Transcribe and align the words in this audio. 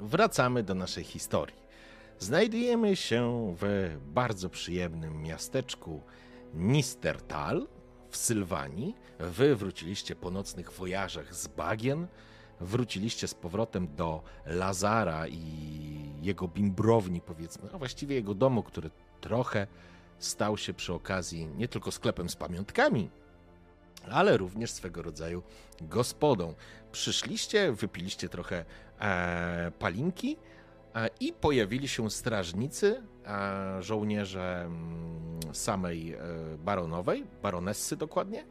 Wracamy 0.00 0.62
do 0.62 0.74
naszej 0.74 1.04
historii. 1.04 1.56
Znajdujemy 2.18 2.96
się 2.96 3.54
w 3.60 3.96
bardzo 4.06 4.50
przyjemnym 4.50 5.22
miasteczku 5.22 6.02
Nistertal 6.54 7.68
w 8.10 8.16
Sylwanii. 8.16 8.94
Wy 9.18 9.56
wróciliście 9.56 10.16
po 10.16 10.30
nocnych 10.30 10.72
wojażach 10.72 11.34
z 11.34 11.46
bagien. 11.46 12.06
Wróciliście 12.60 13.28
z 13.28 13.34
powrotem 13.34 13.94
do 13.96 14.22
Lazara 14.46 15.28
i 15.28 15.40
jego 16.22 16.48
bimbrowni, 16.48 17.20
powiedzmy, 17.20 17.68
a 17.72 17.78
właściwie 17.78 18.14
jego 18.16 18.34
domu, 18.34 18.62
który 18.62 18.90
trochę 19.20 19.66
stał 20.18 20.56
się 20.56 20.74
przy 20.74 20.92
okazji 20.92 21.46
nie 21.46 21.68
tylko 21.68 21.92
sklepem 21.92 22.28
z 22.28 22.36
pamiątkami, 22.36 23.10
ale 24.10 24.36
również 24.36 24.70
swego 24.70 25.02
rodzaju 25.02 25.42
gospodą. 25.80 26.54
Przyszliście, 26.92 27.72
wypiliście 27.72 28.28
trochę 28.28 28.64
palinki 29.78 30.36
e, 30.94 31.10
i 31.20 31.32
pojawili 31.32 31.88
się 31.88 32.10
strażnicy, 32.10 33.02
e, 33.26 33.82
żołnierze 33.82 34.62
mm, 34.64 35.40
samej 35.52 36.12
e, 36.12 36.18
baronowej, 36.58 37.24
baronessy 37.42 37.96
dokładnie. 37.96 38.44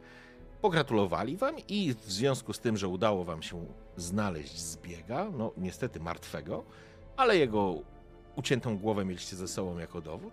Pogratulowali 0.60 1.36
wam 1.36 1.54
i 1.68 1.94
w 1.94 2.12
związku 2.12 2.52
z 2.52 2.60
tym, 2.60 2.76
że 2.76 2.88
udało 2.88 3.24
wam 3.24 3.42
się 3.42 3.66
znaleźć 3.96 4.58
zbiega, 4.58 5.30
no 5.30 5.52
niestety 5.56 6.00
martwego, 6.00 6.64
ale 7.16 7.36
jego 7.36 7.74
uciętą 8.36 8.78
głowę 8.78 9.04
mieliście 9.04 9.36
ze 9.36 9.48
sobą 9.48 9.78
jako 9.78 10.00
dowód, 10.00 10.32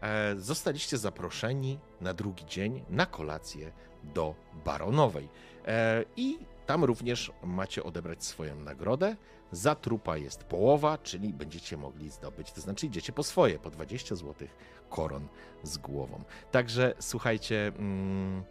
e, 0.00 0.36
zostaliście 0.36 0.98
zaproszeni 0.98 1.78
na 2.00 2.14
drugi 2.14 2.46
dzień 2.46 2.84
na 2.90 3.06
kolację 3.06 3.72
do 4.14 4.34
baronowej. 4.64 5.28
E, 5.66 6.04
I 6.16 6.38
tam 6.66 6.84
również 6.84 7.32
macie 7.42 7.82
odebrać 7.84 8.24
swoją 8.24 8.56
nagrodę. 8.56 9.16
Za 9.52 9.74
trupa 9.74 10.16
jest 10.16 10.44
połowa, 10.44 10.98
czyli 10.98 11.32
będziecie 11.32 11.76
mogli 11.76 12.10
zdobyć, 12.10 12.52
to 12.52 12.60
znaczy 12.60 12.86
idziecie 12.86 13.12
po 13.12 13.22
swoje, 13.22 13.58
po 13.58 13.70
20 13.70 14.14
zł 14.14 14.48
koron 14.90 15.28
z 15.62 15.78
głową. 15.78 16.22
Także 16.50 16.94
słuchajcie, 16.98 17.72
mm, 17.78 18.42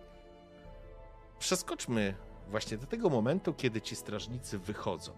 przeskoczmy 1.39 2.15
właśnie 2.49 2.77
do 2.77 2.87
tego 2.87 3.09
momentu, 3.09 3.53
kiedy 3.53 3.81
ci 3.81 3.95
strażnicy 3.95 4.59
wychodzą. 4.59 5.11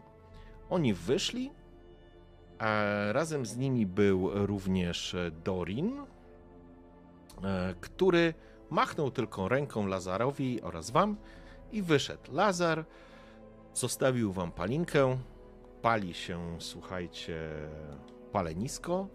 Oni 0.70 0.94
wyszli, 0.94 1.52
a 2.60 2.84
razem 3.12 3.46
z 3.46 3.58
nimi 3.58 3.86
był 3.86 4.48
również 4.48 5.16
Dorin, 5.44 6.00
e, 7.44 7.76
który 7.82 8.34
machnął 8.70 9.12
tylko 9.12 9.48
ręką 9.48 9.88
Lazarowi 9.88 10.62
oraz 10.62 10.92
wam 10.92 11.18
i 11.72 11.82
wyszedł. 11.82 12.34
Lazar 12.34 12.86
zostawił 13.74 14.32
wam 14.32 14.52
palinkę. 14.52 15.18
Pali 15.82 16.14
się, 16.14 16.58
słuchajcie, 16.60 17.38
palenisko. 18.32 19.08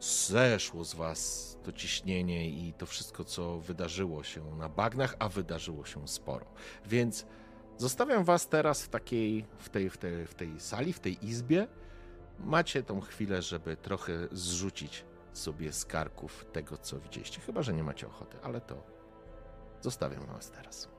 Zeszło 0.00 0.84
z 0.84 0.94
was 0.94 1.58
to 1.62 1.72
ciśnienie 1.72 2.48
i 2.50 2.72
to 2.72 2.86
wszystko, 2.86 3.24
co 3.24 3.58
wydarzyło 3.58 4.22
się 4.22 4.56
na 4.56 4.68
bagnach, 4.68 5.16
a 5.18 5.28
wydarzyło 5.28 5.84
się 5.84 6.08
sporo. 6.08 6.46
Więc 6.86 7.26
zostawiam 7.76 8.24
was 8.24 8.48
teraz 8.48 8.82
w 8.82 8.88
takiej, 8.88 9.44
w 9.58 9.68
tej, 9.68 9.90
w 9.90 9.96
tej, 9.96 10.26
w 10.26 10.34
tej 10.34 10.60
sali, 10.60 10.92
w 10.92 11.00
tej 11.00 11.26
izbie. 11.26 11.66
Macie 12.38 12.82
tą 12.82 13.00
chwilę, 13.00 13.42
żeby 13.42 13.76
trochę 13.76 14.28
zrzucić 14.32 15.04
sobie 15.32 15.72
z 15.72 15.84
karków 15.84 16.46
tego, 16.52 16.76
co 16.76 17.00
widzieliście. 17.00 17.40
Chyba, 17.40 17.62
że 17.62 17.74
nie 17.74 17.84
macie 17.84 18.06
ochoty, 18.06 18.36
ale 18.42 18.60
to 18.60 18.82
zostawiam 19.80 20.26
was 20.26 20.50
teraz. 20.50 20.97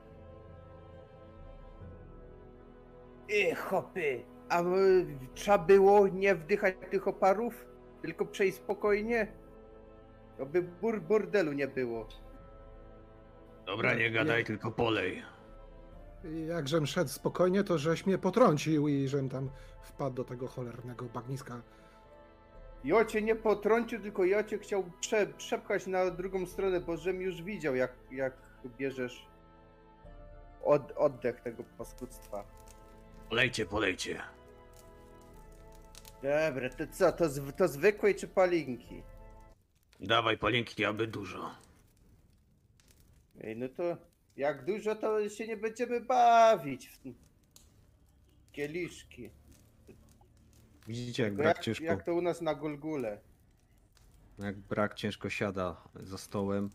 Hopy, 3.56 4.24
a 4.48 4.62
y, 4.62 5.06
trzeba 5.34 5.58
było 5.58 6.08
nie 6.08 6.34
wdychać 6.34 6.74
tych 6.90 7.08
oparów, 7.08 7.66
tylko 8.02 8.26
przejść 8.26 8.56
spokojnie? 8.56 9.32
Aby 10.40 10.62
bur 10.62 11.00
burdelu 11.00 11.52
nie 11.52 11.68
było. 11.68 12.08
Dobra, 13.66 13.94
nie 13.94 14.10
gadaj, 14.10 14.44
tylko 14.44 14.70
polej. 14.70 15.22
Jakżem 16.48 16.86
szedł 16.86 17.10
spokojnie, 17.10 17.64
to 17.64 17.78
żeś 17.78 18.06
mnie 18.06 18.18
potrącił 18.18 18.88
i 18.88 19.08
żem 19.08 19.28
tam 19.28 19.50
wpadł 19.82 20.16
do 20.16 20.24
tego 20.24 20.48
cholernego 20.48 21.04
bagniska. 21.04 21.62
Ja 22.84 23.04
cię 23.04 23.22
nie 23.22 23.36
potrącił, 23.36 24.00
tylko 24.00 24.24
ja 24.24 24.44
cię 24.44 24.58
chciał 24.58 24.84
prze 25.00 25.26
przepchać 25.26 25.86
na 25.86 26.10
drugą 26.10 26.46
stronę, 26.46 26.80
bo 26.80 26.96
żem 26.96 27.20
już 27.20 27.42
widział, 27.42 27.74
jak, 27.74 27.92
jak 28.10 28.32
bierzesz 28.78 29.26
od 30.64 30.92
oddech 30.96 31.40
tego 31.40 31.64
paskudztwa. 31.78 32.44
Polejcie, 33.30 33.66
polejcie. 33.66 34.22
Dobra, 36.22 36.70
to 36.70 36.86
co, 36.86 37.12
to, 37.12 37.28
zw 37.28 37.52
to 37.52 37.68
zwykłej 37.68 38.14
czy 38.14 38.28
palinki? 38.28 39.02
Dawaj 40.00 40.38
palienki, 40.38 40.84
aby 40.84 41.06
dużo. 41.06 41.54
Ej, 43.40 43.56
no 43.56 43.68
to 43.68 43.96
jak 44.36 44.64
dużo, 44.64 44.94
to 44.94 45.28
się 45.28 45.46
nie 45.46 45.56
będziemy 45.56 46.00
bawić 46.00 46.88
w 46.88 46.98
kieliszki. 48.52 49.30
Widzicie, 50.86 51.22
jak 51.22 51.32
Tylko 51.32 51.42
brak 51.42 51.56
jak, 51.56 51.64
ciężko, 51.64 51.84
jak 51.84 52.04
to 52.04 52.14
u 52.14 52.22
nas 52.22 52.40
na 52.40 52.54
Golgule. 52.54 53.20
jak 54.38 54.58
brak 54.58 54.94
ciężko 54.94 55.30
siada 55.30 55.76
za 55.94 56.18
stołem, 56.18 56.70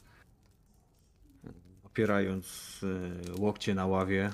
opierając 1.83 2.81
e, 2.83 3.41
łokcie 3.41 3.75
na 3.75 3.85
ławie. 3.85 4.33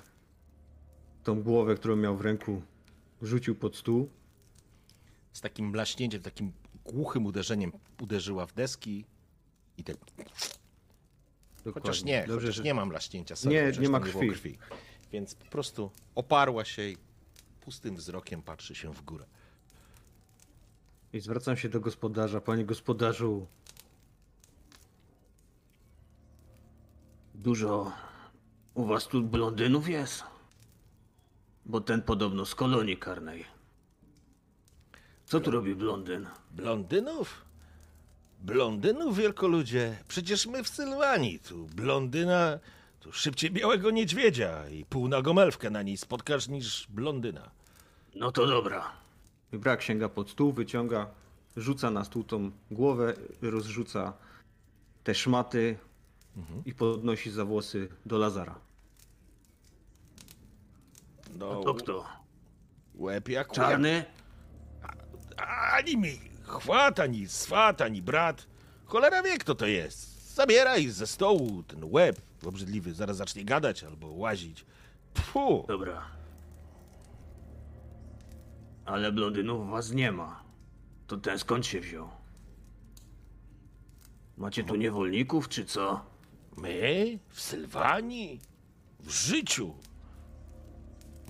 Tą 1.24 1.42
głowę, 1.42 1.76
którą 1.76 1.96
miał 1.96 2.18
w 2.18 2.22
ręku, 2.22 2.62
rzucił 3.22 3.56
pod 3.56 3.76
stół. 3.76 4.10
Z 5.34 5.42
takim 5.42 5.72
blaśnięciem, 5.72 6.22
takim 6.22 6.52
głuchym 6.86 7.26
uderzeniem 7.26 7.72
uderzyła 8.02 8.46
w 8.46 8.54
deski 8.54 9.06
i 9.78 9.84
tak. 9.84 9.96
Chociaż 11.64 11.74
Dokładnie. 11.74 12.04
nie, 12.14 12.20
Dobrze, 12.28 12.48
chociaż 12.48 12.56
że 12.56 12.64
nie 12.64 12.74
mam 12.74 12.90
blaśnięcia. 12.90 13.36
Nie, 13.46 13.72
nie 13.80 13.90
ma 13.90 14.00
tam 14.00 14.12
było 14.12 14.34
krwi. 14.34 14.58
Więc 15.12 15.36
po 15.36 15.46
prostu 15.46 15.92
oparła 16.16 16.66
się 16.66 16.90
i 16.90 16.98
pustym 17.62 17.96
wzrokiem 17.96 18.42
patrzy 18.42 18.76
się 18.76 18.94
w 18.94 19.02
górę. 19.02 19.26
I 21.14 21.20
zwracam 21.20 21.58
się 21.58 21.70
do 21.70 21.80
gospodarza. 21.80 22.42
Panie 22.42 22.66
gospodarzu, 22.66 23.48
Dużo 27.36 27.92
u 28.74 28.86
was 28.86 29.08
tu 29.08 29.24
blondynów 29.24 29.90
jest? 29.90 30.24
Bo 31.72 31.82
ten 31.82 32.02
podobno 32.02 32.46
z 32.46 32.56
kolonii 32.56 32.98
karnej. 32.98 33.46
Co 35.26 35.40
tu 35.40 35.52
robi 35.52 35.76
blondyn? 35.76 36.28
Blondynów? 36.52 37.46
Blondynów, 38.42 39.18
wielkoludzie? 39.18 39.98
Przecież 40.08 40.48
my 40.48 40.64
w 40.64 40.70
Sylwanii. 40.70 41.40
Tu 41.40 41.68
blondyna, 41.76 42.60
tu 43.00 43.12
szybciej 43.12 43.52
białego 43.52 43.92
niedźwiedzia 43.92 44.70
i 44.70 44.86
półnagą 44.86 45.40
elfkę 45.40 45.70
na 45.70 45.82
niej 45.82 45.98
spotkasz 45.98 46.48
niż 46.48 46.88
blondyna. 46.90 47.52
No 48.16 48.32
to 48.32 48.48
dobra. 48.48 48.92
Brak 49.54 49.82
sięga 49.82 50.10
pod 50.10 50.30
stół, 50.30 50.52
wyciąga, 50.52 51.08
rzuca 51.58 51.92
na 51.92 52.04
stół 52.04 52.24
tą 52.24 52.52
głowę, 52.72 53.14
rozrzuca 53.42 54.14
te 55.04 55.16
szmaty 55.16 55.78
i 56.66 56.74
podnosi 56.74 57.32
za 57.32 57.46
włosy 57.46 57.90
do 58.06 58.18
Lazara. 58.18 58.71
No, 61.36 61.64
To 61.64 61.74
kto? 61.74 62.06
łeb 62.96 63.30
jak 63.30 63.48
łeb. 63.48 63.56
Czarny? 63.56 64.06
Ani 65.78 65.98
mi 65.98 66.20
chwat, 66.44 67.00
ani 67.00 67.28
swat, 67.28 67.82
ani 67.82 68.02
brat. 68.02 68.48
Cholera 68.86 69.24
wie, 69.24 69.38
kto 69.38 69.56
to 69.56 69.66
jest. 69.66 70.34
Zabieraj 70.36 70.90
ze 70.90 71.08
stołu 71.08 71.64
ten 71.64 71.80
łeb 71.84 72.22
obrzydliwy. 72.46 72.94
Zaraz 72.94 73.18
zacznie 73.18 73.46
gadać 73.46 73.84
albo 73.84 74.08
łazić. 74.08 74.66
Pfu. 75.14 75.66
Dobra. 75.68 76.02
Ale 78.86 79.12
blondynów 79.12 79.70
was 79.70 79.92
nie 79.92 80.12
ma. 80.12 80.44
To 81.08 81.18
ten 81.18 81.40
skąd 81.40 81.66
się 81.66 81.80
wziął? 81.80 82.10
Macie 84.38 84.64
tu 84.64 84.76
niewolników, 84.76 85.50
czy 85.50 85.66
co? 85.66 86.06
My? 86.58 87.20
W 87.30 87.42
Sylwanii? 87.42 88.40
W 89.00 89.10
życiu? 89.12 89.74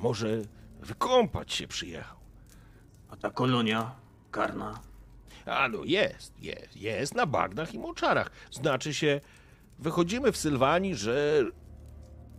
Może 0.02 0.42
wykąpać 0.80 1.54
się 1.54 1.68
przyjechał. 1.68 2.18
A 3.10 3.16
ta 3.16 3.32
kolonia 3.32 3.96
karna? 4.32 4.80
A 5.46 5.68
no 5.68 5.84
jest, 5.84 6.40
jest, 6.40 6.78
jest 6.78 7.16
na 7.16 7.26
bagnach 7.26 7.74
i 7.74 7.80
moczarach. 7.80 8.32
Znaczy 8.52 8.94
się, 8.94 9.22
wychodzimy 9.80 10.32
w 10.32 10.38
Sylwanii, 10.38 10.96
że 10.96 11.44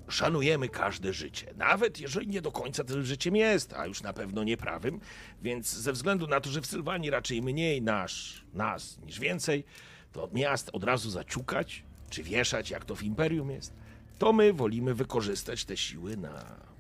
szanujemy 0.08 0.68
każde 0.68 1.12
życie. 1.12 1.54
Nawet 1.56 2.00
jeżeli 2.00 2.28
nie 2.28 2.42
do 2.42 2.52
końca 2.52 2.84
tym 2.84 3.04
życiem 3.04 3.36
jest, 3.36 3.72
a 3.72 3.86
już 3.86 4.02
na 4.02 4.12
pewno 4.12 4.44
nie 4.44 4.56
prawym. 4.56 5.00
Więc 5.42 5.72
ze 5.72 5.92
względu 5.92 6.26
na 6.26 6.40
to, 6.40 6.50
że 6.50 6.60
w 6.60 6.66
Sylwanii 6.66 7.10
raczej 7.10 7.42
mniej 7.42 7.82
nasz, 7.82 8.44
nas 8.54 8.98
niż 8.98 9.20
więcej, 9.20 9.64
to 10.12 10.28
miast 10.32 10.70
od 10.72 10.84
razu 10.84 11.10
zaciukać, 11.10 11.84
czy 12.10 12.22
wieszać, 12.22 12.70
jak 12.70 12.84
to 12.84 12.96
w 12.96 13.02
Imperium 13.02 13.50
jest, 13.50 13.72
to 14.18 14.32
my 14.32 14.52
wolimy 14.52 14.94
wykorzystać 14.94 15.64
te 15.64 15.76
siły 15.76 16.16
na, 16.16 16.71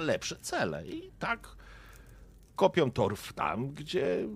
lepsze 0.00 0.36
cele. 0.36 0.86
I 0.86 1.10
tak 1.18 1.56
kopią 2.56 2.90
torf 2.90 3.32
tam, 3.32 3.70
gdzie 3.70 4.28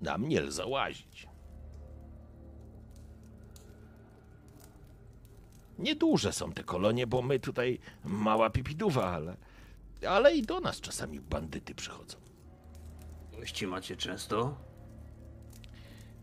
nam 0.00 0.28
nie 0.28 0.40
lze 0.40 0.66
łazić. 0.66 1.28
Nieduże 5.78 6.32
są 6.32 6.52
te 6.52 6.64
kolonie, 6.64 7.06
bo 7.06 7.22
my 7.22 7.40
tutaj 7.40 7.78
mała 8.04 8.50
pipiduwa, 8.50 9.12
ale, 9.12 9.36
ale 10.08 10.36
i 10.36 10.42
do 10.42 10.60
nas 10.60 10.80
czasami 10.80 11.20
bandyty 11.20 11.74
przychodzą. 11.74 12.16
Gości 13.32 13.66
macie 13.66 13.96
często? 13.96 14.56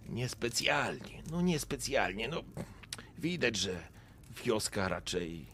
Niespecjalnie, 0.09 1.23
no 1.31 1.41
niespecjalnie, 1.41 2.27
no 2.27 2.41
widać, 3.17 3.55
że 3.55 3.87
wioska 4.43 4.87
raczej 4.87 5.45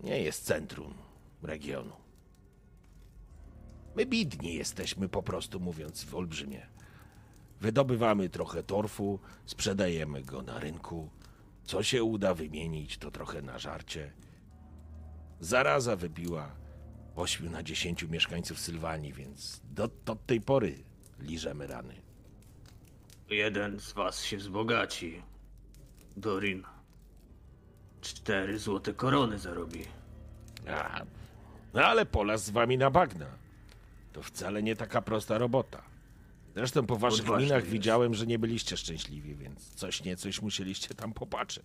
nie 0.00 0.22
jest 0.22 0.44
centrum 0.44 1.01
regionu. 1.44 1.96
My 3.96 4.06
bidni 4.06 4.54
jesteśmy 4.54 5.08
po 5.08 5.22
prostu, 5.22 5.60
mówiąc 5.60 6.04
w 6.04 6.14
olbrzymie. 6.14 6.66
Wydobywamy 7.60 8.28
trochę 8.28 8.62
torfu, 8.62 9.18
sprzedajemy 9.46 10.22
go 10.22 10.42
na 10.42 10.58
rynku. 10.58 11.10
Co 11.64 11.82
się 11.82 12.04
uda 12.04 12.34
wymienić, 12.34 12.98
to 12.98 13.10
trochę 13.10 13.42
na 13.42 13.58
żarcie. 13.58 14.12
Zaraza 15.40 15.96
wybiła 15.96 16.50
8 17.16 17.50
na 17.50 17.62
10 17.62 18.02
mieszkańców 18.02 18.60
Sylwanii, 18.60 19.12
więc 19.12 19.60
do, 19.64 19.88
do 20.04 20.16
tej 20.16 20.40
pory 20.40 20.84
liżemy 21.20 21.66
rany. 21.66 21.94
Jeden 23.30 23.80
z 23.80 23.92
was 23.92 24.24
się 24.24 24.36
wzbogaci. 24.36 25.22
Dorin. 26.16 26.62
Cztery 28.00 28.58
złote 28.58 28.94
korony 28.94 29.38
zarobi. 29.38 29.84
A, 30.68 31.02
no 31.74 31.82
ale 31.84 32.06
pola 32.06 32.38
z 32.38 32.50
wami 32.50 32.78
na 32.78 32.90
bagna. 32.90 33.26
To 34.12 34.22
wcale 34.22 34.62
nie 34.62 34.76
taka 34.76 35.02
prosta 35.02 35.38
robota. 35.38 35.82
Zresztą 36.54 36.86
po 36.86 36.96
waszych 36.96 37.20
Odważny 37.20 37.44
minach 37.44 37.60
jest. 37.62 37.72
widziałem, 37.72 38.14
że 38.14 38.26
nie 38.26 38.38
byliście 38.38 38.76
szczęśliwi, 38.76 39.34
więc 39.34 39.74
coś 39.74 40.04
nie 40.04 40.16
coś 40.16 40.42
musieliście 40.42 40.94
tam 40.94 41.12
popatrzeć. 41.12 41.64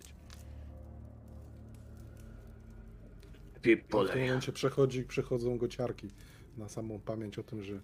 Lepiej 3.54 3.76
W 3.76 3.80
tym 3.88 4.20
momencie 4.20 4.52
przechodzi, 4.52 5.04
przechodzą 5.04 5.58
go 5.58 5.68
ciarki 5.68 6.08
na 6.56 6.68
samą 6.68 7.00
pamięć 7.00 7.38
o 7.38 7.42
tym, 7.42 7.62
że 7.62 7.80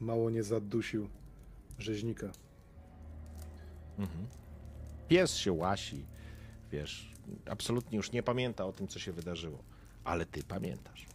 mało 0.00 0.30
nie 0.30 0.42
zadusił 0.42 1.08
rzeźnika. 1.78 2.30
Pies 5.08 5.36
się 5.36 5.52
łasi, 5.52 6.04
wiesz, 6.72 7.12
absolutnie 7.50 7.96
już 7.96 8.12
nie 8.12 8.22
pamięta 8.22 8.64
o 8.64 8.72
tym, 8.72 8.88
co 8.88 8.98
się 8.98 9.12
wydarzyło. 9.12 9.58
Ale 10.04 10.26
ty 10.26 10.42
pamiętasz. 10.44 11.06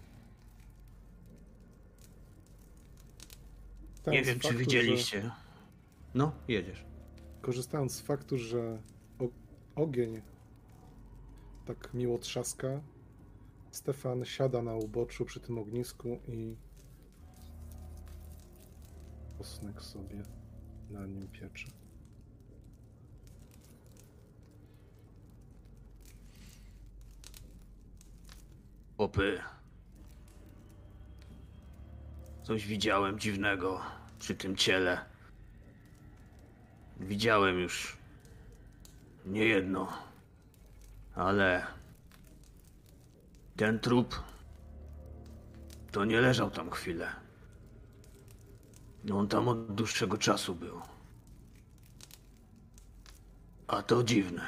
Nie 4.07 4.23
z 4.23 4.27
wiem, 4.27 4.39
czy 4.39 4.47
faktu, 4.47 4.59
widzieliście. 4.59 5.31
No, 6.13 6.31
jedziesz. 6.47 6.77
Że, 6.77 6.85
korzystając 7.41 7.93
z 7.93 8.01
faktu, 8.01 8.37
że 8.37 8.81
o, 9.19 9.27
ogień 9.81 10.21
tak 11.65 11.93
miło 11.93 12.17
trzaska, 12.17 12.81
Stefan 13.71 14.25
siada 14.25 14.61
na 14.61 14.75
uboczu 14.75 15.25
przy 15.25 15.39
tym 15.39 15.57
ognisku 15.57 16.19
i 16.27 16.55
posnek 19.37 19.81
sobie 19.81 20.23
na 20.89 21.05
nim 21.05 21.27
piecze. 21.27 21.67
Popy. 28.97 29.39
Coś 32.51 32.65
widziałem 32.67 33.19
dziwnego 33.19 33.81
przy 34.19 34.35
tym 34.35 34.55
ciele. 34.55 35.05
Widziałem 36.99 37.59
już 37.59 37.97
nie 39.25 39.45
jedno, 39.45 39.87
ale 41.15 41.67
ten 43.55 43.79
trup 43.79 44.23
to 45.91 46.05
nie 46.05 46.21
leżał 46.21 46.51
tam 46.51 46.71
chwilę. 46.71 47.07
On 49.13 49.27
tam 49.27 49.47
od 49.47 49.75
dłuższego 49.75 50.17
czasu 50.17 50.55
był. 50.55 50.81
A 53.67 53.81
to 53.81 54.03
dziwne. 54.03 54.41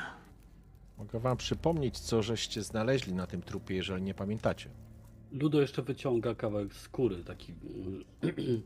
Mogę 0.98 1.20
wam 1.20 1.38
przypomnieć, 1.38 2.00
co 2.00 2.24
żeście 2.24 2.64
znaleźli 2.64 3.14
na 3.14 3.28
tym 3.28 3.42
trupie, 3.42 3.76
jeżeli 3.76 4.04
nie 4.04 4.14
pamiętacie. 4.14 4.83
Ludo 5.34 5.62
jeszcze 5.62 5.82
wyciąga 5.82 6.36
kawałek 6.36 6.74
skóry, 6.74 7.24
taki 7.24 7.54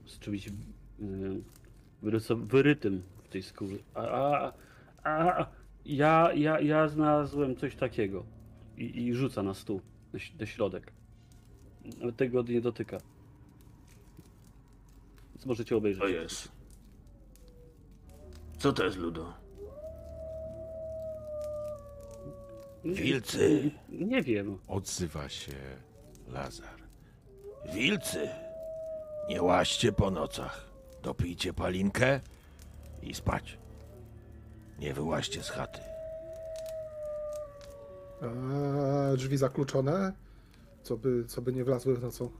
z 0.05 0.19
czymś 0.19 0.49
wyryso- 2.03 2.45
wyrytym 2.45 3.03
w 3.23 3.27
tej 3.27 3.43
skórze. 3.43 3.75
A, 3.93 4.01
a, 4.03 4.53
a 5.03 5.47
ja, 5.85 6.33
ja, 6.33 6.59
ja 6.59 6.87
znalazłem 6.87 7.55
coś 7.55 7.75
takiego 7.75 8.25
i, 8.77 9.05
i 9.05 9.13
rzuca 9.13 9.43
na 9.43 9.53
stół, 9.53 9.81
na, 10.39 10.45
środek. 10.45 10.91
Nawet 11.99 12.15
tego 12.15 12.43
nie 12.43 12.61
dotyka. 12.61 12.97
Więc 15.35 15.45
możecie 15.45 15.77
obejrzeć. 15.77 16.01
To 16.01 16.07
jest. 16.07 16.51
Co 18.57 18.73
to 18.73 18.83
jest, 18.85 18.97
Ludo? 18.97 19.33
Wilcy. 22.85 23.71
Nie, 23.89 24.05
nie 24.05 24.23
wiem. 24.23 24.57
Odzywa 24.67 25.29
się 25.29 25.51
Lazar. 26.27 26.77
Wilcy, 27.73 28.29
nie 29.29 29.41
łaźcie 29.41 29.91
po 29.91 30.11
nocach. 30.11 30.65
Dopijcie 31.03 31.53
palinkę 31.53 32.19
i 33.01 33.13
spać. 33.13 33.57
Nie 34.79 34.93
wyłaźcie 34.93 35.43
z 35.43 35.49
chaty. 35.49 35.79
Drzwi 39.17 39.37
zakluczone? 39.37 40.13
Co 40.83 40.97
by, 40.97 41.25
co 41.25 41.41
by 41.41 41.53
nie 41.53 41.63
wlazły 41.63 41.95
w 41.95 42.01
nocą? 42.03 42.31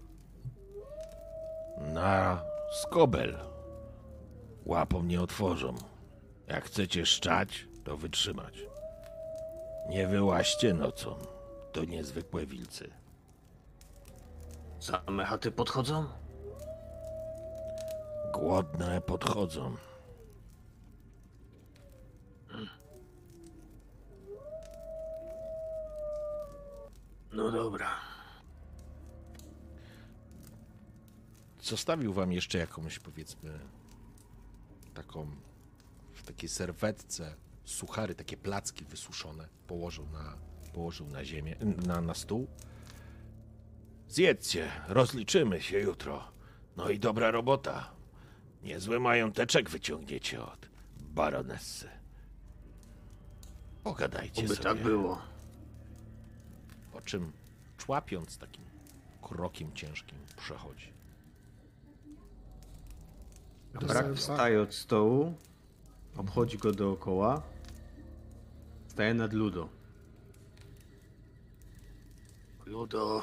Na 1.78 2.44
skobel. 2.72 3.38
Łapą 4.66 5.04
nie 5.04 5.22
otworzą. 5.22 5.76
Jak 6.48 6.66
chcecie 6.66 7.06
szczać, 7.06 7.68
to 7.84 7.98
wytrzymać. 7.98 8.66
Nie 9.90 10.08
wyłaźcie 10.08 10.74
nocą. 10.74 11.16
To 11.72 11.86
niezwykłe 11.86 12.46
wilcy. 12.46 12.90
Same 14.80 15.26
chaty 15.26 15.52
podchodzą? 15.52 16.06
Głodne 18.34 19.02
podchodzą. 19.02 19.76
No 27.32 27.52
dobra. 27.52 27.90
Zostawił 31.62 32.14
wam 32.14 32.32
jeszcze 32.32 32.58
jakąś, 32.58 33.00
powiedzmy, 33.00 33.60
taką, 34.94 35.28
w 36.14 36.24
takiej 36.24 36.50
serwetce 36.50 37.36
suchary, 37.66 38.16
takie 38.16 38.38
placki 38.38 38.86
wysuszone. 38.86 39.48
Położył 39.68 40.06
na, 40.10 40.38
położył 40.74 41.08
na 41.08 41.26
ziemię, 41.26 41.56
na, 41.86 42.02
na 42.02 42.14
stół. 42.14 42.48
Zjedzcie, 44.10 44.72
rozliczymy 44.88 45.62
się 45.62 45.80
jutro. 45.80 46.32
No 46.78 46.90
i 46.90 47.00
dobra 47.00 47.32
robota. 47.32 47.92
Niezły 48.64 49.00
mająteczek 49.00 49.70
wyciągniecie 49.70 50.44
od 50.44 50.70
baronessy. 51.00 51.90
Pogadajcie 53.84 54.46
Oby 54.46 54.56
sobie. 54.56 54.64
tak 54.64 54.78
było. 54.84 55.22
Po 56.92 57.02
czym 57.02 57.32
człapiąc 57.78 58.38
takim 58.38 58.64
krokiem 59.22 59.74
ciężkim 59.74 60.18
przechodzi. 60.38 60.94
Brak 63.74 64.14
wstaje 64.16 64.62
od 64.62 64.74
stołu, 64.74 65.34
obchodzi 66.18 66.58
go 66.58 66.72
dookoła, 66.72 67.42
staje 68.88 69.14
nad 69.14 69.34
Ludo. 69.34 69.70
Ludo, 72.66 73.22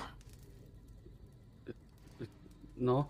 No, 2.77 3.09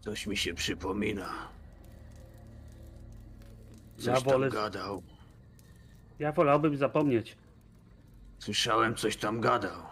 Coś 0.00 0.26
mi 0.26 0.36
się 0.36 0.54
przypomina. 0.54 1.48
Coś 3.96 4.06
Ja 4.06 4.20
wolę- 4.20 4.50
tam 4.50 4.62
gadał. 4.62 5.02
Ja 6.18 6.32
wolałbym 6.32 6.76
zapomnieć. 6.76 7.36
Słyszałem, 8.38 8.94
coś 8.94 9.16
tam 9.16 9.40
gadał. 9.40 9.82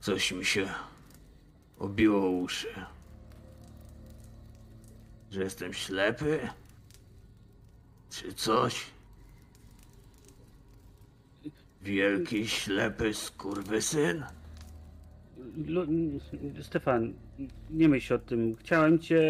Coś 0.00 0.32
mi 0.32 0.44
się 0.44 0.68
obiło 1.78 2.26
o 2.26 2.30
uszy. 2.30 2.68
Że 5.30 5.42
jestem 5.42 5.72
ślepy? 5.74 6.48
Czy 8.10 8.32
coś? 8.34 8.86
Wielki, 11.82 12.48
ślepy 12.48 13.14
skurwysyn? 13.14 14.24
Lu- 15.66 15.86
Stefan, 16.62 17.12
nie 17.70 17.88
myśl 17.88 18.14
o 18.14 18.18
tym. 18.18 18.56
Chciałem 18.56 18.98
cię. 18.98 19.22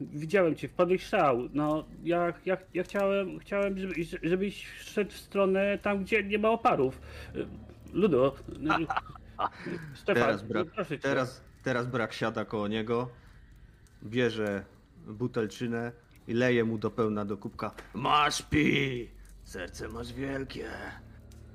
Widziałem 0.00 0.54
cię, 0.54 0.68
wpadłeś 0.68 1.04
w 1.04 1.06
szał. 1.08 1.48
No, 1.54 1.84
ja, 2.04 2.32
ja, 2.46 2.56
ja 2.74 2.82
chciałem, 2.82 3.38
chciałem 3.38 3.78
żeby, 3.78 3.94
żebyś 4.22 4.66
szedł 4.78 5.10
w 5.10 5.16
stronę 5.16 5.78
tam, 5.78 6.04
gdzie 6.04 6.22
nie 6.24 6.38
ma 6.38 6.48
oparów. 6.50 7.00
Ludo. 7.92 8.36
Stefan, 9.94 10.22
Teraz 10.22 10.42
brak, 10.42 10.66
proszę 10.70 10.90
cię. 10.98 11.02
teraz, 11.02 11.44
teraz 11.62 11.86
brak 11.86 12.12
siada 12.12 12.44
koło 12.44 12.68
niego, 12.68 13.08
bierze 14.04 14.64
butelczynę 15.06 15.92
i 16.28 16.34
leje 16.34 16.64
mu 16.64 16.78
do 16.78 16.90
pełna 16.90 17.24
do 17.24 17.36
kubka. 17.36 17.70
Masz 17.94 18.42
pi! 18.42 19.08
Serce 19.44 19.88
masz 19.88 20.12
wielkie. 20.12 20.68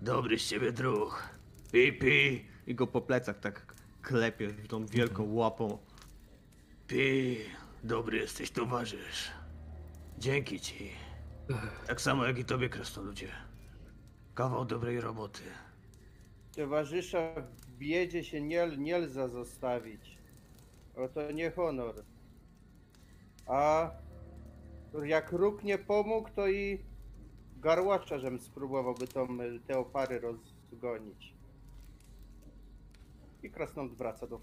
Dobry 0.01 0.39
z 0.39 0.47
ciebie 0.49 0.71
druh. 0.71 1.29
Pi, 1.71 1.93
pi, 1.93 2.45
I 2.67 2.75
go 2.75 2.87
po 2.87 3.01
plecach 3.01 3.39
tak 3.39 3.73
klepie 4.01 4.53
tą 4.53 4.85
wielką 4.85 5.33
łapą. 5.33 5.77
pi. 6.87 7.37
Dobry 7.83 8.17
jesteś 8.17 8.51
towarzysz. 8.51 9.31
Dzięki 10.17 10.59
ci. 10.59 10.91
Tak 11.87 12.01
samo 12.01 12.25
jak 12.25 12.39
i 12.39 12.45
tobie, 12.45 12.69
krasnoludzie. 12.69 13.27
Kawał 14.35 14.65
dobrej 14.65 15.01
roboty. 15.01 15.41
Towarzysza 16.55 17.33
w 17.41 17.77
biedzie 17.77 18.23
się 18.23 18.41
nie, 18.41 18.67
nie 18.77 18.97
lza 18.97 19.27
zostawić. 19.27 20.17
O 20.95 21.07
to 21.07 21.31
nie 21.31 21.51
honor. 21.51 21.95
A 23.47 23.91
jak 25.03 25.31
róg 25.31 25.63
nie 25.63 25.77
pomógł, 25.77 26.29
to 26.35 26.47
i 26.47 26.79
garłacza, 27.57 28.19
żem 28.19 28.39
spróbował 28.39 28.93
by 28.95 29.07
tą, 29.07 29.27
te 29.67 29.77
opary 29.77 30.19
rozgonić. 30.19 31.38
I 33.43 33.49
krasnolud 33.49 33.93
wraca 33.93 34.27
do, 34.27 34.41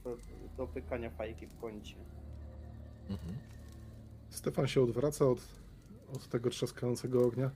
do 0.57 0.67
pykania 0.67 1.11
fajki 1.11 1.47
w 1.47 1.57
kącie. 1.61 1.97
Stefan 4.31 4.67
się 4.67 4.83
odwraca 4.83 5.25
od, 5.25 5.41
od 6.15 6.29
tego 6.29 6.51
trzaskającego 6.51 7.25
ognia. 7.25 7.51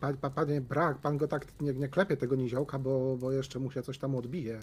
Pa, 0.00 0.12
pa, 0.12 0.30
panie, 0.30 0.60
brak, 0.60 0.98
pan 0.98 1.18
go 1.18 1.28
tak 1.28 1.60
nie, 1.60 1.72
nie 1.72 1.88
klepie 1.88 2.16
tego 2.16 2.36
niziołka, 2.36 2.78
bo, 2.78 3.16
bo 3.16 3.32
jeszcze 3.32 3.58
mu 3.58 3.70
się 3.70 3.82
coś 3.82 3.98
tam 3.98 4.14
odbije. 4.14 4.60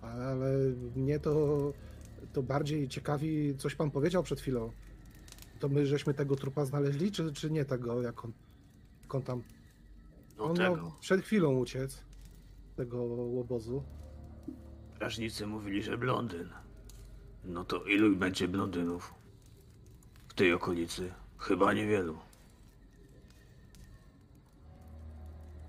Ale 0.00 0.56
mnie 0.96 1.20
to, 1.20 1.72
to 2.32 2.42
bardziej 2.42 2.88
ciekawi, 2.88 3.56
coś 3.56 3.74
pan 3.74 3.90
powiedział 3.90 4.22
przed 4.22 4.40
chwilą. 4.40 4.70
To 5.60 5.68
my 5.68 5.86
żeśmy 5.86 6.14
tego 6.14 6.36
trupa 6.36 6.64
znaleźli, 6.64 7.12
czy, 7.12 7.32
czy 7.32 7.50
nie 7.50 7.64
tego, 7.64 8.02
jak 8.02 8.24
on, 8.24 8.32
jak 9.02 9.14
on 9.14 9.22
tam... 9.22 9.42
No 10.38 10.44
on 10.44 10.56
tego. 10.56 10.76
miał 10.76 10.92
przed 11.00 11.20
chwilą 11.20 11.58
uciec 11.58 11.92
z 12.72 12.76
tego 12.76 13.02
łobozu. 13.04 13.82
Strażnicy 15.04 15.46
mówili, 15.46 15.82
że 15.82 15.98
blondyn. 15.98 16.48
No 17.44 17.64
to 17.64 17.84
ilu 17.84 18.16
będzie 18.16 18.48
blondynów? 18.48 19.14
W 20.28 20.34
tej 20.34 20.52
okolicy? 20.52 21.12
Chyba 21.38 21.72
niewielu. 21.72 22.18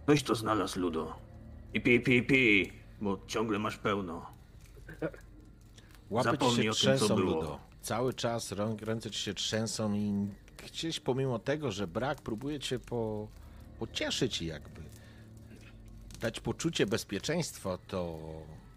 Weź 0.07 0.23
to 0.23 0.35
znalazł, 0.35 0.79
Ludo. 0.79 1.15
I 1.73 1.81
pi, 1.81 1.99
pi, 1.99 2.23
pi, 2.23 2.71
bo 3.01 3.19
ciągle 3.27 3.59
masz 3.59 3.77
pełno. 3.77 4.25
Łapy 6.09 6.29
ci 6.29 6.31
Zapomnij 6.31 6.63
się 6.63 6.71
o 6.71 6.73
tym, 6.73 6.73
co 6.73 6.79
trzęsą, 6.79 7.15
było. 7.15 7.35
Ludo. 7.35 7.59
Cały 7.81 8.13
czas 8.13 8.51
rąk, 8.51 8.81
ręce 8.81 9.11
ci 9.11 9.19
się 9.19 9.33
trzęsą 9.33 9.93
i 9.93 10.27
gdzieś 10.65 10.99
pomimo 10.99 11.39
tego, 11.39 11.71
że 11.71 11.87
brak 11.87 12.21
próbuje 12.21 12.59
cię 12.59 12.79
po, 12.79 13.27
pocieszyć 13.79 14.41
i 14.41 14.45
jakby 14.45 14.81
dać 16.21 16.39
poczucie 16.39 16.85
bezpieczeństwa, 16.85 17.77
to 17.87 18.19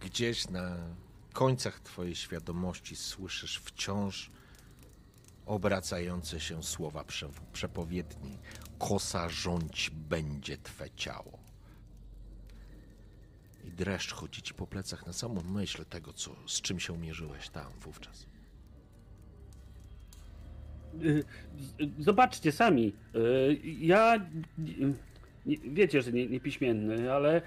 gdzieś 0.01 0.49
na 0.49 0.77
końcach 1.33 1.81
twojej 1.81 2.15
świadomości 2.15 2.97
słyszysz 2.97 3.59
wciąż 3.59 4.31
obracające 5.47 6.41
się 6.41 6.63
słowa 6.63 7.05
prze, 7.05 7.29
przepowiedni. 7.53 8.39
Kosa 8.79 9.29
rządź 9.29 9.91
będzie 9.91 10.59
twe 10.59 10.91
ciało. 10.97 11.39
I 13.65 13.71
dreszcz 13.71 14.13
chodzi 14.13 14.43
ci 14.43 14.55
po 14.55 14.67
plecach 14.67 15.07
na 15.07 15.13
samą 15.13 15.43
myśl 15.43 15.85
tego, 15.85 16.13
co, 16.13 16.37
z 16.47 16.61
czym 16.61 16.81
się 16.81 16.99
mierzyłeś 16.99 17.49
tam 17.49 17.73
wówczas. 17.81 18.27
Y, 21.05 21.25
Zobaczcie 21.99 22.53
sami. 22.53 22.93
Y, 23.15 23.61
Ja. 23.65 24.17
y, 24.17 24.95
Wiecie, 25.65 26.03
że 26.03 26.13
nie, 26.13 26.27
niepiśmienny, 26.27 27.13
ale 27.13 27.43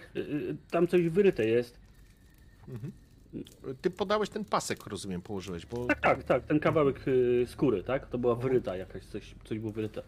tam 0.71 0.87
coś 0.87 1.01
wyryte 1.09 1.45
jest. 1.45 1.80
Ty 3.81 3.89
podałeś 3.89 4.29
ten 4.29 4.45
pasek, 4.45 4.85
rozumiem, 4.87 5.21
położyłeś, 5.21 5.65
bo 5.65 5.85
Tak, 5.85 5.99
tak, 6.01 6.23
tak. 6.23 6.45
Ten 6.45 6.59
kawałek 6.59 7.07
y, 7.07 7.45
skóry, 7.47 7.83
tak? 7.83 8.09
To 8.09 8.17
była 8.17 8.35
wyryta 8.35 8.75
jakaś, 8.77 9.05
coś, 9.05 9.35
coś 9.43 9.59
było 9.59 9.71
wyryte. 9.71 10.03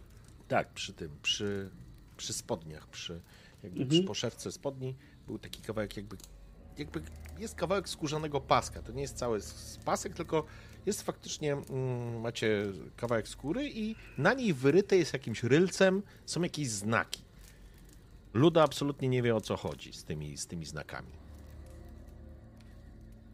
tak, 0.48 0.70
przy 0.74 0.94
tym, 0.94 1.10
przy, 1.22 1.70
przy 2.18 2.34
spodniach, 2.34 2.88
przy, 2.88 3.22
jakby 3.64 3.82
Mhm. 3.82 3.90
przy 3.90 4.04
poszewce 4.08 4.52
spodni 4.52 4.96
był 5.28 5.40
taki 5.40 5.62
kawałek 5.62 5.98
jakby, 5.98 6.18
jakby 6.78 7.02
jest 7.40 7.56
kawałek 7.56 7.90
skórzanego 7.90 8.42
paska. 8.42 8.82
To 8.82 8.92
nie 8.92 9.02
jest 9.02 9.18
cały 9.18 9.40
pasek, 9.86 10.14
tylko 10.14 10.46
jest 10.86 11.02
faktycznie, 11.02 11.54
mm, 11.54 12.22
macie 12.22 12.66
kawałek 12.98 13.28
skóry 13.28 13.70
i 13.70 13.96
na 14.18 14.34
niej 14.34 14.54
wyryte 14.54 14.98
jest 14.98 15.14
jakimś 15.14 15.44
rylcem, 15.44 16.02
są 16.26 16.42
jakieś 16.42 16.70
znaki. 16.70 17.22
Luda 18.34 18.64
absolutnie 18.64 19.10
nie 19.10 19.22
wie 19.22 19.36
o 19.36 19.42
co 19.42 19.58
chodzi 19.58 19.94
z 19.94 20.04
tymi, 20.04 20.38
z 20.38 20.48
tymi 20.48 20.66
znakami. 20.66 21.10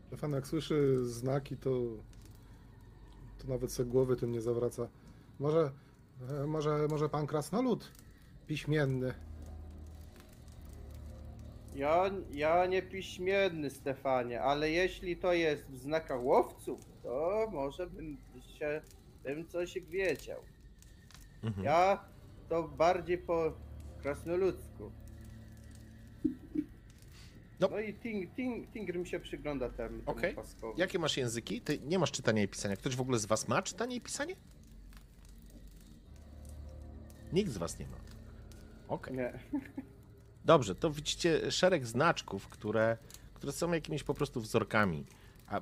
Stefan 0.09 0.31
jak 0.31 0.47
słyszy 0.47 1.05
znaki, 1.05 1.57
to, 1.57 1.69
to 3.37 3.47
nawet 3.47 3.71
sobie 3.71 3.91
głowy 3.91 4.15
tym 4.15 4.31
nie 4.31 4.41
zawraca. 4.41 4.87
Może, 5.39 5.71
e, 6.29 6.47
może, 6.47 6.87
może 6.89 7.09
pan 7.09 7.27
krasnolud 7.27 7.91
piśmienny. 8.47 9.13
Ja, 11.75 12.11
ja 12.31 12.65
nie 12.65 12.81
piśmienny, 12.81 13.69
Stefanie, 13.69 14.41
ale 14.41 14.71
jeśli 14.71 15.17
to 15.17 15.33
jest 15.33 15.71
w 15.71 15.77
znakach 15.77 16.23
łowców, 16.23 16.79
to 17.03 17.47
może 17.51 17.87
bym 17.87 18.17
się, 18.59 18.81
bym 19.23 19.47
coś 19.47 19.79
wiedział. 19.79 20.41
Mhm. 21.43 21.65
Ja 21.65 22.05
to 22.47 22.63
bardziej 22.63 23.17
po 23.17 23.53
krasnoludzku. 24.01 24.91
No. 27.59 27.67
No, 27.71 27.79
i 27.79 27.93
ting, 27.93 28.35
ting, 28.35 28.71
Tingr 28.73 28.97
mi 28.97 29.07
się 29.07 29.19
przygląda 29.19 29.69
temu, 29.69 30.01
paskowi. 30.35 30.79
Jakie 30.81 30.99
masz 30.99 31.17
języki? 31.17 31.61
Ty 31.61 31.79
nie 31.79 31.99
masz 31.99 32.11
czytania 32.11 32.43
i 32.43 32.47
pisania. 32.47 32.75
Ktoś 32.75 32.95
w 32.95 33.01
ogóle 33.01 33.19
z 33.19 33.25
was 33.25 33.47
ma 33.47 33.61
czytanie 33.61 33.95
i 33.95 34.01
pisanie? 34.01 34.35
Nikt 37.33 37.51
z 37.51 37.57
was 37.57 37.79
nie 37.79 37.87
ma. 37.87 37.97
Okej. 38.87 39.17
Nie. 39.17 39.39
Dobrze, 40.45 40.75
to 40.75 40.91
widzicie 40.91 41.51
szereg 41.51 41.85
znaczków, 41.85 42.47
które, 42.47 42.97
które 43.33 43.51
są 43.51 43.71
jakimiś 43.71 44.03
po 44.03 44.13
prostu 44.13 44.41
wzorkami. 44.41 45.05
A 45.47 45.61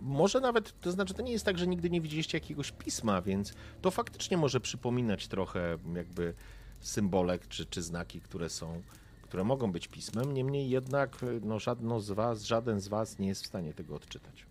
może 0.00 0.40
nawet, 0.40 0.80
to 0.80 0.92
znaczy, 0.92 1.14
to 1.14 1.22
nie 1.22 1.32
jest 1.32 1.44
tak, 1.44 1.58
że 1.58 1.66
nigdy 1.66 1.90
nie 1.90 2.00
widzieliście 2.00 2.38
jakiegoś 2.38 2.72
pisma, 2.72 3.22
więc 3.22 3.54
to 3.82 3.90
faktycznie 3.90 4.36
może 4.36 4.60
przypominać 4.60 5.28
trochę 5.28 5.78
jakby 5.94 6.34
symbolek 6.80 7.48
czy, 7.48 7.66
czy 7.66 7.82
znaki, 7.82 8.20
które 8.20 8.48
są, 8.48 8.82
które 9.32 9.44
mogą 9.44 9.72
być 9.72 9.88
pismem. 9.88 10.32
Niemniej 10.34 10.70
jednak, 10.70 11.18
no, 11.42 11.58
żadno 11.58 12.00
z 12.00 12.10
was, 12.10 12.42
żaden 12.42 12.80
z 12.80 12.88
was 12.88 13.18
nie 13.18 13.28
jest 13.28 13.42
w 13.42 13.46
stanie 13.46 13.74
tego 13.74 13.94
odczytać. 13.94 14.46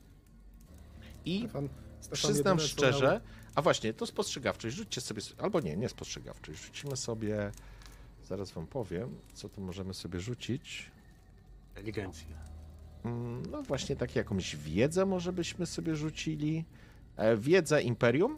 I 1.26 1.40
Stefan, 1.40 1.70
Stefan 2.00 2.18
Przyznam 2.18 2.60
szczerze, 2.60 3.12
miał- 3.12 3.20
a 3.56 3.62
właśnie, 3.62 3.94
to 3.94 4.06
spostrzegawczość, 4.06 4.76
rzućcie 4.76 5.02
sobie, 5.02 5.22
albo 5.38 5.60
nie, 5.60 5.78
nie 5.78 5.90
spostrzegawczość, 5.90 6.64
rzucimy 6.66 6.98
sobie, 6.98 7.52
zaraz 8.24 8.52
wam 8.52 8.68
powiem, 8.68 9.16
co 9.34 9.50
tu 9.50 9.62
możemy 9.62 9.94
sobie 9.94 10.20
rzucić. 10.20 10.92
Inteligencja. 11.70 12.38
Mm, 13.06 13.46
No 13.52 13.62
właśnie, 13.64 13.96
tak 13.96 14.16
jakąś 14.16 14.56
wiedzę 14.56 15.06
może 15.06 15.34
byśmy 15.34 15.66
sobie 15.66 15.96
rzucili. 15.96 16.66
E, 17.18 17.38
Wiedza 17.38 17.80
Imperium. 17.80 18.36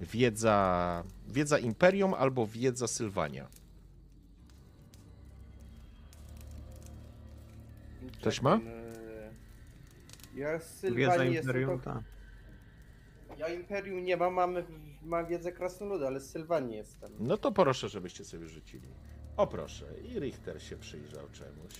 Wiedza, 0.00 1.04
wiedza 1.28 1.58
Imperium 1.58 2.14
albo 2.14 2.46
wiedza 2.46 2.86
Sylwania. 2.86 3.61
Ktoś 8.22 8.42
ma? 8.42 8.54
E, 8.56 8.60
Ja 10.34 10.58
z 10.58 10.80
Wiedza 10.94 11.24
Imperium, 11.24 11.80
tak. 11.80 12.02
Ja 13.38 13.48
Imperium 13.48 14.04
nie 14.04 14.16
mam, 14.16 14.34
mamy, 14.34 14.64
mam 15.02 15.26
wiedzę 15.26 15.52
krasnoluda, 15.52 16.06
ale 16.06 16.20
z 16.20 16.30
Sylwanii 16.30 16.76
jestem. 16.76 17.12
No 17.18 17.36
to 17.36 17.52
proszę, 17.52 17.88
żebyście 17.88 18.24
sobie 18.24 18.48
rzucili. 18.48 18.88
O 19.36 19.46
proszę, 19.46 19.86
i 20.02 20.20
Richter 20.20 20.62
się 20.62 20.76
przyjrzał 20.76 21.28
czemuś. 21.32 21.74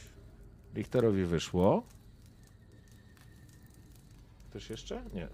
Richterowi 0.75 1.25
wyszło. 1.25 1.83
Też 4.53 4.71
jeszcze? 4.71 5.03
Nie. 5.15 5.29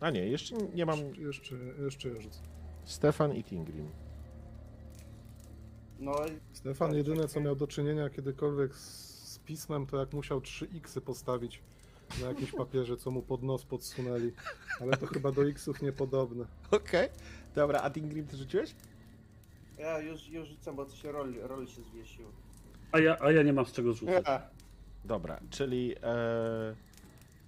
A 0.00 0.10
nie, 0.10 0.26
jeszcze 0.28 0.56
nie 0.74 0.86
mam. 0.86 0.98
Jeszcze, 1.14 1.54
jeszcze 1.84 2.08
ja 2.08 2.20
rzucę. 2.20 2.40
Stefan 2.84 3.34
i 3.34 3.44
Tingrim. 3.44 3.88
No, 5.98 6.12
Stefan 6.52 6.94
jedyne 6.94 7.28
co 7.28 7.40
miał 7.40 7.56
do 7.56 7.66
czynienia 7.66 8.10
kiedykolwiek 8.10 8.74
z 8.74 9.11
pismem, 9.46 9.86
to 9.86 9.96
jak 9.96 10.12
musiał 10.12 10.40
3 10.40 10.68
x 10.76 10.98
postawić 11.04 11.62
na 12.20 12.26
jakimś 12.28 12.52
papierze, 12.52 12.96
co 12.96 13.10
mu 13.10 13.22
pod 13.22 13.42
nos 13.42 13.64
podsunęli. 13.64 14.32
Ale 14.80 14.96
to 14.96 15.06
chyba 15.06 15.32
do 15.32 15.48
xów 15.48 15.82
niepodobne. 15.82 16.44
Okej. 16.70 17.08
Dobra, 17.54 17.80
a 17.82 17.90
Tingrim 17.90 18.26
ty 18.26 18.36
rzuciłeś? 18.36 18.74
ja 19.82 19.98
już, 19.98 20.28
już 20.28 20.48
rzucam, 20.48 20.76
bo 20.76 20.84
to 20.84 20.96
się 20.96 21.12
rol, 21.12 21.34
rol 21.42 21.66
się 21.66 21.82
zwiesił. 21.82 22.26
A 22.92 22.98
ja, 22.98 23.16
a 23.20 23.32
ja 23.32 23.42
nie 23.42 23.52
mam 23.52 23.66
z 23.66 23.72
czego 23.72 23.92
rzucać. 23.92 24.24
Ja. 24.26 24.42
Dobra, 25.04 25.40
czyli. 25.50 25.94
E, 26.02 26.74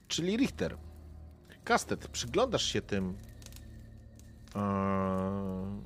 czyli 0.08 0.36
Richter. 0.36 0.76
Kastet, 1.64 2.08
przyglądasz 2.08 2.64
się 2.64 2.82
tym. 2.82 3.14
E, 4.56 5.80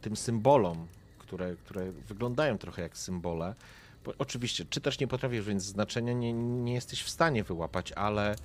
tym 0.00 0.16
symbolom, 0.16 0.86
które, 1.18 1.56
które 1.56 1.92
wyglądają 1.92 2.58
trochę 2.58 2.82
jak 2.82 2.96
symbole. 2.96 3.54
Oczywiście, 4.18 4.64
czy 4.70 4.80
też 4.80 5.00
nie 5.00 5.08
potrafisz, 5.08 5.44
więc 5.44 5.62
znaczenia 5.62 6.12
nie, 6.12 6.32
nie 6.32 6.74
jesteś 6.74 7.02
w 7.02 7.10
stanie 7.10 7.44
wyłapać, 7.44 7.92
ale 7.92 8.36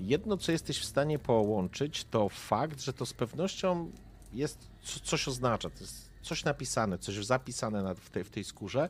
jedno, 0.00 0.36
co 0.36 0.52
jesteś 0.52 0.78
w 0.78 0.84
stanie 0.84 1.18
połączyć, 1.18 2.04
to 2.04 2.28
fakt, 2.28 2.80
że 2.80 2.92
to 2.92 3.06
z 3.06 3.12
pewnością 3.12 3.90
jest, 4.32 4.70
co, 4.82 5.00
coś 5.00 5.28
oznacza. 5.28 5.70
To 5.70 5.80
jest 5.80 6.10
coś 6.22 6.44
napisane, 6.44 6.98
coś 6.98 7.26
zapisane 7.26 7.94
w, 7.94 8.10
tej, 8.10 8.24
w 8.24 8.30
tej 8.30 8.44
skórze. 8.44 8.88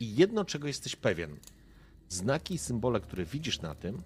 I 0.00 0.16
jedno, 0.16 0.44
czego 0.44 0.66
jesteś 0.68 0.96
pewien, 0.96 1.36
znaki 2.08 2.54
i 2.54 2.58
symbole, 2.58 3.00
które 3.00 3.24
widzisz 3.24 3.60
na 3.60 3.74
tym, 3.74 4.02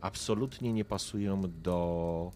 absolutnie 0.00 0.72
nie 0.72 0.84
pasują 0.84 1.42
do 1.62 2.32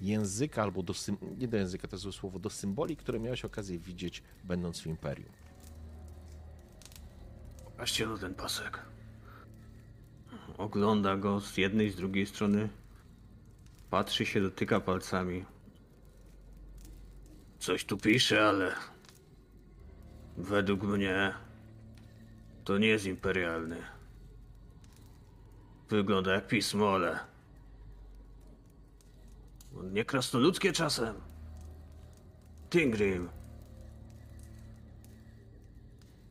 języka 0.00 0.62
albo 0.62 0.82
do 0.82 0.94
nie 1.38 1.48
do 1.48 1.56
języka, 1.56 1.88
to 1.88 1.98
złe 1.98 2.12
słowo, 2.12 2.38
do 2.38 2.50
symboli, 2.50 2.96
które 2.96 3.20
miałeś 3.20 3.44
okazję 3.44 3.78
widzieć, 3.78 4.22
będąc 4.44 4.80
w 4.80 4.86
Imperium. 4.86 5.41
Patrzcie 7.82 8.06
na 8.06 8.18
ten 8.18 8.34
pasek. 8.34 8.78
Ogląda 10.58 11.16
go 11.16 11.40
z 11.40 11.56
jednej 11.56 11.86
i 11.86 11.90
z 11.90 11.96
drugiej 11.96 12.26
strony. 12.26 12.68
Patrzy 13.90 14.26
się, 14.26 14.40
dotyka 14.40 14.80
palcami. 14.80 15.44
Coś 17.58 17.84
tu 17.84 17.96
pisze, 17.96 18.48
ale 18.48 18.74
według 20.36 20.82
mnie 20.82 21.34
to 22.64 22.78
nie 22.78 22.86
jest 22.86 23.06
imperialny. 23.06 23.76
Wygląda 25.88 26.34
jak 26.34 26.46
pismo, 26.46 26.94
ale 26.94 27.18
nie 29.72 30.04
krasnoludzkie 30.04 30.72
czasem. 30.72 31.14
Tingrim, 32.70 33.28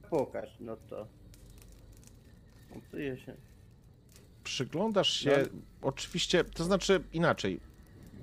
Pokaż, 0.10 0.50
no 0.60 0.77
to. 0.77 1.20
Się. 3.25 3.35
Przyglądasz 4.43 5.09
się, 5.09 5.45
oczywiście, 5.81 6.43
to 6.43 6.63
znaczy 6.63 7.03
inaczej. 7.13 7.59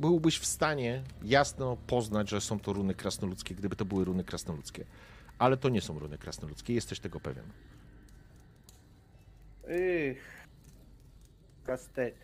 Byłbyś 0.01 0.39
w 0.39 0.47
stanie 0.47 1.03
jasno 1.23 1.77
poznać, 1.87 2.31
że 2.31 2.41
są 2.41 2.61
to 2.61 2.73
runy 2.73 2.95
krasnoludzkie, 2.95 3.55
gdyby 3.55 3.77
to 3.77 3.85
były 3.85 4.05
runy 4.05 4.25
krasnoludzkie. 4.25 4.85
Ale 5.39 5.57
to 5.57 5.69
nie 5.69 5.81
są 5.81 5.99
runy 5.99 6.19
krasnoludzkie, 6.19 6.75
jesteś 6.75 7.01
tego 7.01 7.21
pewien. 7.21 7.45
Ych. 9.69 10.49
Kastet. 11.65 12.15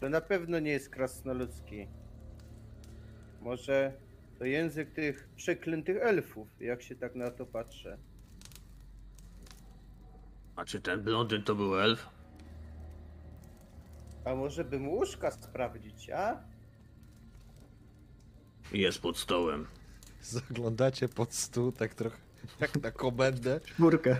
To 0.00 0.08
na 0.08 0.20
pewno 0.20 0.58
nie 0.58 0.70
jest 0.70 0.90
krasnoludzki. 0.90 1.86
Może 3.40 3.92
to 4.38 4.44
język 4.44 4.90
tych 4.90 5.28
przeklętych 5.36 5.96
elfów, 5.96 6.48
jak 6.60 6.82
się 6.82 6.96
tak 6.96 7.14
na 7.14 7.30
to 7.30 7.46
patrzę. 7.46 7.98
A 10.58 10.64
czy 10.64 10.80
ten 10.80 11.02
blondyn 11.02 11.42
to 11.42 11.54
był 11.54 11.80
elf? 11.80 12.08
A 14.24 14.34
może 14.34 14.64
bym 14.64 14.88
łóżka 14.88 15.30
sprawdzić, 15.30 16.10
a? 16.10 16.36
Jest 18.72 19.00
pod 19.00 19.18
stołem. 19.18 19.66
Zaglądacie 20.22 21.08
pod 21.08 21.34
stół, 21.34 21.72
tak 21.72 21.94
trochę 21.94 22.16
jak 22.60 22.76
na 22.82 22.90
komendę. 22.90 23.60
Czwórkę. 23.60 24.16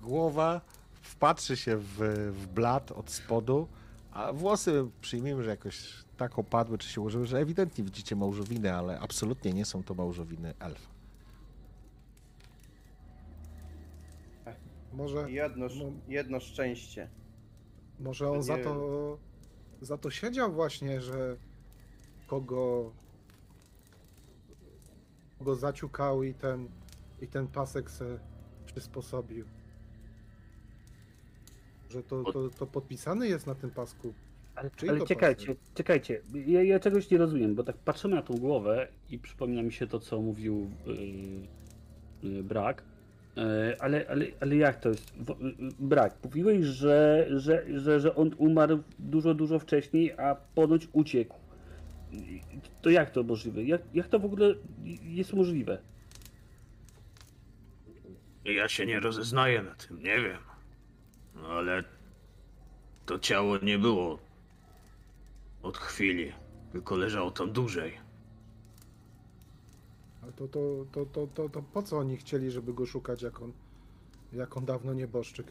Głowa 0.00 0.60
wpatrzy 1.02 1.56
się 1.56 1.76
w, 1.76 1.98
w 2.32 2.46
blat 2.46 2.92
od 2.92 3.10
spodu, 3.10 3.68
a 4.12 4.32
włosy 4.32 4.88
przyjmijmy, 5.00 5.42
że 5.42 5.50
jakoś 5.50 6.04
tak 6.16 6.38
opadły, 6.38 6.78
czy 6.78 6.88
się 6.88 7.00
ułożyły, 7.00 7.26
że 7.26 7.38
ewidentnie 7.38 7.84
widzicie 7.84 8.16
małżowiny, 8.16 8.74
ale 8.74 9.00
absolutnie 9.00 9.52
nie 9.52 9.64
są 9.64 9.82
to 9.82 9.94
małżowiny 9.94 10.54
elfa. 10.58 10.91
Może, 14.92 15.30
Jedno, 15.30 15.66
No. 15.78 15.92
jedno 16.08 16.40
szczęście. 16.40 17.08
może 18.00 18.30
on 18.30 18.42
za 18.42 18.58
to, 18.58 19.18
za 19.80 19.98
to 19.98 20.10
siedział 20.10 20.52
właśnie, 20.52 21.00
że 21.00 21.36
kogo, 22.26 22.92
kogo 25.38 25.54
zaciukał 25.54 26.22
i 26.22 26.34
ten, 26.34 26.68
i 27.20 27.28
ten 27.28 27.48
pasek 27.48 27.90
se 27.90 28.18
przysposobił. 28.66 29.46
Że 31.90 32.02
to, 32.02 32.24
to, 32.32 32.48
to 32.50 32.66
podpisany 32.66 33.28
jest 33.28 33.46
na 33.46 33.54
tym 33.54 33.70
pasku. 33.70 34.14
Ale, 34.54 34.70
ale 34.88 34.98
to 34.98 35.06
czekajcie, 35.06 35.46
pasek? 35.46 35.74
czekajcie. 35.74 36.22
Ja, 36.46 36.62
ja 36.62 36.80
czegoś 36.80 37.10
nie 37.10 37.18
rozumiem, 37.18 37.54
bo 37.54 37.64
tak 37.64 37.76
patrzymy 37.76 38.14
na 38.14 38.22
tą 38.22 38.34
głowę 38.38 38.88
i 39.10 39.18
przypomina 39.18 39.62
mi 39.62 39.72
się 39.72 39.86
to, 39.86 40.00
co 40.00 40.20
mówił 40.20 40.70
yy, 40.86 42.30
yy, 42.30 42.42
Brak. 42.42 42.82
Yy, 43.36 43.76
ale, 43.80 44.06
ale, 44.08 44.26
ale 44.40 44.56
jak 44.56 44.80
to 44.80 44.88
jest? 44.88 45.12
Yy, 45.18 45.54
brak, 45.78 46.14
mówiłeś, 46.24 46.66
że, 46.66 47.26
że, 47.30 47.80
że, 47.80 48.00
że 48.00 48.14
on 48.14 48.30
umarł 48.38 48.82
dużo, 48.98 49.34
dużo 49.34 49.58
wcześniej, 49.58 50.12
a 50.12 50.34
ponoć 50.54 50.88
uciekł. 50.92 51.36
To 52.82 52.90
jak 52.90 53.10
to 53.10 53.22
możliwe? 53.22 53.62
Jak, 53.62 53.82
jak 53.94 54.08
to 54.08 54.18
w 54.18 54.24
ogóle 54.24 54.54
jest 55.02 55.32
możliwe? 55.32 55.78
Ja 58.44 58.68
się 58.68 58.86
nie 58.86 59.00
rozeznaję 59.00 59.62
na 59.62 59.74
tym, 59.74 59.98
nie 60.02 60.20
wiem. 60.20 60.38
No 61.34 61.48
ale 61.48 61.84
to 63.06 63.18
ciało 63.18 63.58
nie 63.58 63.78
było 63.78 64.18
od 65.62 65.78
chwili, 65.78 66.32
tylko 66.72 66.96
leżało 66.96 67.30
tam 67.30 67.52
dłużej. 67.52 68.01
To, 70.36 70.48
to, 70.48 70.86
to, 70.92 71.06
to, 71.06 71.26
to, 71.26 71.48
to 71.48 71.62
po 71.62 71.82
co 71.82 71.98
oni 71.98 72.16
chcieli, 72.16 72.50
żeby 72.50 72.74
go 72.74 72.86
szukać, 72.86 73.22
jak 73.22 73.42
on, 73.42 73.52
jak 74.32 74.56
on 74.56 74.64
dawno 74.64 74.94
nieboszczyk? 74.94 75.46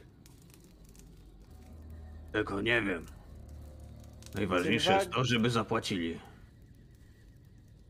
Tego 2.32 2.62
nie 2.62 2.82
wiem. 2.82 3.06
Najważniejsze 4.36 4.94
jest 4.94 5.10
to, 5.10 5.24
żeby 5.24 5.50
zapłacili. 5.50 6.20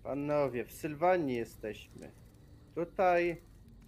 Panowie, 0.04 0.65
w 0.65 0.71
Sylwanii 0.71 1.36
jesteśmy. 1.36 2.12
Tutaj, 2.75 3.41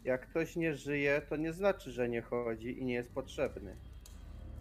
jak 0.04 0.30
ktoś 0.30 0.56
nie 0.56 0.76
żyje, 0.76 1.22
to 1.30 1.36
nie 1.36 1.54
znaczy, 1.54 1.92
że 1.92 2.10
nie 2.10 2.22
chodzi 2.22 2.80
i 2.80 2.86
nie 2.86 2.94
jest 2.94 3.12
potrzebny. 3.12 3.76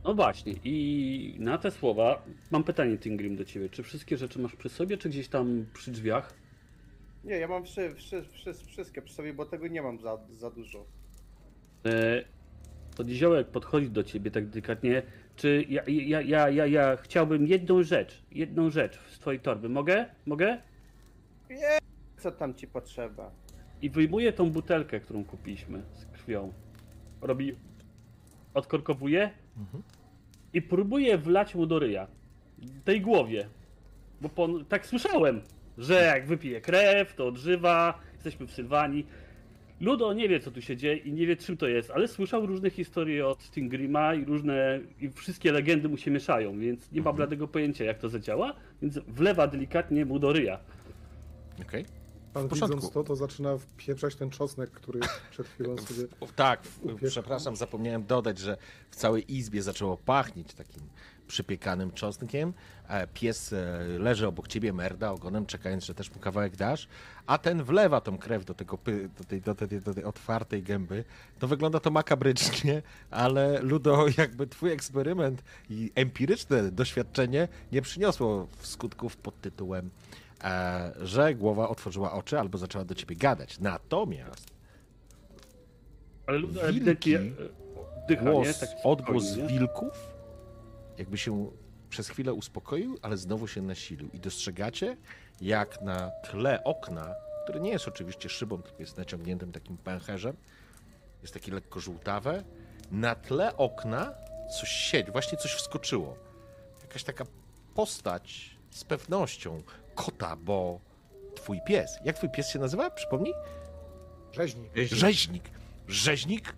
No 0.05 0.14
właśnie, 0.14 0.55
i 0.64 1.37
na 1.38 1.59
te 1.59 1.70
słowa 1.70 2.22
mam 2.50 2.64
pytanie, 2.64 2.98
Tingrim, 2.98 3.37
do 3.37 3.44
ciebie. 3.44 3.68
Czy 3.68 3.83
wszystkie 3.83 4.16
rzeczy 4.16 4.38
masz 4.38 4.57
przy 4.57 4.68
sobie, 4.68 4.98
czy 4.98 5.09
gdzieś 5.09 5.28
tam 5.28 5.66
przy 5.74 5.90
drzwiach? 5.90 6.35
Nie, 7.24 7.37
ja 7.37 7.48
mam 7.48 7.64
wszy, 7.64 7.94
wszy, 7.94 8.22
wszy, 8.22 8.54
wszystkie 8.54 9.02
przy 9.02 9.14
sobie, 9.14 9.35
bo 9.35 9.46
tego 9.46 9.68
nie 9.68 9.82
mam 9.82 9.98
za, 9.98 10.18
za 10.30 10.50
dużo. 10.50 10.85
E, 11.87 12.24
Podniziołek 12.96 13.48
podchodzi 13.48 13.90
do 13.90 14.04
ciebie 14.04 14.30
tak 14.30 14.46
delikatnie. 14.46 15.02
Czy 15.37 15.64
ja, 15.68 15.82
ja, 15.87 16.20
ja, 16.20 16.48
ja, 16.48 16.66
ja 16.66 16.96
chciałbym 16.96 17.46
jedną 17.46 17.82
rzecz, 17.82 18.22
jedną 18.32 18.70
rzecz 18.70 18.98
z 18.98 19.18
twojej 19.18 19.40
torby. 19.40 19.68
Mogę? 19.68 20.06
Mogę? 20.26 20.58
Co 22.16 22.32
tam 22.32 22.54
ci 22.54 22.66
potrzeba? 22.66 23.30
I 23.82 23.90
wyjmuje 23.90 24.32
tą 24.32 24.50
butelkę, 24.50 25.00
którą 25.00 25.24
kupiliśmy 25.24 25.82
z 25.92 26.04
krwią. 26.04 26.52
Robi. 27.20 27.56
Odkorkowuje 28.54 29.30
i 30.52 30.62
próbuje 30.62 31.18
wlać 31.18 31.54
mu 31.54 31.66
do 31.66 31.78
ryja. 31.78 32.06
Tej 32.85 33.00
głowie. 33.00 33.48
Bo 34.20 34.28
pon... 34.28 34.64
tak 34.64 34.87
słyszałem, 34.87 35.40
że 35.78 35.94
jak 35.94 36.26
wypije 36.26 36.61
krew, 36.61 37.14
to 37.14 37.26
odżywa. 37.26 37.98
Jesteśmy 38.14 38.46
w 38.46 38.52
Sylwanii. 38.52 39.06
Ludo 39.80 40.12
nie 40.12 40.28
wie, 40.28 40.40
co 40.40 40.50
tu 40.50 40.62
się 40.62 40.76
dzieje 40.76 40.96
i 40.96 41.12
nie 41.12 41.26
wie, 41.26 41.37
czym 41.37 41.56
to 41.56 41.68
jest, 41.68 41.90
ale 41.90 42.08
słyszał 42.08 42.46
różne 42.46 42.70
historie 42.70 43.26
od 43.26 43.42
Stingrima 43.42 44.14
i 44.14 44.24
różne, 44.24 44.80
i 45.00 45.11
wszystkie 45.11 45.52
legendy 45.52 45.88
mu 45.88 45.96
się 45.96 46.11
mieszają, 46.11 46.58
więc 46.58 46.92
nie 46.92 47.00
ma 47.02 47.12
bladego 47.12 47.48
pojęcia, 47.48 47.85
jak 47.85 47.98
to 47.98 48.08
zadziała, 48.08 48.54
więc 48.82 48.98
wlewa 48.98 49.46
delikatnie 49.46 50.04
mu 50.04 50.18
do 50.18 50.32
ryja. 50.32 50.58
Okej. 51.62 51.85
Pan 52.32 52.46
W 52.46 52.48
porządku. 52.48 52.76
widząc 52.76 52.94
to, 52.94 53.04
to 53.04 53.16
zaczyna 53.16 53.58
wpieprzać 53.58 54.14
ten 54.14 54.30
czosnek, 54.30 54.70
który 54.70 55.00
przed 55.30 55.46
chwilą 55.48 55.78
sobie... 55.78 56.02
W- 56.26 56.32
Tak, 56.32 56.62
przepraszam, 57.06 57.56
zapomniałem 57.56 58.04
dodać, 58.06 58.38
że 58.38 58.56
w 58.90 58.96
całej 58.96 59.35
izbie 59.35 59.62
zaczęło 59.62 59.96
pachnieć 59.96 60.54
takim 60.54 60.82
przypiekanym 61.32 61.92
czosnkiem. 61.92 62.52
E, 62.88 63.06
Pies 63.06 63.52
e, 63.52 63.78
leży 63.98 64.26
obok 64.26 64.48
ciebie, 64.48 64.72
merda 64.72 65.10
ogonem, 65.10 65.46
czekając, 65.46 65.84
że 65.84 65.94
też 65.94 66.10
mu 66.14 66.20
kawałek 66.20 66.56
dasz, 66.56 66.88
a 67.26 67.38
ten 67.38 67.62
wlewa 67.64 68.00
tą 68.00 68.18
krew 68.18 68.44
do, 68.44 68.54
tego, 68.54 68.78
do, 69.18 69.24
tej, 69.24 69.40
do, 69.40 69.54
tej, 69.54 69.80
do 69.80 69.94
tej 69.94 70.04
otwartej 70.04 70.62
gęby. 70.62 71.04
To 71.38 71.48
wygląda 71.48 71.80
to 71.80 71.90
makabrycznie, 71.90 72.82
ale 73.10 73.62
Ludo, 73.62 74.06
jakby 74.18 74.46
twój 74.46 74.72
eksperyment 74.72 75.42
i 75.70 75.92
empiryczne 75.94 76.70
doświadczenie 76.72 77.48
nie 77.72 77.82
przyniosło 77.82 78.48
skutków 78.62 79.16
pod 79.16 79.40
tytułem, 79.40 79.90
e, 80.44 80.92
że 81.02 81.34
głowa 81.34 81.68
otworzyła 81.68 82.12
oczy 82.12 82.40
albo 82.40 82.58
zaczęła 82.58 82.84
do 82.84 82.94
ciebie 82.94 83.16
gadać. 83.16 83.58
Natomiast 83.60 84.50
Ale 86.26 86.38
Ludo 86.38 86.60
Wilki, 86.60 87.14
ewidentnie 87.14 87.18
nie? 88.10 88.16
głos, 88.16 88.58
Tak 88.58 88.70
odgłos 88.84 89.36
wilków 89.36 90.12
jakby 90.98 91.18
się 91.18 91.50
przez 91.90 92.09
chwilę 92.09 92.33
uspokoił, 92.33 92.98
ale 93.02 93.16
znowu 93.16 93.48
się 93.48 93.62
nasilił. 93.62 94.11
I 94.12 94.20
dostrzegacie, 94.20 94.96
jak 95.40 95.83
na 95.83 96.11
tle 96.11 96.64
okna, 96.64 97.14
które 97.44 97.61
nie 97.61 97.70
jest 97.70 97.88
oczywiście 97.88 98.28
szybą, 98.28 98.62
tylko 98.62 98.78
jest 98.81 98.96
naciągniętym 98.96 99.52
takim 99.52 99.76
pęcherzem, 99.76 100.37
jest 101.22 101.35
takie 101.35 101.52
lekko 101.52 101.81
żółtawe, 101.81 102.44
na 102.90 103.14
tle 103.14 103.57
okna 103.57 104.14
coś 104.61 104.68
siedzi, 104.68 105.12
właśnie 105.12 105.38
coś 105.38 105.52
wskoczyło. 105.52 106.16
Jakaś 106.83 107.05
taka 107.05 107.24
postać 107.74 108.57
z 108.70 108.85
pewnością 108.85 109.62
kota, 109.94 110.37
bo 110.37 110.81
twój 111.35 111.61
pies. 111.66 111.98
Jak 112.05 112.16
twój 112.16 112.31
pies 112.31 112.48
się 112.48 112.59
nazywa? 112.59 112.90
Przypomnij? 112.90 113.35
Rzeźnik. 114.33 114.72
Rzeźnik. 114.74 115.50
Rzeźnik 115.88 116.55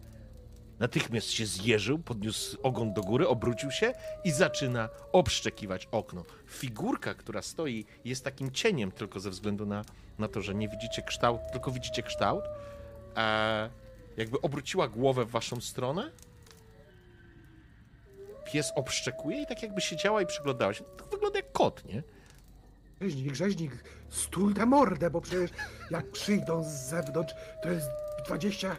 natychmiast 0.85 1.31
się 1.31 1.47
zjeżył, 1.47 1.99
podniósł 1.99 2.59
ogon 2.63 2.93
do 2.93 3.03
góry, 3.03 3.29
obrócił 3.29 3.71
się 3.71 3.95
i 4.25 4.33
zaczyna 4.33 4.89
obszczekiwać 5.13 5.89
okno. 5.91 6.25
Figurka, 6.47 7.15
która 7.15 7.43
stoi, 7.43 7.85
jest 8.05 8.25
takim 8.25 8.53
cieniem 8.53 8.93
tylko 8.93 9.21
ze 9.21 9.31
względu 9.31 9.67
na, 9.67 9.85
na 10.19 10.29
to, 10.29 10.43
że 10.43 10.55
nie 10.55 10.69
widzicie 10.69 11.03
kształt, 11.03 11.41
tylko 11.53 11.71
widzicie 11.71 12.03
kształt. 12.03 12.45
E, 13.17 13.71
jakby 14.17 14.41
obróciła 14.41 14.89
głowę 14.89 15.25
w 15.25 15.31
waszą 15.31 15.61
stronę. 15.61 16.11
Pies 18.53 18.73
obszczekuje 18.77 19.43
i 19.43 19.47
tak 19.47 19.63
jakby 19.63 19.81
siedziała 19.81 20.23
i 20.23 20.27
przyglądała 20.27 20.75
się. 20.75 20.85
To 20.85 21.07
wygląda 21.07 21.39
jak 21.39 21.53
kot, 21.53 21.85
nie? 21.85 22.03
Rzeźnik, 23.01 23.35
rzeźnik, 23.35 23.73
stój 24.09 24.55
tę 24.55 24.67
mordę, 24.67 25.11
bo 25.11 25.21
przecież 25.21 25.51
jak 25.91 26.11
przyjdą 26.11 26.65
z 26.65 26.89
zewnątrz, 26.89 27.35
to 27.63 27.71
jest 27.71 27.89
20 28.27 28.77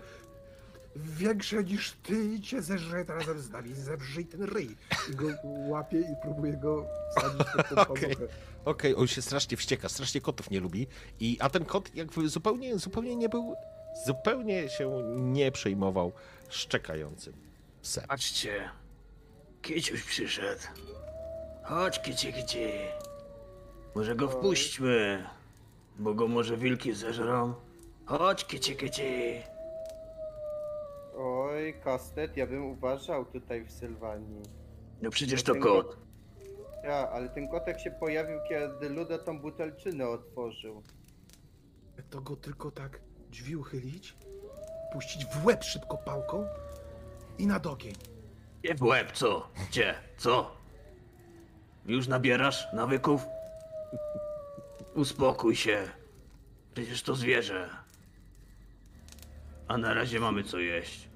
większe 0.95 1.63
niż 1.63 1.91
ty 1.91 2.25
i 2.25 2.41
cię 2.41 2.61
zeżre 2.61 3.03
razem 3.03 3.39
z 3.41 3.49
nami, 3.49 3.73
zebrzyj 3.73 4.25
ten 4.25 4.43
ryj. 4.43 4.75
I 5.11 5.15
go 5.15 5.25
łapie 5.43 5.99
i 5.99 6.15
próbuje 6.21 6.53
go 6.53 6.85
wsadzić 7.17 7.47
pod 7.55 7.69
tą 7.69 7.75
Okej. 7.93 8.09
pazuchę. 8.09 8.27
Okej, 8.65 8.95
on 8.95 9.07
się 9.07 9.21
strasznie 9.21 9.57
wścieka, 9.57 9.89
strasznie 9.89 10.21
kotów 10.21 10.51
nie 10.51 10.59
lubi. 10.59 10.87
I, 11.19 11.37
a 11.39 11.49
ten 11.49 11.65
kot 11.65 11.95
jakby 11.95 12.29
zupełnie, 12.29 12.77
zupełnie 12.77 13.15
nie 13.15 13.29
był, 13.29 13.55
zupełnie 14.05 14.69
się 14.69 15.03
nie 15.15 15.51
przejmował 15.51 16.11
szczekającym 16.49 17.33
psem. 17.81 18.03
Patrzcie, 18.07 18.69
Kiciuś 19.61 20.03
przyszedł. 20.03 20.61
Chodź, 21.63 22.01
kici, 22.01 22.33
kici. 22.33 22.67
Może 23.95 24.15
go 24.15 24.27
wpuśćmy, 24.29 25.25
bo 25.99 26.13
go 26.13 26.27
może 26.27 26.57
wilki 26.57 26.93
zeżrą. 26.93 27.53
Chodź, 28.05 28.45
kici, 28.45 28.75
kici. 28.75 29.03
Oj, 31.17 31.73
kastet, 31.83 32.37
ja 32.37 32.47
bym 32.47 32.65
uważał 32.65 33.25
tutaj 33.25 33.65
w 33.65 33.71
Sylwanii. 33.71 34.43
No 35.01 35.09
przecież 35.09 35.43
to 35.43 35.53
ten 35.53 35.61
kot. 35.61 35.97
Ja, 36.83 37.09
ale 37.09 37.29
ten 37.29 37.47
kotek 37.47 37.79
się 37.79 37.91
pojawił, 37.91 38.39
kiedy 38.49 38.89
Ludo 38.89 39.17
tą 39.17 39.39
butelczynę 39.39 40.07
otworzył. 40.07 40.83
To 42.09 42.21
go 42.21 42.35
tylko 42.35 42.71
tak 42.71 43.01
drzwi 43.31 43.55
uchylić, 43.55 44.15
puścić 44.93 45.25
w 45.25 45.45
łeb 45.45 45.63
szybko 45.63 45.97
pałką 45.97 46.47
i 47.37 47.47
na 47.47 47.59
dogień. 47.59 47.95
Nie 48.63 48.75
w 48.75 48.83
łeb, 48.83 49.11
co? 49.11 49.49
Gdzie? 49.69 49.95
Co? 50.17 50.51
Już 51.85 52.07
nabierasz 52.07 52.73
nawyków? 52.73 53.25
Uspokój 54.95 55.55
się. 55.55 55.89
Przecież 56.73 57.03
to 57.03 57.15
zwierzę. 57.15 57.69
A 59.67 59.77
na 59.77 59.93
razie 59.93 60.19
mamy 60.19 60.43
co 60.43 60.59
jeść. 60.59 61.09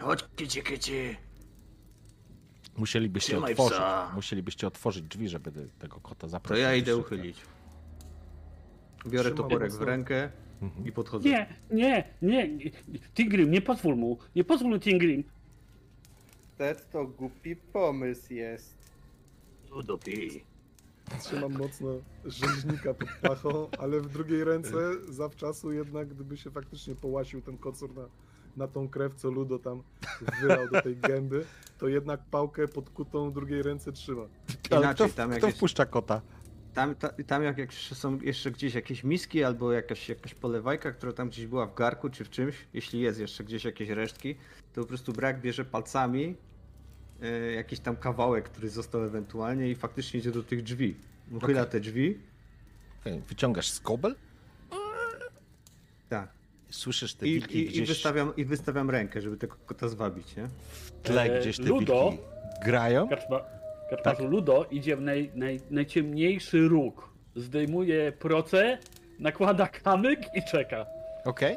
Chodź, 0.00 0.24
kici, 0.36 0.62
kici. 0.62 1.16
Musielibyście 2.76 3.32
Trzymaj 3.32 3.52
otworzyć, 3.52 3.76
psa. 3.78 4.12
musielibyście 4.14 4.66
otworzyć 4.66 5.04
drzwi, 5.04 5.28
żeby 5.28 5.52
tego 5.78 6.00
kota 6.00 6.20
To 6.20 6.28
zaprosić. 6.28 6.62
ja 6.62 6.74
idę 6.74 6.96
uchylić. 6.96 7.36
Biorę 9.06 9.30
Trzymam 9.30 9.36
toporek 9.50 9.70
w 9.70 9.74
mocno. 9.74 9.86
rękę 9.86 10.30
Mhm. 10.62 10.86
i 10.86 10.92
podchodzę. 10.92 11.28
Nie, 11.28 11.46
nie, 11.70 12.04
nie, 12.22 12.48
nie. 12.48 12.70
Tingrim, 13.14 13.50
nie 13.50 13.60
pozwól 13.62 13.96
mu, 13.96 14.18
nie 14.36 14.44
pozwól 14.44 14.70
mu 14.70 14.78
Tingrim. 14.78 15.24
Ted 16.58 16.90
to 16.90 17.06
głupi 17.06 17.56
pomysł 17.56 18.32
jest. 18.34 18.92
Ludo 19.70 19.98
pij. 19.98 20.44
Trzymam 21.20 21.52
mocno 21.52 21.88
rzeźnika 22.24 22.94
pod 22.94 23.08
pachą, 23.22 23.68
ale 23.78 24.00
w 24.00 24.08
drugiej 24.08 24.44
ręce 24.44 24.78
zawczasu 25.08 25.72
jednak, 25.72 26.08
gdyby 26.08 26.36
się 26.36 26.50
faktycznie 26.50 26.94
połasił 26.94 27.42
ten 27.42 27.58
kocur 27.58 27.94
na, 27.94 28.08
na 28.56 28.68
tą 28.68 28.88
krew, 28.88 29.14
co 29.14 29.30
Ludo 29.30 29.58
tam 29.58 29.82
wylał 30.40 30.68
do 30.68 30.82
tej 30.82 30.96
gęby, 30.96 31.44
to 31.78 31.88
jednak 31.88 32.20
pałkę 32.30 32.68
pod 32.68 32.90
kutą 32.90 33.30
w 33.30 33.34
drugiej 33.34 33.62
ręce 33.62 33.92
trzyma. 33.92 34.22
Ale 34.70 34.80
Inaczej, 34.80 35.08
kto, 35.08 35.16
tam 35.16 35.30
kto 35.30 35.46
jakieś- 35.46 35.56
wpuszcza 35.58 35.86
kota? 35.86 36.20
Tam, 36.74 36.94
ta, 36.94 37.08
tam 37.26 37.42
jak, 37.42 37.58
jak 37.58 37.72
są 37.72 38.18
jeszcze 38.20 38.50
gdzieś 38.50 38.74
jakieś 38.74 39.04
miski 39.04 39.44
albo 39.44 39.72
jakaś, 39.72 40.08
jakaś 40.08 40.34
polewajka, 40.34 40.92
która 40.92 41.12
tam 41.12 41.28
gdzieś 41.28 41.46
była 41.46 41.66
w 41.66 41.74
garku 41.74 42.10
czy 42.10 42.24
w 42.24 42.30
czymś, 42.30 42.54
jeśli 42.74 43.00
jest 43.00 43.20
jeszcze 43.20 43.44
gdzieś 43.44 43.64
jakieś 43.64 43.88
resztki, 43.88 44.34
to 44.72 44.80
po 44.80 44.86
prostu 44.86 45.12
brak 45.12 45.40
bierze 45.40 45.64
palcami 45.64 46.36
jakiś 47.56 47.80
tam 47.80 47.96
kawałek, 47.96 48.44
który 48.44 48.68
został 48.70 49.04
ewentualnie 49.04 49.70
i 49.70 49.74
faktycznie 49.74 50.20
idzie 50.20 50.30
do 50.30 50.42
tych 50.42 50.62
drzwi. 50.62 50.94
Uchyla 51.32 51.60
Okej. 51.60 51.72
te 51.72 51.80
drzwi. 51.80 52.18
Wyciągasz 53.28 53.70
skobel, 53.70 54.14
Tak. 56.08 56.28
słyszysz 56.70 57.14
te 57.14 57.26
I, 57.26 57.32
wilki 57.32 57.58
i, 57.58 57.62
i, 57.66 57.68
gdzieś 57.68 57.88
wystawiam, 57.88 58.32
I 58.36 58.44
wystawiam 58.44 58.90
rękę, 58.90 59.20
żeby 59.20 59.36
tego 59.36 59.56
kota 59.66 59.88
zwabić, 59.88 60.36
nie? 60.36 60.48
w 60.70 60.90
tle, 61.02 61.22
E, 61.22 61.40
gdzieś 61.40 61.56
te 61.56 61.62
Ludo? 61.62 62.10
wilki 62.10 62.24
grają. 62.64 63.08
Karczmarzu 63.08 63.44
Tak. 64.04 64.18
Ludo 64.18 64.66
idzie 64.70 64.96
w 64.96 65.00
naj, 65.00 65.30
naj, 65.34 65.60
najciemniejszy 65.70 66.68
róg. 66.68 67.08
Zdejmuje 67.36 68.12
proce, 68.12 68.78
nakłada 69.18 69.66
kamyk 69.68 70.20
i 70.34 70.42
czeka. 70.50 70.86
Okej. 71.24 71.56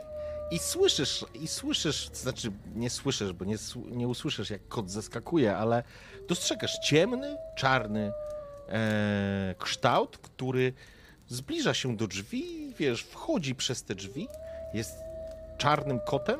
I 0.51 0.59
słyszysz, 0.59 1.25
i 1.33 1.47
słyszysz, 1.47 2.09
to 2.09 2.15
znaczy 2.15 2.51
nie 2.75 2.89
słyszysz, 2.89 3.33
bo 3.33 3.45
nie, 3.45 3.55
nie 3.91 4.07
usłyszysz 4.07 4.49
jak 4.49 4.67
kot 4.67 4.91
zeskakuje, 4.91 5.57
ale 5.57 5.83
dostrzegasz 6.27 6.79
ciemny, 6.79 7.37
czarny 7.57 8.11
e, 8.69 9.55
kształt, 9.59 10.17
który 10.17 10.73
zbliża 11.27 11.73
się 11.73 11.97
do 11.97 12.07
drzwi, 12.07 12.73
wiesz, 12.77 13.01
wchodzi 13.01 13.55
przez 13.55 13.83
te 13.83 13.95
drzwi, 13.95 14.27
jest 14.73 14.95
czarnym 15.57 15.99
kotem, 15.99 16.39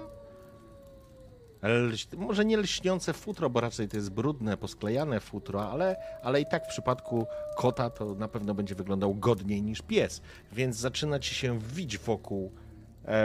może 2.18 2.46
nie 2.46 2.58
lśniące 2.58 3.14
futro, 3.14 3.50
bo 3.50 3.62
raczej 3.62 3.88
to 3.88 3.98
jest 3.98 4.10
brudne, 4.10 4.58
posklejane 4.58 5.20
futro, 5.20 5.72
ale, 5.72 5.96
ale 6.24 6.42
i 6.42 6.46
tak 6.46 6.66
w 6.66 6.70
przypadku 6.70 7.28
kota 7.56 7.90
to 7.90 8.16
na 8.16 8.28
pewno 8.28 8.54
będzie 8.54 8.76
wyglądał 8.76 9.16
godniej 9.16 9.62
niż 9.62 9.82
pies, 9.82 10.22
więc 10.52 10.76
zaczyna 10.76 11.20
ci 11.20 11.36
się 11.36 11.60
wić 11.60 11.98
wokół, 11.98 12.52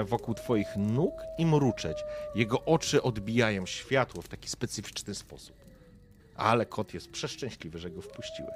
wokół 0.05 0.35
twoich 0.35 0.77
nóg 0.77 1.15
i 1.39 1.47
mruczeć. 1.47 1.99
Jego 2.35 2.65
oczy 2.65 3.03
odbijają 3.03 3.67
światło 3.67 4.23
w 4.23 4.29
taki 4.29 4.49
specyficzny 4.49 5.15
sposób. 5.15 5.57
Ale 6.37 6.67
kot 6.67 6.95
jest 6.95 7.11
przeszczęśliwy, 7.11 7.79
że 7.79 7.91
go 7.91 8.03
wpuściłeś. 8.03 8.55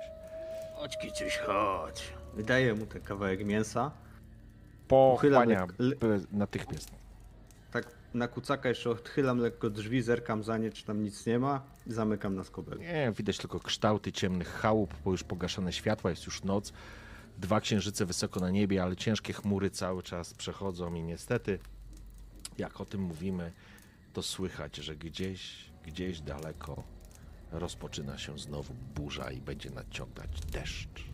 Chodź, 0.75 0.99
kiciuś, 0.99 1.37
chodź. 1.39 2.03
Wydaję 2.35 2.75
mu 2.75 2.87
ten 2.87 3.03
kawałek 3.03 3.45
mięsa. 3.47 3.91
Pochłania 4.89 5.67
lekko- 5.67 6.03
le- 6.09 6.21
natychmiast. 6.33 6.91
Tak 7.73 7.91
na 8.15 8.29
kucaka 8.29 8.69
jeszcze 8.69 8.91
odchylam 8.91 9.39
lekko 9.39 9.71
drzwi, 9.71 10.03
zerkam 10.03 10.43
za 10.45 10.59
nie, 10.59 10.71
czy 10.73 10.85
tam 10.85 11.03
nic 11.03 11.27
nie 11.27 11.39
ma 11.39 11.63
i 11.87 11.93
zamykam 11.93 12.35
na 12.37 12.45
skobel. 12.45 12.79
Nie, 12.79 13.13
widać 13.17 13.39
tylko 13.39 13.61
kształty 13.61 14.13
ciemnych 14.13 14.49
chałup, 14.49 14.95
bo 15.05 15.11
już 15.11 15.25
pogaszone 15.25 15.73
światła, 15.73 16.11
jest 16.11 16.27
już 16.27 16.43
noc. 16.45 16.73
Dwa 17.39 17.61
księżyce 17.61 18.07
wysoko 18.07 18.41
na 18.41 18.51
niebie, 18.51 18.83
ale 18.83 18.97
ciężkie 18.97 19.33
chmury 19.33 19.71
cały 19.71 20.03
czas 20.03 20.35
przechodzą 20.35 20.95
i 20.95 21.03
niestety 21.03 21.59
jak 22.59 22.81
o 22.81 22.85
tym 22.85 23.01
mówimy, 23.01 23.53
to 24.13 24.23
słychać, 24.23 24.77
że 24.77 24.97
gdzieś, 24.97 25.71
gdzieś 25.87 26.21
daleko 26.21 26.83
rozpoczyna 27.53 28.19
się 28.19 28.39
znowu 28.39 28.75
burza 28.95 29.31
i 29.31 29.41
będzie 29.41 29.71
nadciągać 29.71 30.41
deszcz. 30.53 31.05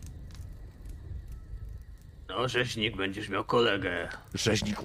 No, 2.29 2.47
rzeźnik, 2.47 2.95
będziesz 2.97 3.29
miał 3.29 3.43
kolegę. 3.43 4.09
Rzeźnik. 4.33 4.77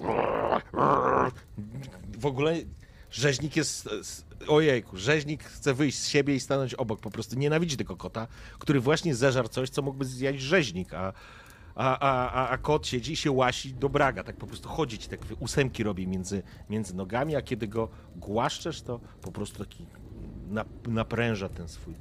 W 2.17 2.25
ogóle 2.25 2.55
rzeźnik 3.11 3.55
jest. 3.55 3.89
Ojejku, 4.47 4.97
rzeźnik 4.97 5.43
chce 5.43 5.73
wyjść 5.73 5.97
z 5.97 6.07
siebie 6.07 6.35
i 6.35 6.39
stanąć 6.39 6.73
obok. 6.73 6.99
Po 6.99 7.11
prostu 7.11 7.35
nienawidzi 7.35 7.77
tego 7.77 7.95
kota, 7.95 8.27
który 8.59 8.79
właśnie 8.79 9.15
zeżarł 9.15 9.47
coś, 9.47 9.69
co 9.69 9.81
mógłby 9.81 10.05
zjeść 10.05 10.43
rzeźnik, 10.43 10.93
a, 10.93 11.13
a, 11.75 11.99
a, 11.99 12.31
a, 12.31 12.49
a 12.49 12.57
kot 12.57 12.87
siedzi 12.87 13.11
i 13.13 13.15
się 13.15 13.31
łasi 13.31 13.73
do 13.73 13.89
braga. 13.89 14.23
Tak 14.23 14.35
po 14.35 14.47
prostu 14.47 14.69
chodzić, 14.69 15.07
tak 15.07 15.19
ósemki 15.39 15.83
robi 15.83 16.07
między, 16.07 16.43
między 16.69 16.95
nogami, 16.95 17.35
a 17.35 17.41
kiedy 17.41 17.67
go 17.67 17.89
głaszczesz, 18.15 18.81
to 18.81 18.99
po 19.21 19.31
prostu 19.31 19.59
taki 19.65 19.85
nap, 20.49 20.67
napręża 20.87 21.49
ten 21.49 21.67
swój. 21.67 21.93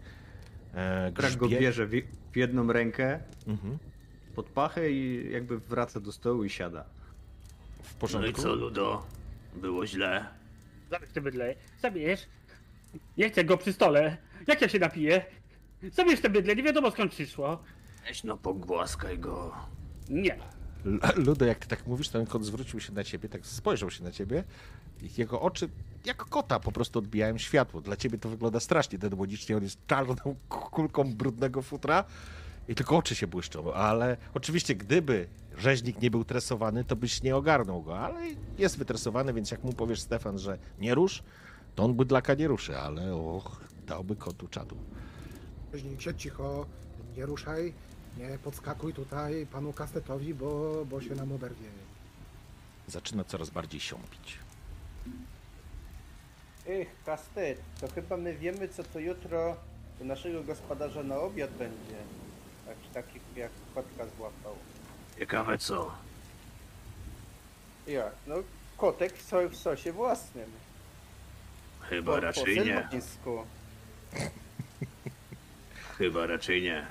E, 0.74 1.12
Brak 1.12 1.36
go 1.36 1.48
bierze 1.48 1.86
w, 1.86 1.90
w 2.32 2.36
jedną 2.36 2.72
rękę 2.72 3.20
Mhm. 3.46 3.78
pod 4.34 4.46
pachę 4.46 4.90
i 4.90 5.30
jakby 5.32 5.58
wraca 5.58 6.00
do 6.00 6.12
stołu 6.12 6.44
i 6.44 6.50
siada. 6.50 6.84
W 7.82 7.90
No 7.92 7.96
i 7.96 8.00
porządku. 8.00 8.42
co, 8.42 8.54
Ludo? 8.54 9.06
Było 9.56 9.86
źle. 9.86 10.26
Zabierz 10.90 11.10
te 11.12 11.20
bydle. 11.20 11.54
Zabierz. 11.82 12.20
Nie 13.16 13.30
chcę 13.30 13.44
go 13.44 13.56
przy 13.56 13.72
stole. 13.72 14.16
Jak 14.46 14.60
ja 14.62 14.68
się 14.68 14.78
napiję? 14.78 15.24
Zabierz 15.92 16.20
te 16.20 16.30
bydle, 16.30 16.56
nie 16.56 16.62
wiadomo 16.62 16.90
skąd 16.90 17.12
przyszło. 17.12 17.62
Weź 18.06 18.24
no, 18.24 18.36
pogłaskaj 18.36 19.18
go. 19.18 19.54
Nie. 20.08 20.34
L- 20.86 21.00
Ludo, 21.16 21.44
jak 21.44 21.58
ty 21.58 21.66
tak 21.68 21.86
mówisz, 21.86 22.08
ten 22.08 22.26
kot 22.26 22.44
zwrócił 22.44 22.80
się 22.80 22.92
na 22.92 23.04
ciebie, 23.04 23.28
tak 23.28 23.46
spojrzał 23.46 23.90
się 23.90 24.04
na 24.04 24.12
ciebie. 24.12 24.44
i 25.02 25.08
Jego 25.16 25.40
oczy, 25.40 25.68
jak 26.04 26.16
kota, 26.16 26.60
po 26.60 26.72
prostu 26.72 26.98
odbijają 26.98 27.38
światło. 27.38 27.80
Dla 27.80 27.96
ciebie 27.96 28.18
to 28.18 28.28
wygląda 28.28 28.60
strasznie 28.60 28.98
demonicznie. 28.98 29.56
On 29.56 29.62
jest 29.62 29.86
czarną 29.86 30.16
kulką 30.48 31.14
brudnego 31.14 31.62
futra 31.62 32.04
i 32.70 32.74
tylko 32.74 32.96
oczy 32.96 33.14
się 33.14 33.26
błyszczą. 33.26 33.74
Ale 33.74 34.16
oczywiście, 34.34 34.74
gdyby 34.74 35.26
rzeźnik 35.58 36.02
nie 36.02 36.10
był 36.10 36.24
tresowany, 36.24 36.84
to 36.84 36.96
byś 36.96 37.22
nie 37.22 37.36
ogarnął 37.36 37.82
go. 37.82 37.98
Ale 37.98 38.20
jest 38.58 38.78
wytresowany, 38.78 39.32
więc 39.32 39.50
jak 39.50 39.64
mu 39.64 39.72
powiesz, 39.72 40.00
Stefan, 40.00 40.38
że 40.38 40.58
nie 40.78 40.94
rusz, 40.94 41.22
to 41.74 41.82
on 41.84 41.94
bydlaka 41.94 42.34
nie 42.34 42.48
ruszy. 42.48 42.78
Ale 42.78 43.14
och, 43.14 43.60
dałby 43.86 44.16
kotu 44.16 44.48
czadu. 44.48 44.76
Rzeźnik, 45.72 46.00
siedź 46.02 46.22
cicho, 46.22 46.66
nie 47.16 47.26
ruszaj, 47.26 47.72
nie 48.18 48.38
podskakuj 48.38 48.92
tutaj 48.92 49.46
panu 49.46 49.72
kastetowi, 49.72 50.34
bo, 50.34 50.84
bo 50.90 51.00
się 51.00 51.14
nam 51.14 51.32
oberwie. 51.32 51.68
Zaczyna 52.86 53.24
coraz 53.24 53.50
bardziej 53.50 53.80
siąpić. 53.80 54.38
Ech, 56.68 56.88
Kastet, 57.06 57.60
to 57.80 57.88
chyba 57.88 58.16
my 58.16 58.36
wiemy, 58.36 58.68
co 58.68 58.84
to 58.84 58.98
jutro 58.98 59.56
u 60.00 60.04
naszego 60.04 60.42
gospodarza 60.44 61.02
na 61.02 61.18
obiad 61.18 61.50
będzie. 61.50 62.19
Tak, 62.94 63.04
taki 63.06 63.20
jak 63.36 63.50
kotka 63.74 64.04
złapał. 64.16 64.54
Ciekawe 65.18 65.58
co. 65.58 65.94
Jak? 67.86 68.12
No, 68.26 68.34
kotek 68.76 69.18
w, 69.18 69.22
so, 69.22 69.48
w 69.48 69.56
sosie 69.56 69.92
własnym. 69.92 70.50
Chyba 71.80 72.12
Po- 72.14 72.20
raczej 72.20 72.56
po 72.56 72.64
nie. 72.64 72.88
Chyba 75.98 76.26
raczej 76.26 76.62
nie. 76.62 76.86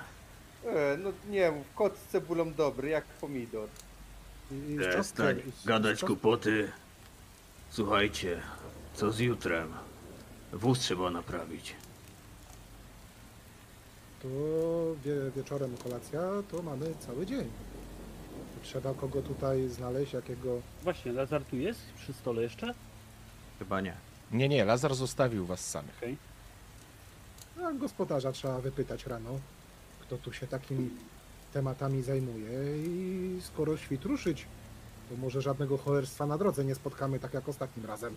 E, 0.65 0.97
no 0.97 1.11
nie 1.29 1.51
kot 1.75 1.97
z 1.97 2.11
cebulą 2.11 2.53
dobry, 2.53 2.89
jak 2.89 3.05
pomidor. 3.05 3.69
Przestań 4.89 5.39
i 5.47 5.51
z- 5.51 5.65
gadać 5.65 6.01
głupoty. 6.03 6.71
Słuchajcie, 7.69 8.41
co 8.93 9.11
z 9.11 9.19
jutrem? 9.19 9.73
Wóz 10.53 10.79
trzeba 10.79 11.11
naprawić. 11.11 11.75
To 14.21 14.27
wie, 15.05 15.31
wieczorem 15.35 15.77
kolacja, 15.77 16.19
to 16.51 16.61
mamy 16.61 16.93
cały 16.99 17.25
dzień. 17.25 17.51
Trzeba 18.63 18.93
kogo 18.93 19.21
tutaj 19.21 19.69
znaleźć, 19.69 20.13
jakiego... 20.13 20.61
Właśnie, 20.83 21.11
Lazar 21.11 21.43
tu 21.43 21.55
jest? 21.55 21.79
Przy 21.95 22.13
stole 22.13 22.41
jeszcze? 22.41 22.73
Chyba 23.59 23.81
nie. 23.81 23.93
Nie, 24.31 24.49
nie, 24.49 24.65
Lazar 24.65 24.95
zostawił 24.95 25.45
was 25.45 25.59
samych. 25.69 25.97
Okej. 25.97 26.17
A 27.65 27.71
gospodarza 27.71 28.31
trzeba 28.31 28.61
wypytać 28.61 29.05
rano, 29.05 29.39
kto 30.01 30.17
tu 30.17 30.33
się 30.33 30.47
takimi 30.47 30.89
tematami 31.53 32.03
zajmuje 32.03 32.77
i 32.77 33.41
skoro 33.41 33.77
świt 33.77 34.05
ruszyć, 34.05 34.45
to 35.09 35.15
może 35.17 35.41
żadnego 35.41 35.77
cholerstwa 35.77 36.25
na 36.25 36.37
drodze 36.37 36.65
nie 36.65 36.75
spotkamy 36.75 37.19
tak 37.19 37.33
jak 37.33 37.49
ostatnim 37.49 37.85
razem. 37.85 38.15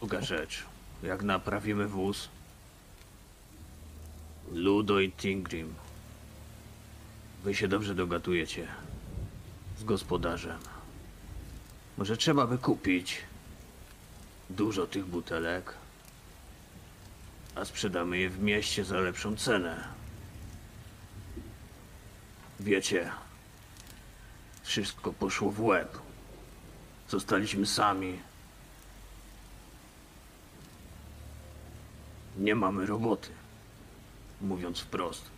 Druga 0.00 0.20
rzecz. 0.20 0.64
Jak 1.02 1.22
naprawimy 1.22 1.86
wóz, 1.88 2.28
Ludo 4.52 5.00
i 5.00 5.12
Tingrim, 5.12 5.74
wy 7.44 7.54
się 7.54 7.68
dobrze 7.68 7.94
dogatujecie 7.94 8.68
z 9.78 9.84
gospodarzem. 9.84 10.58
Może 11.98 12.16
trzeba 12.16 12.46
by 12.46 12.58
kupić 12.58 13.20
dużo 14.50 14.86
tych 14.86 15.06
butelek, 15.06 15.74
a 17.54 17.64
sprzedamy 17.64 18.18
je 18.18 18.30
w 18.30 18.42
mieście 18.42 18.84
za 18.84 19.00
lepszą 19.00 19.36
cenę. 19.36 19.88
Wiecie, 22.60 23.10
wszystko 24.62 25.12
poszło 25.12 25.50
w 25.50 25.60
łeb. 25.60 25.98
Zostaliśmy 27.08 27.66
sami. 27.66 28.18
Nie 32.36 32.54
mamy 32.54 32.86
roboty. 32.86 33.37
Mówiąc 34.40 34.80
wprost. 34.80 35.30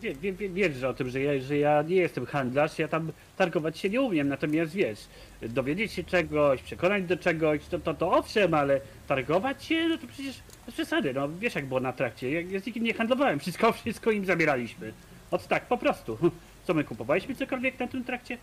Wiem, 0.00 0.16
wiem, 0.20 0.36
wiem, 0.36 0.54
wiesz 0.54 0.76
że 0.76 0.88
o 0.88 0.94
tym, 0.94 1.10
że 1.10 1.20
ja, 1.20 1.40
że 1.40 1.58
ja 1.58 1.82
nie 1.82 1.96
jestem 1.96 2.26
handlarz, 2.26 2.78
ja 2.78 2.88
tam 2.88 3.12
targować 3.36 3.78
się 3.78 3.90
nie 3.90 4.00
umiem, 4.00 4.28
natomiast 4.28 4.72
wiesz, 4.72 4.98
dowiedzieć 5.42 5.92
się 5.92 6.04
czegoś, 6.04 6.62
przekonać 6.62 7.04
do 7.04 7.16
czegoś, 7.16 7.66
to, 7.66 7.78
to, 7.78 7.94
to 7.94 8.12
owszem, 8.12 8.54
ale 8.54 8.80
targować 9.08 9.64
się, 9.64 9.88
no 9.88 9.98
to 9.98 10.06
przecież 10.06 10.36
bez 10.66 10.74
przesady, 10.74 11.14
no 11.14 11.28
wiesz 11.28 11.54
jak 11.54 11.66
było 11.66 11.80
na 11.80 11.92
trakcie, 11.92 12.30
ja, 12.30 12.40
ja 12.40 12.60
z 12.60 12.66
nikim 12.66 12.84
nie 12.84 12.94
handlowałem, 12.94 13.38
wszystko, 13.40 13.72
wszystko 13.72 14.10
im 14.10 14.26
zabieraliśmy. 14.26 14.92
Od 15.30 15.46
tak, 15.48 15.66
po 15.66 15.78
prostu. 15.78 16.18
Co 16.66 16.74
my 16.74 16.84
kupowaliśmy 16.84 17.34
cokolwiek 17.34 17.80
na 17.80 17.86
tym 17.86 18.04
trakcie? 18.04 18.38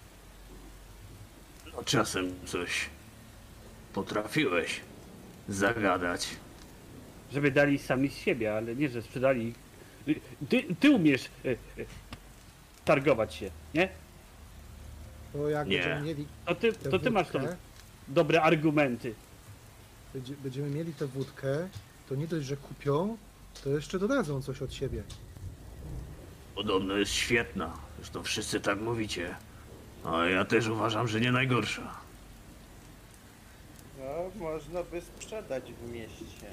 No 1.75 1.83
czasem 1.83 2.33
coś 2.45 2.89
potrafiłeś 3.93 4.81
zagadać. 5.49 6.27
Żeby 7.33 7.51
dali 7.51 7.79
sami 7.79 8.09
z 8.09 8.15
siebie, 8.17 8.53
ale 8.57 8.75
nie, 8.75 8.89
że 8.89 9.01
sprzedali. 9.01 9.53
Ty, 10.49 10.63
ty 10.79 10.89
umiesz 10.91 11.25
y, 11.45 11.57
y, 11.77 11.85
targować 12.85 13.33
się, 13.35 13.51
nie? 13.73 13.89
To 15.33 15.49
jak 15.49 15.67
Nie. 15.67 15.77
będziemy 15.77 16.01
mieli 16.01 16.27
To 16.45 16.55
ty, 16.55 16.73
tę 16.73 16.89
to 16.89 16.99
ty 16.99 17.11
masz 17.11 17.31
wódkę, 17.31 17.55
dobre 18.07 18.41
argumenty. 18.41 19.13
będzie- 20.13 20.35
będziemy 20.43 20.69
mieli 20.69 20.93
tę 20.93 21.07
wódkę, 21.07 21.69
to 22.09 22.15
nie 22.15 22.27
dość, 22.27 22.45
że 22.47 22.57
kupią, 22.57 23.17
to 23.63 23.69
jeszcze 23.69 23.99
dodadzą 23.99 24.41
coś 24.41 24.61
od 24.61 24.73
siebie. 24.73 25.03
Podobno 26.55 26.97
jest 26.97 27.11
świetna. 27.11 27.73
Zresztą 27.97 28.23
wszyscy 28.23 28.59
tak 28.59 28.79
mówicie. 28.79 29.35
A 30.05 30.25
ja 30.25 30.45
też 30.45 30.67
uważam, 30.67 31.07
że 31.07 31.21
nie 31.21 31.31
najgorsza. 31.31 31.97
No, 33.99 34.45
można 34.45 34.83
by 34.83 35.01
sprzedać 35.01 35.63
w 35.73 35.91
mieście. 35.91 36.47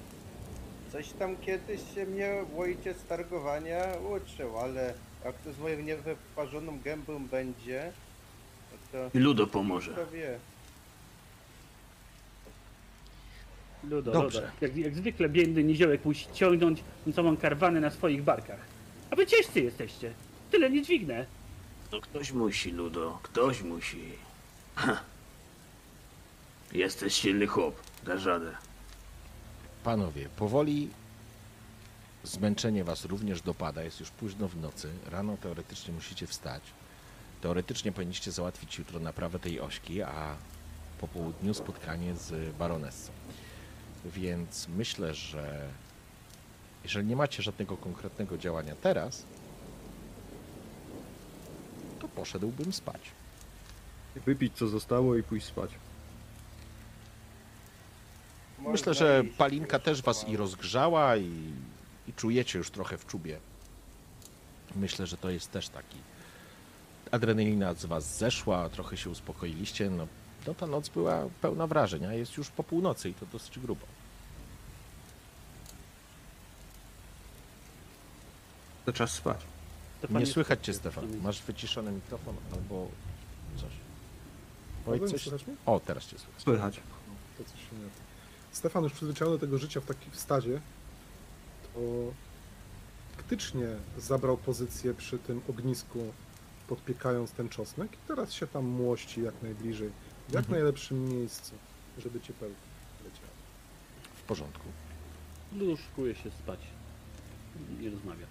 Coś 0.92 1.08
tam 1.12 1.36
kiedyś 1.36 1.80
się 1.94 2.06
mnie 2.06 2.44
ojciec 2.58 3.04
targowania 3.04 3.84
uczył, 4.16 4.58
ale 4.58 4.94
jak 5.24 5.34
to 5.38 5.52
z 5.52 5.58
moją 5.58 5.78
niewyparzoną 5.82 6.80
gębą 6.80 7.26
będzie, 7.26 7.92
to 8.92 9.10
I 9.14 9.18
Ludo 9.18 9.46
pomoże. 9.46 9.92
kto 9.92 10.06
wie. 10.06 10.38
Ludo, 13.84 14.12
Dobrze. 14.12 14.40
Ludo. 14.40 14.52
Jak, 14.60 14.76
jak 14.76 14.94
zwykle 14.94 15.28
biedny 15.28 15.64
niziołek 15.64 16.04
musi 16.04 16.26
ciągnąć 16.32 16.82
całą 17.14 17.36
karwanę 17.36 17.80
na 17.80 17.90
swoich 17.90 18.22
barkach. 18.22 18.60
A 19.10 19.16
wy 19.16 19.26
ciężcy 19.26 19.60
jesteście. 19.60 20.12
Tyle 20.50 20.70
nie 20.70 20.82
dźwignę. 20.82 21.26
No 21.92 22.00
ktoś 22.00 22.32
musi, 22.32 22.70
Ludo. 22.72 23.18
Ktoś 23.22 23.62
musi. 23.62 24.02
Jesteś 26.72 27.14
silny 27.14 27.46
chłop. 27.46 27.80
Dasz 28.04 28.24
radę. 28.24 28.52
Panowie, 29.84 30.28
powoli 30.28 30.90
zmęczenie 32.24 32.84
was 32.84 33.04
również 33.04 33.42
dopada. 33.42 33.82
Jest 33.82 34.00
już 34.00 34.10
późno 34.10 34.48
w 34.48 34.56
nocy. 34.56 34.90
Rano 35.10 35.36
teoretycznie 35.36 35.94
musicie 35.94 36.26
wstać. 36.26 36.62
Teoretycznie 37.40 37.92
powinniście 37.92 38.32
załatwić 38.32 38.78
jutro 38.78 39.00
naprawę 39.00 39.38
tej 39.38 39.60
ośki, 39.60 40.02
a 40.02 40.36
po 41.00 41.08
południu 41.08 41.54
spotkanie 41.54 42.16
z 42.16 42.56
baronessą. 42.56 43.12
Więc 44.04 44.68
myślę, 44.68 45.14
że 45.14 45.68
jeżeli 46.82 47.06
nie 47.06 47.16
macie 47.16 47.42
żadnego 47.42 47.76
konkretnego 47.76 48.38
działania 48.38 48.74
teraz, 48.82 49.24
to 52.00 52.08
poszedłbym 52.08 52.72
spać. 52.72 53.00
Wypić 54.26 54.56
co 54.56 54.68
zostało 54.68 55.16
i 55.16 55.22
pójść 55.22 55.46
spać. 55.46 55.70
Myślę, 58.68 58.94
że 58.94 59.24
palinka 59.38 59.78
też 59.78 60.02
was 60.02 60.28
i 60.28 60.36
rozgrzała 60.36 61.16
i, 61.16 61.52
i 62.08 62.12
czujecie 62.12 62.58
już 62.58 62.70
trochę 62.70 62.98
w 62.98 63.06
czubie. 63.06 63.38
Myślę, 64.76 65.06
że 65.06 65.16
to 65.16 65.30
jest 65.30 65.50
też 65.50 65.68
taki. 65.68 65.96
Adrenalina 67.10 67.74
z 67.74 67.84
was 67.84 68.18
zeszła, 68.18 68.68
trochę 68.68 68.96
się 68.96 69.10
uspokoiliście. 69.10 69.90
No, 69.90 70.06
no 70.46 70.54
ta 70.54 70.66
noc 70.66 70.88
była 70.88 71.26
pełna 71.40 71.66
wrażeń, 71.66 72.04
a 72.06 72.12
jest 72.14 72.36
już 72.36 72.50
po 72.50 72.64
północy 72.64 73.10
i 73.10 73.14
to 73.14 73.26
dosyć 73.26 73.58
grubo. 73.58 73.86
To 78.86 78.92
czas 78.92 79.12
spać. 79.12 79.40
Nie 80.10 80.26
słychać 80.26 80.66
cię, 80.66 80.74
Stefan. 80.74 81.20
Masz 81.22 81.42
wyciszony 81.42 81.92
mikrofon 81.92 82.34
albo 82.52 82.88
coś. 83.56 83.72
Powiedz 84.84 85.10
coś. 85.10 85.44
O, 85.66 85.80
teraz 85.80 86.04
cię 86.06 86.18
słychać. 86.18 86.42
Słychać. 86.42 86.80
To 87.38 87.44
coś. 87.44 87.60
Stefan 88.52 88.84
już 88.84 88.92
przyzwyczajony 88.92 89.36
do 89.36 89.40
tego 89.46 89.58
życia 89.58 89.80
w 89.80 89.86
takim 89.86 90.14
stadzie, 90.14 90.60
to 91.74 91.80
faktycznie 93.16 93.66
zabrał 93.98 94.36
pozycję 94.36 94.94
przy 94.94 95.18
tym 95.18 95.40
ognisku, 95.48 96.12
podpiekając 96.68 97.32
ten 97.32 97.48
czosnek 97.48 97.92
i 97.92 98.08
teraz 98.08 98.32
się 98.32 98.46
tam 98.46 98.64
młości 98.64 99.22
jak 99.22 99.34
najbliżej, 99.42 99.90
w 100.28 100.32
jak 100.32 100.44
Mhm. 100.44 100.52
najlepszym 100.60 101.08
miejscu, 101.08 101.52
żeby 101.98 102.20
ciepełko 102.20 102.56
leciało. 103.04 103.30
W 104.14 104.22
porządku. 104.22 104.68
Ludu 105.52 105.76
szykuje 105.76 106.14
się 106.14 106.30
spać. 106.30 106.60
Nie 107.80 107.90
rozmawia. 107.90 108.26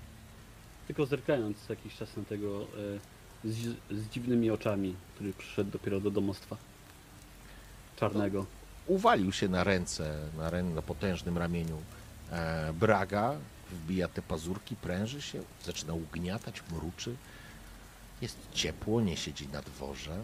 Tylko 0.88 1.06
zerkając 1.06 1.70
jakiś 1.70 1.96
czas 1.96 2.18
na 2.18 2.24
tego 2.24 2.62
e, 2.64 3.50
z, 3.50 3.58
z 3.92 4.10
dziwnymi 4.10 4.52
oczami, 4.52 4.96
który 5.16 5.34
przyszedł 5.34 5.72
dopiero 5.72 6.00
do 6.00 6.12
domostwa. 6.12 6.58
Czarnego. 7.96 8.46
Uwalił 8.90 9.32
się 9.32 9.48
na 9.48 9.64
ręce, 9.64 10.18
na, 10.38 10.50
rę, 10.50 10.64
na 10.64 10.82
potężnym 10.82 11.38
ramieniu 11.38 11.78
e, 12.32 12.74
Braga, 12.74 13.36
wbija 13.72 14.08
te 14.08 14.22
pazurki, 14.22 14.76
pręży 14.76 15.22
się, 15.22 15.42
zaczyna 15.66 15.94
ugniatać, 15.94 16.64
mruczy. 16.72 17.16
Jest 18.22 18.38
ciepło, 18.54 19.02
nie 19.02 19.18
siedzi 19.18 19.48
na 19.48 19.62
dworze. 19.62 20.18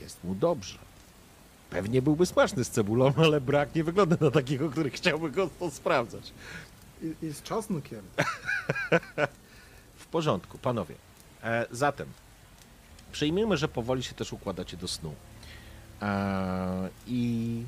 Jest 0.00 0.24
mu 0.24 0.34
dobrze. 0.34 0.78
Pewnie 1.70 2.02
byłby 2.02 2.26
smaczny 2.26 2.64
z 2.64 2.70
cebulą, 2.70 3.12
ale 3.24 3.40
Brak 3.40 3.74
nie 3.74 3.84
wygląda 3.84 4.16
na 4.20 4.30
takiego, 4.30 4.70
który 4.70 4.90
chciałby 4.90 5.30
go 5.30 5.50
sprawdzać. 5.70 6.32
I, 7.02 7.26
i 7.26 7.30
z 7.30 7.42
czosnkiem. 7.42 8.02
W 9.96 10.06
porządku, 10.06 10.58
panowie. 10.58 10.94
E, 11.42 11.66
zatem, 11.70 12.08
przyjmijmy, 13.12 13.56
że 13.56 13.68
powoli 13.68 14.02
się 14.02 14.14
też 14.14 14.32
układacie 14.32 14.76
do 14.76 14.88
snu. 14.88 15.14
E, 16.02 16.88
I 17.06 17.64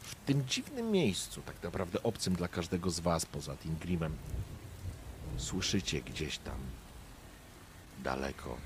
w 0.00 0.14
tym 0.14 0.46
dziwnym 0.46 0.90
miejscu, 0.90 1.42
tak 1.42 1.62
naprawdę 1.62 2.02
obcym 2.02 2.34
dla 2.34 2.48
każdego 2.48 2.90
z 2.90 3.00
was, 3.00 3.26
poza 3.26 3.56
tym 3.56 3.76
Grimem, 3.76 4.16
słyszycie 5.36 6.00
gdzieś 6.00 6.38
tam 6.38 6.58
daleko 8.04 8.56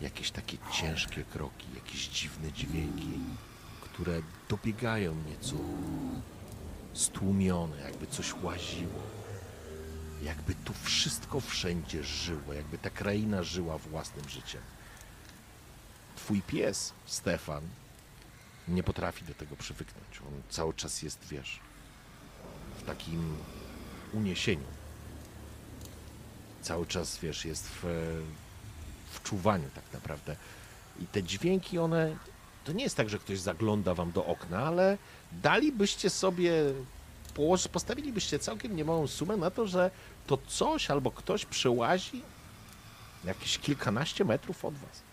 jakieś 0.00 0.30
takie 0.30 0.58
ciężkie 0.72 1.24
kroki, 1.24 1.66
jakieś 1.74 2.08
dziwne 2.08 2.52
dźwięki, 2.52 3.18
które 3.80 4.22
dobiegają 4.48 5.14
nieco 5.14 5.56
stłumione, 6.94 7.80
jakby 7.80 8.06
coś 8.06 8.34
łaziło 8.42 9.02
jakby 10.22 10.54
tu 10.54 10.72
wszystko 10.82 11.40
wszędzie 11.40 12.04
żyło, 12.04 12.52
jakby 12.52 12.78
ta 12.78 12.90
kraina 12.90 13.42
żyła 13.42 13.78
własnym 13.78 14.28
życiem. 14.28 14.60
Twój 16.26 16.42
pies, 16.42 16.92
Stefan, 17.04 17.62
nie 18.68 18.82
potrafi 18.82 19.24
do 19.24 19.34
tego 19.34 19.56
przywyknąć. 19.56 20.20
On 20.20 20.42
cały 20.50 20.74
czas 20.74 21.02
jest, 21.02 21.18
wiesz, 21.28 21.60
w 22.78 22.82
takim 22.82 23.36
uniesieniu. 24.12 24.66
Cały 26.62 26.86
czas, 26.86 27.18
wiesz, 27.18 27.44
jest 27.44 27.68
w, 27.68 27.82
w 29.12 29.22
czuwaniu 29.22 29.68
tak 29.74 29.84
naprawdę. 29.92 30.36
I 31.00 31.06
te 31.06 31.22
dźwięki, 31.22 31.78
one, 31.78 32.16
to 32.64 32.72
nie 32.72 32.84
jest 32.84 32.96
tak, 32.96 33.08
że 33.08 33.18
ktoś 33.18 33.40
zagląda 33.40 33.94
wam 33.94 34.12
do 34.12 34.26
okna, 34.26 34.58
ale 34.58 34.98
dalibyście 35.32 36.10
sobie 36.10 36.52
postawilibyście 37.72 38.38
całkiem 38.38 38.76
niemałą 38.76 39.06
sumę 39.06 39.36
na 39.36 39.50
to, 39.50 39.66
że 39.66 39.90
to 40.26 40.38
coś 40.46 40.90
albo 40.90 41.10
ktoś 41.10 41.44
przełazi 41.44 42.22
jakieś 43.24 43.58
kilkanaście 43.58 44.24
metrów 44.24 44.64
od 44.64 44.74
was. 44.74 45.06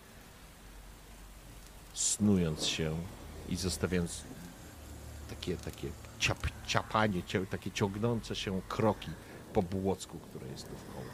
Snując 1.94 2.66
się 2.66 2.96
i 3.48 3.56
zostawiając 3.56 4.24
takie, 5.30 5.56
takie 5.56 5.88
ciap, 6.18 6.38
ciapanie, 6.66 7.22
cia- 7.22 7.46
takie 7.46 7.70
ciągnące 7.70 8.36
się 8.36 8.62
kroki 8.68 9.10
po 9.52 9.62
błocku, 9.62 10.18
które 10.18 10.46
jest 10.48 10.66
koło. 10.66 11.04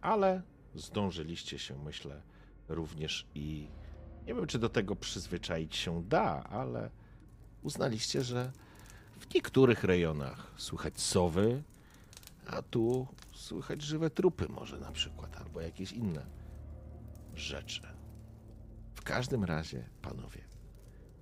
Ale 0.00 0.42
zdążyliście 0.74 1.58
się, 1.58 1.78
myślę, 1.84 2.22
również 2.68 3.26
i 3.34 3.66
nie 4.26 4.34
wiem, 4.34 4.46
czy 4.46 4.58
do 4.58 4.68
tego 4.68 4.96
przyzwyczaić 4.96 5.76
się 5.76 6.02
da, 6.02 6.44
ale 6.44 6.90
uznaliście, 7.62 8.22
że 8.22 8.52
w 9.20 9.34
niektórych 9.34 9.84
rejonach 9.84 10.50
słychać 10.56 11.00
sowy, 11.00 11.62
a 12.46 12.62
tu 12.62 13.06
słychać 13.32 13.82
żywe 13.82 14.10
trupy 14.10 14.48
może 14.48 14.80
na 14.80 14.92
przykład, 14.92 15.36
albo 15.36 15.60
jakieś 15.60 15.92
inne 15.92 16.43
rzeczy. 17.38 17.82
W 18.94 19.02
każdym 19.02 19.44
razie, 19.44 19.88
panowie, 20.02 20.44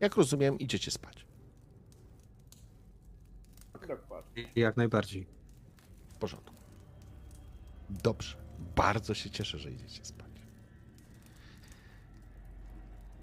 jak 0.00 0.16
rozumiem, 0.16 0.58
idziecie 0.58 0.90
spać. 0.90 1.26
Dokładnie. 3.88 4.50
Jak 4.56 4.76
najbardziej. 4.76 5.26
W 6.08 6.16
porządku. 6.16 6.56
Dobrze. 7.90 8.36
Bardzo 8.76 9.14
się 9.14 9.30
cieszę, 9.30 9.58
że 9.58 9.70
idziecie 9.70 10.04
spać. 10.04 10.32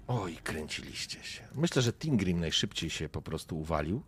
Oj, 0.06 0.36
kręciliście 0.36 1.24
się. 1.24 1.48
Myślę, 1.54 1.82
że 1.82 1.92
Tingrim 1.92 2.40
najszybciej 2.40 2.90
się 2.90 3.08
po 3.08 3.22
prostu 3.22 3.58
uwalił 3.58 4.02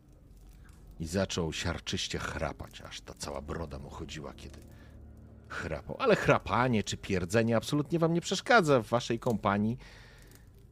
i 1.00 1.06
zaczął 1.06 1.52
siarczyście 1.52 2.18
chrapać, 2.18 2.80
aż 2.80 3.00
ta 3.00 3.14
cała 3.14 3.40
broda 3.40 3.78
mu 3.78 3.90
chodziła, 3.90 4.34
kiedy 4.34 4.60
chrapał. 5.52 5.96
Ale 5.98 6.16
chrapanie 6.16 6.82
czy 6.82 6.96
pierdzenie 6.96 7.56
absolutnie 7.56 7.98
wam 7.98 8.14
nie 8.14 8.20
przeszkadza 8.20 8.80
w 8.80 8.86
waszej 8.86 9.18
kompanii. 9.18 9.78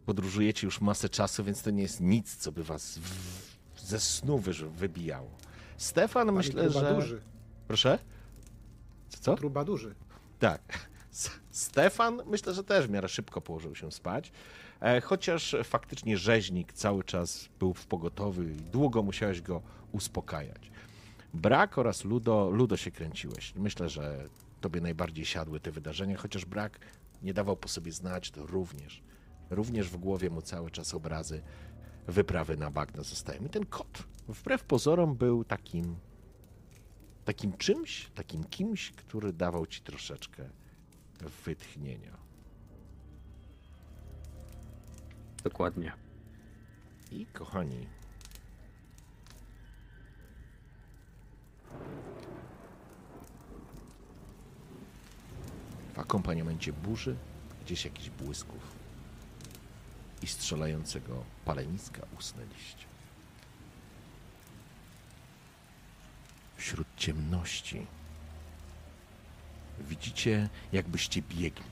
Podróżujecie 0.07 0.67
już 0.67 0.81
masę 0.81 1.09
czasu, 1.09 1.45
więc 1.45 1.63
to 1.63 1.71
nie 1.71 1.83
jest 1.83 2.01
nic, 2.01 2.37
co 2.37 2.53
by 2.53 2.65
was 2.65 2.99
w, 2.99 3.81
ze 3.81 4.01
snu 4.01 4.39
wy, 4.39 4.53
wybijało. 4.53 5.31
Stefan, 5.77 6.33
myślę, 6.33 6.71
że... 6.71 6.95
duży. 6.95 7.21
Proszę? 7.69 7.99
Co? 9.21 9.37
Truba 9.37 9.65
duży. 9.65 9.95
Tak. 10.39 10.89
Stefan 11.51 12.23
myślę, 12.27 12.55
że 12.55 12.65
też 12.65 12.87
w 12.87 12.91
miarę 12.91 13.09
szybko 13.09 13.41
położył 13.41 13.75
się 13.75 13.93
spać. 13.93 14.33
E, 14.81 15.01
Chociaż 15.01 15.57
faktycznie 15.65 16.17
rzeźnik 16.17 16.73
cały 16.73 17.05
czas 17.05 17.49
był 17.59 17.75
w 17.75 17.87
pogotowiu 17.87 18.43
i 18.43 18.55
długo 18.55 19.03
musiałeś 19.03 19.41
go 19.41 19.63
uspokajać. 19.93 20.71
Brak 21.35 21.79
oraz 21.79 22.05
Ludo, 22.05 22.51
Ludo 22.51 22.77
się 22.77 22.91
kręciłeś. 22.91 23.55
Myślę, 23.57 23.89
że 23.89 24.29
tobie 24.61 24.81
najbardziej 24.81 25.25
siadły 25.25 25.61
te 25.61 25.71
wydarzenia, 25.71 26.17
chociaż 26.17 26.45
Brak 26.45 26.79
nie 27.23 27.35
dawał 27.35 27.57
po 27.57 27.69
sobie 27.69 27.93
znać, 27.93 28.31
to 28.31 28.47
również. 28.47 29.03
Również 29.51 29.89
w 29.89 29.97
głowie 29.97 30.31
mu 30.31 30.43
cały 30.43 30.71
czas 30.71 30.95
obrazy 30.95 31.43
wyprawy 32.09 32.57
na 32.57 32.71
bagno 32.71 33.05
zostają. 33.05 33.45
I 33.45 33.49
ten 33.49 33.67
kot, 33.67 34.05
wbrew 34.29 34.65
pozorom, 34.65 35.17
był 35.17 35.45
takim 35.45 35.97
takim 37.25 37.53
czymś, 37.57 38.11
takim 38.15 38.45
kimś, 38.45 38.91
który 38.91 39.33
dawał 39.33 39.67
ci 39.67 39.83
troszeczkę 39.83 40.51
wytchnienia. 41.45 42.17
Dokładnie. 45.45 45.93
I 47.11 47.27
kochani, 47.27 47.87
w 56.01 56.03
akompaniamencie 56.03 56.73
burzy, 56.73 57.17
gdzieś 57.65 57.85
jakichś 57.85 58.11
błysków 58.11 58.63
i 60.23 60.27
strzelającego 60.27 61.25
paleniska 61.45 62.03
usnęliście. 62.19 62.85
Wśród 66.57 66.87
ciemności 66.97 67.87
widzicie, 69.81 70.49
jakbyście 70.73 71.23
biegli. 71.23 71.71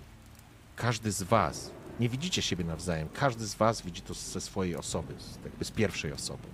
Każdy 0.76 1.12
z 1.12 1.22
was, 1.22 1.70
nie 2.00 2.08
widzicie 2.08 2.42
siebie 2.42 2.64
nawzajem, 2.64 3.08
każdy 3.08 3.46
z 3.46 3.54
was 3.54 3.82
widzi 3.82 4.02
to 4.02 4.14
ze 4.14 4.40
swojej 4.40 4.76
osoby, 4.76 5.14
jakby 5.44 5.64
z 5.64 5.70
pierwszej 5.70 6.12
osoby. 6.12 6.48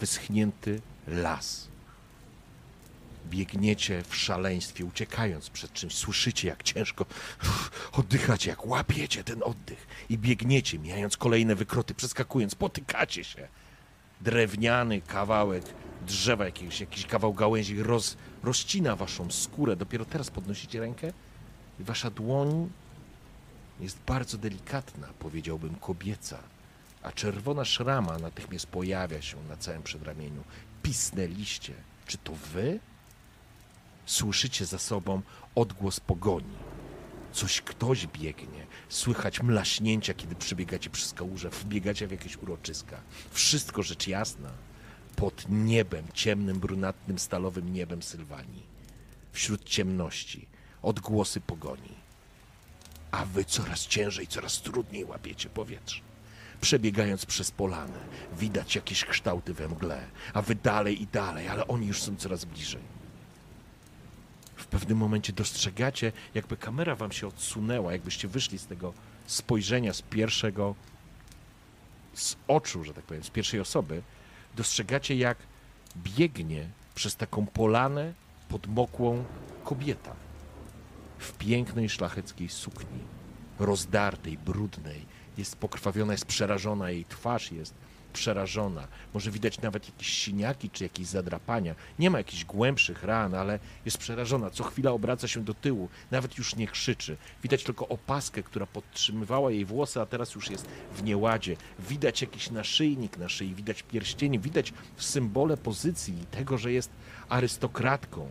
Wyschnięty 0.00 0.80
las. 1.06 1.68
Biegniecie 3.28 4.02
w 4.08 4.16
szaleństwie, 4.16 4.84
uciekając 4.84 5.50
przed 5.50 5.72
czymś. 5.72 5.94
Słyszycie, 5.94 6.48
jak 6.48 6.62
ciężko 6.62 7.06
oddychacie, 8.00 8.50
jak 8.50 8.66
łapiecie 8.66 9.24
ten 9.24 9.42
oddech. 9.42 9.86
I 10.08 10.18
biegniecie, 10.18 10.78
mijając 10.78 11.16
kolejne 11.16 11.54
wykroty, 11.54 11.94
przeskakując, 11.94 12.54
potykacie 12.54 13.24
się. 13.24 13.48
Drewniany 14.20 15.00
kawałek 15.00 15.64
drzewa, 16.06 16.44
jakiegoś, 16.44 16.80
jakiś 16.80 17.06
kawał 17.06 17.34
gałęzi 17.34 17.82
roz, 17.82 18.16
rozcina 18.42 18.96
waszą 18.96 19.30
skórę. 19.30 19.76
Dopiero 19.76 20.04
teraz 20.04 20.30
podnosicie 20.30 20.80
rękę 20.80 21.12
i 21.80 21.84
wasza 21.84 22.10
dłoń 22.10 22.70
jest 23.80 23.98
bardzo 24.06 24.38
delikatna, 24.38 25.08
powiedziałbym 25.18 25.74
kobieca, 25.74 26.38
a 27.02 27.12
czerwona 27.12 27.64
szrama 27.64 28.18
natychmiast 28.18 28.66
pojawia 28.66 29.22
się 29.22 29.36
na 29.48 29.56
całym 29.56 29.82
przedramieniu. 29.82 30.44
Pisnęliście. 30.82 31.74
Czy 32.06 32.18
to 32.18 32.32
wy? 32.32 32.80
Słyszycie 34.08 34.66
za 34.66 34.78
sobą 34.78 35.22
odgłos 35.54 36.00
pogoni. 36.00 36.56
Coś 37.32 37.60
ktoś 37.60 38.06
biegnie. 38.06 38.66
Słychać 38.88 39.42
mlaśnięcia, 39.42 40.14
kiedy 40.14 40.34
przebiegacie 40.34 40.90
przez 40.90 41.12
kałuże, 41.12 41.50
wbiegacie 41.50 42.06
w 42.06 42.10
jakieś 42.10 42.36
uroczyska. 42.36 43.00
Wszystko 43.30 43.82
rzecz 43.82 44.06
jasna. 44.06 44.50
Pod 45.16 45.44
niebem, 45.48 46.04
ciemnym, 46.14 46.60
brunatnym, 46.60 47.18
stalowym 47.18 47.72
niebem 47.72 48.02
Sylwanii. 48.02 48.66
Wśród 49.32 49.64
ciemności. 49.64 50.46
Odgłosy 50.82 51.40
pogoni 51.40 52.08
a 53.10 53.24
wy 53.24 53.44
coraz 53.44 53.86
ciężej, 53.86 54.26
coraz 54.26 54.62
trudniej 54.62 55.04
łapiecie 55.04 55.48
powietrze. 55.48 56.00
Przebiegając 56.60 57.26
przez 57.26 57.50
polanę, 57.50 57.98
widać 58.38 58.74
jakieś 58.74 59.04
kształty 59.04 59.54
we 59.54 59.68
mgle, 59.68 60.06
a 60.34 60.42
wy 60.42 60.54
dalej 60.54 61.02
i 61.02 61.06
dalej, 61.06 61.48
ale 61.48 61.68
oni 61.68 61.86
już 61.86 62.02
są 62.02 62.16
coraz 62.16 62.44
bliżej. 62.44 62.97
Pewnym 64.70 64.98
momencie 64.98 65.32
dostrzegacie, 65.32 66.12
jakby 66.34 66.56
kamera 66.56 66.94
wam 66.94 67.12
się 67.12 67.26
odsunęła, 67.26 67.92
jakbyście 67.92 68.28
wyszli 68.28 68.58
z 68.58 68.66
tego 68.66 68.92
spojrzenia 69.26 69.92
z 69.92 70.02
pierwszego, 70.02 70.74
z 72.14 72.36
oczu, 72.48 72.84
że 72.84 72.94
tak 72.94 73.04
powiem, 73.04 73.24
z 73.24 73.30
pierwszej 73.30 73.60
osoby, 73.60 74.02
dostrzegacie, 74.56 75.16
jak 75.16 75.38
biegnie 75.96 76.68
przez 76.94 77.16
taką 77.16 77.46
polanę 77.46 78.12
podmokłą 78.48 79.24
kobieta 79.64 80.14
w 81.18 81.32
pięknej 81.32 81.88
szlacheckiej 81.88 82.48
sukni, 82.48 83.00
rozdartej, 83.58 84.38
brudnej, 84.38 85.06
jest 85.38 85.56
pokrwawiona, 85.56 86.12
jest 86.12 86.26
przerażona, 86.26 86.90
jej 86.90 87.04
twarz 87.04 87.52
jest 87.52 87.74
przerażona. 88.12 88.88
Może 89.14 89.30
widać 89.30 89.60
nawet 89.60 89.88
jakieś 89.88 90.08
siniaki 90.08 90.70
czy 90.70 90.84
jakieś 90.84 91.06
zadrapania. 91.06 91.74
Nie 91.98 92.10
ma 92.10 92.18
jakichś 92.18 92.44
głębszych 92.44 93.04
ran, 93.04 93.34
ale 93.34 93.58
jest 93.84 93.98
przerażona. 93.98 94.50
Co 94.50 94.64
chwila 94.64 94.90
obraca 94.90 95.28
się 95.28 95.44
do 95.44 95.54
tyłu, 95.54 95.88
nawet 96.10 96.38
już 96.38 96.56
nie 96.56 96.66
krzyczy. 96.66 97.16
Widać 97.42 97.64
tylko 97.64 97.88
opaskę, 97.88 98.42
która 98.42 98.66
podtrzymywała 98.66 99.50
jej 99.50 99.64
włosy, 99.64 100.00
a 100.00 100.06
teraz 100.06 100.34
już 100.34 100.50
jest 100.50 100.68
w 100.94 101.02
nieładzie. 101.02 101.56
Widać 101.78 102.20
jakiś 102.20 102.50
naszyjnik 102.50 103.18
na 103.18 103.28
szyi, 103.28 103.54
widać 103.54 103.82
pierścienie, 103.82 104.38
widać 104.38 104.72
symbole 104.96 105.56
pozycji 105.56 106.14
tego, 106.30 106.58
że 106.58 106.72
jest 106.72 106.90
arystokratką 107.28 108.28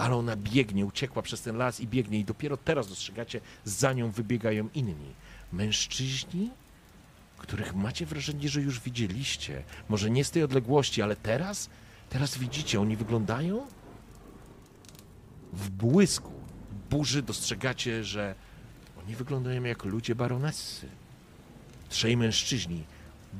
ale 0.00 0.16
ona 0.16 0.36
biegnie, 0.36 0.86
uciekła 0.86 1.22
przez 1.22 1.42
ten 1.42 1.56
las 1.56 1.80
i 1.80 1.86
biegnie 1.86 2.18
i 2.18 2.24
dopiero 2.24 2.56
teraz 2.56 2.88
dostrzegacie, 2.88 3.40
za 3.64 3.92
nią 3.92 4.10
wybiegają 4.10 4.68
inni. 4.74 5.14
Mężczyźni, 5.52 6.50
których 7.40 7.74
macie 7.74 8.06
wrażenie, 8.06 8.48
że 8.48 8.60
już 8.60 8.80
widzieliście. 8.80 9.62
Może 9.88 10.10
nie 10.10 10.24
z 10.24 10.30
tej 10.30 10.42
odległości, 10.42 11.02
ale 11.02 11.16
teraz, 11.16 11.70
teraz 12.10 12.38
widzicie, 12.38 12.80
oni 12.80 12.96
wyglądają 12.96 13.66
w 15.52 15.70
błysku 15.70 16.32
burzy 16.90 17.22
dostrzegacie, 17.22 18.04
że 18.04 18.34
oni 19.04 19.16
wyglądają 19.16 19.64
jak 19.64 19.84
ludzie 19.84 20.14
baronessy. 20.14 20.88
Trzej 21.88 22.16
mężczyźni 22.16 22.84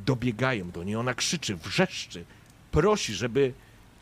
dobiegają 0.06 0.70
do 0.70 0.84
niej, 0.84 0.96
ona 0.96 1.14
krzyczy, 1.14 1.56
wrzeszczy, 1.56 2.24
prosi, 2.70 3.14
żeby 3.14 3.52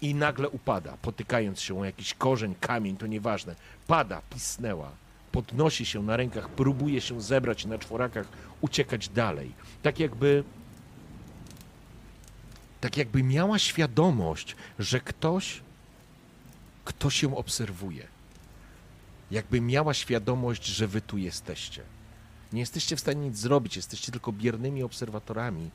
i 0.01 0.15
nagle 0.15 0.49
upada, 0.49 0.97
potykając 1.03 1.61
się 1.61 1.81
o 1.81 1.85
jakiś 1.85 2.15
korzeń, 2.15 2.55
kamień, 2.61 2.97
to 2.97 3.07
nieważne. 3.07 3.55
Pada, 3.87 4.23
pisnęła, 4.31 4.91
podnosi 5.33 5.87
się 5.87 6.03
na 6.03 6.16
rękach, 6.16 6.49
próbuje 6.49 7.01
się 7.01 7.20
zebrać 7.20 7.66
na 7.66 7.79
czworakach, 7.79 8.29
uciekać 8.61 9.09
dalej. 9.09 9.53
Tak 9.83 10.01
jakby. 10.01 10.45
Tak 12.81 12.97
jakby 12.97 13.22
miała 13.22 13.59
świadomość, 13.59 14.57
że 14.79 15.01
ktoś, 15.01 15.61
ktoś 16.85 17.22
ją 17.22 17.37
obserwuje. 17.37 18.07
Jakby 19.31 19.61
miała 19.61 19.95
świadomość, 19.95 20.66
że 20.66 20.87
wy 20.87 21.01
tu 21.01 21.18
jesteście. 21.18 21.83
Nie 22.53 22.61
jesteście 22.61 22.97
w 22.97 23.01
stanie 23.01 23.20
nic 23.20 23.39
zrobić, 23.39 23.76
jesteście 23.76 24.12
tylko 24.12 24.33
biernymi 24.33 24.83
obserwatorami, 24.83 25.70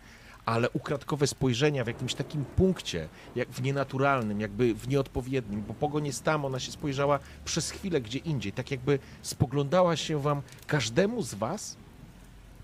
ale 0.45 0.69
ukradkowe 0.69 1.27
spojrzenia 1.27 1.83
w 1.83 1.87
jakimś 1.87 2.13
takim 2.13 2.45
punkcie, 2.45 3.07
jak 3.35 3.49
w 3.49 3.61
nienaturalnym, 3.61 4.41
jakby 4.41 4.73
w 4.73 4.87
nieodpowiednim, 4.87 5.63
bo 5.67 5.73
pogoń 5.73 6.05
jest 6.05 6.23
tam, 6.23 6.45
ona 6.45 6.59
się 6.59 6.71
spojrzała 6.71 7.19
przez 7.45 7.71
chwilę 7.71 8.01
gdzie 8.01 8.19
indziej, 8.19 8.51
tak 8.51 8.71
jakby 8.71 8.99
spoglądała 9.21 9.95
się 9.95 10.21
wam, 10.21 10.41
każdemu 10.67 11.21
z 11.21 11.33
was, 11.33 11.77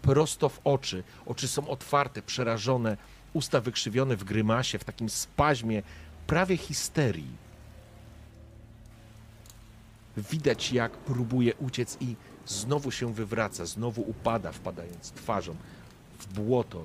prosto 0.01 0.49
w 0.49 0.59
oczy. 0.63 1.03
Oczy 1.25 1.47
są 1.47 1.67
otwarte, 1.67 2.21
przerażone, 2.21 2.97
usta 3.33 3.61
wykrzywione 3.61 4.15
w 4.15 4.23
grymasie, 4.23 4.79
w 4.79 4.83
takim 4.83 5.09
spaźmie, 5.09 5.83
prawie 6.27 6.57
histerii. 6.57 7.49
Widać, 10.17 10.71
jak 10.71 10.91
próbuje 10.91 11.55
uciec 11.55 11.97
i 12.01 12.15
znowu 12.45 12.91
się 12.91 13.13
wywraca, 13.13 13.65
znowu 13.65 14.01
upada, 14.01 14.51
wpadając 14.51 15.11
twarzą 15.11 15.55
w 16.19 16.33
błoto 16.33 16.83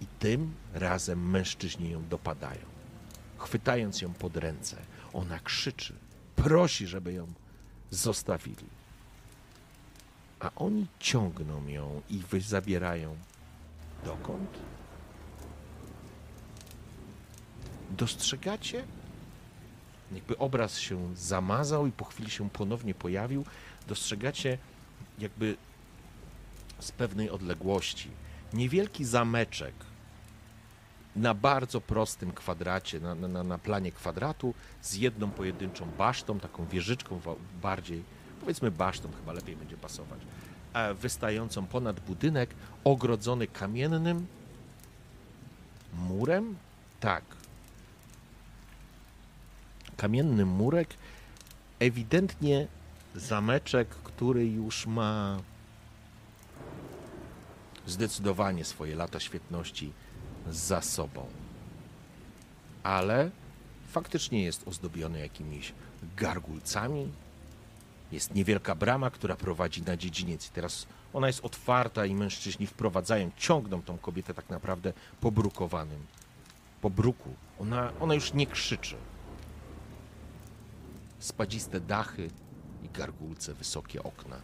i 0.00 0.06
tym 0.06 0.54
razem 0.74 1.30
mężczyźni 1.30 1.90
ją 1.90 2.08
dopadają. 2.08 2.70
Chwytając 3.38 4.00
ją 4.00 4.12
pod 4.12 4.36
ręce, 4.36 4.76
ona 5.12 5.38
krzyczy, 5.38 5.94
prosi, 6.36 6.86
żeby 6.86 7.12
ją 7.12 7.26
zostawili. 7.90 8.66
A 10.40 10.50
oni 10.56 10.86
ciągną 10.98 11.68
ją 11.68 12.02
i 12.10 12.22
zabierają. 12.40 13.16
Dokąd? 14.04 14.58
Dostrzegacie? 17.90 18.84
Jakby 20.12 20.38
obraz 20.38 20.78
się 20.78 21.16
zamazał 21.16 21.86
i 21.86 21.92
po 21.92 22.04
chwili 22.04 22.30
się 22.30 22.50
ponownie 22.50 22.94
pojawił. 22.94 23.44
Dostrzegacie, 23.88 24.58
jakby 25.18 25.56
z 26.78 26.92
pewnej 26.92 27.30
odległości, 27.30 28.10
niewielki 28.52 29.04
zameczek 29.04 29.74
na 31.20 31.34
bardzo 31.34 31.80
prostym 31.80 32.32
kwadracie, 32.32 33.00
na, 33.00 33.14
na, 33.14 33.44
na 33.44 33.58
planie 33.58 33.92
kwadratu, 33.92 34.54
z 34.82 34.94
jedną 34.94 35.30
pojedynczą 35.30 35.86
basztą, 35.98 36.40
taką 36.40 36.66
wieżyczką 36.66 37.20
bardziej, 37.62 38.02
powiedzmy 38.40 38.70
basztą 38.70 39.08
chyba 39.12 39.32
lepiej 39.32 39.56
będzie 39.56 39.76
pasować, 39.76 40.20
wystającą 40.94 41.66
ponad 41.66 42.00
budynek, 42.00 42.50
ogrodzony 42.84 43.46
kamiennym 43.46 44.26
murem? 45.94 46.56
Tak. 47.00 47.24
Kamienny 49.96 50.46
murek, 50.46 50.88
ewidentnie 51.78 52.66
zameczek, 53.14 53.88
który 53.88 54.46
już 54.46 54.86
ma 54.86 55.38
zdecydowanie 57.86 58.64
swoje 58.64 58.96
lata 58.96 59.20
świetności 59.20 59.92
za 60.50 60.82
sobą. 60.82 61.26
Ale 62.82 63.30
faktycznie 63.88 64.44
jest 64.44 64.68
ozdobiony 64.68 65.18
jakimiś 65.18 65.72
gargulcami. 66.16 67.08
Jest 68.12 68.34
niewielka 68.34 68.74
brama, 68.74 69.10
która 69.10 69.36
prowadzi 69.36 69.82
na 69.82 69.96
dziedziniec. 69.96 70.46
I 70.46 70.50
teraz 70.50 70.86
ona 71.12 71.26
jest 71.26 71.44
otwarta 71.44 72.06
i 72.06 72.14
mężczyźni 72.14 72.66
wprowadzają, 72.66 73.30
ciągną 73.36 73.82
tą 73.82 73.98
kobietę 73.98 74.34
tak 74.34 74.50
naprawdę 74.50 74.92
po 75.20 75.30
brukowanym, 75.30 76.06
po 76.80 76.90
bruku. 76.90 77.34
Ona, 77.60 77.92
ona 78.00 78.14
już 78.14 78.32
nie 78.32 78.46
krzyczy. 78.46 78.96
Spadziste 81.18 81.80
dachy 81.80 82.30
i 82.82 82.88
gargulce, 82.88 83.54
wysokie 83.54 84.02
okna. 84.02 84.36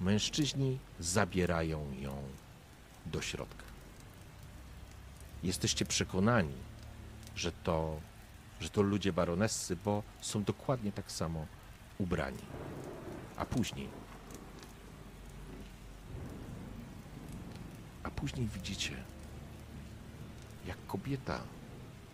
Mężczyźni 0.00 0.78
zabierają 1.00 1.92
ją 2.00 2.22
do 3.06 3.20
środka. 3.20 3.64
Jesteście 5.42 5.84
przekonani, 5.84 6.54
że 7.36 7.52
to, 7.52 8.00
że 8.60 8.70
to 8.70 8.82
ludzie 8.82 9.12
baronessy, 9.12 9.76
bo 9.76 10.02
są 10.20 10.44
dokładnie 10.44 10.92
tak 10.92 11.12
samo 11.12 11.46
ubrani. 11.98 12.42
A 13.36 13.44
później. 13.44 13.88
A 18.02 18.10
później 18.10 18.48
widzicie, 18.48 18.96
jak 20.66 20.86
kobieta 20.86 21.40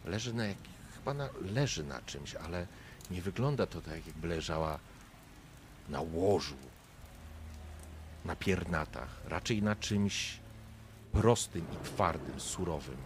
leży 0.04 0.34
na 0.34 0.46
jakich 0.46 0.72
chyba 0.94 1.14
na, 1.14 1.28
leży 1.40 1.84
na 1.84 2.02
czymś, 2.02 2.34
ale 2.34 2.66
nie 3.10 3.22
wygląda 3.22 3.66
to 3.66 3.80
tak, 3.80 4.06
jakby 4.06 4.28
leżała 4.28 4.78
na 5.88 6.00
łożu, 6.00 6.56
na 8.24 8.36
piernatach. 8.36 9.20
Raczej 9.24 9.62
na 9.62 9.76
czymś 9.76 10.41
prostym 11.12 11.66
i 11.72 11.84
twardym, 11.84 12.40
surowym. 12.40 12.96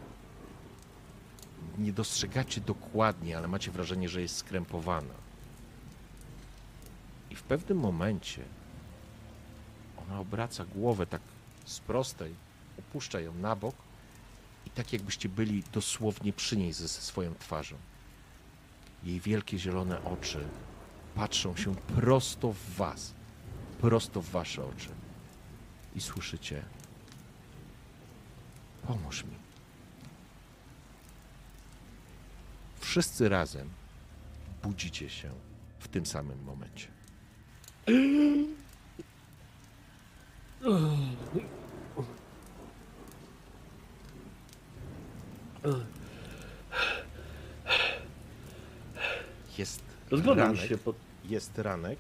Nie 1.79 1.93
dostrzegacie 1.93 2.61
dokładnie, 2.61 3.39
ale 3.39 3.49
macie 3.49 3.71
wrażenie, 3.71 4.09
że 4.09 4.23
jest 4.23 4.37
skrępowana. 4.37 5.15
I 7.31 7.37
w 7.37 7.43
pewnym 7.43 7.79
momencie 7.79 8.45
ona 10.07 10.21
obraca 10.21 10.65
głowę 10.65 11.07
tak 11.07 11.23
z 11.65 11.81
prostej, 11.81 12.35
opuszcza 12.79 13.21
ją 13.21 13.35
na 13.35 13.57
bok 13.57 13.75
i 14.67 14.71
tak 14.71 14.93
jakbyście 14.93 15.29
byli 15.29 15.63
dosłownie 15.73 16.33
przy 16.33 16.57
niej 16.57 16.73
ze 16.73 16.89
swoją 16.89 17.35
twarzą. 17.35 17.77
Jej 19.05 19.21
wielkie 19.21 19.59
zielone 19.59 20.05
oczy 20.05 20.49
patrzą 21.15 21.57
się 21.57 21.75
prosto 21.75 22.53
w 22.53 22.71
was, 22.77 23.15
prosto 23.81 24.23
w 24.23 24.31
wasze 24.31 24.65
oczy. 24.65 24.89
I 25.95 26.01
słyszycie: 26.01 26.63
Pomóż 28.87 29.24
mi. 29.24 29.37
Wszyscy 32.80 33.28
razem 33.28 33.70
budzicie 34.62 35.11
się 35.11 35.30
w 35.78 35.89
tym 35.89 36.07
samym 36.07 36.43
momencie. 36.43 36.89
Jest 49.59 49.82
Rozglądam 50.11 50.47
ranek, 50.47 50.68
się 50.68 50.78
po... 50.78 50.95
jest 51.24 51.59
ranek. 51.59 51.99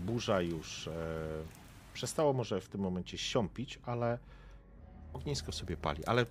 Burza 0.00 0.40
już 0.40 0.88
e, 0.88 0.92
przestało 1.94 2.32
może 2.32 2.60
w 2.60 2.68
tym 2.68 2.80
momencie 2.80 3.18
siąpić, 3.18 3.78
ale 3.82 4.18
ognisko 5.12 5.52
sobie 5.52 5.76
pali. 5.76 6.04
Ale 6.04 6.26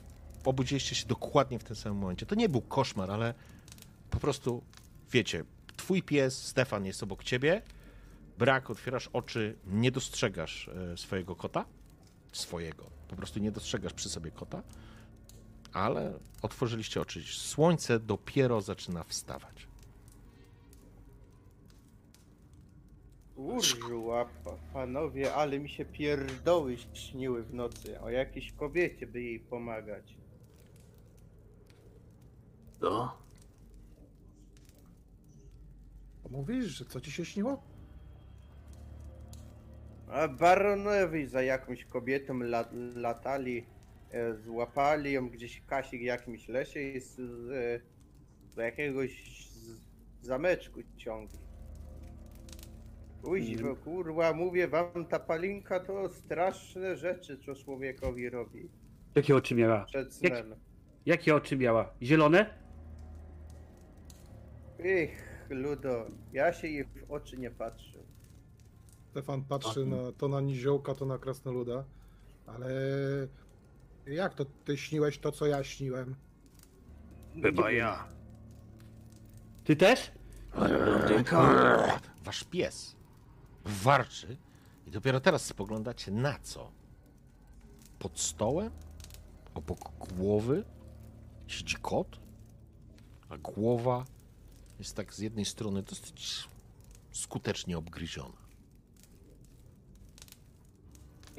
obudziliście 0.45 0.95
się 0.95 1.07
dokładnie 1.07 1.59
w 1.59 1.63
tym 1.63 1.75
samym 1.75 1.97
momencie. 1.97 2.25
To 2.25 2.35
nie 2.35 2.49
był 2.49 2.61
koszmar, 2.61 3.11
ale 3.11 3.33
po 4.09 4.19
prostu 4.19 4.63
wiecie, 5.11 5.43
twój 5.77 6.03
pies 6.03 6.45
Stefan 6.47 6.85
jest 6.85 7.03
obok 7.03 7.23
ciebie. 7.23 7.61
Brak, 8.37 8.69
otwierasz 8.69 9.09
oczy, 9.13 9.55
nie 9.65 9.91
dostrzegasz 9.91 10.67
e, 10.93 10.97
swojego 10.97 11.35
kota. 11.35 11.65
Swojego. 12.31 12.89
Po 13.07 13.15
prostu 13.15 13.39
nie 13.39 13.51
dostrzegasz 13.51 13.93
przy 13.93 14.09
sobie 14.09 14.31
kota. 14.31 14.63
Ale 15.73 16.19
otworzyliście 16.41 17.01
oczy. 17.01 17.23
Słońce 17.23 17.99
dopiero 17.99 18.61
zaczyna 18.61 19.03
wstawać. 19.03 19.68
Urżuła, 23.39 24.25
pa- 24.25 24.57
panowie, 24.73 25.33
ale 25.33 25.59
mi 25.59 25.69
się 25.69 25.85
pierdoły 25.85 26.77
śniły 26.93 27.43
w 27.43 27.53
nocy. 27.53 28.01
O 28.01 28.09
jakiejś 28.09 28.51
kobiecie 28.51 29.07
by 29.07 29.21
jej 29.21 29.39
pomagać. 29.39 30.17
To? 32.79 33.17
Mówisz, 36.29 36.65
że 36.65 36.85
co 36.85 37.01
ci 37.01 37.11
się 37.11 37.25
śniło? 37.25 37.63
A 40.07 40.27
baronowie 40.27 41.27
za 41.27 41.41
jakąś 41.41 41.85
kobietą 41.85 42.39
la, 42.39 42.69
latali, 42.95 43.65
e, 44.11 44.35
złapali 44.35 45.11
ją 45.11 45.29
gdzieś 45.29 45.61
Kasik 45.61 46.01
w 46.01 46.03
jakimś 46.03 46.47
lesie 46.47 46.79
i 46.79 46.99
z, 46.99 47.15
z, 47.15 47.81
do 48.55 48.61
jakiegoś 48.61 49.11
z, 49.53 49.81
zameczku 50.25 50.79
ciągli. 50.97 51.48
Kuźwa, 53.23 53.75
kurwa, 53.75 54.33
mówię 54.33 54.67
wam, 54.67 55.05
ta 55.09 55.19
palinka 55.19 55.79
to 55.79 56.09
straszne 56.09 56.95
rzeczy, 56.97 57.37
co 57.45 57.55
człowiekowi 57.55 58.29
robi 58.29 58.69
Jakie 59.15 59.35
oczy 59.35 59.55
miała? 59.55 59.85
przed 59.85 60.23
Jak- 60.23 60.33
snem. 60.37 60.55
Jakie 61.05 61.35
oczy 61.35 61.57
miała? 61.57 61.93
Zielone? 62.01 62.45
Ich, 65.03 65.45
Ludo, 65.49 66.05
ja 66.33 66.53
się 66.53 66.67
jej 66.67 66.83
w 66.85 67.11
oczy 67.11 67.37
nie 67.37 67.51
patrzę. 67.51 67.99
Stefan 69.11 69.43
patrzy 69.43 69.79
Tak. 69.79 69.89
na, 69.89 70.11
to 70.17 70.27
na 70.27 70.41
niziołka, 70.41 70.95
to 70.95 71.05
na 71.05 71.17
krasnoluda, 71.17 71.83
ale 72.45 72.69
jak 74.05 74.33
to 74.33 74.45
ty 74.45 74.77
śniłeś 74.77 75.19
to, 75.19 75.31
co 75.31 75.45
ja 75.45 75.63
śniłem? 75.63 76.15
Chyba 77.43 77.71
ja. 77.71 78.07
Ty 79.63 79.75
też? 79.75 80.11
Blondynka? 80.55 81.99
Wasz 82.23 82.43
pies 82.43 82.95
warczy 83.65 84.37
i 84.87 84.91
dopiero 84.91 85.19
teraz 85.19 85.45
spoglądacie 85.45 86.11
na 86.11 86.39
co? 86.39 86.71
Pod 87.99 88.19
stołem? 88.19 88.71
Obok 89.53 89.79
głowy 89.99 90.63
siedzi 91.47 91.75
kot, 91.75 92.19
a 93.29 93.37
głowa 93.37 94.05
jest 94.79 94.95
tak 94.95 95.13
z 95.13 95.19
jednej 95.19 95.45
strony 95.45 95.83
dosyć 95.83 96.47
skutecznie 97.11 97.77
obgryziona. 97.77 98.37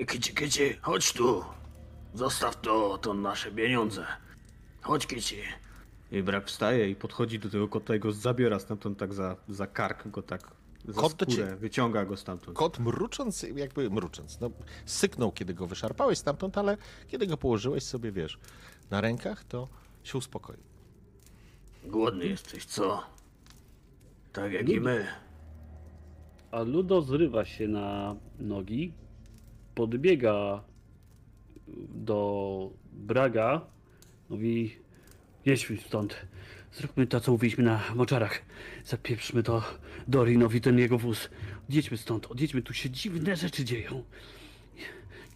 Kici, 0.09 0.35
kici, 0.35 0.77
chodź 0.83 1.12
tu. 1.12 1.45
Zostaw 2.14 2.61
to, 2.61 2.99
to 2.99 3.14
nasze 3.14 3.53
pieniądze. 3.53 4.07
Chodź, 4.81 5.07
kici. 5.07 5.37
I 6.11 6.23
brak 6.23 6.47
wstaje 6.47 6.91
i 6.91 6.97
podchodzi 6.97 7.39
do 7.39 7.51
tego 7.51 7.68
kota 7.68 7.95
i 7.95 8.01
go 8.01 8.12
zabiera 8.12 8.59
stamtąd 8.59 8.99
tak 8.99 9.14
za, 9.14 9.37
za 9.49 9.66
kark, 9.66 10.09
go 10.09 10.23
tak 10.23 10.51
za 10.89 11.01
Kot 11.01 11.12
skórę, 11.12 11.26
ciebie- 11.37 11.57
wyciąga 11.57 12.05
go 12.05 12.16
stamtąd. 12.16 12.57
Kot 12.59 12.78
mrucząc, 12.78 13.43
jakby 13.43 13.91
mrucząc, 13.91 14.41
no, 14.41 14.51
syknął, 14.87 15.33
kiedy 15.33 15.55
go 15.55 15.66
wyszarpałeś 15.66 16.18
stamtąd, 16.18 16.59
ale 16.59 16.76
kiedy 17.09 17.26
go 17.26 17.37
położyłeś 17.37 17.83
sobie, 17.83 18.12
wiesz, 18.12 18.39
na 18.91 19.01
rękach, 19.01 19.45
to 19.45 19.68
się 20.05 20.18
uspokoił. 20.18 20.61
Głodny 21.85 22.26
jesteś, 22.26 22.64
co? 22.64 23.03
Tak 24.33 24.53
jak 24.53 24.68
i 24.68 24.81
my. 24.81 25.07
A 26.51 26.62
Ludo 26.62 27.03
zrywa 27.03 27.45
się 27.45 27.68
na 27.68 28.16
nogi, 28.39 28.93
podbiega 29.74 30.64
do 31.89 32.70
Braga, 32.93 33.61
mówi 34.28 34.76
jedźmy 35.45 35.76
stąd, 35.76 36.16
zróbmy 36.73 37.07
to, 37.07 37.21
co 37.21 37.33
mówiliśmy 37.33 37.64
na 37.64 37.81
moczarach, 37.95 38.43
zapieprzmy 38.85 39.43
to 39.43 39.64
Dorinowi 40.09 40.61
ten 40.61 40.79
jego 40.79 40.99
wóz, 40.99 41.31
odjedźmy 41.68 41.97
stąd, 41.97 42.27
odjedźmy, 42.27 42.62
tu 42.62 42.75
się 42.75 42.91
dziwne 42.91 43.37
rzeczy 43.37 43.64
dzieją. 43.64 44.05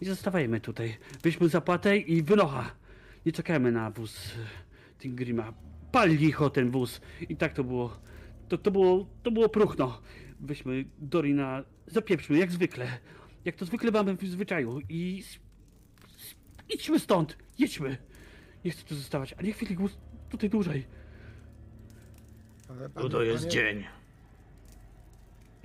Nie 0.01 0.07
zostawajmy 0.07 0.61
tutaj, 0.61 0.97
weźmy 1.23 1.49
zapłatę 1.49 1.97
i 1.97 2.23
wynocha. 2.23 2.71
Nie 3.25 3.31
czekajmy 3.31 3.71
na 3.71 3.91
wóz 3.91 4.17
e, 4.17 4.99
Tingrima. 4.99 5.53
Pal 5.91 6.09
licho 6.09 6.49
ten 6.49 6.71
wóz. 6.71 7.01
I 7.29 7.35
tak 7.35 7.53
to 7.53 7.63
było. 7.63 7.99
To, 8.49 8.57
to 8.57 8.71
było, 8.71 9.07
to 9.23 9.31
było 9.31 9.49
próchno. 9.49 10.01
Weźmy 10.39 10.85
Dorina, 10.99 11.63
zapieprzmy, 11.87 12.37
jak 12.37 12.51
zwykle. 12.51 12.87
Jak 13.45 13.55
to 13.55 13.65
zwykle 13.65 13.91
mamy 13.91 14.17
w 14.17 14.27
zwyczaju. 14.27 14.79
I 14.89 15.23
idźmy 16.69 16.99
stąd, 16.99 17.37
jedźmy. 17.59 17.97
Nie 18.65 18.71
chcę 18.71 18.83
tu 18.83 18.95
zostawać, 18.95 19.33
a 19.33 19.41
nie 19.41 19.53
chwili 19.53 19.77
tutaj 20.29 20.49
dłużej. 20.49 20.85
Ale, 22.77 22.89
To 22.89 23.09
to 23.09 23.23
jest 23.23 23.47
dzień. 23.47 23.83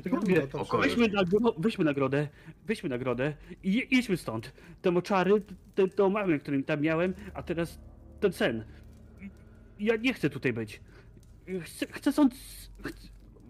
Tylko 0.03 0.17
No, 0.17 0.23
mówię, 0.23 0.47
no 0.55 0.65
to 0.65 0.79
weźmy, 0.79 1.09
nagro, 1.09 1.55
weźmy 1.59 1.85
nagrodę, 1.85 2.29
weźmy 2.67 2.89
nagrodę 2.89 3.35
i 3.63 3.73
je, 3.73 3.83
jedźmy 3.91 4.17
stąd. 4.17 4.53
Te 4.83 4.91
moczary, 4.91 5.43
te, 5.75 5.89
te 5.89 6.05
omały, 6.05 6.39
którym 6.39 6.65
tam 6.65 6.81
miałem, 6.81 7.15
a 7.35 7.43
teraz 7.43 7.81
ten 8.21 8.33
sen. 8.33 8.65
Ja 9.79 9.97
nie 9.97 10.15
chcę 10.15 10.31
tutaj 10.31 10.53
być. 10.53 10.81
Chcę, 11.63 11.87
chcę 11.91 12.13
stąd... 12.13 12.35
Chcę... 12.85 13.09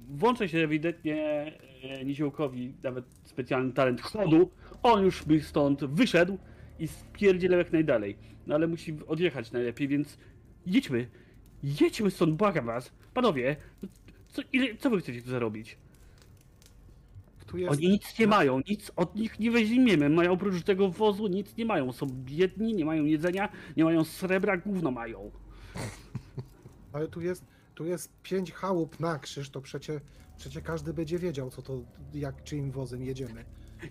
Włączę 0.08 0.48
się 0.48 0.58
ewidentnie 0.58 1.52
e, 1.82 2.04
Niziołkowi 2.04 2.74
nawet 2.82 3.04
specjalny 3.24 3.72
talent 3.72 4.00
chodu. 4.00 4.50
On 4.82 5.04
już 5.04 5.24
by 5.24 5.40
stąd 5.40 5.84
wyszedł 5.84 6.38
i 6.78 6.88
spierdzielał 6.88 7.58
jak 7.58 7.72
najdalej. 7.72 8.16
No 8.46 8.54
ale 8.54 8.66
musi 8.66 8.96
odjechać 9.06 9.52
najlepiej, 9.52 9.88
więc 9.88 10.18
jedźmy. 10.66 11.08
Jedźmy 11.62 12.10
stąd, 12.10 12.34
błagam 12.34 12.66
was. 12.66 12.92
Panowie, 13.14 13.56
co, 14.28 14.42
ile, 14.52 14.76
co 14.76 14.90
wy 14.90 15.00
chcecie 15.00 15.22
tu 15.22 15.30
zarobić? 15.30 15.78
Tu 17.46 17.58
jest, 17.58 17.72
Oni 17.72 17.88
nic 17.88 18.18
nie 18.18 18.26
mają, 18.26 18.60
nic 18.68 18.92
od 18.96 19.16
nich 19.16 19.40
nie 19.40 19.50
weźmiemy. 19.50 20.08
Mają 20.08 20.32
oprócz 20.32 20.62
tego 20.62 20.88
wozu 20.88 21.26
nic 21.26 21.56
nie 21.56 21.64
mają. 21.64 21.92
Są 21.92 22.06
biedni, 22.06 22.74
nie 22.74 22.84
mają 22.84 23.04
jedzenia, 23.04 23.48
nie 23.76 23.84
mają 23.84 24.04
srebra, 24.04 24.56
gówno 24.56 24.90
mają. 24.90 25.30
ale 26.92 27.08
tu 27.08 27.20
jest, 27.20 27.44
tu 27.74 27.84
jest 27.84 28.12
pięć 28.22 28.52
chałup 28.52 29.00
na 29.00 29.18
krzyż, 29.18 29.50
to 29.50 29.60
przecie, 29.60 30.00
przecie 30.36 30.62
każdy 30.62 30.94
będzie 30.94 31.18
wiedział, 31.18 31.50
co 31.50 31.62
to, 31.62 31.80
jak 32.14 32.44
czyim 32.44 32.70
wozem 32.70 33.04
jedziemy. 33.04 33.44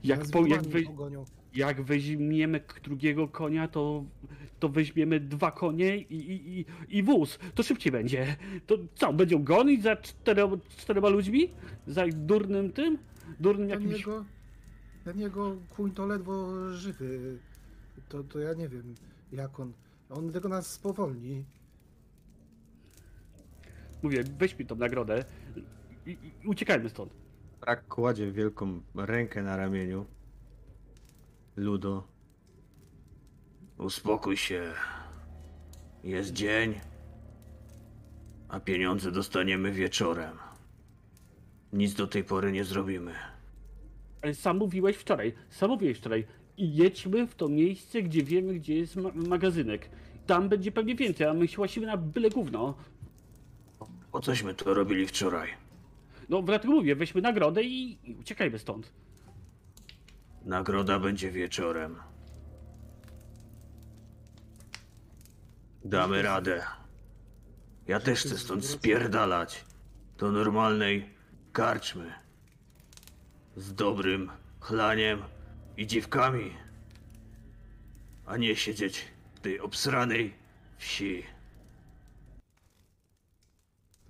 Jak, 0.03 0.27
po, 0.31 0.45
jak 0.45 0.63
wy. 0.63 0.83
Jak 1.53 1.81
weźmiemy 1.81 2.61
drugiego 2.83 3.27
konia, 3.27 3.67
to, 3.67 4.03
to 4.59 4.69
weźmiemy 4.69 5.19
dwa 5.19 5.51
konie 5.51 5.97
i, 5.97 6.15
i, 6.15 6.59
i, 6.59 6.65
i 6.97 7.03
wóz. 7.03 7.39
To 7.55 7.63
szybciej 7.63 7.91
będzie. 7.91 8.35
To 8.67 8.77
co, 8.95 9.13
będą 9.13 9.43
gonić 9.43 9.83
za 9.83 9.95
cztero, 9.95 10.57
czterema 10.77 11.09
ludźmi? 11.09 11.49
Za 11.87 12.03
durnym 12.07 12.71
tym? 12.71 12.97
Durnym 13.39 13.69
Ten 13.69 13.81
jakimś... 13.81 13.99
jego, 13.99 14.25
ten 15.03 15.19
jego 15.19 15.57
kuń 15.69 15.91
to 15.91 16.05
ledwo 16.05 16.67
żywy. 16.73 17.39
To, 18.09 18.23
to 18.23 18.39
ja 18.39 18.53
nie 18.53 18.69
wiem, 18.69 18.95
jak 19.31 19.59
on. 19.59 19.73
On 20.09 20.31
tego 20.31 20.49
nas 20.49 20.73
spowolni. 20.73 21.45
Mówię, 24.03 24.23
weźmy 24.39 24.65
tą 24.65 24.75
nagrodę 24.75 25.25
i, 26.05 26.17
i 26.43 26.47
uciekajmy 26.47 26.89
stąd. 26.89 27.13
Brak 27.61 27.87
kładzie 27.87 28.31
wielką 28.31 28.81
rękę 28.95 29.43
na 29.43 29.57
ramieniu. 29.57 30.05
Ludo. 31.59 32.03
Uspokój 33.77 34.37
się. 34.37 34.73
Jest 36.03 36.33
dzień, 36.33 36.79
a 38.49 38.59
pieniądze 38.59 39.11
dostaniemy 39.11 39.71
wieczorem. 39.71 40.37
Nic 41.73 41.93
do 41.93 42.07
tej 42.07 42.23
pory 42.23 42.51
nie 42.51 42.63
zrobimy. 42.63 43.13
Ale 44.21 44.35
sam 44.35 44.57
mówiłeś 44.57 44.97
wczoraj, 44.97 45.33
sam 45.49 45.69
mówiłeś 45.69 45.97
wczoraj. 45.97 46.25
I 46.57 46.75
jedźmy 46.75 47.27
w 47.27 47.35
to 47.35 47.49
miejsce, 47.49 48.01
gdzie 48.01 48.23
wiemy, 48.23 48.53
gdzie 48.53 48.75
jest 48.75 48.95
ma 48.95 49.09
magazynek. 49.13 49.89
Tam 50.27 50.49
będzie 50.49 50.71
pewnie 50.71 50.95
więcej, 50.95 51.27
a 51.27 51.33
my 51.33 51.47
się 51.47 51.61
łasimy 51.61 51.87
na 51.87 51.97
byle 51.97 52.29
gówno. 52.29 52.77
Po 54.11 54.19
cośmy 54.19 54.53
to 54.53 54.73
robili 54.73 55.07
wczoraj? 55.07 55.49
No, 56.29 56.41
dlatego 56.41 56.73
mówię, 56.73 56.95
weźmy 56.95 57.21
nagrodę 57.21 57.63
i, 57.63 57.97
i 58.03 58.15
uciekajmy 58.15 58.59
stąd. 58.59 58.91
Nagroda 60.49 60.99
będzie 60.99 61.31
wieczorem. 61.31 61.95
Damy 65.85 66.21
radę. 66.21 66.63
Ja 67.87 67.99
też 67.99 68.19
chcę 68.19 68.37
stąd 68.37 68.65
spierdalać. 68.65 69.65
Do 70.17 70.31
normalnej 70.31 71.09
karczmy. 71.51 72.13
Z 73.55 73.73
dobrym 73.73 74.31
chlaniem 74.59 75.21
i 75.77 75.87
dziwkami. 75.87 76.53
A 78.25 78.37
nie 78.37 78.55
siedzieć 78.55 79.05
w 79.35 79.39
tej 79.39 79.59
obsranej 79.59 80.33
wsi. 80.77 81.23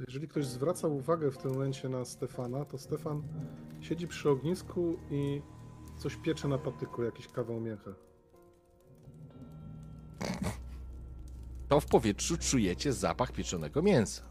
Jeżeli 0.08 0.28
ktoś 0.28 0.46
zwraca 0.46 0.88
uwagę 0.88 1.32
w 1.32 1.38
tym 1.38 1.52
momencie 1.52 1.90
na 1.90 2.06
Stefana, 2.06 2.66
to 2.66 2.78
Stefan 2.78 3.24
siedzi 3.82 4.08
przy 4.08 4.30
ognisku 4.30 5.00
i 5.12 5.42
coś 6.00 6.16
piecze 6.16 6.48
na 6.48 6.58
patyku, 6.58 7.04
jakiś 7.04 7.28
kawał 7.28 7.60
mięcha. 7.60 7.92
To 11.68 11.80
w 11.80 11.86
powietrzu 11.86 12.38
czujecie 12.38 12.94
zapach 12.94 13.32
pieczonego 13.32 13.82
mięsa. 13.82 14.24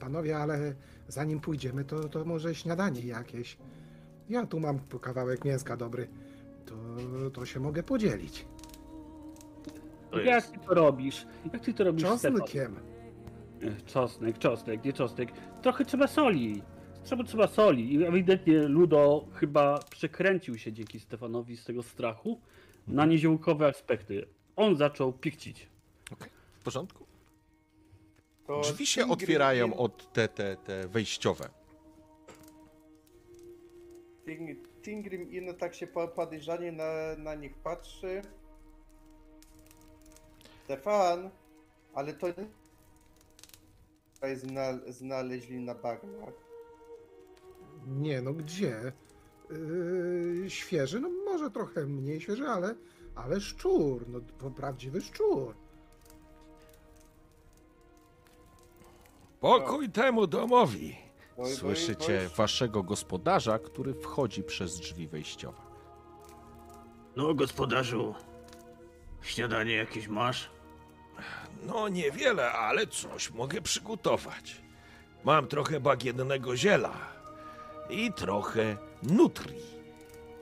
Panowie, 0.00 0.38
ale 0.38 0.74
zanim 1.08 1.40
pójdziemy, 1.40 1.84
to, 1.84 2.08
to 2.08 2.24
może 2.24 2.54
śniadanie 2.54 3.00
jakieś. 3.00 3.58
Ja 4.28 4.46
tu 4.46 4.60
mam 4.60 4.78
kawałek 5.00 5.44
mięska 5.44 5.76
dobry. 5.76 6.08
To, 6.66 6.74
to 7.30 7.46
się 7.46 7.60
mogę 7.60 7.82
podzielić. 7.82 8.46
To 10.10 10.16
Jak 10.18 10.26
jest. 10.26 10.52
ty 10.52 10.58
to 10.58 10.74
robisz? 10.74 11.26
Jak 11.52 11.62
ty 11.64 11.74
to 11.74 11.84
robisz, 11.84 12.08
Stefan? 12.08 12.38
Czosnkiem. 12.40 12.76
Ech, 13.62 13.84
Czosnek, 13.84 14.38
czosnek, 14.38 14.84
nie 14.84 14.92
czosnek. 14.92 15.28
Trochę 15.62 15.84
trzeba 15.84 16.06
soli. 16.06 16.62
Trzeba, 17.04 17.24
trzeba 17.24 17.46
soli. 17.46 17.94
I 17.94 18.04
ewidentnie 18.04 18.58
Ludo 18.58 19.26
chyba 19.34 19.78
przekręcił 19.90 20.58
się 20.58 20.72
dzięki 20.72 21.00
Stefanowi 21.00 21.56
z 21.56 21.64
tego 21.64 21.82
strachu 21.82 22.40
na 22.86 23.06
niziołkowe 23.06 23.66
aspekty. 23.66 24.26
On 24.56 24.76
zaczął 24.76 25.12
pikcić. 25.12 25.68
Okej, 26.12 26.30
w 26.60 26.62
porządku? 26.64 27.06
To 28.46 28.60
Drzwi 28.60 28.86
się 28.86 29.08
otwierają 29.08 29.76
od 29.76 30.12
te, 30.12 30.28
te, 30.28 30.56
te 30.56 30.88
wejściowe. 30.88 31.48
Ting- 34.26 34.56
Tingrim 34.82 35.32
Ino 35.32 35.52
tak 35.52 35.74
się 35.74 35.86
po- 35.86 36.08
podejrzanie 36.08 36.72
na, 36.72 37.16
na 37.18 37.34
nich 37.34 37.54
patrzy. 37.54 38.22
Stefan, 40.64 41.30
ale 41.94 42.12
to 42.14 42.26
nie 42.26 42.46
znaleźli 44.92 45.60
na 45.60 45.74
bagnach. 45.74 46.43
Nie, 47.86 48.22
no 48.22 48.32
gdzie? 48.32 48.92
Yy, 49.50 50.50
świeży? 50.50 51.00
No 51.00 51.10
może 51.24 51.50
trochę 51.50 51.86
mniej 51.86 52.20
świeży, 52.20 52.48
ale, 52.48 52.74
ale 53.14 53.40
szczur. 53.40 54.08
No 54.08 54.20
to 54.38 54.50
prawdziwy 54.50 55.00
szczur. 55.00 55.54
Pokój 59.40 59.90
temu 59.90 60.26
domowi! 60.26 60.96
Słyszycie 61.54 62.28
waszego 62.36 62.82
gospodarza, 62.82 63.58
który 63.58 63.94
wchodzi 63.94 64.42
przez 64.42 64.80
drzwi 64.80 65.08
wejściowe. 65.08 65.58
No, 67.16 67.34
gospodarzu. 67.34 68.14
Śniadanie 69.22 69.72
jakieś 69.74 70.08
masz? 70.08 70.50
No 71.66 71.88
niewiele, 71.88 72.52
ale 72.52 72.86
coś 72.86 73.30
mogę 73.30 73.60
przygotować. 73.62 74.62
Mam 75.24 75.46
trochę 75.46 75.80
bagiennego 75.80 76.56
ziela 76.56 77.13
i 77.90 78.12
trochę 78.12 78.76
nutri. 79.02 79.56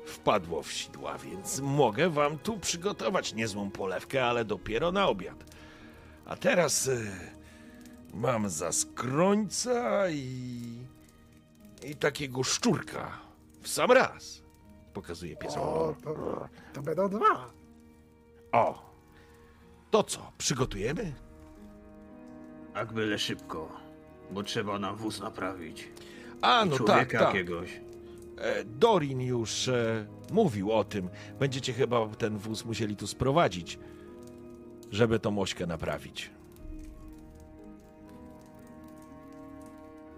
Wpadło 0.06 0.62
w 0.62 0.72
sidła, 0.72 1.18
więc 1.18 1.60
mogę 1.60 2.10
wam 2.10 2.38
tu 2.38 2.58
przygotować 2.58 3.34
niezłą 3.34 3.70
polewkę, 3.70 4.26
ale 4.26 4.44
dopiero 4.44 4.92
na 4.92 5.08
obiad. 5.08 5.44
A 6.26 6.36
teraz 6.36 6.86
y, 6.86 7.10
mam 8.14 8.48
zaskrońca 8.48 10.08
i, 10.10 10.62
i 11.84 11.96
takiego 11.96 12.42
szczurka 12.42 13.18
w 13.60 13.68
sam 13.68 13.92
raz. 13.92 14.42
Pokazuje 14.92 15.36
pies. 15.36 15.56
O, 15.56 15.94
to, 16.04 16.48
to 16.72 16.82
będą 16.82 17.08
dwa. 17.08 17.50
O, 18.52 18.92
to 19.90 20.02
co, 20.02 20.32
przygotujemy? 20.38 21.14
Tak 22.74 22.92
byle 22.92 23.18
szybko, 23.18 23.68
bo 24.30 24.42
trzeba 24.42 24.78
nam 24.78 24.96
wóz 24.96 25.20
naprawić. 25.20 25.88
A, 26.42 26.64
no 26.64 26.70
tak, 26.70 26.86
człowieka 26.86 27.18
tak. 27.18 27.34
jakiegoś. 27.34 27.80
E, 28.38 28.64
Dorin 28.64 29.20
już 29.20 29.68
e, 29.68 30.06
mówił 30.32 30.72
o 30.72 30.84
tym. 30.84 31.08
Będziecie 31.38 31.72
chyba 31.72 32.08
ten 32.08 32.38
wóz 32.38 32.64
musieli 32.64 32.96
tu 32.96 33.06
sprowadzić, 33.06 33.78
żeby 34.90 35.18
tą 35.18 35.38
ośkę 35.38 35.66
naprawić. 35.66 36.30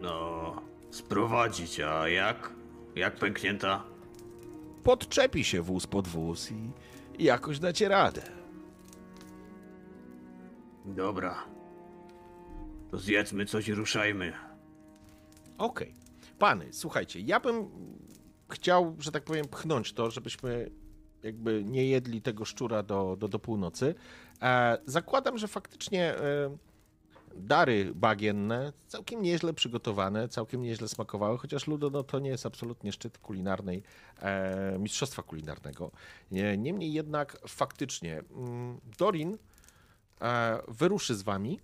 No, 0.00 0.62
sprowadzić, 0.90 1.80
a 1.80 2.08
jak? 2.08 2.52
Jak 2.94 3.16
pęknięta? 3.16 3.84
Podczepi 4.82 5.44
się 5.44 5.62
wóz 5.62 5.86
pod 5.86 6.08
wóz 6.08 6.50
i, 6.50 6.70
i 7.18 7.24
jakoś 7.24 7.58
dacie 7.58 7.88
radę. 7.88 8.22
Dobra. 10.84 11.44
To 12.90 12.98
zjedzmy 12.98 13.46
coś 13.46 13.68
i 13.68 13.74
ruszajmy. 13.74 14.32
Okej. 15.58 15.94
Pany, 16.38 16.68
słuchajcie, 16.72 17.20
ja 17.20 17.40
bym 17.40 17.70
chciał, 18.50 18.96
że 18.98 19.12
tak 19.12 19.24
powiem, 19.24 19.48
pchnąć 19.48 19.92
to, 19.92 20.10
żebyśmy 20.10 20.70
jakby 21.22 21.64
nie 21.64 21.86
jedli 21.86 22.22
tego 22.22 22.44
szczura 22.44 22.82
do, 22.82 23.16
do, 23.16 23.28
do 23.28 23.38
północy. 23.38 23.94
E, 24.42 24.78
zakładam, 24.86 25.38
że 25.38 25.48
faktycznie 25.48 26.18
e, 26.18 26.56
dary 27.36 27.92
bagienne 27.94 28.72
całkiem 28.86 29.22
nieźle 29.22 29.54
przygotowane, 29.54 30.28
całkiem 30.28 30.62
nieźle 30.62 30.88
smakowały, 30.88 31.38
chociaż 31.38 31.66
Ludo 31.66 31.90
no, 31.90 32.02
to 32.02 32.18
nie 32.18 32.30
jest 32.30 32.46
absolutnie 32.46 32.92
szczyt 32.92 33.18
kulinarnej, 33.18 33.82
e, 34.18 34.78
mistrzostwa 34.78 35.22
kulinarnego. 35.22 35.90
Nie, 36.30 36.58
niemniej 36.58 36.92
jednak 36.92 37.38
faktycznie 37.48 38.22
mm, 38.36 38.80
Dorin 38.98 39.38
e, 40.20 40.58
wyruszy 40.68 41.14
z 41.14 41.22
wami 41.22 41.60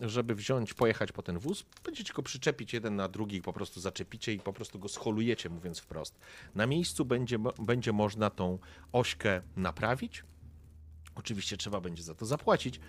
żeby 0.00 0.34
wziąć, 0.34 0.74
pojechać 0.74 1.12
po 1.12 1.22
ten 1.22 1.38
wóz, 1.38 1.64
będziecie 1.84 2.12
go 2.12 2.22
przyczepić 2.22 2.72
jeden 2.72 2.96
na 2.96 3.08
drugi, 3.08 3.42
po 3.42 3.52
prostu 3.52 3.80
zaczepicie 3.80 4.32
i 4.32 4.38
po 4.38 4.52
prostu 4.52 4.78
go 4.78 4.88
scholujecie, 4.88 5.48
mówiąc 5.48 5.78
wprost. 5.78 6.18
Na 6.54 6.66
miejscu 6.66 7.04
będzie, 7.04 7.38
będzie 7.58 7.92
można 7.92 8.30
tą 8.30 8.58
ośkę 8.92 9.42
naprawić. 9.56 10.24
Oczywiście 11.14 11.56
trzeba 11.56 11.80
będzie 11.80 12.02
za 12.02 12.14
to 12.14 12.26
zapłacić, 12.26 12.80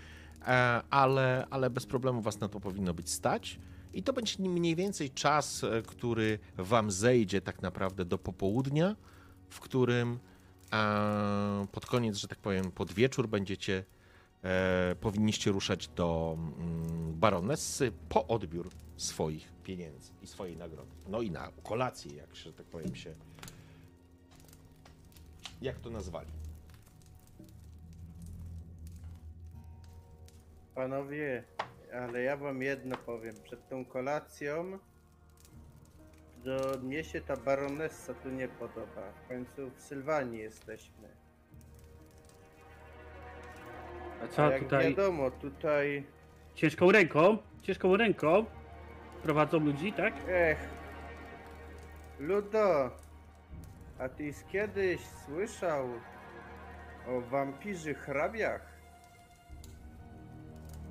e, 0.42 0.82
ale, 0.90 1.48
ale 1.50 1.70
bez 1.70 1.86
problemu 1.86 2.22
was 2.22 2.40
na 2.40 2.50
to 2.50 2.60
powinno 2.60 2.94
być 2.94 3.10
stać. 3.10 3.60
I 3.94 4.04
to 4.04 4.14
będzie 4.14 4.44
mniej 4.44 4.76
więcej 4.76 5.10
czas, 5.10 5.64
e, 5.64 5.82
który 5.82 6.40
wam 6.58 6.92
zejdzie 6.92 7.42
tak 7.42 7.62
naprawdę 7.62 8.06
do 8.06 8.18
popołudnia, 8.18 8.96
w 9.50 9.60
którym 9.60 10.20
e, 10.74 11.68
pod 11.72 11.86
koniec, 11.86 12.18
że 12.18 12.28
tak 12.28 12.40
powiem, 12.40 12.72
pod 12.72 12.94
wieczór 12.94 13.30
będziecie 13.30 13.84
e, 14.44 14.96
powinniście 15.02 15.52
ruszać 15.52 15.88
do 15.88 16.38
mm, 16.38 17.20
baronessy 17.20 17.92
po 18.10 18.28
odbiór 18.28 18.70
swoich 18.98 19.54
pieniędzy 19.64 20.12
i 20.22 20.28
swojej 20.28 20.58
nagrody. 20.58 20.92
No 21.08 21.22
i 21.22 21.32
na 21.32 21.52
kolację, 21.64 22.16
jak 22.16 22.36
że 22.36 22.54
tak 22.54 22.66
powiem 22.66 22.96
się 22.96 23.16
jak 25.62 25.80
to 25.80 25.90
nazwali. 25.90 26.30
Panowie, 30.76 31.44
ale 31.94 32.22
ja 32.22 32.38
wam 32.38 32.62
jedno 32.62 32.98
powiem. 32.98 33.36
Przed 33.44 33.70
tą 33.70 33.86
kolacją 33.86 34.80
do 36.44 36.80
mnie 36.84 37.04
się 37.04 37.22
ta 37.22 37.38
baronessa 37.38 38.14
tu 38.14 38.30
nie 38.30 38.48
podoba. 38.48 39.12
W 39.12 39.28
końcu 39.28 39.72
w 39.76 39.82
Sylwanii 39.82 40.40
jesteśmy. 40.40 41.21
A 44.24 44.28
co 44.28 44.52
jak 44.52 44.64
tutaj 44.64 44.90
wiadomo, 44.90 45.32
tutaj... 45.32 46.04
ciężką 46.56 46.92
ręką, 46.92 47.38
ciężką 47.62 47.98
ręką 47.98 48.46
prowadzą 49.24 49.60
ludzi, 49.60 49.94
tak? 49.94 50.14
Ech. 50.28 50.58
Ludo, 52.20 52.92
a 54.00 54.10
tyś 54.10 54.36
kiedyś 54.52 55.02
słyszał 55.26 55.90
o 57.08 57.22
wampirzy 57.22 57.94
hrabiach? 57.94 58.72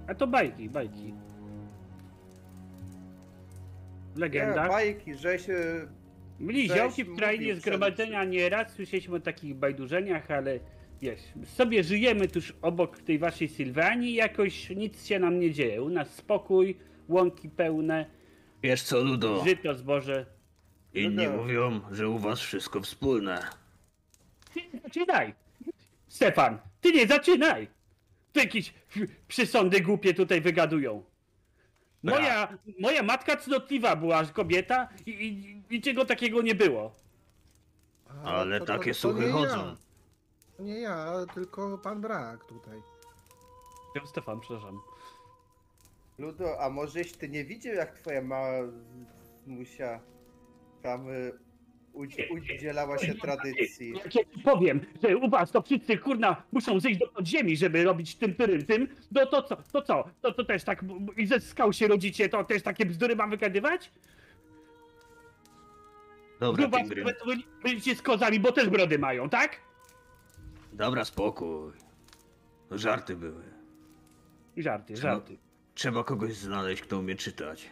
A 0.08 0.14
to 0.14 0.26
bajki, 0.26 0.68
bajki. 0.68 1.14
W 4.12 4.14
Nie, 4.14 4.20
legendach. 4.20 4.68
bajki, 4.68 5.14
że 5.14 5.38
się... 5.38 5.54
Ziołki 6.76 7.04
w 7.04 7.16
krainie 7.16 7.56
zgromadzenia 7.56 8.24
nieraz, 8.24 8.72
słyszeliśmy 8.72 9.16
o 9.16 9.20
takich 9.20 9.54
bajdurzeniach, 9.54 10.30
ale 10.30 10.58
wiesz, 11.02 11.20
sobie 11.44 11.84
żyjemy 11.84 12.28
tuż 12.28 12.52
obok 12.62 12.98
tej 12.98 13.18
waszej 13.18 13.48
Sylwanii 13.48 14.10
i 14.10 14.14
jakoś 14.14 14.70
nic 14.70 15.06
się 15.06 15.18
nam 15.18 15.40
nie 15.40 15.50
dzieje. 15.52 15.82
U 15.82 15.88
nas 15.88 16.14
spokój, 16.14 16.76
łąki 17.08 17.48
pełne, 17.48 18.06
Wiesz 18.62 18.82
co, 18.82 19.00
Ludo? 19.00 19.44
żyto, 19.44 19.74
zboże. 19.74 20.26
Inni 20.94 21.24
Ludo. 21.26 21.36
mówią, 21.36 21.80
że 21.90 22.08
u 22.08 22.18
was 22.18 22.40
wszystko 22.40 22.80
wspólne. 22.80 23.42
Ty 24.54 24.60
nie 24.74 24.80
zaczynaj! 24.80 25.34
Stefan, 26.08 26.58
ty 26.80 26.92
nie 26.92 27.06
zaczynaj! 27.06 27.68
To 28.32 28.40
jakieś 28.40 28.74
przysądy 29.28 29.80
głupie 29.80 30.14
tutaj 30.14 30.40
wygadują. 30.40 31.04
Moja, 32.02 32.58
moja 32.78 33.02
matka 33.02 33.36
cnotliwa 33.36 33.96
była 33.96 34.24
kobieta 34.24 34.88
i, 35.06 35.10
i 35.10 35.62
niczego 35.74 36.04
takiego 36.04 36.42
nie 36.42 36.54
było. 36.54 36.94
Ale 38.24 38.60
takie 38.60 38.94
słuchy 38.94 39.26
nie 39.26 39.32
chodzą. 39.32 39.56
Ja. 39.66 39.76
To 40.60 40.64
nie 40.64 40.80
ja, 40.80 41.12
tylko 41.34 41.78
pan 41.78 42.00
Brak 42.00 42.44
tutaj. 42.44 42.82
Ja, 43.94 44.06
Stefan, 44.06 44.40
przepraszam. 44.40 44.80
Ludo, 46.18 46.60
a 46.60 46.70
możeś 46.70 47.12
ty 47.12 47.28
nie 47.28 47.44
widział 47.44 47.74
jak 47.74 47.92
twoja 47.98 48.22
mała 48.22 48.52
musia 49.46 50.00
tam 50.82 51.08
y, 51.08 51.32
udzi- 51.94 52.32
udzielała 52.32 52.98
się 52.98 53.14
tradycji? 53.14 53.90
Jak 54.04 54.14
ja 54.14 54.24
ci 54.24 54.40
powiem, 54.44 54.80
że 55.02 55.16
u 55.16 55.30
was 55.30 55.50
to 55.50 55.62
wszyscy 55.62 55.98
kurna 55.98 56.42
muszą 56.52 56.80
zejść 56.80 57.00
do 57.00 57.08
podziemi, 57.08 57.56
żeby 57.56 57.84
robić 57.84 58.16
tym 58.16 58.34
pyrym 58.34 58.66
tym, 58.66 58.88
no 59.12 59.26
to 59.26 59.42
co, 59.42 59.56
to 59.72 59.82
co, 59.82 60.04
to, 60.22 60.32
to 60.32 60.44
też 60.44 60.64
tak 60.64 60.84
i 61.16 61.26
ze 61.26 61.40
skał 61.40 61.72
się 61.72 61.88
rodzicie, 61.88 62.28
to 62.28 62.44
też 62.44 62.62
takie 62.62 62.86
bzdury 62.86 63.16
mam 63.16 63.30
wygadywać? 63.30 63.92
Dobra, 66.40 66.68
wy- 66.68 66.78
wy- 67.26 67.42
byliście 67.62 67.94
z 67.96 68.02
kozami, 68.02 68.40
bo 68.40 68.52
też 68.52 68.68
brody 68.68 68.98
mają, 68.98 69.28
tak? 69.28 69.69
Dobra, 70.80 71.04
spokój. 71.04 71.72
Żarty 72.70 73.16
były. 73.16 73.44
Żarty, 74.56 74.94
Co? 74.94 75.00
żarty. 75.00 75.38
Trzeba 75.74 76.04
kogoś 76.04 76.34
znaleźć, 76.34 76.82
kto 76.82 76.98
umie 76.98 77.16
czytać. 77.16 77.70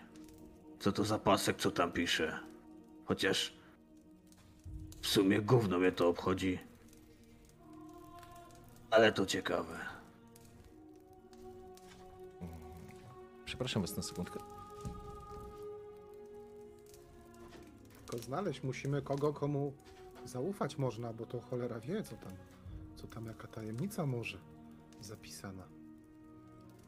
Co 0.79 0.93
to 0.93 1.05
za 1.05 1.19
pasek, 1.19 1.57
co 1.57 1.71
tam 1.71 1.93
pisze. 1.93 2.39
Chociaż 3.05 3.55
w 5.01 5.07
sumie 5.07 5.41
gówno 5.41 5.79
mnie 5.79 5.93
to 5.93 6.09
obchodzi. 6.09 6.59
Ale 8.91 9.13
to 9.13 9.27
ciekawe. 9.27 9.79
Przepraszam 13.45 13.83
was 13.83 13.97
na 13.97 14.03
sekundkę. 14.03 14.41
Tylko 17.97 18.27
znaleźć 18.27 18.63
musimy 18.63 19.03
kogo, 19.03 19.33
komu 19.33 19.73
zaufać 20.25 20.79
można, 20.79 21.13
bo 21.13 21.27
to 21.27 21.41
cholera 21.41 21.81
wie, 21.81 22.03
co 22.03 22.17
tam, 22.17 22.33
co 22.99 23.07
tam 23.07 23.27
jaka 23.27 23.49
tajemnica 23.49 24.07
może 24.07 24.39
zapisana. 25.01 25.69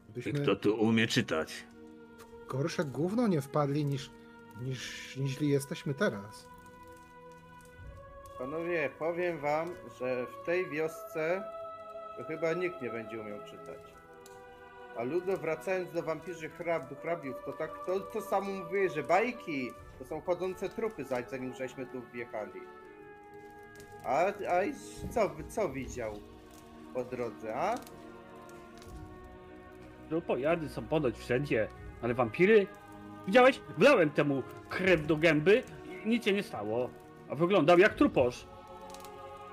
I 0.09 0.11
Byśmy 0.11 0.33
kto 0.33 0.55
tu 0.55 0.75
umie 0.81 1.07
czytać? 1.07 1.65
w 2.17 2.47
gorsze 2.47 2.85
gówno 2.85 3.27
nie 3.27 3.41
wpadli 3.41 3.85
niż, 3.85 4.11
niż, 4.61 5.17
niż 5.17 5.41
jesteśmy 5.41 5.93
teraz. 5.93 6.47
Panowie, 8.37 8.89
powiem 8.99 9.39
wam, 9.39 9.69
że 9.99 10.25
w 10.25 10.45
tej 10.45 10.69
wiosce 10.69 11.43
to 12.17 12.23
chyba 12.23 12.53
nikt 12.53 12.81
nie 12.81 12.89
będzie 12.89 13.21
umiał 13.21 13.39
czytać. 13.39 13.93
A 14.97 15.03
Ludo, 15.03 15.37
wracając 15.37 15.91
do 15.91 16.03
wampirzy 16.03 16.49
hrab, 16.49 17.01
hrabiów, 17.01 17.35
to 17.45 17.53
tak 17.53 17.85
to, 17.85 17.99
to 17.99 18.21
samo 18.21 18.51
mówię, 18.51 18.89
że 18.89 19.03
bajki 19.03 19.71
to 19.99 20.05
są 20.05 20.21
chodzące 20.21 20.69
trupy, 20.69 21.05
zanim 21.05 21.53
żeśmy 21.53 21.85
tu 21.85 22.01
wjechali. 22.13 22.61
A, 24.05 24.25
a 24.49 24.63
i 24.63 24.73
co, 25.09 25.31
co 25.49 25.69
widział 25.69 26.13
po 26.93 27.03
drodze, 27.03 27.55
a? 27.55 27.75
No 30.11 30.21
pojady 30.21 30.69
są 30.69 30.87
ponoć 30.87 31.17
wszędzie, 31.17 31.67
ale 32.01 32.13
wampiry? 32.13 32.67
Widziałeś? 33.27 33.61
Wlałem 33.77 34.09
temu 34.09 34.43
krew 34.69 35.07
do 35.07 35.17
gęby 35.17 35.63
i 36.05 36.09
nic 36.09 36.25
się 36.25 36.33
nie 36.33 36.43
stało. 36.43 36.89
A 37.29 37.35
wyglądał 37.35 37.77
jak 37.79 37.93
truposz. 37.93 38.45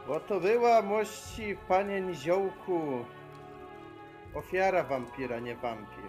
Bo 0.06 0.20
to 0.20 0.40
była 0.40 0.82
mości, 0.82 1.56
panie 1.68 2.00
Niziołku, 2.00 3.04
ofiara 4.34 4.84
wampira, 4.84 5.40
nie 5.40 5.56
wampir. 5.56 6.08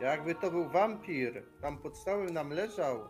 Jakby 0.00 0.34
to 0.34 0.50
był 0.50 0.68
wampir, 0.68 1.42
tam 1.60 1.78
pod 1.78 1.96
stołem 1.96 2.34
nam 2.34 2.50
leżał, 2.50 3.08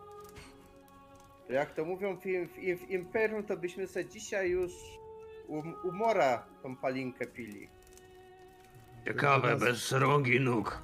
jak 1.49 1.73
to 1.73 1.85
mówią 1.85 2.15
w, 2.15 2.19
w, 2.19 2.79
w 2.79 2.89
Imperium, 2.89 3.43
to 3.43 3.57
byśmy 3.57 3.87
se 3.87 4.05
dzisiaj 4.05 4.49
już 4.49 4.71
u, 5.47 5.63
u 5.83 5.91
mora 5.91 6.45
tą 6.63 6.75
palinkę 6.75 7.27
pili. 7.27 7.69
Ciekawe, 9.05 9.55
bez 9.55 9.91
rąk 9.91 10.27
i 10.27 10.39
nóg. 10.39 10.81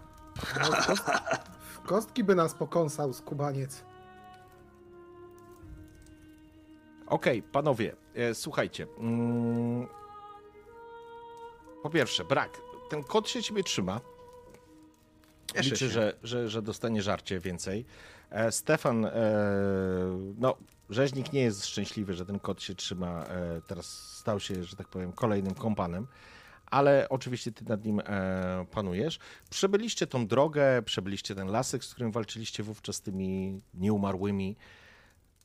No, 0.60 0.66
w, 0.66 0.86
kost... 0.88 1.04
w 1.74 1.80
kostki 1.80 2.24
by 2.24 2.36
nas 2.36 2.54
pokąsał 2.54 3.14
skubaniec. 3.14 3.86
Okej, 7.08 7.44
panowie, 7.44 7.96
e, 8.16 8.36
słuchajcie. 8.36 8.88
Mm, 8.98 9.88
po 11.84 11.90
pierwsze, 11.90 12.26
brak. 12.26 12.62
Ten 12.90 13.04
kot 13.04 13.30
się 13.30 13.44
ciebie 13.44 13.64
trzyma. 13.64 14.02
Cieszę 15.56 15.70
Liczy, 15.70 15.90
że, 15.90 16.18
że, 16.24 16.50
że 16.50 16.62
dostanie 16.62 17.02
żarcie 17.02 17.40
więcej. 17.40 17.86
E, 18.36 18.52
Stefan, 18.52 19.06
e, 19.06 19.12
no, 20.38 20.56
rzeźnik 20.90 21.34
nie 21.34 21.42
jest 21.42 21.66
szczęśliwy, 21.66 22.14
że 22.14 22.26
ten 22.26 22.40
kot 22.40 22.62
się 22.62 22.76
trzyma. 22.76 23.24
E, 23.24 23.62
teraz 23.68 23.86
stał 24.18 24.40
się, 24.40 24.64
że 24.64 24.76
tak 24.76 24.88
powiem, 24.88 25.12
kolejnym 25.12 25.54
kompanem. 25.54 26.08
Ale 26.66 27.10
oczywiście 27.10 27.52
ty 27.52 27.66
nad 27.66 27.86
nim 27.86 28.00
e, 28.00 28.66
panujesz. 28.72 29.20
Przebyliście 29.50 30.08
tą 30.08 30.28
drogę, 30.28 30.82
przebyliście 30.86 31.36
ten 31.36 31.48
lasek, 31.48 31.84
z 31.84 31.94
którym 31.94 32.12
walczyliście 32.12 32.64
wówczas 32.64 32.96
z 32.96 33.02
tymi 33.02 33.62
nieumarłymi. 33.74 34.56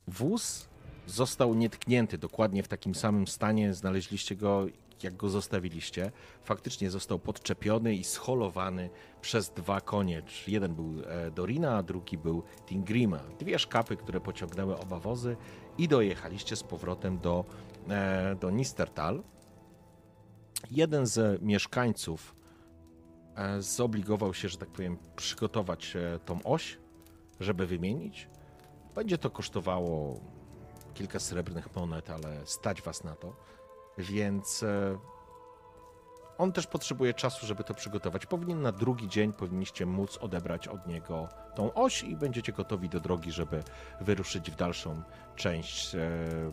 Wóz 0.07 0.69
został 1.07 1.55
nietknięty 1.55 2.19
dokładnie 2.19 2.63
w 2.63 2.69
takim 2.69 2.95
samym 2.95 3.27
stanie. 3.27 3.75
Znaleźliście 3.75 4.37
go, 4.37 4.67
jak 5.05 5.17
go 5.17 5.29
zostawiliście. 5.29 6.13
Faktycznie 6.43 6.91
został 6.91 7.19
podczepiony 7.19 7.95
i 7.95 8.05
scholowany 8.05 8.91
przez 9.21 9.51
dwa 9.51 9.81
konie. 9.81 10.23
Jeden 10.47 10.75
był 10.75 10.95
e, 11.07 11.31
Dorina, 11.31 11.77
a 11.77 11.83
drugi 11.83 12.19
był 12.19 12.43
Tingrima. 12.67 13.19
Dwie 13.39 13.59
szkapy, 13.59 13.97
które 13.97 14.21
pociągnęły 14.21 14.79
oba 14.79 14.99
wozy 14.99 15.37
i 15.79 15.89
dojechaliście 15.89 16.57
z 16.57 16.63
powrotem 16.63 17.19
do, 17.19 17.45
e, 17.89 18.37
do 18.41 18.51
Nistertal. 18.51 19.23
Jeden 20.71 21.07
z 21.07 21.43
mieszkańców 21.43 22.35
e, 23.37 23.63
zobligował 23.63 24.35
się, 24.35 24.49
że 24.49 24.59
tak 24.59 24.69
powiem, 24.69 24.99
przygotować 25.17 25.97
tą 26.25 26.43
oś, 26.43 26.79
żeby 27.41 27.67
wymienić. 27.67 28.29
Będzie 28.95 29.19
to 29.19 29.31
kosztowało 29.31 30.21
kilka 30.95 31.21
srebrnych 31.21 31.77
monet, 31.77 32.11
ale 32.11 32.47
stać 32.47 32.83
was 32.83 33.05
na 33.05 33.15
to. 33.17 33.37
Więc 34.01 34.63
e, 34.63 34.99
on 36.39 36.53
też 36.53 36.67
potrzebuje 36.67 37.15
czasu, 37.15 37.47
żeby 37.47 37.65
to 37.65 37.75
przygotować. 37.75 38.27
Powinien 38.27 38.63
na 38.63 38.73
drugi 38.73 39.09
dzień 39.09 39.33
powinniście 39.33 39.87
móc 39.87 40.19
odebrać 40.19 40.69
od 40.69 40.87
niego 40.87 41.29
tą 41.55 41.75
oś 41.75 42.03
i 42.03 42.17
będziecie 42.17 42.53
gotowi 42.53 42.89
do 42.89 43.01
drogi, 43.01 43.33
żeby 43.33 43.63
wyruszyć 44.01 44.51
w 44.51 44.57
dalszą 44.57 45.03
część 45.37 45.95
e, 45.95 45.99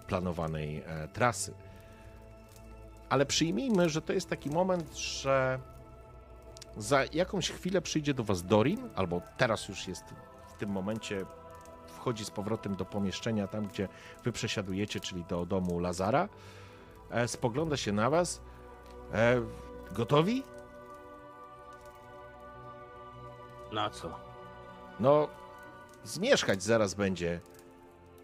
planowanej 0.08 0.84
e, 0.86 1.08
trasy. 1.08 1.54
Ale 3.10 3.26
przyjmijmy, 3.26 3.90
że 3.90 4.02
to 4.02 4.14
jest 4.14 4.30
taki 4.30 4.50
moment, 4.50 4.98
że 4.98 5.60
za 6.78 7.04
jakąś 7.14 7.52
chwilę 7.52 7.82
przyjdzie 7.82 8.14
do 8.14 8.24
was 8.24 8.44
Dorin, 8.44 8.90
albo 8.96 9.22
teraz 9.38 9.68
już 9.68 9.88
jest 9.88 10.04
w 10.56 10.60
tym 10.60 10.70
momencie 10.70 11.26
wchodzi 11.88 12.26
z 12.26 12.32
powrotem 12.32 12.76
do 12.76 12.86
pomieszczenia, 12.86 13.48
tam 13.48 13.68
gdzie 13.68 13.88
wy 14.24 14.32
przesiadujecie, 14.32 15.00
czyli 15.00 15.26
do 15.26 15.46
domu 15.46 15.80
Lazara. 15.80 16.30
E, 17.12 17.28
spogląda 17.28 17.78
się 17.78 17.92
na 17.92 18.10
was. 18.10 18.42
E, 19.14 19.42
gotowi? 19.92 20.44
Na 23.72 23.90
co? 23.90 24.20
No, 25.00 25.28
zmieszkać 26.04 26.64
zaraz 26.64 26.94
będzie. 26.94 27.42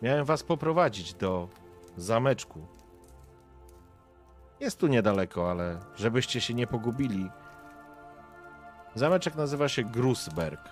Miałem 0.02 0.26
was 0.26 0.44
poprowadzić 0.44 1.14
do 1.14 1.48
zameczku. 1.98 2.68
Jest 4.60 4.80
tu 4.80 4.88
niedaleko, 4.88 5.52
ale 5.52 5.80
żebyście 5.96 6.42
się 6.42 6.54
nie 6.54 6.68
pogubili. 6.68 7.30
Zameczek 8.96 9.36
nazywa 9.36 9.70
się 9.70 9.84
Grusberg. 9.84 10.70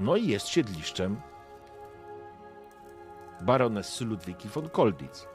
No 0.00 0.16
i 0.16 0.26
jest 0.26 0.48
siedliszczem 0.48 1.20
baronessy 3.40 4.04
Ludwiki 4.04 4.48
von 4.48 4.68
Kolditz. 4.68 5.28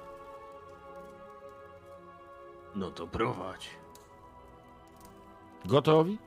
No 2.76 2.92
to 2.92 3.08
prowadź. 3.08 3.70
Gotowi? 5.66 6.18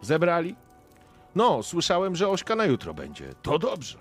Zebrali? 0.00 0.56
No, 1.34 1.62
słyszałem, 1.62 2.16
że 2.16 2.28
Ośka 2.28 2.56
na 2.56 2.64
jutro 2.64 2.94
będzie. 2.94 3.34
To 3.42 3.58
dobrze. 3.58 3.98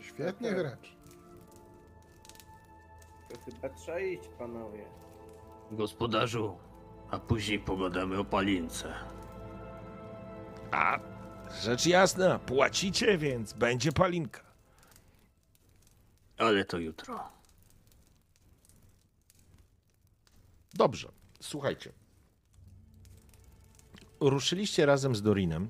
Świetnie 0.00 0.54
wręcz. 0.54 0.96
To 3.28 3.36
chyba 3.44 3.68
trzeba 3.68 4.00
iść, 4.00 4.28
panowie. 4.38 4.84
Gospodarzu, 5.70 6.58
a 7.10 7.18
później 7.18 7.58
pogadamy 7.58 8.18
o 8.18 8.24
palince. 8.24 8.94
A, 10.70 10.98
rzecz 11.62 11.86
jasna, 11.86 12.38
płacicie, 12.38 13.18
więc 13.18 13.52
będzie 13.52 13.92
palinka. 13.92 14.40
Ale 16.38 16.64
to 16.64 16.78
jutro. 16.78 17.37
Dobrze, 20.74 21.08
słuchajcie. 21.40 21.92
Ruszyliście 24.20 24.86
razem 24.86 25.16
z 25.16 25.22
Dorinem, 25.22 25.68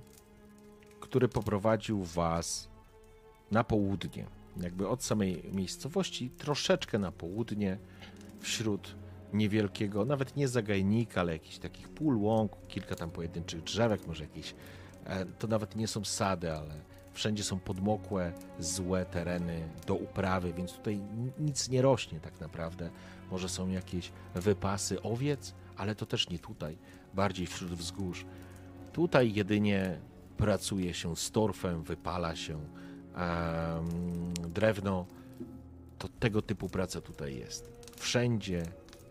który 1.01 1.29
poprowadził 1.29 2.05
was 2.05 2.69
na 3.51 3.65
południe. 3.65 4.27
Jakby 4.57 4.89
od 4.89 5.05
samej 5.05 5.43
miejscowości, 5.53 6.31
troszeczkę 6.31 6.99
na 6.99 7.13
południe, 7.13 7.79
wśród 8.41 8.95
niewielkiego, 9.33 10.05
nawet 10.05 10.37
nie 10.37 10.49
zagajnika, 10.49 11.21
ale 11.21 11.33
jakichś 11.33 11.59
takich 11.59 11.89
pól 11.89 12.17
łąk, 12.17 12.53
kilka 12.69 12.95
tam 12.95 13.11
pojedynczych 13.11 13.63
drzewek, 13.63 14.07
może 14.07 14.25
jakieś. 14.25 14.55
e, 15.05 15.27
To 15.27 15.47
nawet 15.47 15.77
nie 15.77 15.89
są 15.89 16.05
sady, 16.05 16.53
ale 16.53 16.75
wszędzie 17.13 17.45
są 17.45 17.59
podmokłe, 17.61 18.33
złe 18.59 19.07
tereny 19.07 19.69
do 19.87 19.95
uprawy, 19.95 20.53
więc 20.53 20.73
tutaj 20.73 21.01
nic 21.39 21.69
nie 21.69 21.83
rośnie 21.83 22.21
tak 22.21 22.41
naprawdę. 22.41 22.91
Może 23.31 23.49
są 23.49 23.68
jakieś 23.68 24.12
wypasy 24.35 25.03
owiec, 25.03 25.55
ale 25.76 25.95
to 25.95 26.07
też 26.07 26.29
nie 26.29 26.39
tutaj, 26.39 26.79
bardziej 27.14 27.47
wśród 27.47 27.74
wzgórz. 27.74 28.24
Tutaj 28.93 29.35
jedynie 29.35 30.01
pracuje 30.37 30.95
się 30.95 31.16
z 31.16 31.31
torfem, 31.31 31.83
wypala 31.83 32.37
się 32.37 32.55
em, 32.55 34.35
drewno. 34.35 35.07
To 35.99 36.09
tego 36.09 36.43
typu 36.43 36.68
praca 36.68 37.01
tutaj 37.01 37.37
jest. 37.37 37.70
Wszędzie 37.97 38.62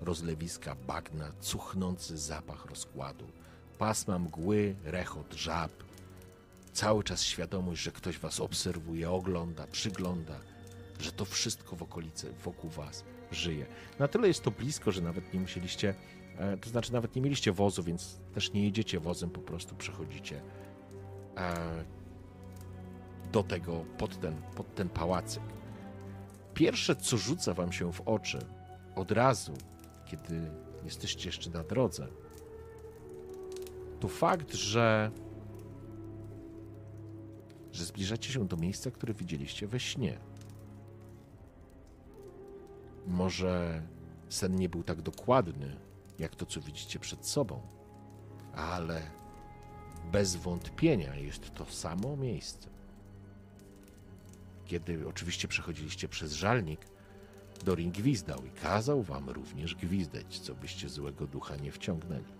rozlewiska 0.01 0.75
bagna, 0.87 1.31
cuchnący 1.39 2.17
zapach 2.17 2.65
rozkładu, 2.65 3.25
pasma 3.77 4.19
mgły, 4.19 4.75
rechot 4.83 5.33
żab. 5.33 5.71
Cały 6.73 7.03
czas 7.03 7.23
świadomość, 7.23 7.81
że 7.81 7.91
ktoś 7.91 8.19
was 8.19 8.39
obserwuje, 8.39 9.11
ogląda, 9.11 9.67
przygląda, 9.67 10.39
że 10.99 11.11
to 11.11 11.25
wszystko 11.25 11.75
w 11.75 11.83
okolicy, 11.83 12.33
wokół 12.43 12.69
was 12.69 13.03
żyje. 13.31 13.65
Na 13.99 14.07
tyle 14.07 14.27
jest 14.27 14.43
to 14.43 14.51
blisko, 14.51 14.91
że 14.91 15.01
nawet 15.01 15.33
nie 15.33 15.39
musieliście, 15.39 15.95
e, 16.37 16.57
to 16.57 16.69
znaczy 16.69 16.93
nawet 16.93 17.15
nie 17.15 17.21
mieliście 17.21 17.51
wozu, 17.51 17.83
więc 17.83 18.19
też 18.33 18.53
nie 18.53 18.63
jedziecie 18.63 18.99
wozem, 18.99 19.29
po 19.29 19.41
prostu 19.41 19.75
przechodzicie 19.75 20.41
e, 21.37 21.83
do 23.31 23.43
tego, 23.43 23.85
pod 23.97 24.19
ten, 24.19 24.41
pod 24.55 24.75
ten 24.75 24.89
pałacyk. 24.89 25.43
Pierwsze, 26.53 26.95
co 26.95 27.17
rzuca 27.17 27.53
wam 27.53 27.71
się 27.71 27.93
w 27.93 28.01
oczy 28.01 28.39
od 28.95 29.11
razu, 29.11 29.53
kiedy 30.05 30.51
jesteście 30.85 31.29
jeszcze 31.29 31.49
na 31.49 31.63
drodze, 31.63 32.07
to 33.99 34.07
fakt, 34.07 34.53
że 34.53 35.11
że 37.77 37.85
zbliżacie 37.85 38.31
się 38.31 38.47
do 38.47 38.57
miejsca, 38.57 38.91
które 38.91 39.13
widzieliście 39.13 39.67
we 39.67 39.79
śnie. 39.79 40.17
Może 43.07 43.81
sen 44.29 44.55
nie 44.55 44.69
był 44.69 44.83
tak 44.83 45.01
dokładny, 45.01 45.75
jak 46.19 46.35
to, 46.35 46.45
co 46.45 46.61
widzicie 46.61 46.99
przed 46.99 47.25
sobą, 47.25 47.61
ale 48.53 49.01
bez 50.11 50.35
wątpienia 50.35 51.15
jest 51.15 51.53
to 51.53 51.65
samo 51.65 52.17
miejsce. 52.17 52.69
Kiedy 54.65 55.07
oczywiście 55.07 55.47
przechodziliście 55.47 56.07
przez 56.07 56.33
żalnik, 56.33 56.79
Dorin 57.65 57.91
gwizdał 57.91 58.45
i 58.45 58.49
kazał 58.49 59.03
wam 59.03 59.29
również 59.29 59.75
gwizdać, 59.75 60.39
co 60.39 60.55
byście 60.55 60.89
złego 60.89 61.27
ducha 61.27 61.55
nie 61.55 61.71
wciągnęli. 61.71 62.33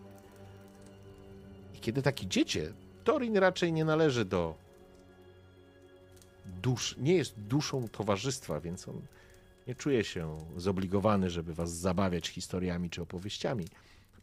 I 1.73 1.79
kiedy 1.79 2.01
tak 2.01 2.23
idziecie, 2.23 2.73
Dorin 3.05 3.37
raczej 3.37 3.73
nie 3.73 3.85
należy 3.85 4.25
do 4.25 4.55
dusz, 6.45 6.95
nie 6.97 7.13
jest 7.13 7.39
duszą 7.39 7.87
towarzystwa, 7.87 8.59
więc 8.59 8.87
on 8.87 9.01
nie 9.67 9.75
czuje 9.75 10.03
się 10.03 10.37
zobligowany, 10.55 11.29
żeby 11.29 11.53
was 11.53 11.71
zabawiać 11.73 12.27
historiami 12.29 12.89
czy 12.89 13.01
opowieściami. 13.01 13.67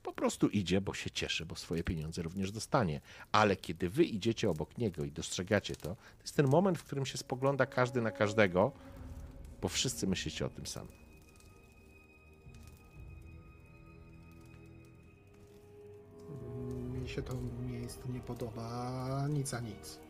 Po 0.02 0.12
prostu 0.12 0.48
idzie, 0.48 0.80
bo 0.80 0.94
się 0.94 1.10
cieszy, 1.10 1.46
bo 1.46 1.54
swoje 1.56 1.84
pieniądze 1.84 2.22
również 2.22 2.52
dostanie. 2.52 3.00
Ale 3.32 3.56
kiedy 3.56 3.90
wy 3.90 4.04
idziecie 4.04 4.50
obok 4.50 4.78
niego 4.78 5.04
i 5.04 5.12
dostrzegacie 5.12 5.76
to, 5.76 5.88
to 5.88 6.22
jest 6.22 6.36
ten 6.36 6.48
moment, 6.48 6.78
w 6.78 6.84
którym 6.84 7.06
się 7.06 7.18
spogląda 7.18 7.66
każdy 7.66 8.02
na 8.02 8.10
każdego, 8.10 8.72
bo 9.62 9.68
wszyscy 9.68 10.06
myślicie 10.06 10.46
o 10.46 10.48
tym 10.48 10.66
samym. 10.66 10.92
Mi 17.02 17.08
się 17.08 17.22
to 17.22 17.34
miejsce 17.60 17.98
nie 18.08 18.20
podoba, 18.20 19.28
nic 19.28 19.54
a 19.54 19.60
nic. 19.60 20.00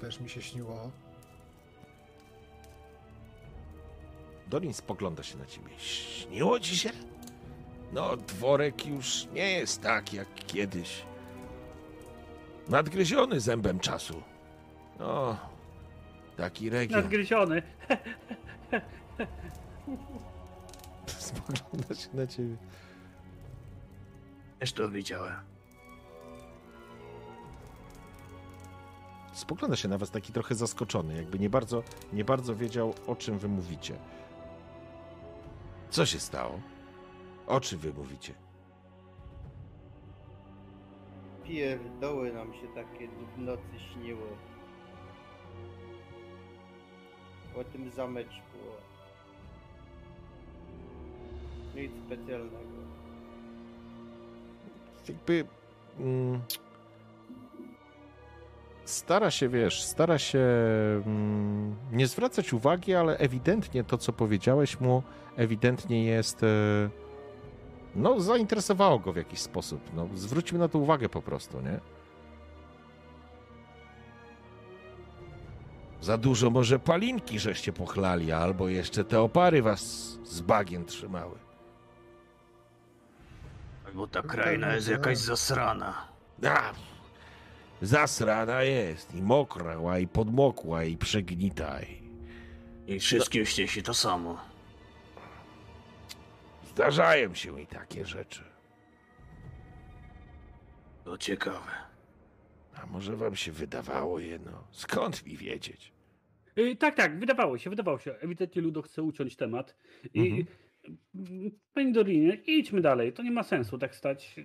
Też 0.00 0.20
mi 0.20 0.28
się 0.28 0.42
śniło. 0.42 0.90
Dorin 4.52 4.74
spogląda 4.74 5.22
się 5.22 5.38
na 5.38 5.46
ciebie. 5.46 5.70
Śniło 5.78 6.60
ci 6.60 6.76
się? 6.76 6.90
No, 7.92 8.16
dworek 8.16 8.86
już 8.86 9.26
nie 9.34 9.50
jest 9.50 9.82
tak 9.82 10.12
jak 10.12 10.34
kiedyś. 10.34 11.02
Nadgryziony 12.68 13.40
zębem 13.40 13.80
czasu. 13.80 14.22
No, 14.98 15.38
taki 16.36 16.70
region. 16.70 17.00
Nadgryziony. 17.00 17.62
Spogląda 21.06 21.94
się 21.94 22.08
na 22.14 22.26
ciebie. 22.26 22.56
Też 24.58 24.72
to 24.72 24.88
widziałem. 24.88 25.34
Spogląda 29.32 29.76
się 29.76 29.88
na 29.88 29.98
was 29.98 30.10
taki 30.10 30.32
trochę 30.32 30.54
zaskoczony, 30.54 31.16
jakby 31.16 31.38
nie 31.38 31.50
bardzo, 31.50 31.82
nie 32.12 32.24
bardzo 32.24 32.56
wiedział, 32.56 32.94
o 33.06 33.16
czym 33.16 33.38
wy 33.38 33.48
mówicie. 33.48 33.98
Co 35.92 36.06
się 36.06 36.20
stało? 36.20 36.60
O 37.46 37.60
czym 37.60 37.78
wy 37.78 37.92
mówicie? 37.92 38.34
Pierdoły 41.44 42.32
nam 42.32 42.54
się 42.54 42.68
takie 42.74 43.08
w 43.08 43.38
nocy 43.38 43.78
śniły. 43.92 44.28
O 47.56 47.64
tym 47.64 47.90
zameczku. 47.90 48.58
Nic 51.74 51.92
specjalnego. 52.06 52.56
jakby 55.08 55.44
mm, 56.00 56.40
stara 58.84 59.30
się, 59.30 59.48
wiesz, 59.48 59.82
stara 59.82 60.18
się 60.18 60.38
mm, 61.06 61.76
nie 61.92 62.06
zwracać 62.06 62.52
uwagi, 62.52 62.94
ale 62.94 63.18
ewidentnie 63.18 63.84
to, 63.84 63.98
co 63.98 64.12
powiedziałeś 64.12 64.80
mu, 64.80 65.02
ewidentnie 65.36 66.04
jest 66.04 66.42
e, 66.42 66.46
no, 67.94 68.20
zainteresowało 68.20 68.98
go 68.98 69.12
w 69.12 69.16
jakiś 69.16 69.40
sposób. 69.40 69.80
No, 69.94 70.08
zwróćmy 70.14 70.58
na 70.58 70.68
to 70.68 70.78
uwagę 70.78 71.08
po 71.08 71.22
prostu, 71.22 71.60
nie? 71.60 71.80
Za 76.00 76.18
dużo 76.18 76.50
może 76.50 76.78
palinki 76.78 77.38
żeście 77.38 77.72
pochlali, 77.72 78.32
albo 78.32 78.68
jeszcze 78.68 79.04
te 79.04 79.20
opary 79.20 79.62
was 79.62 79.82
z 80.24 80.40
bagien 80.40 80.84
trzymały. 80.84 81.38
Albo 83.86 84.06
ta 84.06 84.22
kraina 84.22 84.74
jest 84.74 84.88
jakaś 84.88 85.18
zasrana. 85.18 85.94
A, 86.46 86.72
Zasrana 87.82 88.62
jest 88.62 89.14
i 89.14 89.22
mokra, 89.22 89.98
i 89.98 90.06
podmokła, 90.08 90.84
i 90.84 90.96
przegnita. 90.96 91.80
i- 91.82 92.02
wszystkim 93.00 93.46
śnie 93.46 93.68
się 93.68 93.82
to 93.82 93.94
samo. 93.94 94.40
Zdarzają 96.70 97.34
się 97.34 97.60
i 97.60 97.66
takie 97.66 98.06
rzeczy. 98.06 98.42
To 101.04 101.18
ciekawe. 101.18 101.70
A 102.74 102.86
może 102.86 103.16
wam 103.16 103.36
się 103.36 103.52
wydawało 103.52 104.18
jedno? 104.18 104.64
Skąd 104.70 105.26
mi 105.26 105.36
wiedzieć? 105.36 105.92
Y, 106.58 106.76
tak, 106.76 106.96
tak, 106.96 107.18
wydawało 107.18 107.58
się, 107.58 107.70
wydawało 107.70 107.98
się. 107.98 108.14
Ewidentnie 108.14 108.62
Ludo 108.62 108.82
chce 108.82 109.02
uciąć 109.02 109.36
temat. 109.36 109.76
I 110.14 110.44
mm, 111.14 111.50
Panie 111.74 111.92
Dorinie, 111.92 112.34
idźmy 112.46 112.80
dalej. 112.80 113.12
To 113.12 113.22
nie 113.22 113.30
ma 113.30 113.42
sensu 113.42 113.78
tak 113.78 113.94
stać. 113.94 114.36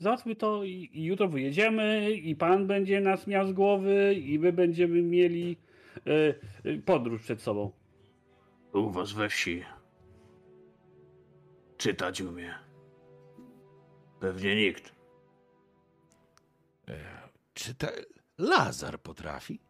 Załatwmy 0.00 0.36
to 0.36 0.64
i, 0.64 0.90
i 0.92 1.04
jutro 1.04 1.28
wyjedziemy 1.28 2.10
i 2.10 2.36
pan 2.36 2.66
będzie 2.66 3.00
nas 3.00 3.26
miał 3.26 3.46
z 3.46 3.52
głowy 3.52 4.14
i 4.14 4.38
my 4.38 4.52
będziemy 4.52 5.02
mieli 5.02 5.56
y, 6.06 6.70
y, 6.70 6.82
podróż 6.82 7.22
przed 7.22 7.42
sobą. 7.42 7.72
U 8.72 8.90
was 8.90 9.12
we 9.12 9.28
wsi. 9.28 9.64
Czytać 11.76 12.20
umie. 12.20 12.54
Pewnie 14.20 14.56
nikt. 14.56 14.94
Czy 17.54 17.74
ta 17.74 17.88
Lazar 18.38 19.00
potrafi? 19.00 19.60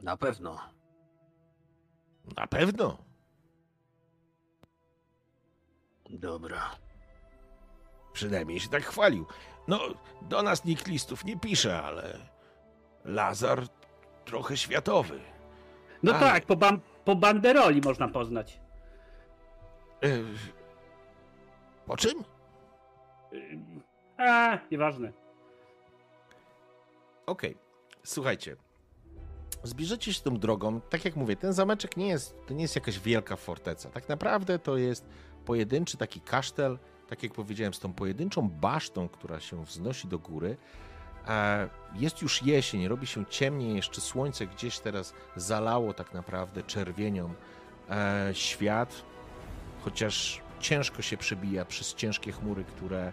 Na 0.00 0.16
pewno. 0.16 0.58
Na 2.36 2.46
pewno. 2.46 3.11
Dobra. 6.12 6.70
Przynajmniej 8.12 8.60
się 8.60 8.68
tak 8.68 8.82
chwalił. 8.84 9.26
No, 9.68 9.80
do 10.22 10.42
nas 10.42 10.64
nikt 10.64 10.86
listów 10.88 11.24
nie 11.24 11.38
pisze, 11.38 11.82
ale 11.82 12.18
Lazar 13.04 13.62
trochę 14.24 14.56
światowy. 14.56 15.20
No 16.02 16.12
Ale- 16.12 16.20
tak, 16.20 16.46
po, 16.46 16.56
bam, 16.56 16.80
po 17.04 17.16
banderoli 17.16 17.80
można 17.80 18.08
poznać. 18.08 18.60
E, 20.04 20.08
Po 21.86 21.96
czym? 21.96 22.24
Y, 23.32 23.58
A, 24.18 24.58
nieważne. 24.70 25.12
Okej, 27.26 27.56
słuchajcie. 28.04 28.56
Zbliżacie 29.62 30.14
się 30.14 30.22
tą 30.22 30.36
drogą. 30.38 30.80
Tak 30.80 31.04
jak 31.04 31.16
mówię, 31.16 31.36
ten 31.36 31.52
zameczek 31.52 31.96
nie 31.96 32.08
jest, 32.08 32.36
to 32.46 32.54
nie 32.54 32.62
jest 32.62 32.74
jakaś 32.76 32.98
wielka 32.98 33.36
forteca. 33.36 33.90
Tak 33.90 34.08
naprawdę 34.08 34.58
to 34.58 34.76
jest 34.76 35.08
pojedynczy 35.44 35.96
taki 35.96 36.20
kasztel, 36.20 36.78
tak 37.08 37.22
jak 37.22 37.32
powiedziałem, 37.32 37.74
z 37.74 37.78
tą 37.78 37.92
pojedynczą 37.92 38.48
basztą, 38.50 39.08
która 39.08 39.40
się 39.40 39.64
wznosi 39.64 40.08
do 40.08 40.18
góry. 40.18 40.56
E, 41.28 41.68
Jest 41.94 42.22
już 42.22 42.42
jesień, 42.42 42.88
robi 42.88 43.06
się 43.06 43.26
ciemniej, 43.26 43.76
jeszcze 43.76 44.00
słońce 44.00 44.46
gdzieś 44.46 44.78
teraz 44.78 45.14
zalało 45.36 45.94
tak 45.94 46.14
naprawdę 46.14 46.62
czerwienią 46.62 47.34
e, 47.90 48.30
świat, 48.32 49.02
chociaż 49.84 50.40
ciężko 50.60 51.02
się 51.02 51.16
przebija 51.16 51.64
przez 51.64 51.94
ciężkie 51.94 52.32
chmury, 52.32 52.64
które, 52.64 53.12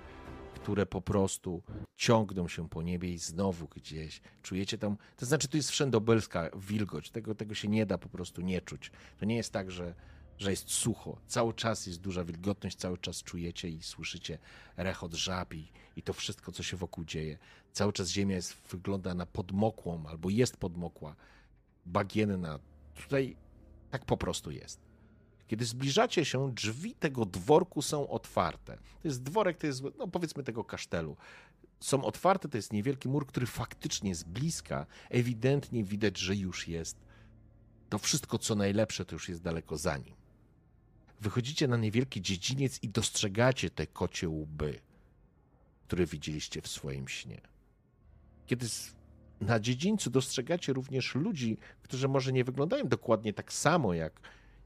które 0.55 0.85
po 0.85 1.01
prostu 1.01 1.61
ciągną 1.95 2.47
się 2.47 2.69
po 2.69 2.81
niebie 2.81 3.13
i 3.13 3.17
znowu 3.17 3.67
gdzieś 3.67 4.21
czujecie 4.43 4.77
tam, 4.77 4.97
to 5.17 5.25
znaczy 5.25 5.47
tu 5.47 5.57
jest 5.57 5.71
wszędobylska 5.71 6.49
wilgoć, 6.55 7.09
tego, 7.09 7.35
tego 7.35 7.55
się 7.55 7.67
nie 7.67 7.85
da 7.85 7.97
po 7.97 8.09
prostu 8.09 8.41
nie 8.41 8.61
czuć. 8.61 8.91
To 9.19 9.25
nie 9.25 9.35
jest 9.35 9.53
tak, 9.53 9.71
że, 9.71 9.93
że 10.39 10.51
jest 10.51 10.71
sucho, 10.71 11.17
cały 11.27 11.53
czas 11.53 11.87
jest 11.87 12.01
duża 12.01 12.23
wilgotność, 12.23 12.77
cały 12.77 12.97
czas 12.97 13.23
czujecie 13.23 13.69
i 13.69 13.83
słyszycie 13.83 14.37
rechot 14.77 15.13
żab 15.13 15.53
i, 15.53 15.71
i 15.95 16.03
to 16.03 16.13
wszystko, 16.13 16.51
co 16.51 16.63
się 16.63 16.77
wokół 16.77 17.05
dzieje. 17.05 17.37
Cały 17.73 17.93
czas 17.93 18.09
ziemia 18.09 18.35
jest, 18.35 18.53
wygląda 18.71 19.13
na 19.13 19.25
podmokłą, 19.25 20.07
albo 20.07 20.29
jest 20.29 20.57
podmokła, 20.57 21.15
bagienna. 21.85 22.59
Tutaj 22.95 23.35
tak 23.91 24.05
po 24.05 24.17
prostu 24.17 24.51
jest. 24.51 24.79
Kiedy 25.47 25.65
zbliżacie 25.65 26.25
się, 26.25 26.51
drzwi 26.53 26.95
tego 26.95 27.25
dworku 27.25 27.81
są 27.81 28.09
otwarte. 28.09 28.77
To 29.01 29.07
jest 29.07 29.23
dworek, 29.23 29.57
to 29.57 29.67
jest, 29.67 29.83
no 29.97 30.07
powiedzmy, 30.07 30.43
tego 30.43 30.63
kasztelu. 30.63 31.17
Są 31.79 32.03
otwarte, 32.03 32.49
to 32.49 32.57
jest 32.57 32.73
niewielki 32.73 33.09
mur, 33.09 33.27
który 33.27 33.45
faktycznie 33.45 34.15
z 34.15 34.23
bliska 34.23 34.85
ewidentnie 35.09 35.83
widać, 35.83 36.17
że 36.17 36.35
już 36.35 36.67
jest. 36.67 36.97
To 37.89 37.97
wszystko, 37.97 38.37
co 38.37 38.55
najlepsze, 38.55 39.05
to 39.05 39.15
już 39.15 39.29
jest 39.29 39.41
daleko 39.41 39.77
za 39.77 39.97
nim. 39.97 40.19
Wychodzicie 41.21 41.67
na 41.67 41.77
niewielki 41.77 42.21
dziedziniec 42.21 42.83
i 42.83 42.89
dostrzegacie 42.89 43.69
te 43.69 43.87
kocie 43.87 44.29
łby, 44.29 44.79
które 45.83 46.05
widzieliście 46.05 46.61
w 46.61 46.67
swoim 46.67 47.07
śnie. 47.07 47.41
Kiedy 48.45 48.67
na 49.41 49.59
dziedzińcu 49.59 50.09
dostrzegacie 50.09 50.73
również 50.73 51.15
ludzi, 51.15 51.57
którzy 51.81 52.07
może 52.07 52.33
nie 52.33 52.43
wyglądają 52.43 52.87
dokładnie 52.87 53.33
tak 53.33 53.53
samo 53.53 53.93
jak, 53.93 54.19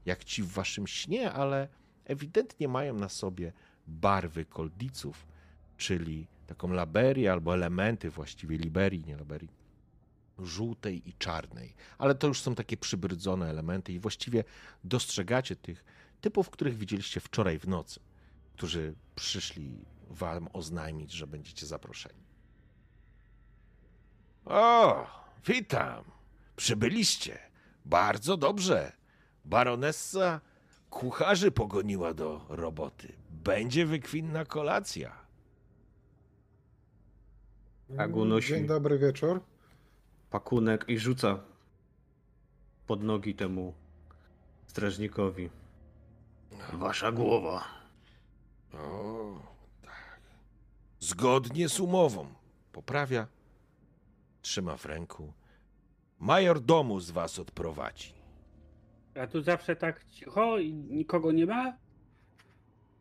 jak 0.06 0.24
ci 0.24 0.42
w 0.42 0.48
waszym 0.48 0.86
śnie, 0.86 1.32
ale 1.32 1.68
ewidentnie 2.04 2.68
mają 2.68 2.94
na 2.94 3.08
sobie 3.08 3.52
barwy 3.86 4.44
koldiców, 4.44 5.26
czyli 5.76 6.26
taką 6.46 6.72
laberię 6.72 7.32
albo 7.32 7.54
elementy 7.54 8.10
właściwie 8.10 8.58
liberii, 8.58 9.04
nie 9.06 9.16
laberii, 9.16 9.50
żółtej 10.38 11.08
i 11.08 11.12
czarnej. 11.12 11.74
Ale 11.98 12.14
to 12.14 12.26
już 12.26 12.40
są 12.40 12.54
takie 12.54 12.76
przybrydzone 12.76 13.50
elementy 13.50 13.92
i 13.92 13.98
właściwie 13.98 14.44
dostrzegacie 14.84 15.56
tych 15.56 15.84
typów, 16.24 16.50
których 16.50 16.76
widzieliście 16.76 17.20
wczoraj 17.20 17.58
w 17.58 17.68
nocy, 17.68 18.00
którzy 18.54 18.94
przyszli 19.14 19.84
wam 20.10 20.48
oznajmić, 20.52 21.12
że 21.12 21.26
będziecie 21.26 21.66
zaproszeni. 21.66 22.24
O, 24.44 25.06
witam. 25.46 26.04
Przybyliście. 26.56 27.38
Bardzo 27.84 28.36
dobrze. 28.36 28.92
Baronessa 29.44 30.40
kucharzy 30.90 31.50
pogoniła 31.50 32.14
do 32.14 32.46
roboty. 32.48 33.12
Będzie 33.30 33.86
wykwinna 33.86 34.44
kolacja. 34.44 35.16
Tak 37.96 38.16
unosi. 38.16 38.48
Dzień 38.48 38.66
dobry 38.66 38.98
wieczór. 38.98 39.40
Pakunek 40.30 40.84
i 40.88 40.98
rzuca 40.98 41.40
pod 42.86 43.02
nogi 43.02 43.34
temu 43.34 43.74
strażnikowi. 44.66 45.50
Wasza 46.72 47.12
głowa. 47.12 47.64
O, 48.74 49.40
tak. 49.82 50.20
Zgodnie 51.00 51.68
z 51.68 51.80
umową. 51.80 52.26
Poprawia. 52.72 53.26
Trzyma 54.42 54.76
w 54.76 54.84
ręku. 54.86 55.32
Major 56.18 56.60
domu 56.60 57.00
z 57.00 57.10
was 57.10 57.38
odprowadzi. 57.38 58.12
A 59.22 59.26
tu 59.26 59.42
zawsze 59.42 59.76
tak 59.76 60.04
cicho 60.04 60.58
i 60.58 60.72
nikogo 60.74 61.32
nie 61.32 61.46
ma? 61.46 61.72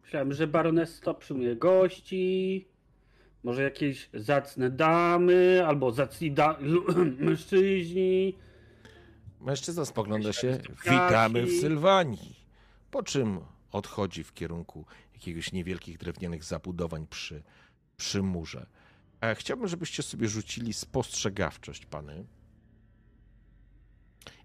Myślałem, 0.04 0.34
że 0.34 0.48
baronesso 0.48 1.14
przyjmuje 1.14 1.56
gości, 1.56 2.68
może 3.44 3.64
jakieś 3.64 4.10
zacne 4.14 4.70
damy, 4.70 5.64
albo 5.68 5.92
zacni 5.92 6.32
da- 6.32 6.58
mężczyźni. 7.20 8.38
Mężczyzna 9.42 9.86
spogląda 9.86 10.34
się. 10.34 10.58
Witamy 10.84 11.46
w. 11.46 11.52
Sylwanii. 11.60 12.43
Po 12.94 13.04
czym 13.04 13.40
odchodzi 13.72 14.24
w 14.24 14.34
kierunku 14.34 14.86
jakiegoś 15.14 15.52
niewielkich 15.52 15.98
drewnianych 15.98 16.44
zabudowań 16.44 17.08
przy, 17.08 17.44
przy 17.98 18.24
murze. 18.24 18.66
E, 19.22 19.36
chciałbym, 19.36 19.68
żebyście 19.68 20.04
sobie 20.04 20.28
rzucili 20.28 20.74
spostrzegawczość, 20.74 21.86
pany. 21.86 22.26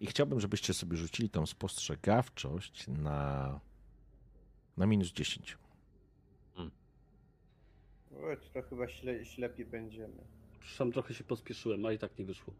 I 0.01 0.07
chciałbym, 0.07 0.41
żebyście 0.41 0.75
sobie 0.75 0.97
rzucili 0.97 1.31
tą 1.31 1.47
spostrzegawczość 1.47 2.89
na, 2.89 3.61
na 4.77 4.87
minus 4.87 5.13
10. 5.13 5.59
O, 6.57 6.67
to 8.53 8.63
chyba 8.63 8.89
śle, 8.89 9.25
ślepi 9.25 9.65
będziemy. 9.65 10.25
Przepraszam, 10.61 10.93
trochę 10.93 11.15
się 11.15 11.25
pospieszyłem, 11.25 11.87
a 11.87 11.93
i 11.93 11.99
tak 11.99 12.19
nie 12.19 12.25
wyszło. 12.25 12.55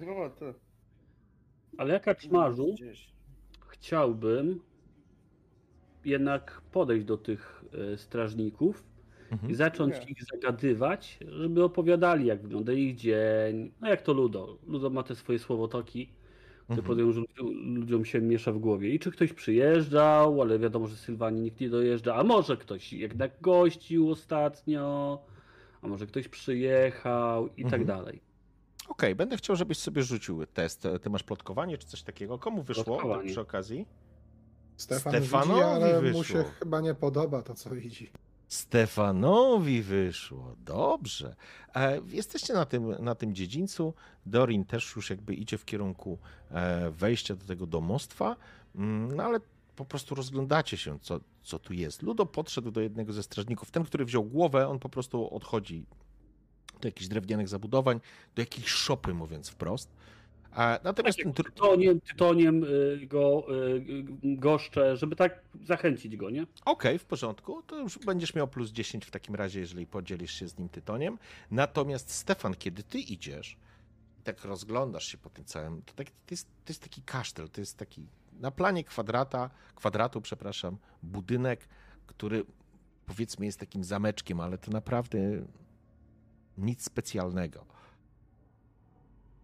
No 0.00 0.30
to. 0.30 0.54
Ale 1.78 1.94
jak 1.94 2.02
kaczmarzu 2.02 2.74
Gdzieś. 2.74 3.17
Chciałbym 3.80 4.60
jednak 6.04 6.62
podejść 6.72 7.04
do 7.06 7.16
tych 7.16 7.64
e, 7.92 7.96
strażników 7.98 8.84
Mhm. 9.32 9.52
i 9.52 9.54
zacząć 9.54 9.94
Nie. 9.94 10.12
ich 10.12 10.24
zagadywać, 10.24 11.18
żeby 11.28 11.64
opowiadali, 11.64 12.26
jak 12.26 12.42
wygląda 12.42 12.72
ich 12.72 12.96
dzień. 12.96 13.72
No 13.80 13.88
jak 13.88 14.02
to 14.02 14.12
Ludo. 14.12 14.58
Ludo 14.66 14.90
ma 14.90 15.02
te 15.02 15.14
swoje 15.14 15.38
słowotoki, 15.38 16.08
które 16.64 16.78
Mhm. 17.02 17.12
że 17.12 17.20
ludziom- 17.80 18.04
się 18.04 18.20
miesza 18.20 18.52
w 18.52 18.58
głowie. 18.58 18.88
I 18.94 18.98
czy 18.98 19.10
ktoś 19.10 19.32
przyjeżdżał, 19.32 20.42
ale 20.42 20.58
wiadomo, 20.58 20.86
że 20.86 20.96
z 20.96 21.00
Sylwanii 21.00 21.42
nikt 21.42 21.60
nie 21.60 21.68
dojeżdża, 21.70 22.14
a 22.14 22.24
może 22.24 22.56
ktoś 22.56 22.92
jednak 22.92 23.30
gościł 23.40 24.10
ostatnio, 24.10 25.18
a 25.82 25.88
może 25.88 26.06
ktoś 26.06 26.28
przyjechał 26.28 27.46
i 27.48 27.62
tak 27.64 27.80
Mhm. 27.80 27.84
dalej. 27.84 28.20
Okej, 28.98 29.14
będę 29.14 29.36
chciał, 29.36 29.56
żebyś 29.56 29.78
sobie 29.78 30.02
rzucił 30.02 30.46
test. 30.46 30.88
Ty 31.02 31.10
masz 31.10 31.22
plotkowanie 31.22 31.78
czy 31.78 31.86
coś 31.86 32.02
takiego? 32.02 32.38
Komu 32.38 32.62
wyszło 32.62 33.20
przy 33.26 33.40
okazji? 33.40 33.86
Stefan 34.76 35.12
Stefanowi 35.12 35.54
widzi, 35.54 35.62
ale 35.62 35.94
mu 35.94 36.00
wyszło. 36.00 36.24
się 36.24 36.44
chyba 36.58 36.80
nie 36.80 36.94
podoba 36.94 37.42
to, 37.42 37.54
co 37.54 37.70
widzi. 37.70 38.10
Stefanowi 38.48 39.82
wyszło. 39.82 40.56
Dobrze. 40.64 41.36
E, 41.74 42.00
jesteście 42.08 42.54
na 42.54 42.64
tym, 42.64 42.94
na 43.04 43.14
tym 43.14 43.34
dziedzińcu. 43.34 43.94
Dorin 44.26 44.64
też 44.64 44.96
już 44.96 45.10
jakby 45.10 45.34
idzie 45.34 45.58
w 45.58 45.64
kierunku 45.64 46.18
e, 46.50 46.90
wejścia 46.90 47.34
do 47.34 47.46
tego 47.46 47.66
domostwa, 47.66 48.36
mm, 48.74 49.16
no 49.16 49.22
ale 49.22 49.40
po 49.76 49.84
prostu 49.84 50.14
rozglądacie 50.14 50.76
się, 50.76 50.98
co, 50.98 51.20
co 51.42 51.58
tu 51.58 51.72
jest. 51.72 52.02
Ludo 52.02 52.26
podszedł 52.26 52.70
do 52.70 52.80
jednego 52.80 53.12
ze 53.12 53.22
strażników. 53.22 53.70
Ten, 53.70 53.84
który 53.84 54.04
wziął 54.04 54.24
głowę, 54.24 54.68
on 54.68 54.78
po 54.78 54.88
prostu 54.88 55.34
odchodzi 55.34 55.86
do 56.80 56.88
jakichś 56.88 57.08
drewnianych 57.08 57.48
zabudowań, 57.48 58.00
do 58.34 58.42
jakiejś 58.42 58.66
szopy, 58.66 59.14
mówiąc 59.14 59.48
wprost. 59.48 59.90
A 60.52 60.78
natomiast 60.84 61.18
ten, 61.18 61.32
tr- 61.32 61.44
Tytoniem, 61.44 62.00
tytoniem 62.00 62.64
y, 62.64 63.06
go 63.06 63.46
y, 63.74 63.82
goszczę, 64.22 64.96
żeby 64.96 65.16
tak 65.16 65.40
zachęcić 65.64 66.16
go, 66.16 66.30
nie? 66.30 66.46
Okej, 66.64 66.98
w 66.98 67.04
porządku. 67.04 67.62
To 67.62 67.78
już 67.78 67.98
będziesz 67.98 68.34
miał 68.34 68.48
plus 68.48 68.70
10 68.70 69.06
w 69.06 69.10
takim 69.10 69.34
razie, 69.34 69.60
jeżeli 69.60 69.86
podzielisz 69.86 70.32
się 70.32 70.48
z 70.48 70.58
nim 70.58 70.68
tytoniem. 70.68 71.18
Natomiast 71.50 72.10
Stefan, 72.10 72.54
kiedy 72.54 72.82
ty 72.82 72.98
idziesz, 72.98 73.56
tak 74.24 74.44
rozglądasz 74.44 75.04
się 75.04 75.18
po 75.18 75.30
tym 75.30 75.44
całym, 75.44 75.82
to, 75.82 75.94
tak, 75.94 76.06
to, 76.06 76.30
jest, 76.30 76.46
to 76.46 76.70
jest 76.70 76.82
taki 76.82 77.02
kasztel, 77.02 77.48
to 77.48 77.60
jest 77.60 77.76
taki 77.76 78.06
na 78.40 78.50
planie 78.50 78.84
kwadrata, 78.84 79.50
kwadratu, 79.74 80.20
przepraszam, 80.20 80.76
budynek, 81.02 81.68
który 82.06 82.44
powiedzmy 83.06 83.46
jest 83.46 83.60
takim 83.60 83.84
zameczkiem, 83.84 84.40
ale 84.40 84.58
to 84.58 84.70
naprawdę 84.70 85.18
nic 86.58 86.82
specjalnego. 86.82 87.66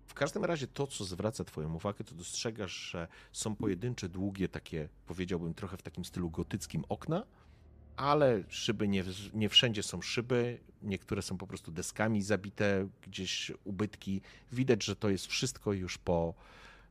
W 0.07 0.15
każdym 0.15 0.45
razie 0.45 0.67
to, 0.67 0.87
co 0.87 1.05
zwraca 1.05 1.45
Twoją 1.45 1.75
uwagę, 1.75 2.05
to 2.05 2.15
dostrzegasz, 2.15 2.73
że 2.73 3.09
są 3.33 3.57
pojedyncze, 3.57 4.09
długie, 4.09 4.49
takie, 4.49 4.89
powiedziałbym, 5.07 5.55
trochę 5.55 5.77
w 5.77 5.83
takim 5.83 6.05
stylu 6.05 6.31
gotyckim 6.31 6.85
okna, 6.89 7.27
ale 7.97 8.45
szyby 8.49 8.89
nie, 8.89 9.05
nie 9.35 9.49
wszędzie 9.49 9.83
są 9.83 10.03
szyby, 10.03 10.59
niektóre 10.83 11.23
są 11.23 11.39
po 11.39 11.47
prostu 11.47 11.73
deskami 11.73 12.23
zabite, 12.23 12.89
gdzieś 13.03 13.53
ubytki. 13.65 14.21
Widać, 14.53 14.85
że 14.85 14.97
to 14.97 15.09
jest 15.11 15.27
wszystko 15.27 15.73
już 15.73 15.99
po, 15.99 16.35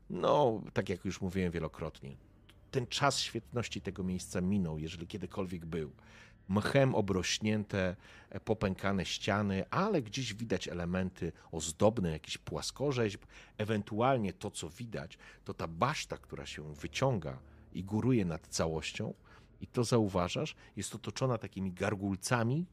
no, 0.09 0.61
tak 0.73 0.89
jak 0.89 1.05
już 1.05 1.21
mówiłem 1.21 1.51
wielokrotnie. 1.51 2.15
Ten 2.71 2.87
czas 2.87 3.19
świetności 3.19 3.81
tego 3.81 4.03
miejsca 4.03 4.41
minął, 4.41 4.79
jeżeli 4.79 5.07
kiedykolwiek 5.07 5.65
był. 5.65 5.91
Mchem 6.49 6.95
obrośnięte, 6.95 7.95
e, 8.29 8.39
popękane 8.39 9.05
ściany, 9.05 9.69
ale 9.69 10.01
gdzieś 10.01 10.33
widać 10.33 10.67
elementy 10.67 11.31
ozdobne, 11.51 12.11
jakiś 12.11 12.37
płaskorzeźb. 12.37 13.25
Ewentualnie 13.57 14.33
to, 14.33 14.51
co 14.51 14.69
widać, 14.69 15.17
to 15.45 15.53
ta 15.53 15.67
baszta, 15.67 16.17
która 16.17 16.45
się 16.45 16.73
wyciąga 16.73 17.39
i 17.73 17.83
góruje 17.83 18.25
nad 18.25 18.47
całością, 18.47 19.13
i 19.61 19.67
to 19.67 19.83
zauważasz, 19.83 20.55
jest 20.75 20.95
otoczona 20.95 21.37
takimi 21.37 21.73
gargulcami, 21.73 22.65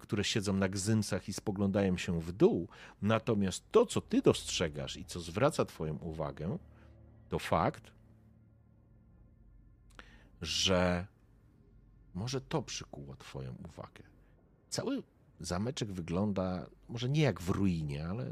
które 0.00 0.24
siedzą 0.24 0.52
na 0.52 0.68
gzymsach 0.68 1.28
i 1.28 1.32
spoglądają 1.32 1.96
się 1.96 2.20
w 2.20 2.32
dół. 2.32 2.68
Natomiast 3.02 3.64
to, 3.70 3.86
co 3.86 4.00
ty 4.00 4.22
dostrzegasz 4.22 4.96
i 4.96 5.04
co 5.04 5.20
zwraca 5.20 5.64
Twoją 5.64 5.96
uwagę, 5.96 6.58
to 7.28 7.38
fakt, 7.38 7.92
że 10.42 11.06
może 12.18 12.40
to 12.40 12.62
przykuło 12.62 13.16
Twoją 13.16 13.54
uwagę. 13.68 14.02
Cały 14.68 15.02
zameczek 15.40 15.92
wygląda 15.92 16.66
może 16.88 17.08
nie 17.08 17.22
jak 17.22 17.40
w 17.40 17.48
ruinie, 17.48 18.08
ale 18.08 18.30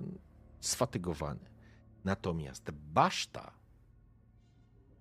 sfatygowany. 0.61 1.51
Natomiast 2.05 2.71
baszta, 2.71 3.53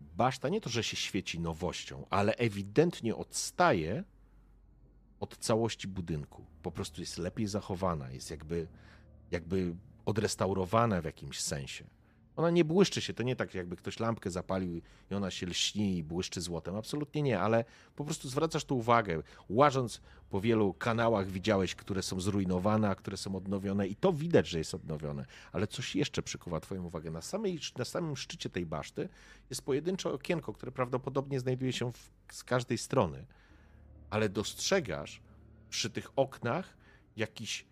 baszta 0.01 0.49
nie 0.49 0.61
to, 0.61 0.69
że 0.69 0.83
się 0.83 0.97
świeci 0.97 1.39
nowością, 1.39 2.05
ale 2.09 2.35
ewidentnie 2.35 3.15
odstaje 3.15 4.03
od 5.19 5.37
całości 5.37 5.87
budynku. 5.87 6.45
Po 6.61 6.71
prostu 6.71 7.01
jest 7.01 7.17
lepiej 7.17 7.47
zachowana, 7.47 8.11
jest 8.11 8.31
jakby, 8.31 8.67
jakby 9.31 9.75
odrestaurowana 10.05 11.01
w 11.01 11.05
jakimś 11.05 11.41
sensie. 11.41 11.85
Ona 12.35 12.49
nie 12.49 12.65
błyszczy 12.65 13.01
się, 13.01 13.13
to 13.13 13.23
nie 13.23 13.35
tak 13.35 13.53
jakby 13.53 13.75
ktoś 13.75 13.99
lampkę 13.99 14.31
zapalił 14.31 14.81
i 15.11 15.15
ona 15.15 15.31
się 15.31 15.45
lśni 15.45 15.97
i 15.97 16.03
błyszczy 16.03 16.41
złotem. 16.41 16.75
Absolutnie 16.75 17.21
nie, 17.21 17.39
ale 17.39 17.65
po 17.95 18.05
prostu 18.05 18.29
zwracasz 18.29 18.65
tu 18.65 18.77
uwagę. 18.77 19.21
Łażąc 19.49 20.01
po 20.29 20.41
wielu 20.41 20.73
kanałach 20.73 21.27
widziałeś, 21.27 21.75
które 21.75 22.03
są 22.03 22.21
zrujnowane, 22.21 22.89
a 22.89 22.95
które 22.95 23.17
są 23.17 23.35
odnowione 23.35 23.87
i 23.87 23.95
to 23.95 24.13
widać, 24.13 24.47
że 24.47 24.57
jest 24.57 24.73
odnowione. 24.73 25.25
Ale 25.51 25.67
coś 25.67 25.95
jeszcze 25.95 26.21
przykuwa 26.21 26.59
twoją 26.59 26.83
uwagę. 26.83 27.11
Na, 27.11 27.21
samej, 27.21 27.59
na 27.77 27.85
samym 27.85 28.17
szczycie 28.17 28.49
tej 28.49 28.65
baszty 28.65 29.09
jest 29.49 29.61
pojedyncze 29.61 30.11
okienko, 30.11 30.53
które 30.53 30.71
prawdopodobnie 30.71 31.39
znajduje 31.39 31.73
się 31.73 31.91
w, 31.91 32.11
z 32.31 32.43
każdej 32.43 32.77
strony. 32.77 33.25
Ale 34.09 34.29
dostrzegasz 34.29 35.21
przy 35.69 35.89
tych 35.89 36.11
oknach 36.15 36.77
jakiś... 37.17 37.65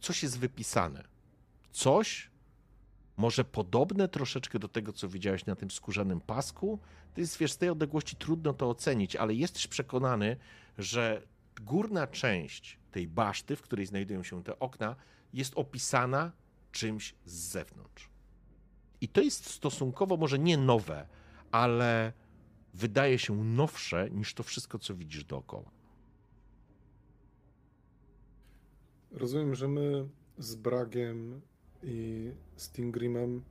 Coś 0.00 0.22
jest 0.22 0.38
wypisane. 0.38 1.04
Coś, 1.72 2.29
może 3.20 3.44
podobne 3.44 4.08
troszeczkę 4.08 4.58
do 4.58 4.68
tego, 4.68 4.92
co 4.92 5.08
widziałeś 5.08 5.46
na 5.46 5.56
tym 5.56 5.70
skórzanym 5.70 6.20
pasku. 6.20 6.78
To 7.14 7.20
jest, 7.20 7.38
wiesz, 7.38 7.52
z 7.52 7.56
tej 7.58 7.68
odległości 7.68 8.16
trudno 8.16 8.52
to 8.52 8.70
ocenić, 8.70 9.16
ale 9.16 9.34
jesteś 9.34 9.66
przekonany, 9.66 10.36
że 10.78 11.22
górna 11.60 12.06
część 12.06 12.78
tej 12.90 13.08
baszty, 13.08 13.56
w 13.56 13.62
której 13.62 13.86
znajdują 13.86 14.22
się 14.22 14.42
te 14.42 14.58
okna, 14.58 14.96
jest 15.32 15.52
opisana 15.56 16.32
czymś 16.72 17.14
z 17.24 17.32
zewnątrz. 17.32 18.10
I 19.00 19.08
to 19.08 19.20
jest 19.20 19.46
stosunkowo 19.46 20.16
może 20.16 20.38
nie 20.38 20.56
nowe, 20.56 21.06
ale 21.50 22.12
wydaje 22.74 23.18
się 23.18 23.44
nowsze 23.44 24.10
niż 24.10 24.34
to 24.34 24.42
wszystko, 24.42 24.78
co 24.78 24.94
widzisz 24.94 25.24
dookoła. 25.24 25.70
Rozumiem, 29.10 29.54
że 29.54 29.68
my 29.68 30.08
z 30.38 30.54
Bragiem 30.54 31.40
i 31.82 32.30
Stingrimem 32.56 33.42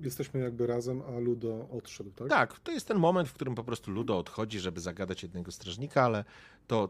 jesteśmy 0.00 0.40
jakby 0.40 0.66
razem, 0.66 1.02
a 1.02 1.18
Ludo 1.18 1.68
odszedł, 1.70 2.10
tak? 2.10 2.28
Tak, 2.28 2.60
to 2.60 2.72
jest 2.72 2.88
ten 2.88 2.98
moment, 2.98 3.28
w 3.28 3.32
którym 3.32 3.54
po 3.54 3.64
prostu 3.64 3.90
Ludo 3.90 4.18
odchodzi, 4.18 4.60
żeby 4.60 4.80
zagadać 4.80 5.22
jednego 5.22 5.52
strażnika, 5.52 6.02
ale 6.02 6.24
to 6.66 6.88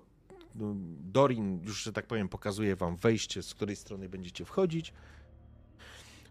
no, 0.54 0.74
Dorin 1.12 1.60
już, 1.64 1.82
że 1.82 1.92
tak 1.92 2.06
powiem, 2.06 2.28
pokazuje 2.28 2.76
wam 2.76 2.96
wejście, 2.96 3.42
z 3.42 3.54
której 3.54 3.76
strony 3.76 4.08
będziecie 4.08 4.44
wchodzić. 4.44 4.92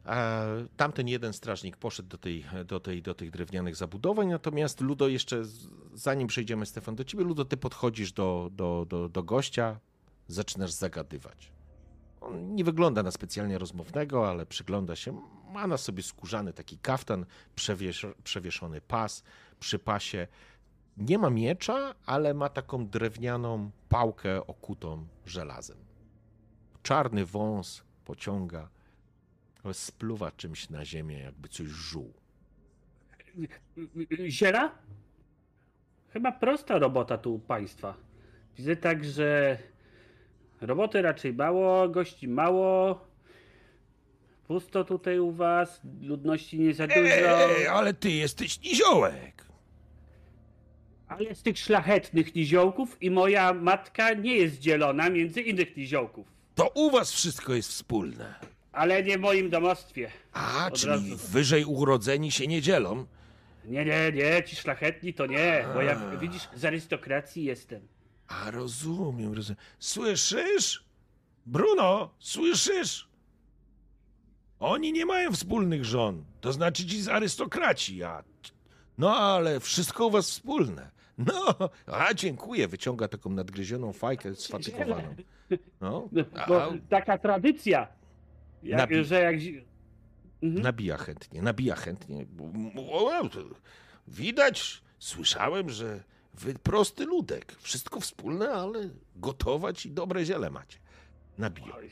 A 0.06 0.44
Tamten 0.78 1.08
jeden 1.08 1.34
strażnik 1.34 1.78
poszedł 1.78 2.10
do, 2.10 2.18
tej, 2.18 2.46
do, 2.68 2.80
tej, 2.80 3.02
do 3.02 3.14
tych 3.14 3.32
drewnianych 3.32 3.76
zabudowań, 3.76 4.28
natomiast 4.28 4.82
Ludo 4.82 5.08
jeszcze, 5.08 5.46
z- 5.46 5.68
zanim 5.94 6.28
przejdziemy, 6.28 6.66
Stefan, 6.66 6.96
do 6.96 7.04
ciebie, 7.04 7.24
Ludo, 7.24 7.46
ty 7.46 7.58
podchodzisz 7.58 8.12
do, 8.12 8.50
do, 8.54 8.86
do, 8.90 9.10
do 9.10 9.24
gościa, 9.24 9.80
zaczynasz 10.28 10.72
zagadywać. 10.72 11.52
On 12.26 12.56
nie 12.56 12.64
wygląda 12.64 13.04
na 13.04 13.12
specjalnie 13.12 13.58
rozmownego, 13.58 14.30
ale 14.30 14.46
przygląda 14.46 14.96
się. 14.96 15.22
Ma 15.54 15.68
na 15.68 15.78
sobie 15.78 16.04
skórzany 16.04 16.54
taki 16.54 16.78
kaftan, 16.78 17.26
przewiesz, 17.56 18.08
przewieszony 18.24 18.82
pas. 18.82 19.24
Przy 19.60 19.80
pasie 19.80 20.28
nie 20.98 21.18
ma 21.18 21.30
miecza, 21.30 21.96
ale 22.06 22.34
ma 22.34 22.50
taką 22.50 22.88
drewnianą 22.88 23.72
pałkę 23.90 24.48
okutą 24.48 25.08
żelazem. 25.26 25.78
Czarny 26.84 27.26
wąs 27.26 27.84
pociąga, 28.06 28.70
spluwa 29.74 30.32
czymś 30.32 30.70
na 30.70 30.86
ziemię, 30.86 31.20
jakby 31.20 31.50
coś 31.50 31.68
żuł. 31.68 32.14
Ziela? 34.28 34.72
Chyba 36.10 36.32
prosta 36.32 36.80
robota 36.80 37.18
tu 37.18 37.36
u 37.36 37.40
państwa. 37.40 37.98
Widzę 38.58 38.76
tak, 38.76 39.06
że 39.06 39.58
roboty 40.62 41.02
raczej 41.02 41.34
mało, 41.34 41.90
gości 41.90 42.28
mało. 42.28 43.02
Pusto 44.48 44.84
tutaj 44.84 45.20
u 45.20 45.32
was, 45.32 45.82
ludności 46.02 46.60
nie 46.60 46.74
za 46.74 46.88
dużo. 46.88 47.00
Ej, 47.00 47.68
ale 47.68 47.94
ty 47.94 48.12
jesteś 48.12 48.62
niziołek! 48.62 49.46
Ale 51.08 51.36
z 51.36 51.44
tych 51.44 51.58
szlachetnych 51.60 52.36
niziołków 52.36 52.98
i 53.02 53.12
moja 53.12 53.54
matka 53.54 54.14
nie 54.14 54.36
jest 54.36 54.60
dzielona 54.60 55.10
między 55.10 55.42
innych 55.42 55.78
niziołków. 55.78 56.28
To 56.56 56.70
u 56.70 56.92
was 56.92 57.12
wszystko 57.12 57.54
jest 57.54 57.70
wspólne. 57.70 58.36
Ale 58.72 59.04
nie 59.04 59.18
w 59.18 59.22
moim 59.22 59.50
domostwie. 59.50 60.12
A, 60.34 60.68
Od 60.68 60.74
czyli 60.80 60.92
razu. 60.92 61.18
wyżej 61.30 61.66
urodzeni 61.66 62.32
się 62.32 62.48
nie 62.48 62.62
dzielą? 62.62 63.06
Nie, 63.66 63.86
nie, 63.86 64.12
nie, 64.12 64.44
ci 64.44 64.56
szlachetni 64.56 65.14
to 65.14 65.26
nie, 65.26 65.66
bo 65.74 65.82
ja 65.82 66.18
widzisz, 66.22 66.48
z 66.56 66.66
arystokracji 66.66 67.44
jestem. 67.44 67.88
A 68.28 68.52
rozumiem, 68.52 69.34
rozumiem. 69.34 69.58
Słyszysz? 69.80 70.84
Bruno, 71.46 72.10
słyszysz? 72.20 73.08
Oni 74.60 74.94
nie 74.94 75.06
mają 75.06 75.32
wspólnych 75.32 75.86
żon. 75.86 76.26
To 76.42 76.54
znaczy 76.54 76.86
ci 76.86 77.02
z 77.02 77.08
arystokraci, 77.08 78.04
a... 78.04 78.24
No, 78.98 79.16
ale 79.18 79.60
wszystko 79.60 80.08
u 80.08 80.12
was 80.12 80.30
wspólne. 80.32 80.92
No, 81.18 81.56
a 81.86 82.14
dziękuję. 82.14 82.68
Wyciąga 82.68 83.08
taką 83.08 83.30
nadgryzioną 83.30 83.94
fajkę 83.94 84.36
sfatygowaną. 84.36 85.16
No, 85.82 86.10
No, 86.12 86.24
a, 86.36 86.48
Bo 86.48 86.74
taka 86.90 87.18
tradycja, 87.18 87.88
jak, 88.64 88.80
Nabi- 88.90 89.04
że 89.04 89.22
jak... 89.22 89.36
Mhm. 90.44 90.64
nabija 90.64 90.98
chętnie, 90.98 91.42
nabija 91.42 91.76
chętnie. 91.76 92.26
Widać, 94.08 94.82
słyszałem, 95.00 95.70
że 95.70 96.04
prosty 96.64 97.06
ludek. 97.06 97.56
Wszystko 97.60 98.00
wspólne, 98.00 98.50
ale 98.50 98.90
gotować 99.16 99.86
i 99.86 99.92
dobre 99.92 100.26
ziele 100.26 100.50
macie. 100.50 100.78
Nabiję. 101.38 101.68
Oj, 101.78 101.90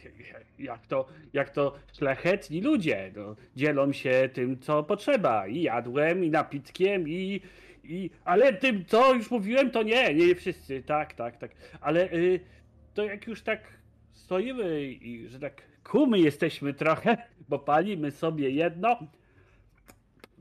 Jak 0.60 0.88
to, 0.88 1.08
jak 1.34 1.50
to 1.50 1.76
szlachetni 1.94 2.62
ludzie 2.62 3.12
no, 3.16 3.36
dzielą 3.56 3.94
się 3.94 4.30
tym, 4.34 4.60
co 4.60 4.84
potrzeba. 4.84 5.48
I 5.48 5.62
jadłem, 5.62 6.24
i 6.24 6.30
napitkiem, 6.30 7.10
i, 7.10 7.42
i. 7.84 8.10
Ale 8.26 8.54
tym, 8.54 8.86
co 8.86 9.14
już 9.14 9.32
mówiłem, 9.32 9.72
to 9.72 9.84
nie, 9.84 10.14
nie 10.14 10.36
wszyscy. 10.36 10.84
Tak, 10.84 11.14
tak, 11.14 11.38
tak. 11.38 11.52
Ale 11.82 12.14
y, 12.14 12.40
to 12.94 13.04
jak 13.04 13.28
już 13.28 13.42
tak 13.42 13.62
stoimy 14.12 14.84
i 14.84 15.28
że 15.28 15.40
tak 15.40 15.62
kumy 15.84 16.20
jesteśmy 16.20 16.74
trochę, 16.74 17.18
bo 17.50 17.60
palimy 17.60 18.12
sobie 18.12 18.50
jedno, 18.50 19.00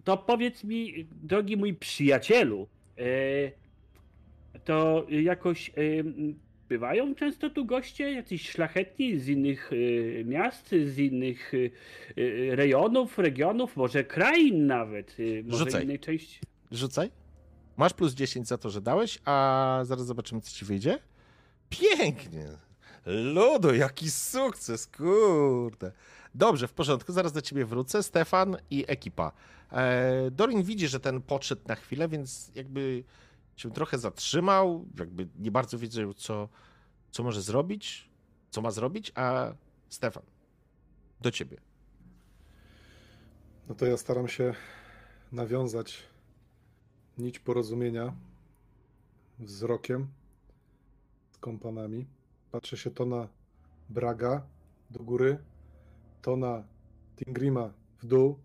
to 0.05 0.17
powiedz 0.17 0.65
mi, 0.65 1.07
drogi 1.23 1.57
mój 1.57 1.75
przyjacielu, 1.75 2.69
y, 2.99 3.53
to 4.65 5.07
jakoś 5.09 5.71
bywają 6.73 7.15
często 7.15 7.51
tu 7.51 7.65
goście, 7.65 8.13
jacyś 8.13 8.51
szlachetni 8.51 9.19
z 9.19 9.29
innych 9.29 9.73
y, 9.73 10.25
miast, 10.27 10.69
z 10.69 10.99
innych 10.99 11.55
y, 11.55 11.71
y, 12.19 12.57
rejonów, 12.57 13.19
regionów, 13.19 13.77
może 13.77 14.05
krain 14.05 14.67
nawet, 14.67 15.17
może 15.45 15.65
Rzucaj. 15.65 15.85
innej 15.85 15.99
części. 15.99 16.41
Rzucaj. 16.71 17.11
Masz 17.77 17.93
plus 17.95 18.15
10 18.15 18.49
za 18.49 18.59
to, 18.59 18.71
że 18.71 18.81
dałeś, 18.81 19.19
a 19.25 19.81
zaraz 19.85 20.07
zobaczymy, 20.07 20.41
co 20.41 20.51
ci 20.51 20.65
wyjdzie. 20.65 20.99
Pięknie. 21.69 22.47
Ludo, 23.07 23.75
jaki 23.75 24.11
sukces, 24.11 24.87
kurde. 24.87 25.93
Dobrze, 26.35 26.69
w 26.69 26.73
porządku, 26.73 27.13
zaraz 27.13 27.33
do 27.33 27.43
ciebie 27.43 27.65
wrócę. 27.65 28.03
Stefan 28.03 28.57
i 28.71 28.85
ekipa. 28.89 29.33
E, 29.73 30.31
Dorin 30.31 30.63
widzi, 30.63 30.89
że 30.89 31.01
ten 31.01 31.23
podszedł 31.23 31.63
na 31.69 31.75
chwilę, 31.75 32.09
więc 32.09 32.53
jakby 32.55 33.05
się 33.57 33.71
trochę 33.71 33.99
zatrzymał, 33.99 34.87
jakby 34.99 35.29
nie 35.39 35.51
bardzo 35.51 35.79
wiedział, 35.79 36.15
co, 36.15 36.49
co 37.11 37.23
może 37.23 37.43
zrobić, 37.43 38.11
co 38.51 38.61
ma 38.63 38.71
zrobić, 38.71 39.13
a 39.15 39.55
Stefan, 39.89 40.23
do 41.21 41.31
ciebie. 41.31 41.57
No 43.69 43.75
to 43.75 43.87
ja 43.87 43.97
staram 43.97 44.29
się 44.29 44.55
nawiązać 45.33 46.03
nić 47.19 47.39
porozumienia 47.39 48.15
wzrokiem 49.39 50.09
z 51.31 51.39
kompanami. 51.39 52.07
Patrzę 52.51 52.77
się 52.77 52.91
to 52.91 53.07
na 53.07 53.29
Braga 53.89 54.47
do 54.91 55.05
góry, 55.05 55.39
to 56.23 56.37
na 56.37 56.65
Tingrima 57.17 57.73
w 57.99 58.07
dół. 58.07 58.39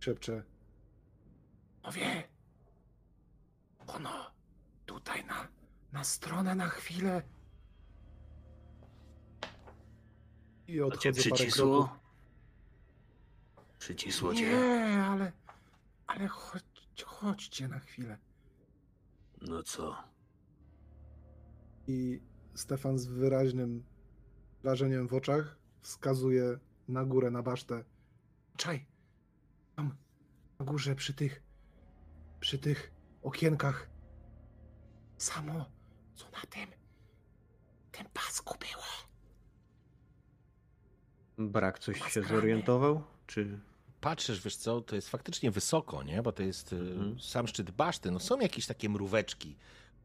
Szepczę. 0.00 0.42
Panowie, 1.82 2.33
ono 3.94 4.30
tutaj 4.86 5.24
na, 5.24 5.48
na 5.92 6.04
stronę 6.04 6.54
na 6.54 6.68
chwilę. 6.68 7.22
I 10.68 10.78
To 10.78 10.96
cię 10.96 11.08
odchodzę 11.10 11.22
parę 11.22 11.34
przycisło? 11.34 11.84
kroków. 11.84 11.98
Przycisło 13.78 14.34
cię? 14.34 14.40
Nie, 14.40 15.02
ale. 15.04 15.32
Ale 16.06 16.28
chodź, 16.28 16.64
chodźcie 17.06 17.68
na 17.68 17.78
chwilę. 17.78 18.18
No 19.40 19.62
co? 19.62 19.96
I 21.86 22.20
Stefan 22.54 22.98
z 22.98 23.06
wyraźnym 23.06 23.84
wrażeniem 24.62 25.08
w 25.08 25.14
oczach 25.14 25.56
wskazuje 25.80 26.58
na 26.88 27.04
górę, 27.04 27.30
na 27.30 27.42
basztę. 27.42 27.84
Czaj, 28.56 28.86
tam 29.76 29.96
na 30.58 30.64
górze 30.64 30.94
przy 30.94 31.14
tych, 31.14 31.42
przy 32.40 32.58
tych 32.58 32.93
okienkach. 33.26 33.88
Samo, 35.16 35.64
co 36.14 36.24
na 36.30 36.40
tym, 36.50 36.66
tym 37.92 38.06
pasku 38.14 38.54
było. 38.58 38.84
Brak 41.50 41.78
coś 41.78 42.12
się 42.12 42.22
zorientował? 42.22 43.02
Czy 43.26 43.58
patrzysz, 44.00 44.40
wiesz 44.44 44.56
co, 44.56 44.80
to 44.80 44.96
jest 44.96 45.08
faktycznie 45.08 45.50
wysoko, 45.50 46.02
nie? 46.02 46.22
Bo 46.22 46.32
to 46.32 46.42
jest 46.42 46.72
y, 46.72 46.76
Mhm. 46.76 47.20
sam 47.20 47.48
szczyt 47.48 47.70
baszty. 47.70 48.10
No 48.10 48.20
są 48.20 48.40
jakieś 48.40 48.66
takie 48.66 48.88
mróweczki. 48.88 49.56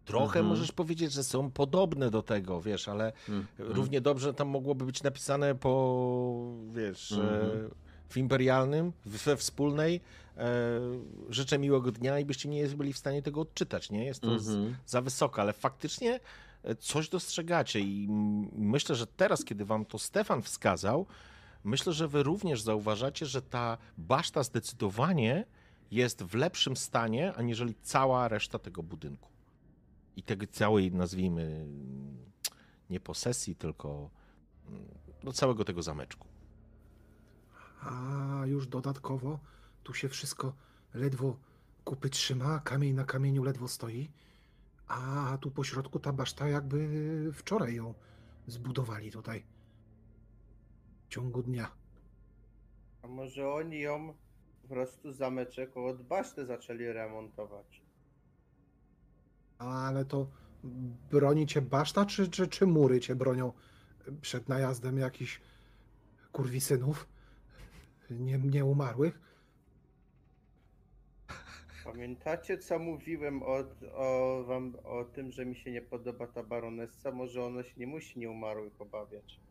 Trochę 0.06 0.26
Mhm. 0.40 0.46
możesz 0.46 0.72
powiedzieć, 0.72 1.12
że 1.12 1.24
są 1.24 1.52
podobne 1.52 2.10
do 2.12 2.22
tego, 2.24 2.62
wiesz, 2.62 2.88
ale 2.88 3.14
Mhm. 3.30 3.48
równie 3.58 4.02
dobrze 4.02 4.34
tam 4.34 4.48
mogłoby 4.48 4.86
być 4.86 5.04
napisane 5.04 5.56
po, 5.56 6.54
wiesz, 6.74 7.12
Mhm. 7.12 7.70
w 8.10 8.18
imperialnym, 8.18 8.94
we 9.06 9.38
wspólnej. 9.38 10.02
E, 10.40 10.80
życzę 11.30 11.60
miłego 11.60 11.92
dnia 11.92 12.20
i 12.20 12.26
byście 12.26 12.50
nie 12.50 12.68
byli 12.68 12.94
w 12.94 12.98
stanie 12.98 13.22
tego 13.22 13.42
odczytać, 13.42 13.92
nie? 13.92 14.06
Jest 14.06 14.22
to 14.22 14.40
z, 14.40 14.50
Mhm. 14.50 14.76
za 14.86 15.02
wysoko, 15.02 15.42
ale 15.42 15.54
faktycznie 15.54 16.20
e, 16.64 16.76
coś 16.76 17.10
dostrzegacie 17.10 17.80
i 17.80 18.06
mm, 18.10 18.50
myślę, 18.54 18.96
że 18.96 19.08
teraz, 19.08 19.46
kiedy 19.46 19.66
wam 19.66 19.86
to 19.86 20.00
Stefan 20.00 20.42
wskazał, 20.42 21.06
myślę, 21.64 21.94
że 21.94 22.08
wy 22.08 22.24
również 22.24 22.62
zauważacie, 22.62 23.26
że 23.26 23.42
ta 23.42 23.78
baszta 23.98 24.44
zdecydowanie 24.44 25.46
jest 25.92 26.24
w 26.24 26.36
lepszym 26.36 26.78
stanie, 26.78 27.34
aniżeli 27.34 27.76
cała 27.82 28.28
reszta 28.28 28.60
tego 28.60 28.84
budynku. 28.84 29.30
I 30.16 30.24
tego 30.24 30.48
całej, 30.48 30.92
nazwijmy, 30.92 31.42
mm, 31.42 32.18
nie 32.90 33.00
posesji, 33.00 33.56
tylko 33.56 34.10
mm, 34.68 34.86
no, 35.24 35.32
całego 35.34 35.66
tego 35.66 35.84
zameczku. 35.84 36.28
A 37.82 38.42
już 38.46 38.68
dodatkowo 38.68 39.40
tu 39.84 39.94
się 39.94 40.10
wszystko 40.10 40.54
ledwo 40.94 41.38
kupy 41.84 42.10
trzyma, 42.10 42.60
kamień 42.60 42.94
na 42.94 43.06
kamieniu 43.06 43.44
ledwo 43.44 43.68
stoi. 43.68 44.10
A 44.88 45.38
tu 45.42 45.52
po 45.52 45.64
środku 45.64 46.00
ta 46.00 46.14
baszta 46.14 46.48
jakby 46.48 47.32
wczoraj 47.34 47.76
ją 47.76 47.94
zbudowali 48.48 49.12
tutaj. 49.12 49.44
W 51.06 51.10
ciągu 51.10 51.44
dnia. 51.44 51.72
A 53.02 53.08
może 53.08 53.50
oni 53.50 53.80
ją 53.80 54.14
po 54.62 54.68
prostu 54.68 55.12
zameczek 55.12 55.78
od 55.78 56.02
baszty 56.02 56.46
zaczęli 56.46 56.86
remontować? 56.86 57.82
Ale 59.58 60.06
to 60.06 60.28
broni 61.12 61.48
cię 61.48 61.62
baszta, 61.62 62.06
czy, 62.06 62.30
czy, 62.30 62.48
czy 62.48 62.68
mury 62.68 63.00
cię 63.00 63.16
bronią 63.16 63.54
przed 64.22 64.50
najazdem 64.50 64.98
jakichś 64.98 65.42
kurwisynów? 66.32 67.08
Nie, 68.10 68.38
nie 68.38 68.66
umarłych? 68.66 69.29
Pamiętacie, 71.84 72.58
co 72.58 72.80
mówiłem 72.80 73.44
o, 73.44 73.58
o, 73.94 74.44
wam, 74.44 74.76
o 74.84 75.06
tym, 75.06 75.32
że 75.32 75.46
mi 75.46 75.56
się 75.56 75.72
nie 75.72 75.82
podoba 75.82 76.28
ta 76.28 76.44
baronessa? 76.44 77.12
Może 77.12 77.44
ona 77.44 77.64
się 77.64 77.74
nie 77.78 77.88
musi 77.88 78.20
nieumarłych 78.20 78.82
obawiać. 78.82 79.42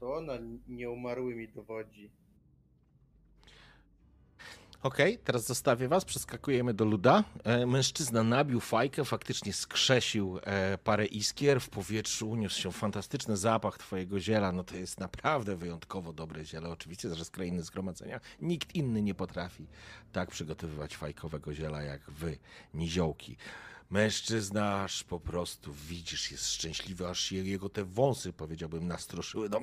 To 0.00 0.14
ona 0.14 0.38
nieumarłymi 0.66 1.48
dowodzi. 1.52 2.12
Okej, 4.82 5.18
teraz 5.18 5.46
zostawię 5.46 5.88
was, 5.88 6.04
przeskakujemy 6.04 6.74
do 6.74 6.84
luda. 6.84 7.24
E, 7.44 7.66
mężczyzna 7.66 8.22
nabił 8.22 8.60
fajkę, 8.60 9.04
faktycznie 9.04 9.52
skrzesił 9.52 10.38
e, 10.42 10.78
parę 10.78 11.06
iskier, 11.06 11.60
w 11.60 11.68
powietrzu 11.68 12.30
uniósł 12.30 12.60
się 12.60 12.72
fantastyczny 12.72 13.36
zapach 13.36 13.78
twojego 13.78 14.20
ziela, 14.20 14.52
no 14.52 14.64
to 14.64 14.76
jest 14.76 15.00
naprawdę 15.00 15.56
wyjątkowo 15.56 16.12
dobre 16.12 16.44
ziele, 16.44 16.68
oczywiście, 16.68 17.14
że 17.14 17.24
z 17.24 17.30
krainy 17.30 17.62
zgromadzenia 17.62 18.20
nikt 18.40 18.74
inny 18.74 19.02
nie 19.02 19.14
potrafi 19.14 19.66
tak 20.12 20.30
przygotowywać 20.30 20.96
fajkowego 20.96 21.54
ziela 21.54 21.82
jak 21.82 22.10
wy, 22.10 22.38
niziołki. 22.74 23.36
Mężczyzna 23.90 24.82
aż 24.82 25.04
po 25.04 25.20
prostu, 25.20 25.72
widzisz, 25.72 26.30
jest 26.32 26.48
szczęśliwy, 26.52 27.08
aż 27.08 27.32
je- 27.32 27.44
jego 27.44 27.68
te 27.68 27.84
wąsy, 27.84 28.32
powiedziałbym, 28.32 28.86
nastroszyły. 28.88 29.48
No 29.50 29.60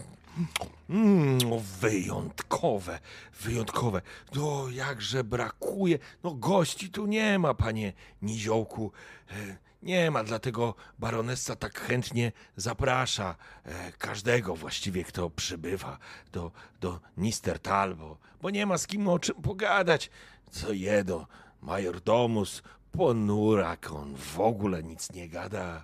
wyjątkowe, 1.80 3.00
wyjątkowe. 3.42 4.02
No, 4.36 4.70
jakże 4.70 5.24
brakuje. 5.24 6.00
No, 6.24 6.32
gości 6.34 6.90
tu 6.90 7.06
nie 7.06 7.40
ma, 7.40 7.54
panie 7.54 7.94
Niziołku. 8.22 8.92
E, 9.32 9.58
Nie 9.84 10.12
ma, 10.12 10.24
dlatego 10.24 10.76
baronessa 11.00 11.56
tak 11.56 11.80
chętnie 11.80 12.32
zaprasza 12.56 13.36
e, 13.64 13.92
każdego 13.92 14.56
właściwie, 14.56 15.04
kto 15.04 15.30
przybywa 15.30 15.98
do, 16.32 16.52
do 16.82 17.00
Nistertal, 17.18 17.96
bo, 17.96 18.18
bo 18.42 18.50
nie 18.50 18.66
ma 18.66 18.78
z 18.78 18.88
kim 18.88 19.08
o 19.08 19.20
czym 19.20 19.36
pogadać. 19.42 20.10
Co 20.52 20.74
jedo, 20.74 21.28
major 21.62 22.02
domus, 22.02 22.64
ponurak, 22.98 23.92
on 23.92 24.16
w 24.16 24.40
ogóle 24.40 24.84
nic 24.84 25.12
nie 25.12 25.30
gada. 25.30 25.84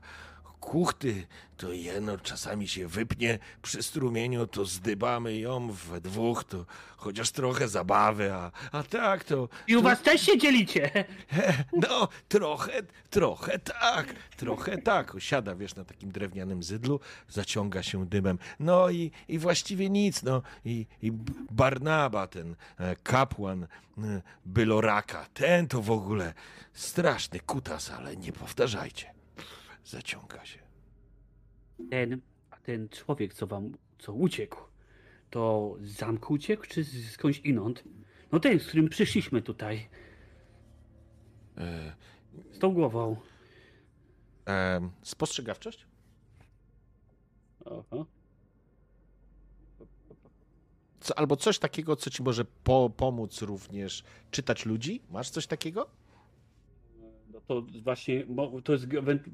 Kuchty, 0.62 1.28
to 1.58 1.74
jeno 1.74 2.18
czasami 2.18 2.68
się 2.68 2.88
wypnie 2.88 3.40
przy 3.62 3.84
strumieniu, 3.84 4.48
to 4.48 4.66
zdybamy 4.66 5.38
ją 5.38 5.72
we 5.72 6.02
dwóch, 6.02 6.44
to 6.44 6.66
chociaż 6.98 7.32
trochę 7.32 7.68
zabawy, 7.68 8.34
a, 8.34 8.52
a 8.72 8.84
tak 8.84 9.24
to... 9.24 9.50
I 9.68 9.76
u 9.76 9.82
was 9.82 10.02
też 10.02 10.22
się 10.22 10.38
dzielicie! 10.38 10.92
No, 11.74 12.08
trochę, 12.28 12.72
trochę 13.10 13.60
tak, 13.60 14.14
trochę 14.38 14.78
tak. 14.78 15.14
Siada, 15.20 15.56
wiesz, 15.56 15.76
na 15.76 15.86
takim 15.86 16.12
drewnianym 16.12 16.64
zydlu, 16.64 17.00
zaciąga 17.30 17.84
się 17.84 18.06
dymem. 18.06 18.40
No 18.60 18.90
i, 18.90 19.12
i 19.28 19.40
właściwie 19.40 19.90
nic, 19.90 20.24
no. 20.24 20.42
I, 20.66 20.86
i 21.02 21.12
Barnaba, 21.52 22.28
ten 22.28 22.56
e, 22.78 22.96
kapłan 22.96 23.64
e, 23.64 23.68
Byloraka, 24.46 25.26
ten 25.34 25.68
to 25.68 25.82
w 25.82 25.92
ogóle 25.92 26.34
straszny 26.74 27.40
kutas, 27.40 27.92
ale 27.92 28.18
nie 28.18 28.32
powtarzajcie. 28.32 29.21
Zaciąga 29.86 30.46
się. 30.46 30.60
Ten, 31.90 32.22
a 32.52 32.58
ten 32.58 32.90
człowiek, 32.90 33.34
co 33.34 33.48
wam, 33.48 33.78
co 34.00 34.14
uciekł, 34.14 34.58
to 35.30 35.76
z 35.82 35.92
zamku 35.92 36.34
uciekł, 36.34 36.66
czy 36.68 36.86
skądś 36.86 37.40
inąd? 37.40 37.84
No 38.32 38.40
ten, 38.40 38.60
z 38.60 38.68
którym 38.68 38.90
przyszliśmy 38.90 39.42
tutaj. 39.42 39.90
E, 41.58 41.96
Z 42.52 42.60
tą 42.60 42.74
głową. 42.74 43.16
E, 44.48 44.90
spostrzegawczość? 45.02 45.86
Aha. 47.66 48.06
Co, 51.00 51.20
albo 51.20 51.36
coś 51.36 51.60
takiego, 51.60 51.96
co 51.96 52.10
ci 52.10 52.24
może 52.24 52.46
po, 52.46 52.90
pomóc 52.98 53.42
również 53.42 54.04
czytać 54.32 54.66
ludzi? 54.66 55.02
Masz 55.10 55.30
coś 55.30 55.48
takiego? 55.48 55.90
To 57.52 57.64
właśnie, 57.84 58.26
to 58.64 58.74
jest, 58.74 58.86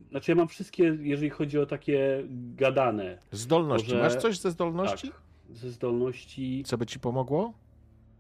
znaczy 0.10 0.32
ja 0.32 0.36
mam 0.36 0.48
wszystkie, 0.48 0.84
jeżeli 1.02 1.30
chodzi 1.30 1.60
o 1.60 1.66
takie 1.66 2.24
gadane. 2.56 3.18
Zdolności. 3.32 3.92
Może- 3.94 4.04
Masz 4.04 4.16
coś 4.16 4.40
ze 4.40 4.52
zdolności? 4.52 5.08
Tak, 5.12 5.22
ze 5.50 5.72
zdolności 5.72 6.64
Co 6.66 6.78
by 6.78 6.86
ci 6.86 7.00
pomogło? 7.00 7.54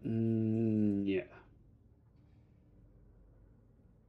mm, 0.06 1.04
nie. 1.04 1.26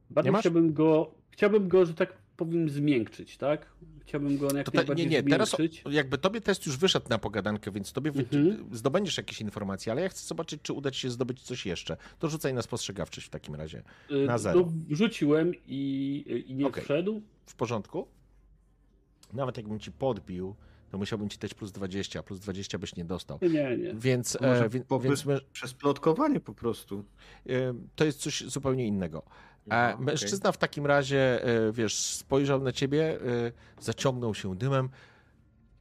Bardziej 0.09 0.31
masz? 0.31 0.41
chciałbym 0.41 0.73
go, 0.73 1.11
chciałbym 1.31 1.67
go, 1.67 1.85
że 1.85 1.93
tak 1.93 2.13
powiem, 2.45 2.69
zmiękczyć, 2.69 3.37
tak? 3.37 3.65
Chciałbym 4.01 4.37
go 4.37 4.47
jak 4.55 4.65
To 4.65 4.71
te, 4.71 4.77
najbardziej 4.77 5.07
nie, 5.07 5.21
nie, 5.21 5.29
teraz 5.29 5.55
jakby 5.89 6.17
tobie 6.17 6.41
test 6.41 6.65
już 6.65 6.77
wyszedł 6.77 7.09
na 7.09 7.17
pogadankę, 7.17 7.71
więc 7.71 7.91
tobie 7.93 8.11
Mhm. 8.11 8.65
zdobędziesz 8.71 9.17
jakieś 9.17 9.41
informacje, 9.41 9.91
ale 9.91 10.01
ja 10.01 10.09
chcę 10.09 10.27
zobaczyć, 10.27 10.61
czy 10.61 10.73
uda 10.73 10.91
ci 10.91 10.99
się 10.99 11.09
zdobyć 11.09 11.41
coś 11.41 11.65
jeszcze. 11.65 11.97
To 12.19 12.27
rzucaj 12.29 12.53
na 12.53 12.61
spostrzegawczość 12.61 13.27
w 13.27 13.29
takim 13.29 13.55
razie. 13.55 13.83
Y, 14.11 14.25
na 14.25 14.37
zero. 14.37 14.59
No, 14.59 14.95
rzuciłem 14.95 15.51
i, 15.67 16.43
i 16.47 16.55
nie 16.55 16.67
Okej. 16.67 16.83
wszedł. 16.83 17.21
W 17.45 17.55
porządku? 17.55 18.07
Nawet 19.33 19.57
jakbym 19.57 19.79
ci 19.79 19.91
podbił, 19.91 20.55
to 20.91 20.97
musiałbym 20.97 21.29
ci 21.29 21.37
dać 21.37 21.53
plus 21.53 21.71
20, 21.71 22.19
a 22.19 22.23
plus 22.23 22.39
20 22.39 22.77
byś 22.79 22.95
nie 22.95 23.05
dostał. 23.05 23.39
Nie, 23.41 23.77
nie. 23.77 23.93
Więc, 23.93 24.37
e, 24.41 24.69
więc 25.03 25.25
my, 25.25 25.39
Przez 25.53 25.73
plotkowanie 25.73 26.39
po 26.39 26.53
prostu. 26.53 27.03
e, 27.49 27.73
to 27.95 28.05
jest 28.05 28.19
coś 28.19 28.43
zupełnie 28.43 28.87
innego. 28.87 29.23
A 29.69 29.93
okej. 29.93 30.05
mężczyzna 30.05 30.51
w 30.51 30.57
takim 30.57 30.85
razie, 30.85 31.43
e, 31.43 31.71
wiesz, 31.71 31.95
spojrzał 31.99 32.61
na 32.61 32.71
ciebie, 32.71 33.19
e, 33.21 33.51
zaciągnął 33.79 34.35
się 34.35 34.55
dymem. 34.55 34.89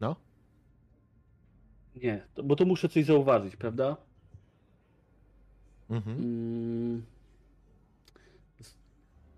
No, 0.00 0.16
Nie, 1.96 2.26
to, 2.34 2.42
bo 2.42 2.56
to 2.56 2.64
muszę 2.64 2.88
coś 2.88 3.04
zauważyć, 3.04 3.56
prawda? 3.56 3.96
mhm. 5.90 6.16
Mm. 6.18 7.02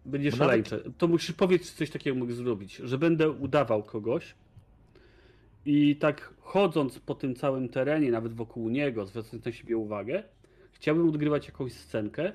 Będzie 0.04 0.32
szaleńcze. 0.32 0.80
To 0.98 1.08
musisz 1.08 1.32
powiedzieć 1.32 1.70
coś 1.70 1.90
takiego 1.90 2.16
mógł 2.18 2.32
zrobić, 2.32 2.76
że 2.76 2.98
będę 2.98 3.30
udawał 3.30 3.82
kogoś 3.82 4.34
i 5.64 5.96
tak 5.96 6.34
chodząc 6.40 6.98
po 6.98 7.14
tym 7.14 7.34
całym 7.34 7.68
terenie, 7.68 8.10
nawet 8.10 8.34
wokół 8.34 8.68
niego, 8.68 9.06
zwracając 9.06 9.44
na 9.46 9.52
siebie 9.52 9.76
uwagę, 9.76 10.22
chciałbym 10.72 11.08
odgrywać 11.08 11.46
jakąś 11.46 11.72
scenkę 11.72 12.32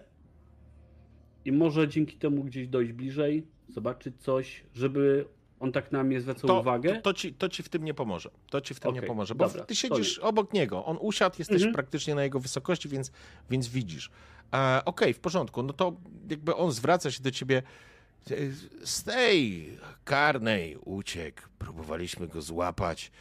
i 1.46 1.52
może 1.52 1.88
dzięki 1.88 2.18
temu 2.18 2.44
gdzieś 2.44 2.68
dojść 2.68 2.92
bliżej, 2.92 3.48
zobaczyć 3.70 4.16
coś, 4.22 4.64
żeby 4.74 5.26
on 5.60 5.72
tak 5.72 5.92
na 5.92 6.04
mnie 6.04 6.22
zwracał 6.22 6.48
to, 6.48 6.60
uwagę. 6.60 6.96
To, 6.96 7.02
to, 7.02 7.14
ci, 7.14 7.34
to 7.34 7.50
ci 7.50 7.64
w 7.64 7.70
tym 7.70 7.84
nie 7.86 7.94
pomoże. 7.94 8.30
To 8.50 8.62
ci 8.62 8.74
w 8.74 8.80
tym 8.80 8.92
nie 8.94 9.00
Okej, 9.00 9.08
pomoże, 9.08 9.36
bo 9.36 9.48
dobra, 9.48 9.66
ty 9.66 9.76
siedzisz 9.76 10.18
nie. 10.18 10.24
obok 10.24 10.54
niego. 10.54 10.86
On 10.86 10.98
usiadł, 11.02 11.36
jesteś 11.40 11.56
Mhm. 11.58 11.74
praktycznie 11.74 12.16
na 12.16 12.24
jego 12.24 12.40
wysokości, 12.40 12.90
więc, 12.90 13.12
więc 13.50 13.68
widzisz. 13.68 14.12
E, 14.54 14.82
Okej, 14.86 15.14
w 15.14 15.20
porządku. 15.20 15.64
No 15.64 15.74
to 15.74 15.96
jakby 16.30 16.56
on 16.56 16.72
zwraca 16.72 17.12
się 17.12 17.24
do 17.24 17.32
ciebie. 17.32 17.64
e, 18.32 18.36
Z 18.88 19.04
tej 19.04 19.70
karnej 20.04 20.78
uciekł. 20.78 21.42
Próbowaliśmy 21.60 22.28
go 22.28 22.42
złapać. 22.42 23.12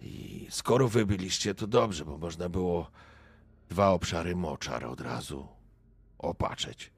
I 0.00 0.46
skoro 0.50 0.88
wy 0.88 1.06
byliście, 1.06 1.54
to 1.54 1.66
dobrze, 1.66 2.04
bo 2.04 2.18
można 2.18 2.48
było 2.48 2.90
dwa 3.68 3.88
obszary 3.90 4.36
moczar 4.36 4.84
od 4.84 5.00
razu 5.00 5.46
opatrzeć. 6.18 6.90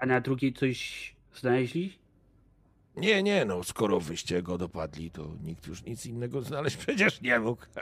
A 0.00 0.06
na 0.06 0.20
drugiej 0.20 0.52
coś 0.52 1.14
znaleźli? 1.34 2.02
Nie, 2.96 3.22
nie, 3.22 3.44
no 3.44 3.64
skoro 3.64 4.00
wyście 4.00 4.42
go 4.42 4.58
dopadli, 4.58 5.10
to 5.10 5.36
nikt 5.44 5.66
już 5.66 5.84
nic 5.84 6.06
innego 6.06 6.42
znaleźć 6.42 6.76
przecież 6.86 7.20
nie 7.20 7.40
mógł. 7.40 7.62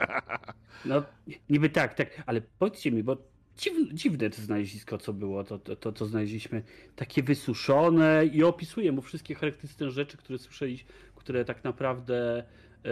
No, 0.85 1.03
niby 1.49 1.69
tak, 1.69 1.93
tak, 1.93 2.23
ale 2.25 2.41
powiedzcie 2.59 2.91
mi, 2.91 3.03
bo 3.03 3.17
dziw, 3.57 3.73
dziwne 3.93 4.29
to 4.29 4.41
znalezisko, 4.41 4.97
co 4.97 5.13
było, 5.13 5.43
to, 5.43 5.59
to, 5.59 5.75
to, 5.75 5.93
co 5.93 6.05
znaleźliśmy, 6.05 6.63
takie 6.95 7.23
wysuszone 7.23 8.25
i 8.25 8.43
opisuję 8.43 8.91
mu 8.91 9.01
wszystkie 9.01 9.35
charakterystyczne 9.35 9.91
rzeczy, 9.91 10.17
które 10.17 10.39
słyszeliśmy, 10.39 10.89
które 11.15 11.45
tak 11.45 11.63
naprawdę 11.63 12.43
e, 12.85 12.91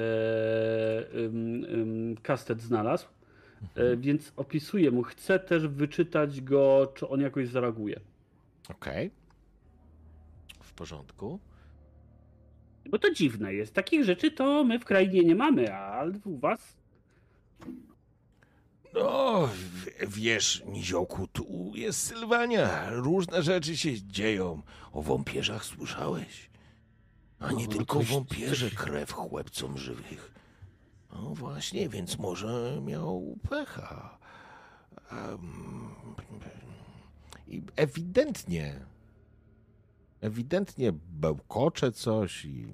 Kastet 2.22 2.62
znalazł, 2.62 3.08
e, 3.76 3.98
więc 3.98 4.34
opisuję 4.38 4.92
mu, 4.92 5.04
chcę 5.04 5.40
też 5.40 5.68
wyczytać 5.68 6.42
go, 6.42 6.92
czy 6.96 7.08
on 7.10 7.22
jakoś 7.22 7.48
zareaguje. 7.48 8.00
Okej. 8.70 9.12
W 10.62 10.74
porządku. 10.74 11.40
Bo 12.90 13.00
to 13.00 13.12
dziwne 13.14 13.54
jest, 13.54 13.74
takich 13.74 14.04
rzeczy 14.04 14.32
to 14.32 14.64
my 14.64 14.80
w 14.80 14.86
krainie 14.86 15.24
nie 15.24 15.36
mamy, 15.36 15.74
a 15.74 16.06
u 16.26 16.38
was 16.38 16.78
No, 18.94 19.50
wiesz, 20.08 20.64
Niziołku, 20.68 21.28
tu 21.28 21.72
jest 21.76 22.04
Sylwania. 22.08 22.90
Różne 22.90 23.44
rzeczy 23.44 23.78
się 23.78 24.02
dzieją. 24.02 24.62
O 24.94 25.02
wąpierzach 25.02 25.66
słyszałeś? 25.66 26.50
A 27.40 27.52
nie 27.52 27.66
No, 27.66 27.72
tylko 27.72 28.00
coś- 28.00 28.08
wąpierze 28.08 28.70
coś- 28.70 28.76
krew 28.78 29.12
chłopcom 29.12 29.78
żywych. 29.78 30.32
No 31.14 31.36
właśnie, 31.36 31.90
więc 31.90 32.18
może 32.18 32.82
miał 32.82 33.38
pecha. 33.50 34.20
I 37.48 37.62
ewidentnie, 37.76 38.86
ewidentnie 40.22 40.92
bełkocze 41.10 41.92
coś 41.92 42.46
i 42.46 42.68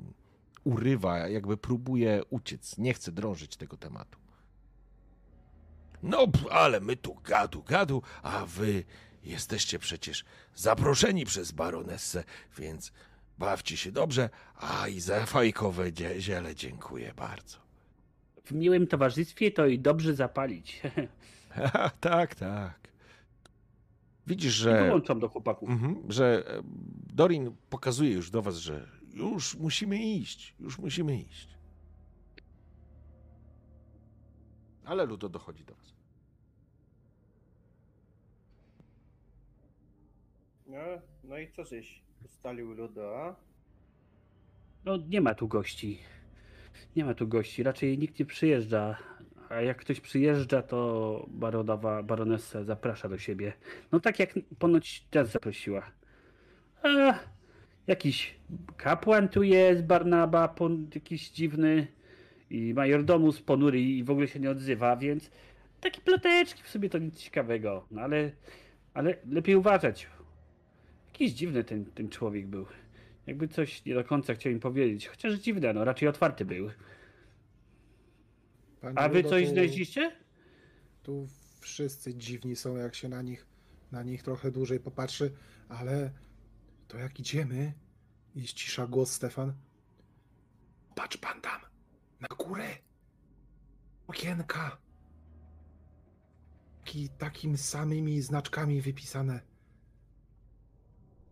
urywa, 0.63 1.17
jakby 1.17 1.57
próbuje 1.57 2.21
uciec. 2.29 2.77
Nie 2.77 2.93
chce 2.93 3.11
drążyć 3.11 3.57
tego 3.57 3.77
tematu. 3.77 4.19
No, 6.03 6.27
ale 6.51 6.79
my 6.79 6.95
tu 6.95 7.15
gadu, 7.23 7.63
gadu, 7.63 8.01
a 8.23 8.45
wy 8.45 8.83
jesteście 9.23 9.79
przecież 9.79 10.25
zaproszeni 10.55 11.25
przez 11.25 11.51
baronessę, 11.51 12.23
więc 12.57 12.91
bawcie 13.37 13.77
się 13.77 13.91
dobrze, 13.91 14.29
a 14.55 14.87
i 14.87 14.99
za 14.99 15.25
fajkowe 15.25 15.91
ziele 16.19 16.55
dziękuję 16.55 17.13
bardzo. 17.13 17.64
W 18.45 18.51
miłym 18.51 18.87
towarzystwie 18.87 19.51
to 19.51 19.65
i 19.67 19.79
dobrze 19.79 20.13
zapalić. 20.15 20.81
tak, 21.99 22.35
tak. 22.35 22.79
Widzisz, 24.27 24.55
I 24.59 24.59
że, 24.63 24.85
dołączam 24.87 25.19
do 25.19 25.29
chłopaków. 25.29 25.69
mhm, 25.69 26.11
że 26.11 26.43
e, 26.47 26.61
Dorin 27.13 27.55
pokazuje 27.69 28.11
już 28.11 28.31
do 28.31 28.41
was, 28.41 28.55
że 28.57 28.87
Już 29.13 29.55
musimy 29.55 29.97
iść, 30.03 30.55
już 30.59 30.79
musimy 30.79 31.17
iść. 31.21 31.55
ale 34.85 35.05
Ludo 35.05 35.29
dochodzi 35.29 35.65
do 35.65 35.75
was. 35.75 35.93
No, 40.67 40.77
no 41.23 41.37
i 41.37 41.51
co 41.51 41.65
żeś 41.65 42.01
ustalił 42.25 42.73
Ludo, 42.73 43.21
a? 43.25 43.35
No 44.85 44.97
nie 44.97 45.21
ma 45.21 45.35
tu 45.35 45.47
gości. 45.47 45.99
Nie 46.95 47.05
ma 47.05 47.13
tu 47.13 47.27
gości, 47.27 47.63
raczej 47.63 47.97
nikt 47.97 48.19
nie 48.19 48.25
przyjeżdża. 48.25 48.97
A 49.49 49.61
jak 49.61 49.77
ktoś 49.77 49.99
przyjeżdża, 50.01 50.61
to 50.61 51.25
baronowa, 51.29 52.03
baronessa 52.03 52.63
zaprasza 52.63 53.09
do 53.09 53.17
siebie. 53.17 53.53
No 53.91 53.99
tak 53.99 54.19
jak 54.19 54.29
ponoć 54.59 55.05
teraz 55.11 55.31
zaprosiła. 55.31 55.91
A, 56.83 57.19
jakiś 57.87 58.35
kapłan 58.77 59.29
tu 59.29 59.43
jest, 59.43 59.83
Barnaba, 59.83 60.47
pon, 60.47 60.87
jakiś 60.95 61.29
dziwny 61.29 61.87
i 62.49 62.73
majordomus 62.73 63.41
ponury 63.41 63.81
i 63.81 64.03
w 64.03 64.11
ogóle 64.11 64.27
się 64.27 64.39
nie 64.39 64.49
odzywa, 64.49 64.95
więc 64.95 65.31
takie 65.81 66.01
ploteczki 66.01 66.63
w 66.63 66.69
sobie 66.69 66.89
to 66.89 66.97
nic 66.97 67.19
ciekawego. 67.19 67.85
No 67.91 68.01
ale, 68.01 68.31
ale 68.93 69.15
lepiej 69.29 69.55
uważać. 69.55 70.07
Jakiś 71.07 71.33
dziwny 71.33 71.63
ten, 71.63 71.85
ten 71.85 72.09
człowiek 72.09 72.47
był. 72.47 72.65
Jakby 73.27 73.47
coś 73.47 73.85
nie 73.85 73.93
do 73.93 74.03
końca 74.03 74.33
chciał 74.33 74.51
im 74.51 74.59
powiedzieć. 74.59 75.07
Chociaż 75.07 75.33
dziwne, 75.33 75.73
no 75.73 75.83
raczej 75.85 76.07
otwarty 76.07 76.45
był. 76.45 76.69
Panie 78.81 78.99
A 78.99 79.09
wy 79.09 79.23
coś 79.23 79.43
tu- 79.43 79.49
znaleźliście? 79.49 80.15
Tu 81.03 81.27
wszyscy 81.59 82.15
dziwni 82.15 82.55
są, 82.55 82.75
jak 82.75 82.95
się 82.95 83.09
na 83.09 83.21
nich, 83.21 83.45
na 83.91 84.03
nich 84.03 84.23
trochę 84.23 84.51
dłużej 84.51 84.79
popatrzy, 84.79 85.33
ale 85.69 86.11
to 86.87 86.97
jak 86.97 87.19
idziemy 87.19 87.73
i 88.35 88.47
ścisza 88.47 88.87
głos 88.87 89.11
Stefan. 89.11 89.53
Patrz 90.95 91.17
pan 91.17 91.41
tam, 91.41 91.61
na 92.19 92.27
górę. 92.37 92.67
Okienka. 94.07 94.77
Taki, 96.85 97.09
takim 97.09 97.57
samymi 97.57 98.21
znaczkami 98.21 98.81
wypisane. 98.81 99.41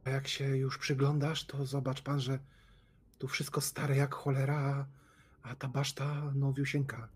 A 0.05 0.09
jak 0.09 0.27
się 0.27 0.57
już 0.57 0.77
przyglądasz, 0.77 1.45
to 1.45 1.65
zobacz 1.65 2.01
pan, 2.01 2.19
że 2.19 2.39
tu 3.19 3.27
wszystko 3.27 3.61
stare 3.61 3.95
jak 3.95 4.15
cholera, 4.15 4.87
a, 5.43 5.55
ta 5.55 5.67
baszta 5.67 6.31
nowiusieńka. 6.35 7.07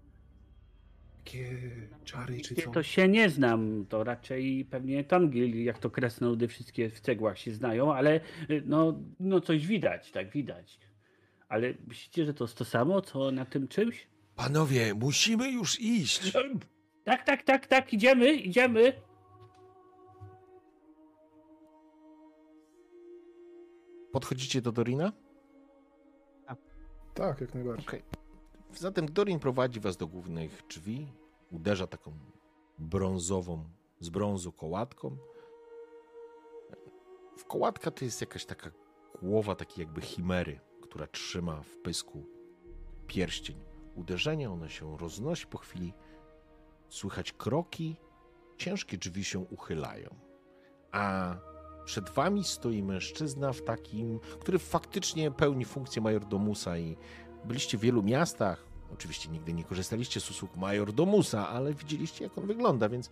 Takie 1.18 1.72
czary 2.04 2.42
czy 2.42 2.56
co? 2.56 2.72
To 2.72 2.84
się 2.84 3.08
nie 3.08 3.30
znam, 3.30 3.86
to 3.90 4.04
raczej 4.04 4.66
pewnie 4.66 5.04
Tongil, 5.04 5.64
jak 5.64 5.80
to 5.80 5.90
kresnoludy 5.90 6.48
wszystkie 6.48 6.90
w 6.90 7.00
cegłach 7.00 7.40
się 7.40 7.54
znają, 7.54 7.94
ale 7.94 8.20
y, 8.50 8.64
no, 8.66 9.00
no 9.20 9.42
coś 9.42 9.68
widać, 9.68 10.12
tak 10.12 10.32
widać. 10.32 10.80
Ale 11.50 11.74
myślicie, 11.88 12.26
że 12.26 12.34
to 12.34 12.44
jest 12.44 12.58
to 12.58 12.66
samo, 12.66 13.02
co 13.02 13.32
na 13.32 13.46
tym 13.46 13.68
czymś? 13.68 14.08
Panowie, 14.36 14.94
musimy 14.94 15.52
już 15.52 15.82
iść. 15.82 16.34
Tak, 17.04 17.26
tak, 17.26 17.44
tak, 17.44 17.68
tak, 17.68 17.94
idziemy, 17.94 18.34
idziemy. 18.34 18.94
Podchodzicie 24.18 24.62
do 24.62 24.72
Dorina? 24.72 25.12
Tak, 27.14 27.42
jak 27.42 27.54
najbardziej. 27.54 27.88
Okej. 27.88 28.04
Zatem 28.74 29.06
Dorin 29.06 29.40
prowadzi 29.40 29.80
was 29.80 29.98
do 29.98 30.08
głównych 30.08 30.64
drzwi, 30.70 31.08
uderza 31.52 31.88
taką 31.88 32.12
brązową, 32.80 33.70
z 34.00 34.10
brązu 34.10 34.52
kołatką. 34.52 35.18
W 37.38 37.46
kołatka 37.46 37.92
to 37.92 38.06
jest 38.06 38.22
jakaś 38.22 38.46
taka 38.46 38.72
głowa 39.22 39.56
takiej 39.56 39.82
jakby 39.82 40.02
chimery, 40.02 40.60
która 40.82 41.08
trzyma 41.08 41.62
w 41.62 41.78
pysku 41.78 42.26
pierścień. 43.08 43.64
Uderzenie, 43.96 44.52
one 44.52 44.70
się 44.70 44.98
roznosi 44.98 45.48
po 45.48 45.58
chwili. 45.58 45.94
Słychać 46.90 47.34
kroki, 47.34 47.96
ciężkie 48.58 48.98
drzwi 48.98 49.24
się 49.24 49.40
uchylają. 49.40 50.16
A 50.92 51.36
przed 51.88 52.10
wami 52.10 52.44
stoi 52.44 52.84
mężczyzna 52.84 53.54
w 53.54 53.62
takim, 53.62 54.20
który 54.40 54.60
faktycznie 54.60 55.32
pełni 55.32 55.66
funkcję 55.66 56.02
majordomusa 56.02 56.78
i 56.78 56.98
byliście 57.46 57.78
w 57.78 57.82
wielu 57.82 58.04
miastach. 58.04 58.64
Oczywiście 58.94 59.30
nigdy 59.30 59.54
nie 59.54 59.64
korzystaliście 59.64 60.20
z 60.20 60.32
usług 60.32 60.56
majordomusa, 60.56 61.50
ale 61.50 61.74
widzieliście 61.74 62.24
jak 62.24 62.38
on 62.38 62.48
wygląda, 62.48 62.90
więc 62.90 63.10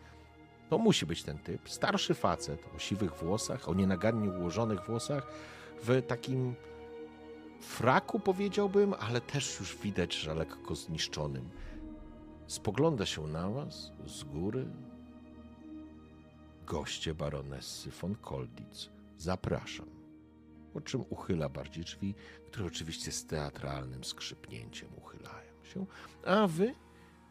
to 0.69 0.77
musi 0.77 1.05
być 1.05 1.23
ten 1.23 1.37
typ. 1.37 1.69
Starszy 1.69 2.13
facet 2.13 2.59
o 2.75 2.79
siwych 2.79 3.13
włosach, 3.13 3.69
o 3.69 3.73
nienagannie 3.73 4.29
ułożonych 4.29 4.85
włosach, 4.85 5.27
w 5.83 6.01
takim 6.07 6.55
fraku 7.61 8.19
powiedziałbym, 8.19 8.93
ale 8.99 9.21
też 9.21 9.59
już 9.59 9.77
widać, 9.77 10.13
że 10.13 10.35
lekko 10.35 10.75
zniszczonym. 10.75 11.49
Spogląda 12.47 13.05
się 13.05 13.27
na 13.27 13.49
was 13.49 13.91
z 14.05 14.23
góry. 14.23 14.65
Goście 16.65 17.13
baronessy 17.13 17.89
von 18.01 18.15
Kolditz. 18.15 18.89
Zapraszam. 19.17 19.85
Po 20.73 20.81
czym 20.81 21.03
uchyla 21.09 21.49
bardziej 21.49 21.83
drzwi, 21.83 22.15
które 22.45 22.65
oczywiście 22.65 23.11
z 23.11 23.25
teatralnym 23.25 24.03
skrzypnięciem 24.03 24.89
uchylają 24.97 25.63
się. 25.63 25.85
A 26.25 26.47
wy 26.47 26.75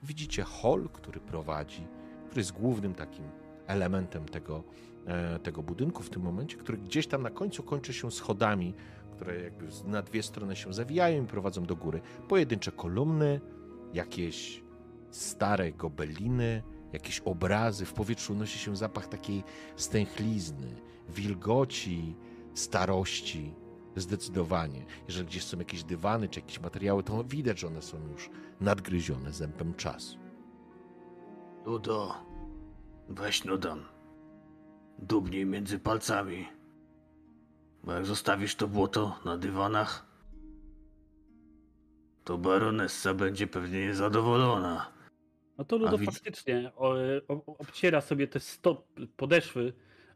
widzicie 0.03 0.43
hol, 0.43 0.89
który 0.89 1.21
prowadzi, 1.21 1.87
który 2.27 2.41
jest 2.41 2.53
głównym 2.53 2.95
takim 2.95 3.25
elementem 3.67 4.29
tego, 4.29 4.65
e, 5.07 5.39
tego 5.39 5.63
budynku 5.63 6.03
w 6.03 6.11
tym 6.11 6.23
momencie, 6.23 6.57
który 6.57 6.79
gdzieś 6.79 7.07
tam 7.07 7.23
na 7.23 7.31
końcu 7.31 7.63
kończy 7.63 7.93
się 7.93 8.11
schodami, 8.11 8.75
które 9.13 9.41
jakby 9.41 9.67
na 9.85 10.03
dwie 10.03 10.23
strony 10.23 10.57
się 10.57 10.73
zawijają 10.73 11.25
i 11.25 11.27
prowadzą 11.27 11.65
do 11.65 11.77
góry. 11.77 12.01
Pojedyncze 12.29 12.73
kolumny, 12.73 13.41
jakieś 13.95 14.63
stare 15.11 15.73
gobeliny, 15.73 16.63
jakieś 16.95 17.21
obrazy. 17.21 17.87
W 17.87 17.93
powietrzu 17.93 18.33
unosi 18.33 18.59
się 18.59 18.77
zapach 18.77 19.07
takiej 19.07 19.45
stęchlizny, 19.77 20.77
wilgoci, 21.09 22.17
starości. 22.55 23.55
Zdecydowanie. 23.97 24.85
Jeżeli 25.07 25.27
gdzieś 25.27 25.45
są 25.45 25.59
jakieś 25.59 25.85
dywany 25.85 26.29
czy 26.29 26.41
jakieś 26.41 26.61
materiały, 26.61 27.03
to 27.03 27.25
widać, 27.25 27.59
że 27.61 27.67
one 27.67 27.83
są 27.83 28.09
już 28.09 28.31
nadgryzione 28.61 29.33
zębem 29.33 29.75
czasu. 29.75 30.19
Ludo, 31.67 32.15
weź 33.09 33.43
dam. 33.59 33.85
Dubnij 34.99 35.47
między 35.47 35.79
palcami. 35.79 36.49
Bo 37.85 37.93
jak 37.93 38.07
zostawisz 38.07 38.55
to 38.55 38.69
błoto 38.69 39.19
na 39.25 39.39
dywanach, 39.39 40.07
to 42.25 42.39
baronessa 42.39 43.15
będzie 43.15 43.47
pewnie 43.47 43.87
niezadowolona. 43.87 44.94
No 45.59 45.65
to 45.65 45.77
Ludo 45.77 45.99
A 46.03 46.05
faktycznie 46.05 46.73
o, 46.77 46.95
o, 47.29 47.57
obciera 47.59 48.01
sobie 48.01 48.29
te 48.29 48.41
stop, 48.41 48.87
podeszwy 49.17 49.73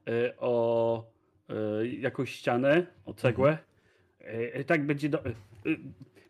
e, 0.09 0.37
o 0.39 1.11
e, 1.49 1.87
jakąś 1.87 2.33
ścianę, 2.33 2.87
o 3.05 3.15
cegłę. 3.15 3.59
E, 4.19 4.65
tak 4.65 4.87
będzie. 4.87 5.09
Do, 5.09 5.23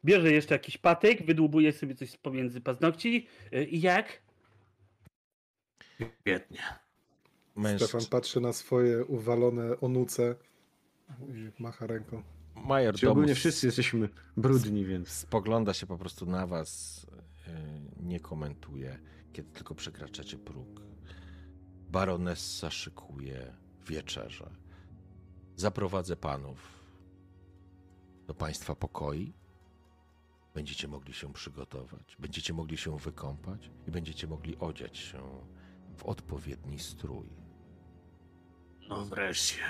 bierze 0.05 0.32
jeszcze 0.32 0.55
jakiś 0.55 0.78
patyk, 0.78 1.26
wydłubuje 1.26 1.72
sobie 1.72 1.94
coś 1.94 2.16
pomiędzy 2.16 2.60
paznokci. 2.60 3.26
I 3.68 3.80
jak? 3.80 4.22
Świetnie. 6.20 6.60
Mężczyzn... 7.56 7.89
Stefan 7.89 8.10
patrzy 8.10 8.40
na 8.40 8.52
swoje 8.52 9.05
uwalone 9.05 9.80
onuce 9.80 10.35
i 11.28 11.62
macha 11.62 11.86
ręką. 11.86 12.22
Major 12.55 12.94
Czy 12.94 13.10
ogólnie 13.10 13.35
wszyscy 13.35 13.66
jesteśmy 13.66 14.09
brudni, 14.36 14.85
więc 14.85 15.09
spogląda 15.09 15.74
się 15.74 15.86
po 15.86 15.98
prostu 15.98 16.26
na 16.26 16.47
was, 16.47 17.06
nie 18.01 18.20
komentuje, 18.20 18.99
kiedy 19.33 19.51
tylko 19.51 19.75
przekraczacie 19.75 20.39
próg. 20.39 20.81
Baronessa 21.91 22.70
szykuje 22.70 23.57
wieczerze. 23.87 24.51
Zaprowadzę 25.57 26.16
panów 26.16 26.79
do 28.27 28.35
państwa 28.35 28.75
pokoi. 28.75 29.33
Będziecie 30.55 30.89
mogli 30.89 31.15
się 31.15 31.33
przygotować, 31.33 32.16
będziecie 32.19 32.53
mogli 32.53 32.77
się 32.77 32.99
wykąpać 32.99 33.70
i 33.87 33.91
będziecie 33.91 34.27
mogli 34.27 34.57
odziać 34.59 34.99
się 34.99 35.20
w 35.97 36.05
odpowiedni 36.05 36.79
strój. 36.79 37.29
No 38.89 39.05
wreszcie. 39.05 39.62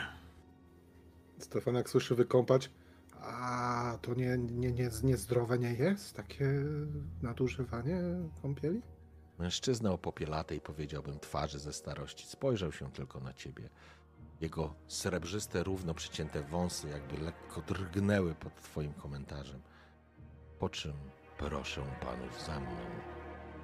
Stefan 1.39 1.75
jak 1.75 1.91
słyszy 1.91 2.15
wykąpać, 2.15 2.71
a 3.21 3.99
to 4.03 4.15
nie, 4.15 4.39
nie, 4.39 4.73
nie, 4.73 4.91
niezdrowe 5.03 5.59
nie 5.59 5.75
jest? 5.75 6.17
Takie 6.17 6.65
nadużywanie 7.23 8.01
kąpieli? 8.43 8.83
Mężczyzna 9.39 9.93
o 9.93 9.99
popielatej, 9.99 10.61
powiedziałbym, 10.61 11.21
twarzy 11.21 11.59
ze 11.59 11.73
starości 11.73 12.27
spojrzał 12.27 12.73
się 12.73 12.93
tylko 12.93 13.21
na 13.21 13.33
ciebie. 13.33 13.69
Jego 14.41 14.75
srebrzyste, 14.87 15.63
równo 15.63 15.95
przycięte 15.95 16.43
wąsy 16.43 16.89
jakby 16.89 17.25
lekko 17.25 17.61
drgnęły 17.61 18.35
pod 18.35 18.63
twoim 18.63 18.93
komentarzem. 18.93 19.61
Po 20.59 20.69
czym 20.69 20.93
proszę 21.39 21.83
panów 22.01 22.43
za 22.47 22.61
mną. 22.61 22.81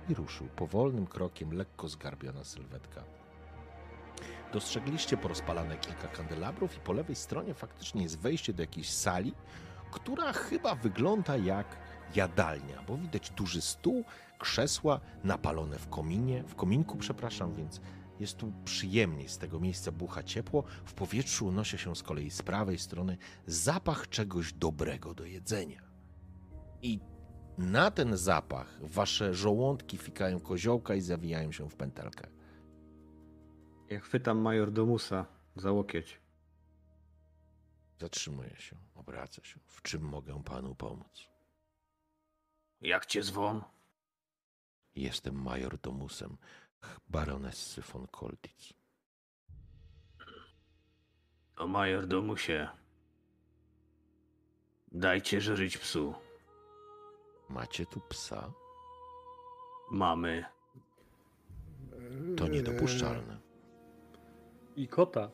I 0.08 0.14
ruszył 0.14 0.46
powolnym 0.46 1.06
krokiem, 1.06 1.52
lekko 1.52 1.88
zgarbiona 1.88 2.44
sylwetka. 2.44 3.04
Dostrzegliście 4.52 5.16
porozpalane 5.16 5.76
kilka 5.76 6.08
kandelabrów 6.08 6.76
i 6.76 6.80
po 6.80 6.92
lewej 6.92 7.16
stronie 7.16 7.54
faktycznie 7.54 8.02
jest 8.02 8.18
wejście 8.18 8.52
do 8.52 8.62
jakiejś 8.62 8.90
sali, 8.90 9.34
która 9.90 10.32
chyba 10.32 10.74
wygląda 10.74 11.36
jak 11.36 11.76
jadalnia, 12.14 12.82
bo 12.82 12.96
widać 12.96 13.30
duży 13.30 13.60
stół, 13.60 14.04
krzesła 14.38 15.00
napalone 15.24 15.78
w 15.78 15.88
kominie, 15.88 16.42
w 16.42 16.54
kominku, 16.54 16.96
przepraszam, 16.96 17.54
więc 17.54 17.80
jest 18.20 18.36
tu 18.36 18.52
przyjemniej 18.64 19.28
z 19.28 19.38
tego 19.38 19.60
miejsca 19.60 19.92
bucha 19.92 20.22
ciepło. 20.22 20.64
W 20.84 20.94
powietrzu 20.94 21.46
unosi 21.46 21.78
się 21.78 21.96
z 21.96 22.02
kolei 22.02 22.30
z 22.30 22.42
prawej 22.42 22.78
strony 22.78 23.16
zapach 23.46 24.08
czegoś 24.08 24.52
dobrego 24.52 25.14
do 25.14 25.24
jedzenia. 25.24 25.82
I 26.82 27.00
na 27.58 27.90
ten 27.90 28.16
zapach 28.16 28.78
wasze 28.80 29.34
żołądki 29.34 29.98
fikają 29.98 30.40
koziołka 30.40 30.94
i 30.94 31.00
zawijają 31.00 31.52
się 31.52 31.70
w 31.70 31.76
pętelkę. 31.76 32.28
Ja 33.94 34.00
chwytam 34.00 34.38
major 34.38 34.70
Domusa 34.70 35.26
za 35.56 35.72
łokieć. 35.72 36.20
Zatrzymuje 38.00 38.56
się, 38.56 38.76
obraca 38.94 39.44
się. 39.44 39.60
W 39.66 39.82
czym 39.82 40.02
mogę 40.02 40.42
panu 40.44 40.74
pomóc? 40.74 41.28
Jak 42.80 43.06
cię 43.06 43.22
zwą? 43.22 43.62
Jestem 44.94 45.42
major 45.42 45.78
Domusem 45.78 46.36
baronessy 47.08 47.82
von 47.82 48.06
Kolditz. 48.06 48.74
O 51.56 51.66
major 51.66 52.06
domusie. 52.06 52.68
Dajcie 54.92 55.40
żyć 55.40 55.78
psu. 55.78 56.14
Macie 57.48 57.86
tu 57.86 58.00
psa? 58.00 58.52
Mamy. 59.90 60.44
To 62.36 62.48
niedopuszczalne. 62.48 63.43
I 64.76 64.88
kota. 64.88 65.30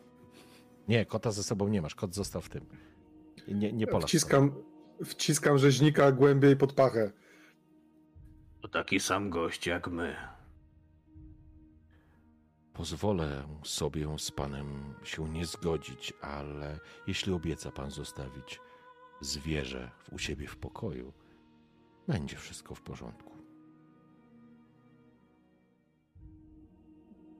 Nie, 0.89 1.07
kota 1.07 1.31
ze 1.31 1.43
sobą 1.43 1.69
nie 1.69 1.83
masz. 1.83 1.95
Kot 1.95 2.15
został 2.15 2.43
w 2.43 2.49
tym. 2.49 2.67
Nie, 3.49 3.73
nie 3.73 3.87
polasz. 3.87 4.11
Wciskam, 4.11 4.53
wciskam 5.05 5.59
rzeźnika 5.59 6.13
głębiej 6.13 6.57
pod 6.57 6.73
pachę. 6.73 7.13
To 8.61 8.69
taki 8.69 9.01
sam 9.01 9.31
gość 9.31 9.67
jak 9.67 9.89
my. 9.89 10.17
Pozwolę 12.73 13.43
sobie 13.65 14.19
z 14.19 14.31
panem 14.31 14.95
się 15.05 15.29
nie 15.29 15.47
zgodzić, 15.47 16.13
ale 16.21 16.79
jeśli 17.07 17.33
obieca 17.33 17.71
pan 17.71 17.91
zostawić 17.91 18.61
zwierzę 19.21 19.91
u 20.13 20.19
siebie 20.19 20.47
w 20.47 20.57
pokoju, 20.57 21.13
będzie 22.09 22.37
wszystko 22.37 22.75
w 22.75 22.83
porządku. 22.83 23.31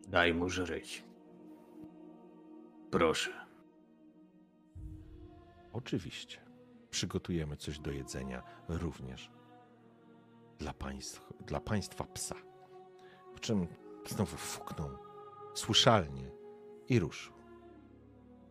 Daj 0.09 0.35
mu 0.35 0.49
żyć. 0.49 1.10
Proszę. 2.91 3.31
Oczywiście. 5.73 6.39
Przygotujemy 6.91 7.57
coś 7.57 7.79
do 7.79 7.91
jedzenia 7.91 8.43
również 8.69 9.31
dla, 10.59 10.73
państw, 10.75 11.33
dla 11.47 11.61
państwa 11.61 12.05
psa. 12.05 12.35
Po 13.33 13.39
czym 13.39 13.67
znowu 14.09 14.37
fuknął 14.37 14.91
słyszalnie 15.55 16.31
i 16.89 16.99
ruszył. 16.99 17.33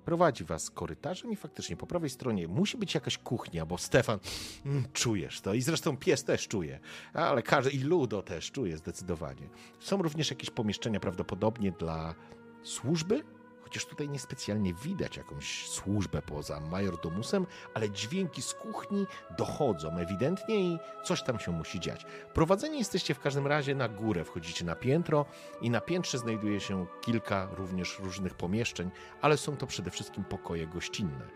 Prowadzi 0.05 0.43
was 0.43 0.69
korytarzem 0.69 1.31
i 1.31 1.35
faktycznie 1.35 1.77
po 1.77 1.87
prawej 1.87 2.09
stronie 2.09 2.47
musi 2.47 2.77
być 2.77 2.95
jakaś 2.95 3.17
kuchnia, 3.17 3.65
bo 3.65 3.77
Stefan, 3.77 4.19
mm, 4.65 4.85
czujesz 4.93 5.41
to 5.41 5.53
i 5.53 5.61
zresztą 5.61 5.97
pies 5.97 6.23
też 6.23 6.47
czuje, 6.47 6.79
ale 7.13 7.43
każdy 7.43 7.71
i 7.71 7.79
Ludo 7.79 8.21
też 8.21 8.51
czuje 8.51 8.77
zdecydowanie. 8.77 9.49
Są 9.79 10.01
również 10.01 10.29
jakieś 10.29 10.49
pomieszczenia 10.49 10.99
prawdopodobnie 10.99 11.71
dla 11.71 12.15
służby, 12.63 13.23
chociaż 13.69 13.85
tutaj 13.85 14.09
niespecjalnie 14.09 14.73
widać 14.73 15.17
jakąś 15.17 15.69
służbę 15.69 16.21
poza 16.21 16.59
majordomusem, 16.59 17.47
ale 17.73 17.89
dźwięki 17.89 18.41
z 18.41 18.53
kuchni 18.53 19.07
dochodzą 19.37 19.97
ewidentnie 19.97 20.61
i 20.61 20.79
coś 21.03 21.23
tam 21.23 21.39
się 21.39 21.51
musi 21.51 21.79
dziać. 21.79 22.05
Prowadzeni 22.33 22.77
jesteście 22.77 23.13
w 23.13 23.19
każdym 23.19 23.47
razie 23.47 23.75
na 23.75 23.89
górę, 23.89 24.23
wchodzicie 24.23 24.65
na 24.65 24.75
piętro 24.75 25.25
i 25.61 25.69
na 25.69 25.81
piętrze 25.81 26.17
znajduje 26.17 26.59
się 26.59 26.85
kilka 27.01 27.47
również 27.51 27.99
różnych 27.99 28.33
pomieszczeń, 28.33 28.91
ale 29.21 29.37
są 29.37 29.57
to 29.57 29.67
przede 29.67 29.91
wszystkim 29.91 30.23
pokoje 30.23 30.67
gościnne. 30.67 31.27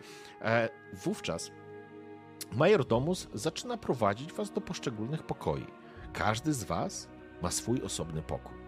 E, 0.41 0.69
wówczas 0.93 1.51
majordomus 2.51 3.27
zaczyna 3.33 3.77
prowadzić 3.77 4.33
was 4.33 4.51
do 4.51 4.61
poszczególnych 4.61 5.23
pokoi. 5.23 5.67
Każdy 6.13 6.53
z 6.53 6.63
was 6.63 7.09
ma 7.41 7.51
swój 7.51 7.81
osobny 7.81 8.21
pokój. 8.21 8.62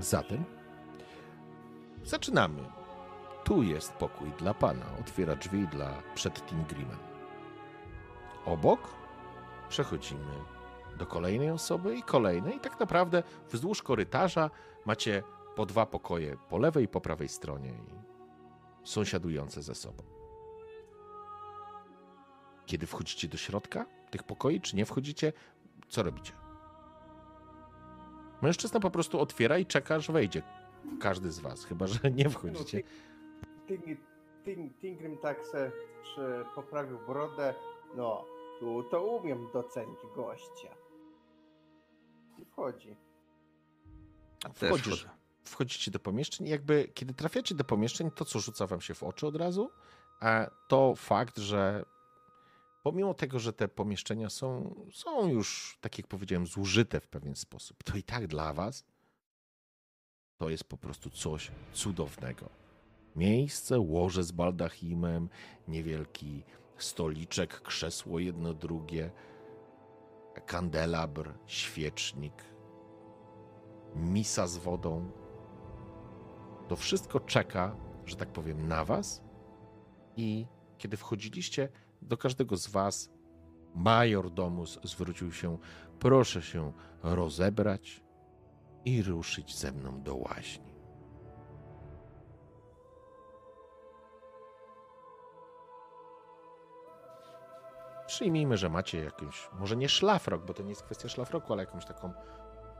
Zatem 0.00 0.44
zaczynamy. 2.04 2.62
Tu 3.44 3.62
jest 3.62 3.92
pokój 3.92 4.30
dla 4.38 4.54
pana. 4.54 4.86
Otwiera 5.00 5.36
drzwi 5.36 5.68
dla 5.68 6.02
przed 6.14 6.46
Tingrimem. 6.46 6.98
Obok 8.44 8.80
przechodzimy 9.68 10.34
do 10.98 11.06
kolejnej 11.06 11.50
osoby 11.50 11.96
i 11.96 12.02
kolejnej. 12.02 12.60
Tak 12.60 12.80
naprawdę 12.80 13.22
wzdłuż 13.50 13.82
korytarza 13.82 14.50
macie 14.86 15.22
po 15.56 15.66
dwa 15.66 15.86
pokoje 15.86 16.36
po 16.48 16.58
lewej 16.58 16.84
i 16.84 16.88
po 16.88 17.00
prawej 17.00 17.28
stronie 17.28 17.72
sąsiadujące 18.84 19.62
ze 19.62 19.74
sobą. 19.74 20.02
Kiedy 22.66 22.86
wchodzicie 22.86 23.28
do 23.28 23.36
środka 23.36 23.86
tych 24.10 24.22
pokoi, 24.22 24.60
czy 24.60 24.76
nie 24.76 24.86
wchodzicie, 24.86 25.32
co 25.88 26.02
robicie? 26.02 26.39
Mężczyzna 28.42 28.80
po 28.80 28.90
prostu 28.90 29.20
otwiera 29.20 29.58
i 29.58 29.66
czeka, 29.66 29.94
aż 29.94 30.10
wejdzie 30.10 30.42
każdy 31.00 31.32
z 31.32 31.38
was, 31.38 31.64
chyba 31.64 31.86
że 31.86 32.10
nie 32.10 32.30
wchodzicie. 32.30 32.82
Ting, 34.44 34.78
Tingrim 34.80 35.18
tak 35.18 35.44
se 35.46 35.72
przy, 36.02 36.44
poprawił 36.54 36.98
brodę. 37.06 37.54
No, 37.96 38.24
tu 38.60 38.82
to 38.82 39.02
umiem 39.02 39.48
docenić 39.52 39.98
gościa. 40.16 40.74
I 42.38 42.44
wchodzi. 42.44 42.96
Wchodzisz, 44.54 45.08
wchodzicie 45.44 45.90
do 45.90 45.98
pomieszczeń 45.98 46.46
i 46.46 46.50
jakby 46.50 46.88
kiedy 46.94 47.14
trafiacie 47.14 47.54
do 47.54 47.64
pomieszczeń, 47.64 48.10
to 48.10 48.24
co 48.24 48.38
rzuca 48.38 48.66
wam 48.66 48.80
się 48.80 48.94
w 48.94 49.02
oczy 49.02 49.26
od 49.26 49.36
razu, 49.36 49.70
to 50.68 50.94
fakt, 50.96 51.38
że 51.38 51.84
pomimo 52.82 53.14
tego, 53.14 53.38
że 53.38 53.52
te 53.52 53.68
pomieszczenia 53.68 54.30
są, 54.30 54.74
są 54.92 55.28
już, 55.28 55.78
tak 55.80 55.98
jak 55.98 56.06
powiedziałem, 56.06 56.46
zużyte 56.46 57.00
w 57.00 57.08
pewien 57.08 57.36
sposób, 57.36 57.82
to 57.82 57.96
i 57.96 58.02
tak 58.02 58.26
dla 58.26 58.52
was 58.52 58.84
to 60.40 60.50
jest 60.50 60.64
po 60.64 60.76
prostu 60.76 61.10
coś 61.10 61.50
cudownego. 61.72 62.48
Miejsce, 63.16 63.80
łoże 63.80 64.24
z 64.24 64.32
baldachimem, 64.32 65.28
niewielki 65.68 66.42
stoliczek, 66.78 67.60
krzesło 67.60 68.18
jedno 68.18 68.54
drugie, 68.54 69.10
kandelabr, 70.46 71.32
świecznik, 71.46 72.44
misa 73.96 74.46
z 74.46 74.56
wodą. 74.56 75.10
To 76.68 76.76
wszystko 76.76 77.20
czeka, 77.20 77.76
że 78.06 78.16
tak 78.16 78.28
powiem, 78.28 78.68
na 78.68 78.84
was. 78.84 79.22
I 80.16 80.46
kiedy 80.78 80.96
wchodziliście, 80.96 81.68
do 82.02 82.16
każdego 82.16 82.56
z 82.56 82.68
was 82.68 83.10
major 83.74 84.30
domus 84.30 84.78
zwrócił 84.84 85.32
się: 85.32 85.58
Proszę 85.98 86.42
się 86.42 86.72
rozebrać 87.02 88.02
i 88.84 89.02
ruszyć 89.02 89.56
ze 89.58 89.72
mną 89.72 90.02
do 90.02 90.16
łaźni. 90.16 90.70
Przyjmijmy, 98.06 98.56
że 98.56 98.68
macie 98.68 99.04
jakąś, 99.04 99.50
może 99.58 99.76
nie 99.76 99.88
szlafrok, 99.88 100.46
bo 100.46 100.54
to 100.54 100.62
nie 100.62 100.68
jest 100.68 100.82
kwestia 100.82 101.08
szlafroku, 101.08 101.52
ale 101.52 101.62
jakąś 101.62 101.86
taką 101.86 102.12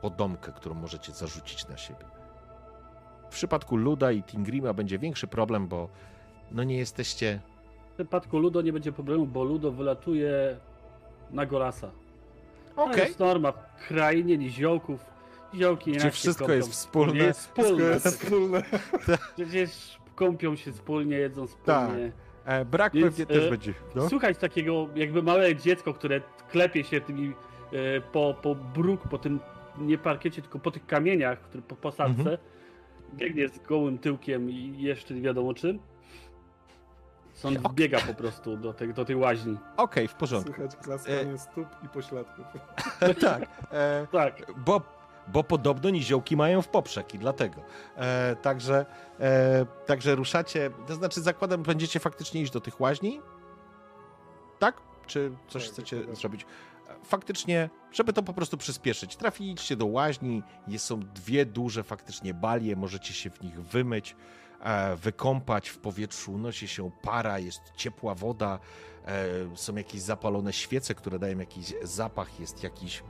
podomkę, 0.00 0.52
którą 0.52 0.74
możecie 0.74 1.12
zarzucić 1.12 1.68
na 1.68 1.76
siebie. 1.76 2.04
W 3.24 3.32
przypadku 3.32 3.76
Luda 3.76 4.12
i 4.12 4.22
Tingrima 4.22 4.74
będzie 4.74 4.98
większy 4.98 5.26
problem, 5.26 5.68
bo 5.68 5.88
no 6.50 6.64
nie 6.64 6.76
jesteście. 6.76 7.40
W 8.00 8.02
przypadku 8.02 8.38
Ludo 8.38 8.62
nie 8.62 8.72
będzie 8.72 8.92
problemu, 8.92 9.26
bo 9.26 9.44
Ludo 9.44 9.72
wylatuje 9.72 10.56
na 11.30 11.46
Golasa. 11.46 11.90
To 12.76 12.84
Okej, 12.84 12.98
jest 13.00 13.18
norma 13.18 13.52
w 13.52 13.88
krainie 13.88 14.38
niziołków. 14.38 15.04
Niziołki 15.52 15.90
Gdzie 15.90 16.00
inaczej 16.00 16.10
wszystko 16.10 16.44
kąpią. 16.44 16.56
jest 16.56 16.70
wspólne. 16.70 17.12
Gdzie 17.12 17.24
jest 17.24 17.40
wspólne. 17.40 18.00
Wszystko 18.00 18.08
jest 18.08 18.22
wspólne. 18.22 18.62
Przecież 19.36 19.98
kąpią 20.14 20.56
się 20.56 20.72
wspólnie, 20.72 21.16
jedzą 21.16 21.46
Tak. 21.64 21.86
wspólnie. 21.88 22.12
E, 22.44 22.64
brak 22.64 22.92
Więc, 22.92 23.06
pewnie 23.06 23.26
też 23.26 23.44
e, 23.46 23.50
będzie. 23.50 23.74
No. 23.94 24.08
Słuchać 24.08 24.38
takiego 24.38 24.88
jakby 24.94 25.22
małe 25.22 25.56
dziecko, 25.56 25.94
które 25.94 26.20
klepie 26.50 26.84
się 26.84 27.00
tymi 27.00 27.28
e, 27.72 28.00
po, 28.00 28.34
po 28.42 28.54
bruk, 28.54 29.08
po 29.08 29.18
tym 29.18 29.40
nie 29.78 29.98
parkiecie, 29.98 30.42
tylko 30.42 30.58
po 30.58 30.70
tych 30.70 30.86
kamieniach, 30.86 31.40
które 31.40 31.62
po 31.62 31.76
posadzce. 31.76 32.20
Mhm. 32.20 32.38
Biegnie 33.14 33.48
z 33.48 33.58
gołym 33.58 33.98
tyłkiem 33.98 34.50
i 34.50 34.82
jeszcze 34.82 35.14
nie 35.14 35.20
wiadomo 35.20 35.54
czym. 35.54 35.78
Sąd 37.40 37.58
wbiega 37.58 38.00
po 38.00 38.14
prostu 38.14 38.56
do 38.56 38.74
tej, 38.74 38.94
do 38.94 39.04
tej 39.04 39.16
łaźni. 39.16 39.56
Okej, 39.76 40.08
w 40.08 40.14
porządku. 40.14 40.52
Słychać 40.54 40.76
klaskanie 40.76 41.38
stóp 41.38 41.66
i 41.84 41.88
pośladków. 41.88 42.46
tak. 43.20 43.42
E, 43.72 44.06
Tak. 44.12 44.52
bo, 44.56 44.80
bo 45.28 45.44
podobno 45.44 45.90
niziołki 45.90 46.36
mają 46.36 46.62
w 46.62 46.68
poprzek 46.68 47.14
i 47.14 47.18
dlatego. 47.18 47.60
E, 47.96 48.36
także, 48.42 48.86
e, 49.20 49.66
także 49.86 50.14
ruszacie, 50.14 50.70
to 50.86 50.94
znaczy 50.94 51.20
zakładam, 51.20 51.62
będziecie 51.62 52.00
faktycznie 52.00 52.40
iść 52.42 52.52
do 52.52 52.60
tych 52.60 52.80
łaźni? 52.80 53.20
Tak? 54.58 54.76
Czy 55.06 55.30
coś 55.48 55.62
Tak, 55.64 55.72
chcecie 55.72 55.96
dokładnie. 55.96 56.20
zrobić? 56.20 56.42
E, 56.88 56.94
Faktycznie, 57.04 57.70
żeby 57.92 58.12
to 58.12 58.22
po 58.22 58.32
prostu 58.32 58.56
przyspieszyć, 58.56 59.16
trafiliście 59.16 59.76
do 59.76 59.86
łaźni, 59.86 60.42
jest, 60.68 60.84
są 60.84 61.00
dwie 61.00 61.46
duże 61.46 61.82
faktycznie 61.82 62.34
balie, 62.34 62.76
możecie 62.76 63.14
się 63.14 63.30
w 63.30 63.42
nich 63.42 63.62
wymyć, 63.62 64.12
e, 64.12 64.16
wykąpać 64.96 65.68
w 65.68 65.78
powietrzu, 65.78 66.32
unosi 66.32 66.68
się 66.68 66.90
para, 67.02 67.38
jest 67.38 67.60
ciepła 67.76 68.14
woda, 68.14 68.58
e, 69.06 69.56
są 69.56 69.76
jakieś 69.76 70.00
zapalone 70.00 70.52
świece, 70.52 70.94
które 70.94 71.18
dają 71.18 71.38
jakiś 71.38 71.74
zapach, 71.82 72.40
jest 72.40 72.62
jakiś 72.62 73.02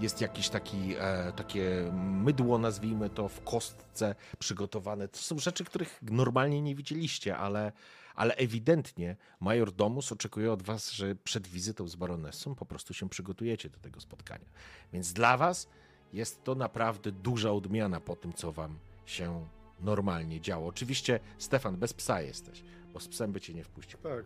jest 0.00 0.20
jakiś 0.20 0.48
taki, 0.48 0.94
e, 0.98 1.32
takie 1.32 1.92
mydło, 1.94 2.58
nazwijmy 2.58 3.10
to, 3.10 3.28
w 3.28 3.44
kostce 3.44 4.14
przygotowane. 4.38 5.08
To 5.08 5.18
są 5.18 5.38
rzeczy, 5.38 5.64
których 5.64 5.98
normalnie 6.02 6.62
nie 6.62 6.74
widzieliście, 6.74 7.36
ale, 7.36 7.72
ale 8.14 8.34
ewidentnie 8.34 9.16
major 9.40 9.72
Domus 9.72 10.12
oczekuje 10.12 10.52
od 10.52 10.62
was, 10.62 10.90
że 10.90 11.14
przed 11.14 11.48
wizytą 11.48 11.88
z 11.88 11.96
baronessą 11.96 12.54
po 12.54 12.66
prostu 12.66 12.94
się 12.94 13.08
przygotujecie 13.08 13.70
do 13.70 13.78
tego 13.78 14.00
spotkania. 14.00 14.46
Więc 14.92 15.12
dla 15.12 15.36
was 15.36 15.68
jest 16.12 16.44
to 16.44 16.54
naprawdę 16.54 17.12
duża 17.12 17.52
odmiana 17.52 18.00
po 18.00 18.16
tym, 18.16 18.32
co 18.32 18.52
wam 18.52 18.78
się 19.06 19.46
normalnie 19.80 20.40
działo. 20.40 20.66
Oczywiście, 20.66 21.20
Stefan, 21.38 21.76
bez 21.76 21.92
psa 21.92 22.20
jesteś, 22.20 22.64
bo 22.92 23.00
z 23.00 23.08
psem 23.08 23.32
by 23.32 23.40
cię 23.40 23.54
nie 23.54 23.64
wpuścił. 23.64 23.98
Tak, 23.98 24.24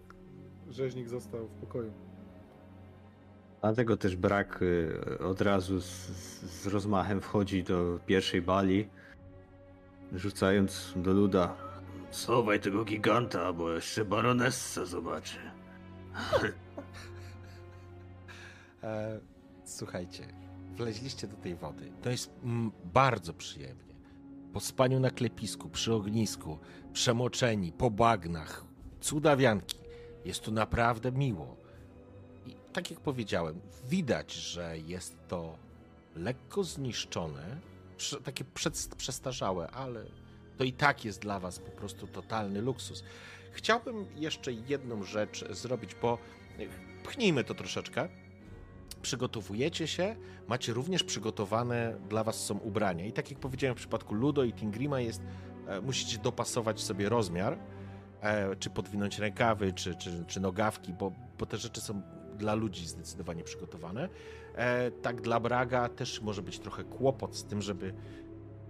rzeźnik 0.70 1.08
został 1.08 1.48
w 1.48 1.52
pokoju. 1.52 1.92
Dlatego 3.60 3.96
też 3.96 4.16
brak 4.16 4.62
y, 4.62 5.18
od 5.18 5.40
razu 5.40 5.80
z, 5.80 6.08
z 6.40 6.66
rozmachem 6.66 7.20
wchodzi 7.20 7.64
do 7.64 7.98
pierwszej 8.06 8.42
bali, 8.42 8.88
rzucając 10.12 10.92
do 10.96 11.12
luda. 11.12 11.56
Schowaj 12.10 12.60
tego 12.60 12.84
giganta, 12.84 13.52
bo 13.52 13.70
jeszcze 13.72 14.04
baronessa 14.04 14.84
zobaczy. 14.84 15.38
E, 18.82 19.20
słuchajcie, 19.64 20.26
wleźliście 20.76 21.26
do 21.26 21.36
tej 21.36 21.54
wody. 21.54 21.92
To 22.02 22.10
jest 22.10 22.30
bardzo 22.84 23.34
przyjemnie. 23.34 23.91
Po 24.52 24.60
spaniu 24.60 25.00
na 25.00 25.10
klepisku, 25.10 25.68
przy 25.68 25.94
ognisku, 25.94 26.58
przemoczeni, 26.92 27.72
po 27.72 27.90
bagnach, 27.90 28.64
cudawianki. 29.00 29.78
Jest 30.24 30.40
tu 30.40 30.52
naprawdę 30.52 31.12
miło. 31.12 31.56
I 32.46 32.54
tak 32.72 32.90
jak 32.90 33.00
powiedziałem, 33.00 33.60
widać, 33.88 34.32
że 34.32 34.78
jest 34.78 35.16
to 35.28 35.58
lekko 36.16 36.64
zniszczone, 36.64 37.60
takie 38.24 38.44
przestarzałe, 38.96 39.70
ale 39.70 40.04
to 40.58 40.64
i 40.64 40.72
tak 40.72 41.04
jest 41.04 41.20
dla 41.20 41.40
was 41.40 41.58
po 41.58 41.70
prostu 41.70 42.06
totalny 42.06 42.60
luksus. 42.60 43.04
Chciałbym 43.52 44.06
jeszcze 44.16 44.52
jedną 44.52 45.02
rzecz 45.02 45.52
zrobić, 45.52 45.94
bo 45.94 46.18
pchnijmy 47.04 47.44
to 47.44 47.54
troszeczkę 47.54 48.08
przygotowujecie 49.02 49.86
się, 49.86 50.16
macie 50.48 50.72
również 50.72 51.04
przygotowane 51.04 51.96
dla 52.08 52.24
was 52.24 52.44
są 52.44 52.58
ubrania. 52.58 53.04
I 53.04 53.12
tak 53.12 53.30
jak 53.30 53.40
powiedziałem 53.40 53.76
w 53.76 53.78
przypadku 53.78 54.14
Ludo 54.14 54.44
i 54.44 54.52
Tingrima 54.52 55.00
jest, 55.00 55.22
e, 55.66 55.80
musicie 55.80 56.18
dopasować 56.18 56.80
sobie 56.80 57.08
rozmiar, 57.08 57.58
e, 58.20 58.56
czy 58.56 58.70
podwinąć 58.70 59.18
rękawy, 59.18 59.72
czy, 59.72 59.94
czy, 59.94 60.24
czy 60.26 60.40
nogawki, 60.40 60.92
bo, 60.92 61.12
bo 61.38 61.46
te 61.46 61.56
rzeczy 61.56 61.80
są 61.80 62.02
dla 62.38 62.54
ludzi 62.54 62.86
zdecydowanie 62.86 63.44
przygotowane. 63.44 64.08
E, 64.54 64.90
tak 64.90 65.20
dla 65.20 65.40
Braga 65.40 65.88
też 65.88 66.20
może 66.20 66.42
być 66.42 66.58
trochę 66.58 66.84
kłopot 66.84 67.36
z 67.36 67.44
tym, 67.44 67.62
żeby 67.62 67.94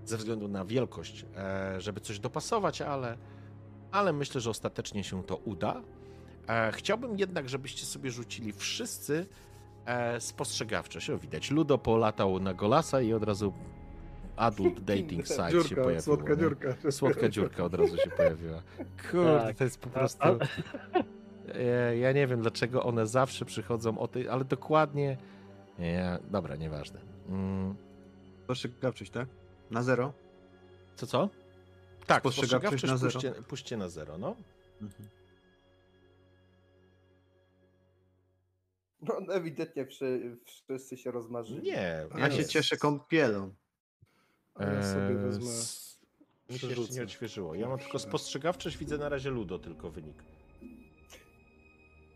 ze 0.04 0.16
względu 0.16 0.48
na 0.48 0.64
wielkość, 0.64 1.26
żeby 1.78 2.00
coś 2.00 2.18
dopasować, 2.18 2.82
ale, 2.82 3.18
ale 3.90 4.12
myślę, 4.12 4.40
że 4.40 4.50
ostatecznie 4.50 5.04
się 5.04 5.24
to 5.24 5.36
uda. 5.36 5.82
Chciałbym 6.72 7.18
jednak, 7.18 7.48
żebyście 7.48 7.86
sobie 7.86 8.10
rzucili 8.10 8.52
wszyscy 8.52 9.26
e, 9.86 10.20
spostrzegawczość. 10.20 11.10
O, 11.10 11.18
widać, 11.18 11.50
Ludo 11.50 11.78
polatał 11.78 12.40
na 12.40 12.54
Golasa 12.54 13.00
i 13.00 13.12
od 13.12 13.22
razu 13.22 13.52
adult 14.36 14.80
dating 14.90 15.26
site 15.28 15.50
się 15.50 15.52
Dziurka, 15.52 15.74
pojawiło. 15.82 16.02
słodka 16.02 16.30
nie? 16.34 16.40
dziurka. 16.40 16.74
Słodka 16.90 17.28
dziurka 17.28 17.64
od 17.64 17.74
razu 17.74 17.96
się 17.96 18.10
pojawiła. 18.10 18.62
Kurde, 19.10 19.40
Tak. 19.46 19.56
to 19.56 19.64
jest 19.64 19.78
po 19.80 19.88
prostu... 19.90 20.22
E, 21.54 21.96
Ja 21.96 22.12
nie 22.12 22.26
wiem, 22.26 22.40
dlaczego 22.42 22.82
one 22.84 23.06
zawsze 23.06 23.44
przychodzą 23.44 23.98
o 23.98 24.08
tej, 24.08 24.28
ale 24.28 24.44
dokładnie... 24.44 25.16
Nie, 25.78 26.18
dobra, 26.30 26.56
nieważne. 26.56 27.00
Mm, 27.28 27.74
Spostrzegawczość, 28.44 29.10
tak? 29.10 29.28
Na 29.70 29.82
zero? 29.82 30.12
Co, 30.96 31.06
co? 31.06 31.28
Tak, 32.06 32.20
Spostrzegawczość 32.22 32.80
spostrzegawczość 32.80 32.84
na 32.90 32.96
zero. 32.96 33.12
puśćcie, 33.12 33.42
puśćcie 33.48 33.76
na 33.76 33.88
zero, 33.88 34.18
no. 34.18 34.36
Mhm. 34.82 35.08
No 39.02 39.34
ewidentnie 39.34 39.86
wszy, 39.86 40.36
wszyscy 40.44 40.96
się 40.96 41.10
rozmarzyli. 41.10 41.62
Nie. 41.62 42.06
Ja 42.18 42.30
się 42.30 42.36
jest- 42.36 42.50
cieszę 42.50 42.76
kąpielą. 42.76 43.54
A 44.54 44.64
ja 44.64 44.82
sobie 44.82 45.06
Eee, 45.08 45.16
wezmę. 45.16 45.44
s- 45.50 46.00
Mi 46.50 46.58
się 46.58 46.66
jeszcze 46.66 46.94
nie 46.94 47.02
odświeżyło. 47.02 47.54
Ja 47.54 47.68
mam 47.68 47.78
tylko 47.78 47.98
spostrzegawczość, 47.98 48.78
widzę 48.78 48.98
na 48.98 49.08
razie 49.08 49.30
Ludo 49.30 49.58
tylko 49.58 49.90
wynik. 49.90 50.22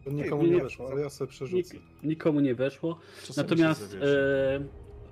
To 0.04 0.10
nikomu 0.10 0.42
Nie, 0.46 0.62
weszło, 0.62 0.90
ale 0.92 1.00
ja 1.02 1.10
sobie 1.10 1.28
Nik, 1.28 1.36
przerzucę. 1.36 1.76
nikomu 2.02 2.40
nie 2.40 2.54
weszło. 2.54 2.98
Czasami 3.26 3.48
Natomiast 3.48 3.92
się 3.92 3.98
e, 3.98 4.60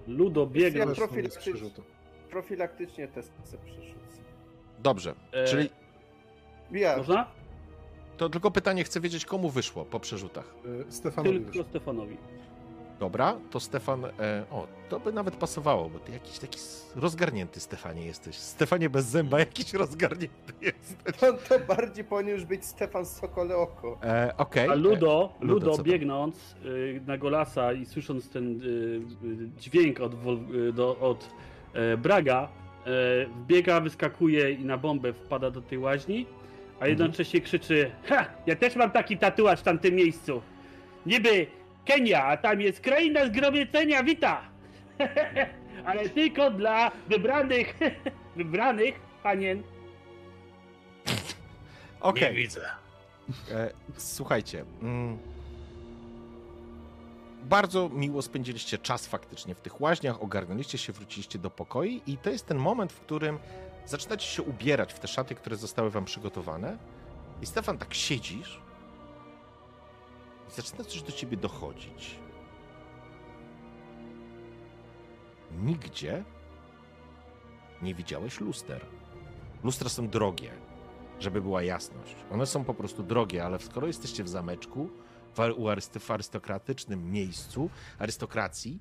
Ludo 0.06 0.46
biegł. 0.46 0.78
Ja 0.78 0.86
Weszło 0.86 1.06
profil- 1.08 1.22
mi 1.24 1.30
z 1.30 1.36
przerzutu. 1.36 1.82
Profilaktycznie 2.30 3.08
test 3.08 3.32
sobie 3.44 3.64
przerzucę. 3.64 3.94
Dobrze, 4.82 5.14
e, 5.32 5.44
czyli 5.44 5.68
Ja, 6.70 6.96
Można? 6.96 7.30
To 8.16 8.28
tylko 8.28 8.50
pytanie, 8.50 8.84
chcę 8.84 9.00
wiedzieć, 9.00 9.24
komu 9.24 9.50
wyszło 9.50 9.84
po 9.84 10.00
przerzutach. 10.00 10.54
Y, 10.88 10.92
Stefanowi 10.92 11.36
Tylko 11.36 11.50
wyszło. 11.50 11.64
Stefanowi. 11.64 12.16
Dobra, 13.00 13.36
to 13.50 13.60
Stefan. 13.60 14.04
E, 14.04 14.10
o, 14.50 14.66
to 14.88 15.00
by 15.00 15.12
nawet 15.12 15.36
pasowało, 15.36 15.90
bo 15.90 15.98
ty 15.98 16.12
jakiś 16.12 16.38
taki 16.38 16.58
rozgarnięty 16.96 17.60
Stefanie 17.60 18.06
jesteś. 18.06 18.36
Stefanie 18.36 18.90
bez 18.90 19.06
zęba, 19.06 19.38
jakiś 19.38 19.72
rozgarnięty 19.74 20.52
jesteś. 20.60 21.16
to, 21.20 21.32
to 21.32 21.58
bardziej 21.68 22.04
powinien 22.04 22.34
już 22.34 22.44
być 22.44 22.64
Stefan 22.64 23.06
Sokole 23.06 23.56
Oko. 23.56 23.98
E, 24.02 24.34
Okej. 24.36 24.68
A 24.68 24.74
Ludo, 24.74 25.32
E, 25.42 25.44
Ludo, 25.44 25.70
Ludo 25.70 25.82
biegnąc 25.82 26.36
y, 26.64 27.00
na 27.06 27.18
Golasa 27.18 27.72
i 27.72 27.86
słysząc 27.86 28.28
ten 28.28 28.60
y, 28.62 28.64
y, 28.64 29.00
dźwięk 29.58 30.00
od, 30.00 30.12
y, 30.14 30.72
do, 30.72 30.98
od 30.98 31.28
e, 31.74 31.96
Braga, 31.96 32.48
e, 32.86 33.26
wbiega, 33.26 33.80
wyskakuje 33.80 34.50
i 34.52 34.64
na 34.64 34.78
bombę 34.78 35.12
wpada 35.12 35.50
do 35.50 35.62
tej 35.62 35.78
łaźni. 35.78 36.26
A 36.80 36.86
jednocześnie 36.86 37.40
krzyczy 37.40 37.90
Ha! 38.08 38.26
Ja 38.46 38.56
też 38.56 38.76
mam 38.76 38.90
taki 38.90 39.18
tatuaż 39.18 39.60
w 39.60 39.62
tamtym 39.62 39.94
miejscu. 39.94 40.42
Niby 41.06 41.46
Kenia, 41.84 42.24
a 42.24 42.36
tam 42.36 42.60
jest 42.60 42.80
kraina 42.80 43.26
zgromadzenia 43.26 44.02
wita! 44.02 44.40
Ale 45.86 46.08
tylko 46.08 46.50
dla 46.50 46.90
wybranych, 47.08 47.78
wybranych 48.36 48.94
panien. 49.22 49.62
Okej. 52.00 52.22
Nie 52.22 52.36
widzę. 52.36 52.60
E, 53.50 53.70
Słuchajcie. 53.96 54.64
Mm, 54.82 55.18
bardzo 57.42 57.88
miło 57.88 58.22
spędziliście 58.22 58.78
czas 58.78 59.06
faktycznie 59.06 59.54
w 59.54 59.60
tych 59.60 59.80
łaźniach, 59.80 60.22
ogarnęliście 60.22 60.78
się, 60.78 60.92
wróciliście 60.92 61.38
do 61.38 61.50
pokoi 61.50 62.02
i 62.06 62.18
to 62.18 62.30
jest 62.30 62.46
ten 62.46 62.58
moment, 62.58 62.92
w 62.92 63.00
którym 63.00 63.38
zaczynacie 63.86 64.26
się 64.26 64.42
ubierać 64.42 64.92
w 64.92 64.98
te 64.98 65.08
szaty, 65.08 65.34
które 65.34 65.56
zostały 65.56 65.90
wam 65.90 66.04
przygotowane. 66.04 66.78
I 67.42 67.46
Stefan, 67.46 67.78
tak 67.78 67.94
siedzisz 67.94 68.60
i 70.48 70.54
zaczyna 70.54 70.84
coś 70.84 71.02
do 71.02 71.12
ciebie 71.12 71.36
dochodzić. 71.36 72.18
Nigdzie 75.62 76.24
nie 77.82 77.94
widziałeś 77.94 78.40
luster. 78.40 78.86
Lustra 79.62 79.88
są 79.88 80.08
drogie 80.08 80.50
żeby 81.20 81.42
była 81.42 81.62
jasność. 81.62 82.16
One 82.30 82.46
są 82.46 82.64
po 82.64 82.74
prostu 82.74 83.02
drogie, 83.02 83.44
ale 83.44 83.58
skoro 83.58 83.86
jesteście 83.86 84.24
w 84.24 84.28
zameczku, 84.28 84.90
w, 85.34 86.10
arystokratycznym 86.10 87.10
miejscu, 87.10 87.70
arystokracji, 87.98 88.80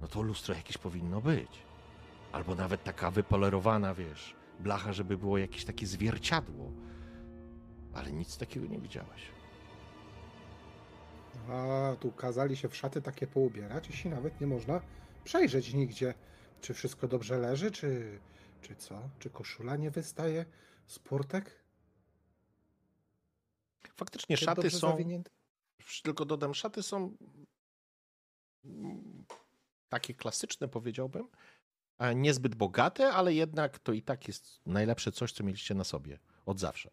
no 0.00 0.08
to 0.08 0.22
lustro 0.22 0.54
jakieś 0.54 0.78
powinno 0.78 1.20
być. 1.20 1.67
Albo 2.32 2.54
nawet 2.54 2.84
taka 2.84 3.10
wypolerowana, 3.10 3.94
wiesz, 3.94 4.36
blacha, 4.60 4.92
żeby 4.92 5.16
było 5.18 5.38
jakieś 5.38 5.64
takie 5.64 5.86
zwierciadło. 5.86 6.72
Ale 7.94 8.12
nic 8.12 8.38
takiego 8.38 8.66
nie 8.66 8.78
widziałeś. 8.78 9.22
A 11.50 11.96
tu 12.00 12.12
kazali 12.12 12.56
się 12.56 12.68
w 12.68 12.76
szaty 12.76 13.02
takie 13.02 13.26
poubierać, 13.26 13.88
jeśli 13.88 14.10
nawet 14.10 14.40
nie 14.40 14.46
można 14.46 14.80
przejrzeć 15.24 15.74
nigdzie, 15.74 16.14
czy 16.60 16.74
wszystko 16.74 17.08
dobrze 17.08 17.38
leży, 17.38 17.70
czy, 17.70 18.20
czy 18.60 18.76
co? 18.76 19.08
Czy 19.18 19.30
koszula 19.30 19.76
nie 19.76 19.90
wystaje? 19.90 20.44
Sportek? 20.86 21.64
Faktycznie 23.96 24.36
Czy 24.36 24.44
szaty 24.44 24.70
są, 24.70 24.90
zawinięte? 24.90 25.30
tylko 26.02 26.24
dodam, 26.24 26.54
szaty 26.54 26.82
są 26.82 27.16
takie 29.88 30.14
klasyczne, 30.14 30.68
powiedziałbym. 30.68 31.28
A 31.98 32.12
Niezbyt 32.12 32.54
bogate, 32.54 33.12
ale 33.12 33.34
jednak 33.34 33.78
to 33.78 33.92
i 33.92 34.02
tak 34.02 34.28
jest 34.28 34.60
najlepsze 34.66 35.12
coś, 35.12 35.32
co 35.32 35.44
mieliście 35.44 35.74
na 35.74 35.84
sobie 35.84 36.18
od 36.46 36.60
zawsze. 36.60 36.90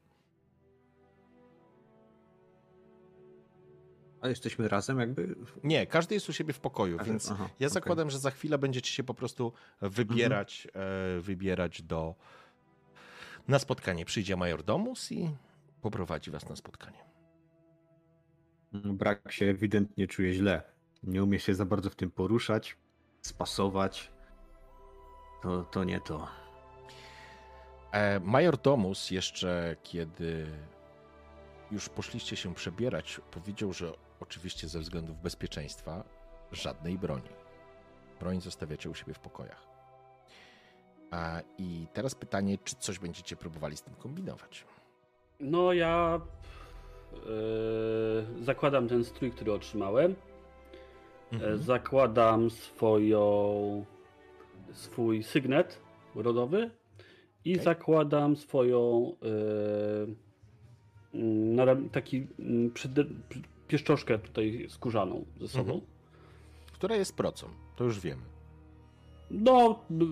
A 4.22 4.28
jesteśmy 4.28 4.68
razem 4.68 5.00
jakby? 5.00 5.36
Nie, 5.64 5.88
każdy 5.88 6.16
jest 6.16 6.30
u 6.30 6.34
siebie 6.34 6.54
w 6.54 6.60
pokoju, 6.60 6.98
więc 7.06 7.32
Aha, 7.32 7.44
ja 7.44 7.50
okej. 7.50 7.70
zakładam, 7.70 8.10
że 8.10 8.20
za 8.20 8.32
chwilę 8.32 8.58
będziecie 8.58 8.92
się 8.92 9.04
po 9.04 9.14
prostu 9.14 9.54
wybierać, 9.82 10.68
e, 10.74 11.20
wybierać 11.22 11.82
do 11.82 12.16
na 13.48 13.60
spotkanie. 13.60 14.06
Przyjdzie 14.06 14.36
majordomus 14.36 15.12
i 15.12 15.36
poprowadzi 15.82 16.32
was 16.32 16.50
na 16.50 16.56
spotkanie. 16.56 17.06
Brak 18.74 19.32
się 19.32 19.46
ewidentnie 19.46 20.08
czuje 20.08 20.34
źle. 20.34 20.64
Nie 21.04 21.24
umie 21.24 21.40
się 21.40 21.56
za 21.56 21.66
bardzo 21.66 21.90
w 21.90 21.96
tym 21.96 22.12
poruszać, 22.12 22.78
spasować. 23.22 24.12
To, 25.42 25.64
to 25.64 25.84
nie 25.84 26.02
to. 26.02 26.28
E, 27.92 28.20
majordomus 28.20 29.12
jeszcze, 29.12 29.76
kiedy 29.84 30.48
już 31.72 31.90
poszliście 31.90 32.36
się 32.36 32.54
przebierać, 32.54 33.22
powiedział, 33.32 33.74
że 33.74 33.94
oczywiście 34.20 34.68
ze 34.68 34.80
względów 34.80 35.22
bezpieczeństwa 35.22 36.04
żadnej 36.52 36.98
broni. 36.98 37.30
Broń 38.20 38.42
zostawiacie 38.42 38.90
u 38.90 38.96
siebie 38.96 39.14
w 39.14 39.20
pokojach. 39.20 39.68
A, 41.12 41.42
I 41.58 41.88
teraz 41.94 42.16
pytanie, 42.16 42.58
czy 42.64 42.76
coś 42.76 43.00
będziecie 43.00 43.36
próbowali 43.36 43.78
z 43.78 43.82
tym 43.82 43.94
kombinować? 43.96 44.66
No 45.40 45.74
ja 45.74 46.22
e, 47.14 48.44
zakładam 48.44 48.88
ten 48.88 49.04
strój, 49.04 49.32
który 49.32 49.54
otrzymałem. 49.54 50.16
E, 51.42 51.58
zakładam 51.58 52.50
swoją 52.50 53.86
swój 54.74 55.24
sygnet 55.24 55.80
rodowy 56.16 56.72
i 57.46 57.54
Okej. 57.54 57.64
zakładam 57.66 58.36
swoją 58.36 59.12
mm, 61.14 61.56
naram- 61.56 61.90
taki 61.90 62.28
przy- 62.74 62.90
pieszczoszkę 63.68 64.20
tutaj 64.20 64.66
skórzaną 64.70 65.26
ze 65.40 65.48
sobą. 65.48 65.74
Mhm. 65.74 65.92
Która 66.74 66.96
jest 66.96 67.16
procą, 67.16 67.48
to 67.76 67.84
już 67.84 68.00
wiemy. 68.00 68.22
No, 69.32 69.80
b- 69.90 70.06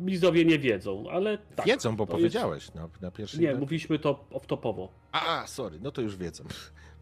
Mizowie 0.00 0.44
nie 0.44 0.58
wiedzą, 0.58 1.04
ale 1.10 1.38
tak. 1.38 1.66
Wiedzą, 1.66 1.96
bo 1.96 2.06
powiedziałeś 2.06 2.74
na, 2.74 2.88
na 3.00 3.10
pierwszej... 3.10 3.42
Jest... 3.42 3.54
Nie, 3.54 3.60
mówiliśmy 3.60 3.98
to 3.98 4.24
off-topowo. 4.30 4.88
A, 5.12 5.46
sorry, 5.46 5.78
no 5.82 5.90
to 5.90 6.02
już 6.02 6.16
wiedzą. 6.16 6.44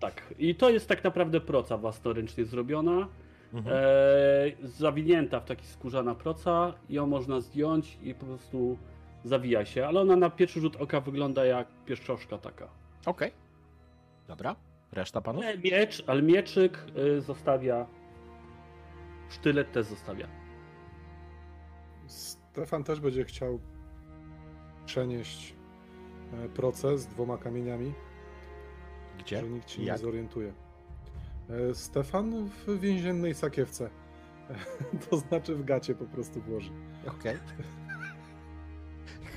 Tak. 0.01 0.35
I 0.39 0.55
to 0.55 0.71
jest 0.71 0.89
tak 0.89 1.05
naprawdę 1.05 1.41
proca 1.41 1.79
własnoręcznie 1.79 2.45
zrobiona. 2.45 3.09
Mhm. 3.53 3.77
E, 3.77 4.69
zawinięta 4.69 5.41
w 5.41 5.45
taki 5.45 5.67
skórzana 5.67 6.15
proca. 6.15 6.75
Ją 6.89 7.07
można 7.07 7.41
zdjąć 7.41 7.99
i 8.03 8.15
po 8.15 8.27
prostu 8.27 8.79
zawija 9.25 9.65
się. 9.65 9.87
Ale 9.87 10.01
ona 10.01 10.17
na 10.17 10.31
pierwszy 10.31 10.61
rzut 10.61 10.77
oka 10.77 11.01
wygląda 11.01 11.45
jak 11.45 11.69
pieszczoszka 11.87 12.39
taka. 12.39 12.69
Okej. 13.07 13.33
Dobra, 14.29 14.57
reszta 14.93 15.21
panów? 15.21 15.45
Ale 15.45 15.59
miecz, 15.59 16.05
ale 16.07 16.23
mieczyk 16.23 16.79
y, 17.17 17.21
zostawia. 17.21 17.87
Sztylet 19.31 19.73
też 19.73 19.87
zostawia. 19.87 20.29
Stefan 22.07 22.85
też 22.85 23.01
będzie 23.01 23.25
chciał 23.25 23.61
przenieść 24.87 25.55
e, 26.33 26.49
proces 26.49 27.07
dwoma 27.07 27.39
kamieniami, 27.39 27.93
Gdzie? 29.19 29.41
że 29.41 29.49
nikt 29.49 29.71
się 29.71 29.83
Jak? 29.83 29.97
nie 29.97 30.03
zorientuje. 30.03 30.53
E, 31.53 31.75
Stefan 31.75 32.49
w 32.67 32.81
więziennej 32.81 33.35
sakiewce. 33.35 33.91
To 35.11 35.17
znaczy 35.17 35.55
w 35.55 35.65
gacie 35.65 35.95
po 35.95 36.05
prostu 36.05 36.41
włoży. 36.41 36.71
Okej. 37.07 37.37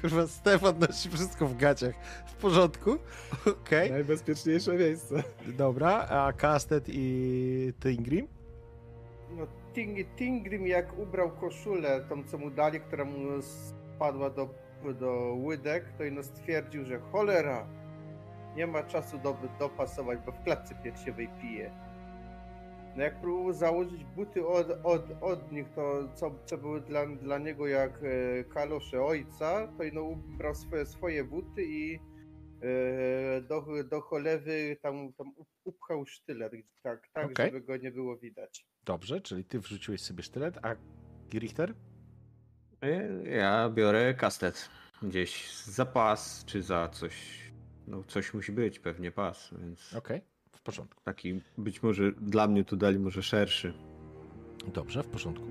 Kurwa, 0.02 0.28
Stefan 0.28 0.80
nosi 0.80 1.10
wszystko 1.10 1.48
w 1.48 1.58
gaciach. 1.58 1.96
W 2.26 2.36
porządku? 2.36 2.98
Okej. 3.62 3.92
Najbezpieczniejsze 3.92 4.74
miejsce. 4.74 5.24
Dobra, 5.48 6.08
a 6.10 6.34
Kastet 6.34 6.86
i 6.88 7.74
Tingrim? 7.80 8.28
No, 9.38 9.48
Ting, 9.74 9.98
Tingrim 10.16 10.68
jak 10.68 11.00
ubrał 11.00 11.32
koszulę, 11.32 12.06
tą 12.10 12.24
co 12.24 12.38
mu 12.38 12.50
dali, 12.50 12.80
która 12.80 13.06
mu 13.06 13.42
spadła 13.42 14.30
do, 14.30 14.50
do 15.00 15.36
łydek, 15.44 15.86
to 15.98 16.04
ino 16.04 16.24
stwierdził, 16.24 16.86
że 16.86 17.00
cholera, 17.00 17.68
nie 18.56 18.68
ma 18.68 18.84
czasu 18.84 19.18
do, 19.18 19.38
dopasować, 19.60 20.20
bo 20.26 20.32
w 20.32 20.44
klatce 20.44 20.76
piersiowej 20.84 21.30
pije. 21.42 21.85
No 22.96 23.04
jak 23.04 23.22
próbował 23.22 23.54
założyć 23.54 24.04
buty 24.04 24.48
od, 24.48 24.68
od, 24.84 25.06
od 25.22 25.52
nich, 25.52 25.66
to 25.76 26.10
co, 26.16 26.40
co 26.46 26.58
były 26.58 26.82
dla, 26.82 27.06
dla 27.06 27.38
niego 27.38 27.68
jak 27.68 28.00
e, 28.04 28.44
kalosze 28.44 29.02
ojca, 29.04 29.68
to 29.78 29.84
ino 29.84 30.02
ubrał 30.04 30.56
swoje, 30.56 30.86
swoje 30.86 31.24
buty 31.24 31.64
i 31.66 32.00
e, 32.62 33.42
do, 33.42 33.66
do 33.90 34.02
cholewy 34.02 34.78
tam, 34.82 35.14
tam 35.14 35.32
upchał 35.64 36.06
sztylet, 36.06 36.54
tak, 36.84 37.08
tak 37.14 37.26
Okej. 37.32 37.46
żeby 37.46 37.62
go 37.62 37.78
nie 37.78 37.92
było 37.92 38.18
widać. 38.18 38.68
Dobrze, 38.86 39.22
czyli 39.22 39.46
ty 39.46 39.60
wrzuciłeś 39.60 40.02
sobie 40.02 40.24
sztylet, 40.24 40.58
a 40.62 40.76
Richter? 41.34 41.74
E, 42.82 43.24
Ja 43.30 43.70
biorę 43.70 44.14
kastet. 44.14 44.70
Gdzieś 45.04 45.56
za 45.64 45.86
pas, 45.86 46.46
czy 46.46 46.64
za 46.64 46.90
coś. 46.90 47.46
No 47.88 48.04
coś 48.04 48.34
musi 48.34 48.52
być, 48.52 48.80
pewnie 48.80 49.12
pas, 49.12 49.54
więc 49.62 49.94
Okej, 49.96 50.22
w 50.22 50.35
porządku. 50.66 51.02
taki 51.04 51.42
być 51.58 51.84
może 51.84 52.12
dla 52.12 52.48
mnie 52.48 52.64
tu 52.64 52.78
dali 52.78 53.00
może 53.00 53.24
szerszy. 53.24 53.74
Dobrze, 54.74 55.04
w 55.04 55.08
porządku. 55.08 55.46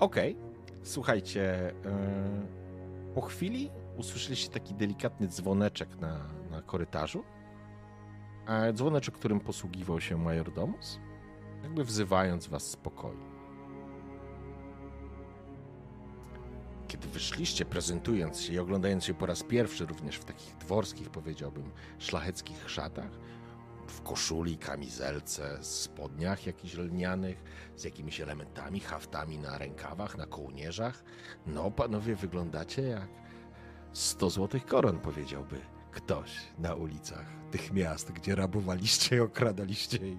Okej, 0.00 0.36
słuchajcie, 0.82 1.74
e, 1.84 2.46
po 3.14 3.20
chwili 3.20 3.70
usłyszeliście 3.96 4.48
taki 4.48 4.74
delikatny 4.74 5.28
dzwoneczek 5.28 6.00
na, 6.00 6.18
na 6.50 6.62
korytarzu. 6.62 7.24
A 8.46 8.72
dzwoneczek, 8.72 9.14
którym 9.14 9.40
posługiwał 9.40 10.00
się 10.00 10.16
majordomus, 10.16 11.00
jakby 11.62 11.84
wzywając 11.84 12.46
was 12.46 12.70
z 12.70 12.76
pokoju. 12.76 13.26
Kiedy 16.88 17.08
wyszliście, 17.08 17.64
prezentując 17.64 18.40
się 18.40 18.52
i 18.52 18.58
oglądając 18.58 19.04
się 19.04 19.14
po 19.14 19.26
raz 19.26 19.42
pierwszy 19.42 19.86
również 19.86 20.16
w 20.16 20.24
takich 20.24 20.56
dworskich, 20.56 21.10
powiedziałbym, 21.10 21.70
szlacheckich 21.98 22.70
szatach, 22.70 23.10
w 23.86 24.02
koszuli, 24.02 24.58
kamizelce, 24.58 25.58
spodniach 25.60 26.46
jakichś 26.46 26.74
lnianych, 26.74 27.42
z 27.76 27.84
jakimiś 27.84 28.20
elementami, 28.20 28.80
haftami 28.80 29.38
na 29.38 29.58
rękawach, 29.58 30.18
na 30.18 30.26
kołnierzach. 30.26 31.04
No, 31.46 31.70
panowie, 31.70 32.16
wyglądacie 32.16 32.82
jak 32.82 33.08
100 33.92 34.30
złotych 34.30 34.66
koron, 34.66 34.98
powiedziałby 34.98 35.60
ktoś 35.92 36.30
na 36.58 36.74
ulicach 36.74 37.26
tych 37.50 37.72
miast, 37.72 38.12
gdzie 38.12 38.34
rabowaliście 38.34 39.16
i 39.16 39.20
okradaliście 39.20 39.96
i, 39.96 40.18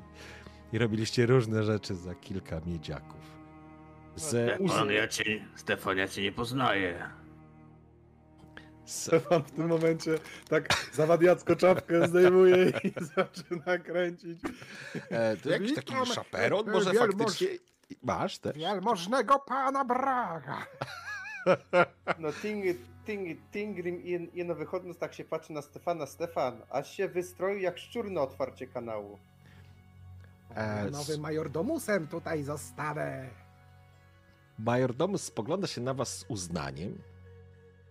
i 0.74 0.78
robiliście 0.78 1.26
różne 1.26 1.64
rzeczy 1.64 1.96
za 1.96 2.16
kilka 2.16 2.62
miedziaków. 2.66 3.38
Z, 4.16 4.56
Stefan, 4.60 4.92
ja 4.92 5.08
cię, 5.08 5.46
Stefan, 5.56 5.98
ja 5.98 6.08
cię 6.08 6.22
nie 6.22 6.32
poznaję. 6.32 7.10
Stefan 8.88 9.44
w 9.44 9.52
tym 9.52 9.68
momencie 9.68 10.20
tak 10.50 10.70
zawadiacko 10.94 11.56
czapkę 11.56 12.08
zdejmuje 12.08 12.70
i 12.84 12.94
zaczyna 13.16 13.78
kręcić. 13.78 14.40
e, 15.10 15.38
to 15.38 15.50
jakiś 15.50 15.76
taki 15.76 15.94
szaperon 16.06 16.70
e, 16.70 16.72
może 16.72 16.92
wielmoż- 16.92 17.18
faktycznie... 17.18 17.48
Masz 18.04 18.38
też? 18.40 18.58
Wielmożnego 18.58 19.40
pana 19.40 19.86
Braga. 19.86 20.66
No 22.20 22.30
Ting, 22.42 22.66
ting, 23.06 23.40
Tingrim 23.52 24.02
i, 24.04 24.30
i 24.40 24.46
no 24.46 24.56
wychodząc 24.56 24.98
tak 24.98 25.14
się 25.14 25.24
patrzy 25.26 25.54
na 25.54 25.62
Stefana, 25.62 26.06
Stefan, 26.06 26.62
aż 26.70 26.92
się 26.92 27.08
wystroił 27.08 27.60
jak 27.60 27.78
szczur 27.78 28.12
na 28.12 28.22
otwarcie 28.22 28.68
kanału. 28.68 29.20
E, 30.56 30.90
Nowym 30.92 31.22
majordomusem 31.22 32.08
tutaj 32.08 32.44
zostanę. 32.44 33.30
Majordomus 34.60 35.24
spogląda 35.24 35.68
się 35.68 35.82
na 35.82 35.94
was 35.94 36.18
z 36.18 36.26
uznaniem. 36.28 36.98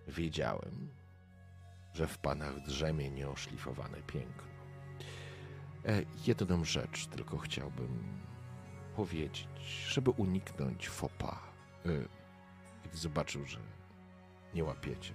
Wiedziałem, 0.09 0.89
że 1.95 2.07
w 2.07 2.19
panach 2.19 2.61
drzemie 2.61 3.11
nieoszlifowane 3.11 4.03
piękno. 4.03 4.43
E, 5.87 6.03
jedną 6.27 6.65
rzecz 6.65 7.07
tylko 7.07 7.39
chciałbym 7.39 8.21
powiedzieć, 8.97 9.49
żeby 9.89 10.11
uniknąć 10.11 10.89
fopa. 10.89 11.39
E, 11.87 11.89
kiedy 12.83 12.97
zobaczył, 12.97 13.47
że 13.47 13.59
nie 14.55 14.65
łapiecie. 14.65 15.13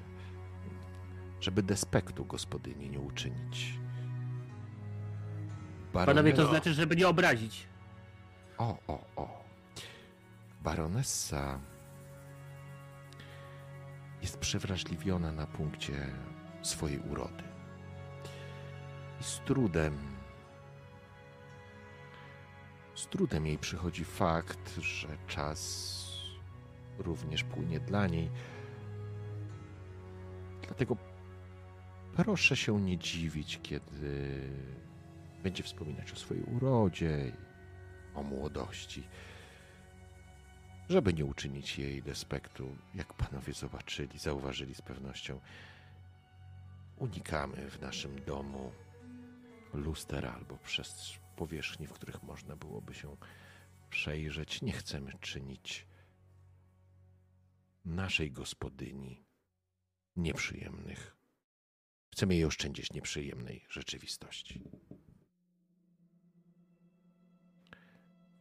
Żeby 1.41 1.63
despektu 1.63 2.25
gospodyni 2.25 2.89
nie 2.89 2.99
uczynić. 2.99 3.79
Panowie, 5.93 6.33
to 6.33 6.47
znaczy, 6.47 6.73
żeby 6.73 6.95
nie 6.95 7.07
obrazić. 7.07 7.67
o, 8.57 8.77
o, 8.87 9.05
o. 9.15 9.43
Baronessa 10.63 11.59
jest 14.21 14.37
przewrażliwiona 14.37 15.31
na 15.31 15.47
punkcie 15.47 16.07
swojej 16.61 16.99
urody. 16.99 17.43
I 19.21 19.23
z 19.23 19.39
trudem, 19.39 19.97
z 22.95 23.07
trudem 23.07 23.45
jej 23.45 23.57
przychodzi 23.57 24.05
fakt, 24.05 24.75
że 24.79 25.07
czas 25.27 26.01
również 26.97 27.43
płynie 27.43 27.79
dla 27.79 28.07
niej. 28.07 28.29
Dlatego 30.61 30.97
proszę 32.15 32.55
się 32.55 32.81
nie 32.81 32.97
dziwić, 32.97 33.59
kiedy 33.63 34.39
będzie 35.43 35.63
wspominać 35.63 36.11
o 36.11 36.15
swojej 36.15 36.43
urodzie 36.43 37.31
o 38.15 38.23
młodości, 38.23 39.07
żeby 40.91 41.13
nie 41.13 41.25
uczynić 41.25 41.79
jej 41.79 42.03
despektu, 42.03 42.75
jak 42.95 43.13
panowie 43.13 43.53
zobaczyli, 43.53 44.19
zauważyli 44.19 44.75
z 44.75 44.81
pewnością. 44.81 45.39
Unikamy 46.97 47.69
w 47.69 47.81
naszym 47.81 48.25
domu 48.25 48.71
luster 49.73 50.25
albo 50.25 50.57
przez 50.57 51.13
powierzchni, 51.35 51.87
w 51.87 51.93
których 51.93 52.23
można 52.23 52.55
byłoby 52.55 52.93
się 52.93 53.17
przejrzeć. 53.89 54.61
Nie 54.61 54.73
chcemy 54.73 55.13
czynić 55.21 55.87
naszej 57.85 58.31
gospodyni 58.31 59.25
nieprzyjemnych. 60.15 61.17
Chcemy 62.11 62.33
jej 62.35 62.45
oszczędzić 62.45 62.93
nieprzyjemnej 62.93 63.65
rzeczywistości. 63.69 64.63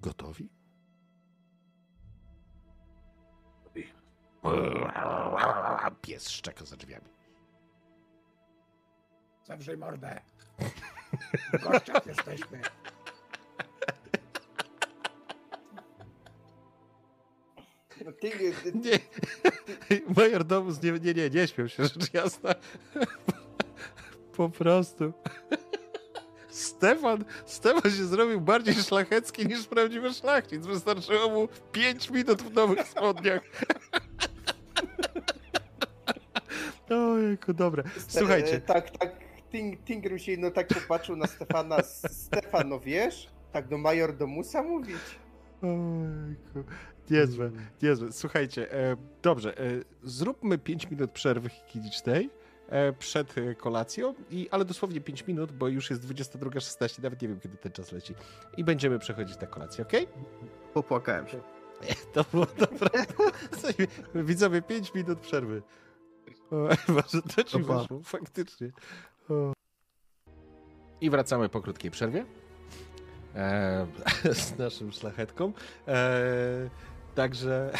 Gotowi? 0.00 0.59
Pies 6.02 6.28
szczeka 6.28 6.64
za 6.64 6.76
drzwiami. 6.76 7.08
Zawrzyj 9.44 9.76
mordę. 9.76 10.20
W 11.52 11.62
gościach 11.62 12.06
jesteśmy. 12.06 12.60
No 18.04 18.12
ty, 18.12 18.30
ty, 18.30 18.72
Nie, 18.74 18.98
major 20.16 20.44
Domus 20.44 20.82
nie, 20.82 20.92
nie, 20.92 21.14
nie, 21.14 21.30
nie 21.30 21.48
śmiał 21.48 21.68
się, 21.68 21.84
rzecz 21.84 22.14
jasna. 22.14 22.54
Po 24.36 24.48
prostu. 24.48 25.12
Stefan, 26.48 27.24
Stefan 27.46 27.90
się 27.90 28.04
zrobił 28.04 28.40
bardziej 28.40 28.74
szlachecki 28.74 29.46
niż 29.46 29.66
prawdziwy 29.66 30.14
szlachcic. 30.14 30.66
Wystarczyło 30.66 31.30
mu 31.30 31.48
5 31.72 32.10
minut 32.10 32.42
w 32.42 32.54
nowych 32.54 32.88
spodniach. 32.88 33.42
Ojejku, 36.90 37.54
dobra. 37.54 37.82
E, 37.82 38.00
Słuchajcie, 38.08 38.60
Tak, 38.60 38.90
tak, 38.90 39.12
Ting, 39.50 40.18
się 40.20 40.36
no 40.36 40.50
tak 40.50 40.68
popatrzył 40.68 41.16
na 41.16 41.26
Stefana. 41.26 41.76
S- 41.76 42.24
Stefan, 42.26 42.68
no 42.68 42.80
wiesz? 42.80 43.28
Tak 43.52 43.68
do 43.68 43.78
major 43.78 44.16
Domusa 44.16 44.62
mówić? 44.62 44.96
Ojejku. 45.62 46.70
Niezłe, 47.10 47.50
niezłe. 47.82 48.12
Słuchajcie, 48.12 48.72
e, 48.72 48.96
dobrze, 49.22 49.58
e, 49.58 49.62
zróbmy 50.02 50.58
5 50.58 50.90
minut 50.90 51.10
przerwy 51.10 51.48
higienicznej 51.48 52.30
e, 52.68 52.92
przed 52.92 53.38
e, 53.38 53.54
kolacją, 53.54 54.14
i, 54.30 54.48
ale 54.50 54.64
dosłownie 54.64 55.00
5 55.00 55.26
minut, 55.26 55.52
bo 55.52 55.68
już 55.68 55.90
jest 55.90 56.02
22.16, 56.02 57.02
nawet 57.02 57.22
nie 57.22 57.28
wiem, 57.28 57.40
kiedy 57.40 57.56
ten 57.56 57.72
czas 57.72 57.92
leci. 57.92 58.14
I 58.56 58.64
będziemy 58.64 58.98
przechodzić 58.98 59.40
na 59.40 59.46
kolację, 59.46 59.84
ok? 59.84 59.92
Popłakałem 60.74 61.28
się. 61.28 61.40
To 62.12 62.24
było 62.32 62.46
dobre. 62.46 62.90
Słuchaj, 63.52 63.74
Widzowie, 64.14 64.62
5 64.62 64.94
minut 64.94 65.18
przerwy. 65.20 65.62
O, 66.50 66.92
może 66.92 67.22
to 67.22 67.44
ci 67.44 67.56
Opa. 67.56 67.78
wyszło, 67.78 68.00
faktycznie. 68.02 68.70
O. 69.28 69.52
I 71.00 71.10
wracamy 71.10 71.48
po 71.48 71.60
krótkiej 71.60 71.90
przerwie. 71.90 72.24
E, 73.34 73.86
z 74.34 74.58
naszym 74.58 74.92
szlachetką. 74.92 75.52
E, 75.88 76.70
także, 77.14 77.72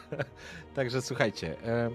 także 0.74 1.02
słuchajcie. 1.02 1.64
E, 1.64 1.90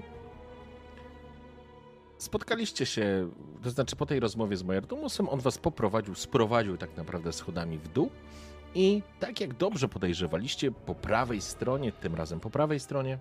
spotkaliście 2.17 2.85
się, 2.85 3.29
to 3.63 3.69
znaczy 3.69 3.95
po 3.95 4.05
tej 4.05 4.19
rozmowie 4.19 4.57
z 4.57 4.63
Majerdomusem, 4.63 5.29
on 5.29 5.39
was 5.39 5.57
poprowadził, 5.57 6.15
sprowadził 6.15 6.77
tak 6.77 6.97
naprawdę 6.97 7.33
schodami 7.33 7.77
w 7.77 7.87
dół. 7.87 8.09
I 8.75 9.01
tak 9.19 9.41
jak 9.41 9.53
dobrze 9.53 9.87
podejrzewaliście, 9.87 10.71
po 10.71 10.95
prawej 10.95 11.41
stronie, 11.41 11.91
tym 11.91 12.15
razem 12.15 12.39
po 12.39 12.49
prawej 12.49 12.79
stronie, 12.79 13.17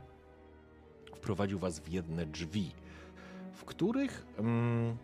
wprowadził 1.14 1.58
was 1.58 1.80
w 1.80 1.88
jedne 1.88 2.26
drzwi, 2.26 2.72
w 3.62 3.64
których, 3.64 4.26
mm, 4.38 4.96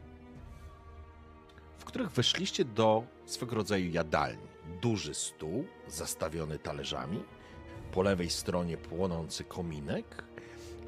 w 1.78 1.85
których 1.85 2.10
weszliście 2.10 2.64
do 2.64 3.05
swego 3.26 3.56
rodzaju 3.56 3.90
jadalni. 3.90 4.48
Duży 4.82 5.14
stół 5.14 5.64
zastawiony 5.89 6.59
talerzami, 6.59 7.22
po 7.93 8.02
lewej 8.02 8.30
stronie 8.30 8.76
płonący 8.76 9.44
kominek. 9.44 10.24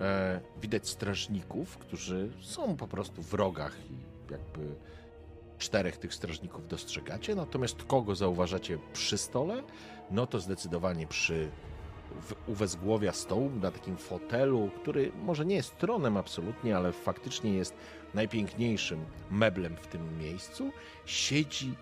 E, 0.00 0.40
widać 0.62 0.88
strażników, 0.88 1.78
którzy 1.78 2.32
są 2.40 2.76
po 2.76 2.88
prostu 2.88 3.22
w 3.22 3.34
rogach 3.34 3.76
i 3.90 3.94
jakby 4.32 4.74
czterech 5.58 5.96
tych 5.96 6.14
strażników 6.14 6.68
dostrzegacie, 6.68 7.34
natomiast 7.34 7.84
kogo 7.84 8.14
zauważacie 8.14 8.78
przy 8.92 9.18
stole, 9.18 9.62
no 10.10 10.26
to 10.26 10.40
zdecydowanie 10.40 11.06
przy 11.06 11.50
u 12.46 12.54
wezgłowia 12.54 13.12
stołu, 13.12 13.50
na 13.62 13.70
takim 13.70 13.96
fotelu, 13.96 14.70
który 14.80 15.12
może 15.22 15.46
nie 15.46 15.54
jest 15.54 15.78
tronem 15.78 16.16
absolutnie, 16.16 16.76
ale 16.76 16.92
faktycznie 16.92 17.52
jest 17.52 17.74
najpiękniejszym 18.14 19.04
meblem 19.30 19.76
w 19.76 19.86
tym 19.86 20.18
miejscu, 20.18 20.70
siedzi 21.06 21.74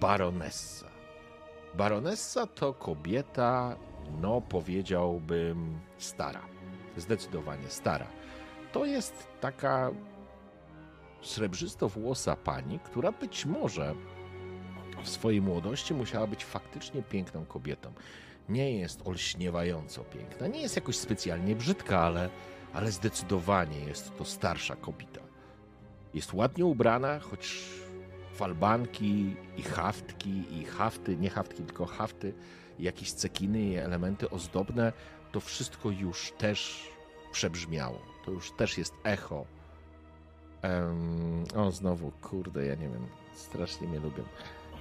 baronessa. 0.00 0.86
Baronessa 1.74 2.46
to 2.46 2.74
kobieta, 2.74 3.76
no 4.20 4.40
powiedziałbym, 4.40 5.80
stara. 5.98 6.42
Zdecydowanie 6.96 7.68
stara. 7.68 8.06
To 8.72 8.84
jest 8.84 9.26
taka 9.40 9.90
srebrzystowłosa 11.22 12.36
pani, 12.36 12.78
która 12.78 13.12
być 13.12 13.46
może 13.46 13.94
w 15.02 15.08
swojej 15.08 15.42
młodości 15.42 15.94
musiała 15.94 16.26
być 16.26 16.44
faktycznie 16.44 17.02
piękną 17.02 17.44
kobietą. 17.44 17.92
Nie 18.50 18.78
jest 18.78 19.06
olśniewająco 19.06 20.04
piękna, 20.04 20.46
nie 20.46 20.62
jest 20.62 20.76
jakoś 20.76 20.96
specjalnie 20.96 21.56
brzydka, 21.56 21.98
ale, 22.00 22.30
ale 22.72 22.92
zdecydowanie 22.92 23.80
jest 23.80 24.16
to 24.16 24.24
starsza 24.24 24.76
kobieta. 24.76 25.20
Jest 26.14 26.34
ładnie 26.34 26.64
ubrana, 26.64 27.18
choć 27.18 27.64
falbanki 28.34 29.36
i 29.56 29.62
haftki, 29.62 30.44
i 30.60 30.64
hafty, 30.64 31.16
nie 31.16 31.30
haftki, 31.30 31.62
tylko 31.62 31.86
hafty, 31.86 32.34
jakieś 32.78 33.12
cekiny 33.12 33.62
i 33.62 33.76
elementy 33.76 34.30
ozdobne, 34.30 34.92
to 35.32 35.40
wszystko 35.40 35.90
już 35.90 36.32
też 36.38 36.88
przebrzmiało. 37.32 37.98
To 38.24 38.30
już 38.30 38.50
też 38.50 38.78
jest 38.78 38.94
echo 39.04 39.46
Em, 40.62 41.44
o, 41.56 41.70
znowu, 41.70 42.12
kurde, 42.22 42.66
ja 42.66 42.74
nie 42.74 42.88
wiem, 42.88 43.06
strasznie 43.34 43.88
mnie 43.88 44.00
lubią. 44.00 44.24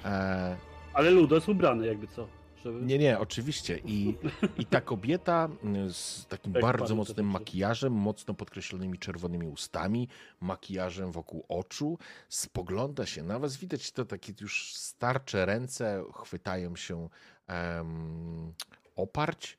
E, 0.06 0.58
Ale 0.94 1.12
Ludo 1.12 1.36
jest 1.36 1.50
ubrany, 1.50 1.88
jakby 1.88 2.08
co. 2.08 2.28
Żeby... 2.64 2.82
nie, 2.82 2.98
nie, 2.98 3.20
oczywiście. 3.20 3.80
I, 3.86 4.18
I 4.58 4.66
ta 4.66 4.82
kobieta 4.82 5.50
mm, 5.64 5.94
z 5.94 6.26
takim 6.26 6.54
Tak, 6.54 6.62
bardzo 6.62 6.96
mocnym 6.96 7.26
makijażem, 7.26 7.94
mocno 7.94 8.34
podkreślonymi 8.34 8.98
czerwonymi 8.98 9.48
ustami, 9.48 10.08
makijażem 10.40 11.12
wokół 11.12 11.46
oczu, 11.48 11.98
spogląda 12.30 13.06
się 13.06 13.24
na 13.24 13.40
was. 13.40 13.58
Widać 13.58 13.92
to 13.92 14.06
takie 14.06 14.34
już 14.42 14.76
starcze 14.76 15.46
ręce, 15.46 16.04
chwytają 16.14 16.76
się 16.76 17.10
em, 17.48 18.54
oparć, 18.96 19.58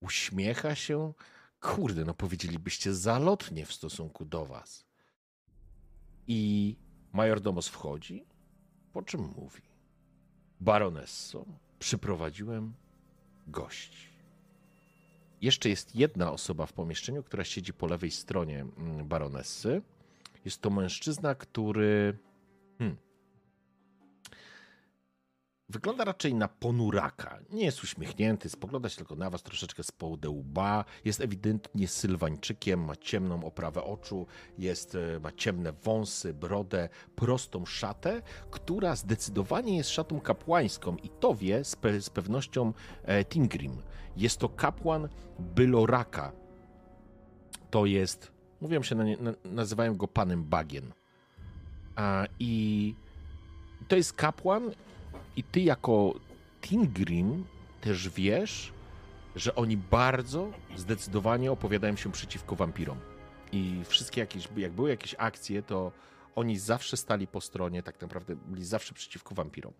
uśmiecha 0.00 0.74
się. 0.74 1.12
Kurde, 1.60 2.04
no 2.04 2.14
powiedzielibyście 2.14 2.94
zalotnie 2.94 3.66
w 3.66 3.72
stosunku 3.72 4.24
do 4.24 4.46
was. 4.46 4.84
I 6.26 6.76
majordomos 7.12 7.68
wchodzi, 7.68 8.26
po 8.92 9.02
czym 9.02 9.20
mówi: 9.20 9.62
Baronesso, 10.60 11.44
przyprowadziłem 11.80 12.74
gości. 13.46 14.10
Jeszcze 15.40 15.68
jest 15.68 15.96
jedna 15.96 16.32
osoba 16.32 16.66
w 16.66 16.72
pomieszczeniu, 16.72 17.22
która 17.22 17.44
siedzi 17.44 17.72
po 17.72 17.86
lewej 17.86 18.10
stronie 18.10 18.60
mm, 18.60 19.08
baronessy. 19.08 19.82
Jest 20.44 20.60
to 20.60 20.70
mężczyzna, 20.70 21.34
który. 21.34 22.18
Hmm, 22.78 22.96
wygląda 25.70 26.04
raczej 26.04 26.34
na 26.34 26.48
ponuraka. 26.48 27.38
Nie 27.50 27.64
jest 27.64 27.84
uśmiechnięty, 27.84 28.48
spogląda 28.48 28.88
się 28.88 28.96
tylko 28.96 29.16
na 29.16 29.30
was 29.30 29.42
troszeczkę 29.42 29.82
z 29.82 29.92
łba. 30.26 30.84
Jest 31.04 31.20
ewidentnie 31.20 31.88
sylwańczykiem, 31.88 32.84
ma 32.84 32.96
ciemną 32.96 33.44
oprawę 33.44 33.84
oczu, 33.84 34.26
jest, 34.58 34.94
e, 34.94 35.20
ma 35.20 35.32
ciemne 35.32 35.72
wąsy, 35.72 36.34
brodę, 36.34 36.88
prostą 37.16 37.66
szatę, 37.66 38.22
która 38.50 38.96
zdecydowanie 38.96 39.76
jest 39.76 39.90
szatą 39.90 40.20
kapłańską 40.20 40.96
i 40.96 41.08
to 41.08 41.34
wie 41.34 41.64
z, 41.64 41.76
pe 41.76 42.00
z 42.00 42.10
pewnością 42.10 42.72
e, 43.04 43.24
Tingrim. 43.24 43.82
Jest 44.16 44.38
to 44.38 44.48
kapłan 44.48 45.08
Byloraka. 45.38 46.32
To 47.70 47.86
jest, 47.86 48.32
mówią 48.60 48.82
się, 48.82 48.94
na, 48.94 49.04
nie- 49.04 49.16
na, 49.16 49.32
nazywają 49.44 49.96
go 49.96 50.08
panem 50.08 50.44
Bagien. 50.44 50.92
A, 51.96 52.24
I 52.38 52.94
to 53.88 53.96
jest 53.96 54.12
kapłan 54.12 54.70
i 55.40 55.44
ty 55.44 55.60
jako 55.60 56.14
Tingrim 56.60 57.44
też 57.80 58.08
wiesz, 58.08 58.72
że 59.36 59.54
oni 59.54 59.76
bardzo 59.76 60.50
zdecydowanie 60.76 61.52
opowiadają 61.52 61.96
się 61.96 62.12
przeciwko 62.12 62.56
wampirom. 62.56 62.98
I 63.52 63.80
wszystkie 63.84 64.20
jakieś, 64.20 64.48
jak 64.56 64.72
były 64.72 64.90
jakieś 64.90 65.14
akcje, 65.18 65.62
to 65.62 65.92
oni 66.36 66.58
zawsze 66.58 66.96
stali 66.96 67.26
po 67.26 67.40
stronie, 67.40 67.82
tak 67.82 68.00
naprawdę 68.00 68.36
byli 68.36 68.64
zawsze 68.64 68.94
przeciwko 68.94 69.34
wampirom. 69.34 69.72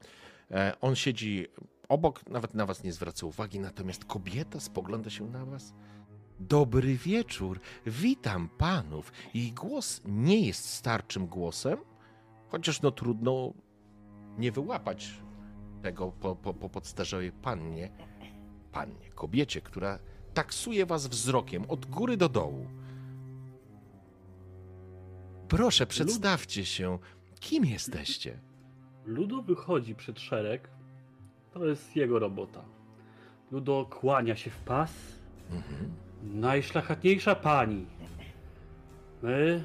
E, 0.50 0.72
on 0.80 0.96
siedzi 0.96 1.46
obok, 1.88 2.26
nawet 2.26 2.54
na 2.54 2.66
was 2.66 2.84
nie 2.84 2.92
zwraca 2.92 3.26
uwagi, 3.26 3.60
natomiast 3.60 4.04
kobieta 4.04 4.60
spogląda 4.60 5.10
się 5.10 5.26
na 5.26 5.44
was. 5.44 5.74
Dobry 6.38 6.96
wieczór, 6.96 7.60
witam 7.86 8.48
panów. 8.48 9.12
Jej 9.34 9.52
głos 9.52 10.00
nie 10.04 10.46
jest 10.46 10.68
starczym 10.68 11.26
głosem, 11.26 11.78
chociaż 12.48 12.82
no 12.82 12.90
trudno 12.90 13.52
nie 14.38 14.52
wyłapać 14.52 15.20
tego 15.82 16.12
po, 16.20 16.36
po, 16.36 16.54
po 16.54 16.68
podstarzowej 16.68 17.32
pannie, 17.32 17.90
pannie, 18.72 19.10
kobiecie, 19.14 19.60
która 19.60 19.98
taksuje 20.34 20.86
was 20.86 21.06
wzrokiem 21.06 21.64
od 21.68 21.86
góry 21.86 22.16
do 22.16 22.28
dołu. 22.28 22.66
Proszę, 25.48 25.86
przedstawcie 25.86 26.64
się. 26.64 26.98
Kim 27.40 27.64
jesteście? 27.64 28.38
Ludo 29.06 29.42
wychodzi 29.42 29.94
przed 29.94 30.20
szereg. 30.20 30.68
To 31.54 31.66
jest 31.66 31.96
jego 31.96 32.18
robota. 32.18 32.64
Ludo 33.50 33.86
kłania 33.90 34.36
się 34.36 34.50
w 34.50 34.58
pas, 34.58 34.92
Mhm. 35.52 35.90
Najszlachetniejsza 36.22 37.34
pani. 37.34 37.86
My, 39.22 39.64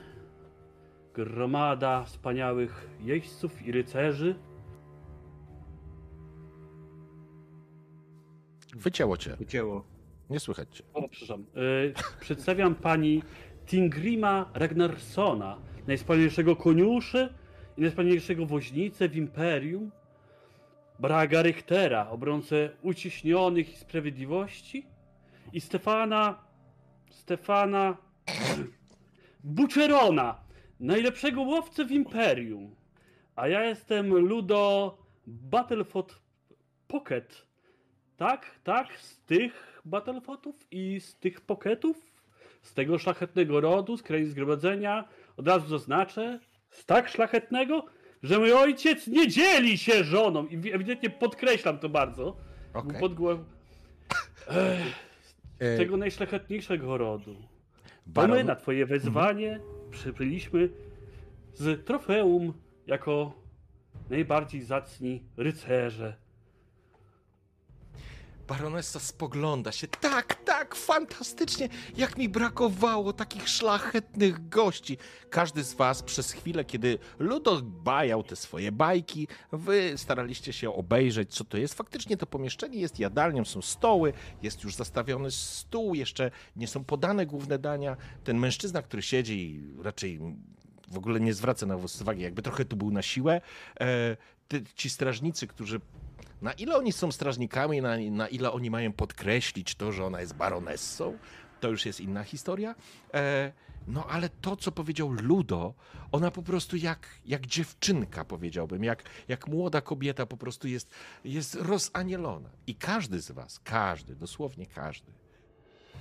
gromada 1.14 2.04
wspaniałych 2.04 2.90
jeźdźców 3.02 3.62
i 3.62 3.72
rycerzy, 3.72 4.36
Wycięło 8.76 9.18
cię. 9.18 9.38
Ucięło. 9.42 9.86
Nie 10.30 10.40
słychać 10.40 10.78
cię. 10.78 10.84
O, 10.94 11.10
przepraszam. 11.10 11.46
Y, 11.58 11.94
przedstawiam 12.20 12.76
pani 12.76 13.24
Tingrima 13.66 14.50
Ragnarsona, 14.54 15.58
najwspanialszego 15.88 16.56
koniuszy 16.56 17.34
i 17.78 17.82
najwspanialszego 17.82 18.46
woźnicę 18.46 19.10
w 19.10 19.16
Imperium, 19.16 19.92
Braga 21.00 21.42
Richtera, 21.42 22.10
obrońcę 22.10 22.70
uciśnionych 22.82 23.74
i 23.74 23.78
sprawiedliwości 23.78 24.86
i 25.54 25.62
Stefana... 25.62 26.46
Stefana... 27.10 27.98
Bucerona, 29.44 30.42
najlepszego 30.80 31.42
łowcę 31.42 31.86
w 31.86 31.92
Imperium. 31.92 32.76
A 33.36 33.48
ja 33.48 33.64
jestem 33.64 34.14
Ludo 34.14 34.98
Battleford 35.28 36.16
Pocket. 36.88 37.46
Tak, 38.18 38.46
tak, 38.64 39.00
z 39.00 39.18
tych 39.18 39.82
Battlefotów 39.86 40.56
i 40.72 41.00
z 41.00 41.16
tych 41.16 41.42
Pocketów, 41.42 42.12
z 42.62 42.74
tego 42.74 43.00
szlachetnego 43.00 43.62
rodu, 43.62 43.98
z 43.98 44.04
krainy 44.04 44.30
zgromadzenia, 44.30 45.08
od 45.38 45.48
razu 45.48 45.68
zaznaczę, 45.68 46.40
z 46.70 46.86
tak 46.86 47.10
szlachetnego, 47.10 47.86
że 48.24 48.40
mój 48.40 48.54
ojciec 48.54 49.08
nie 49.08 49.28
dzieli 49.28 49.78
się 49.78 50.04
żoną 50.04 50.48
i 50.48 50.72
ewidentnie 50.72 51.10
podkreślam 51.10 51.80
to 51.80 51.90
bardzo. 51.90 52.38
Okej. 52.74 53.00
Pod 53.00 53.14
głową 53.14 53.44
E, 55.60 55.78
tego 55.78 55.98
najszlachetniejszego 55.98 56.98
rodu. 56.98 57.36
Baron- 58.08 58.30
my 58.30 58.44
na 58.44 58.56
twoje 58.56 58.86
wezwanie 58.86 59.60
przybyliśmy 59.92 60.70
z 61.54 61.86
trofeum 61.86 62.54
jako 62.88 63.34
najbardziej 64.10 64.62
zacni 64.62 65.24
rycerze. 65.38 66.16
Baronessa 68.48 69.00
spogląda 69.00 69.72
się. 69.72 69.88
Tak, 69.88 70.36
tak, 70.36 70.76
fantastycznie. 70.76 71.70
Jak 71.98 72.18
mi 72.18 72.30
brakowało 72.30 73.14
takich 73.14 73.50
szlachetnych 73.50 74.50
gości. 74.50 74.98
Każdy 75.30 75.64
z 75.64 75.74
was 75.74 76.04
przez 76.04 76.32
chwilę, 76.32 76.66
kiedy 76.66 77.00
Ludo 77.20 77.62
bajał 77.62 78.24
te 78.24 78.36
swoje 78.36 78.72
bajki, 78.72 79.28
wy 79.52 79.94
staraliście 79.96 80.54
się 80.54 80.76
obejrzeć, 80.76 81.34
co 81.34 81.44
to 81.44 81.58
jest. 81.58 81.74
Faktycznie 81.74 82.18
to 82.18 82.26
pomieszczenie 82.26 82.80
jest 82.80 83.00
jadalnią, 83.00 83.46
są 83.46 83.62
stoły, 83.62 84.14
jest 84.42 84.64
już 84.64 84.76
zastawiony 84.76 85.32
stół, 85.32 85.96
jeszcze 85.96 86.32
nie 86.56 86.68
są 86.68 86.84
podane 86.84 87.26
główne 87.26 87.60
dania. 87.60 87.98
Ten 88.24 88.38
mężczyzna, 88.38 88.82
który 88.82 89.02
siedzi 89.02 89.64
raczej 89.82 90.20
w 90.88 90.98
ogóle 90.98 91.20
nie 91.20 91.34
zwraca 91.34 91.66
na 91.66 91.78
was 91.78 92.02
uwagi, 92.02 92.22
jakby 92.22 92.42
trochę 92.42 92.66
tu 92.66 92.76
był 92.76 92.92
na 92.92 93.02
siłę. 93.02 93.42
E, 93.80 94.18
ci 94.76 94.90
strażnicy, 94.90 95.48
którzy 95.48 95.82
na 96.42 96.54
ile 96.54 96.78
oni 96.78 96.92
są 96.92 97.12
strażnikami, 97.12 97.82
na, 97.82 97.98
na 98.12 98.28
ile 98.28 98.52
oni 98.52 98.70
mają 98.70 98.94
podkreślić 98.94 99.76
to, 99.76 99.92
że 99.92 100.06
ona 100.06 100.22
jest 100.22 100.36
baronessą, 100.36 101.18
to 101.60 101.70
już 101.70 101.86
jest 101.86 102.02
inna 102.02 102.24
historia. 102.24 102.76
E, 103.14 103.52
no 103.88 104.06
ale 104.08 104.30
to, 104.30 104.56
co 104.56 104.72
powiedział 104.72 105.12
Ludo, 105.12 105.74
ona 106.12 106.32
po 106.32 106.44
prostu 106.44 106.78
jak, 106.78 107.08
jak 107.26 107.48
dziewczynka, 107.48 108.26
powiedziałbym, 108.26 108.84
jak, 108.84 109.04
jak 109.28 109.48
młoda 109.48 109.82
kobieta 109.82 110.26
po 110.26 110.38
prostu 110.38 110.68
jest, 110.68 110.90
jest 111.24 111.56
rozanielona. 111.56 112.50
I 112.68 112.76
każdy 112.76 113.22
z 113.22 113.32
was, 113.32 113.60
każdy, 113.60 114.16
dosłownie 114.16 114.66
każdy, 114.66 115.12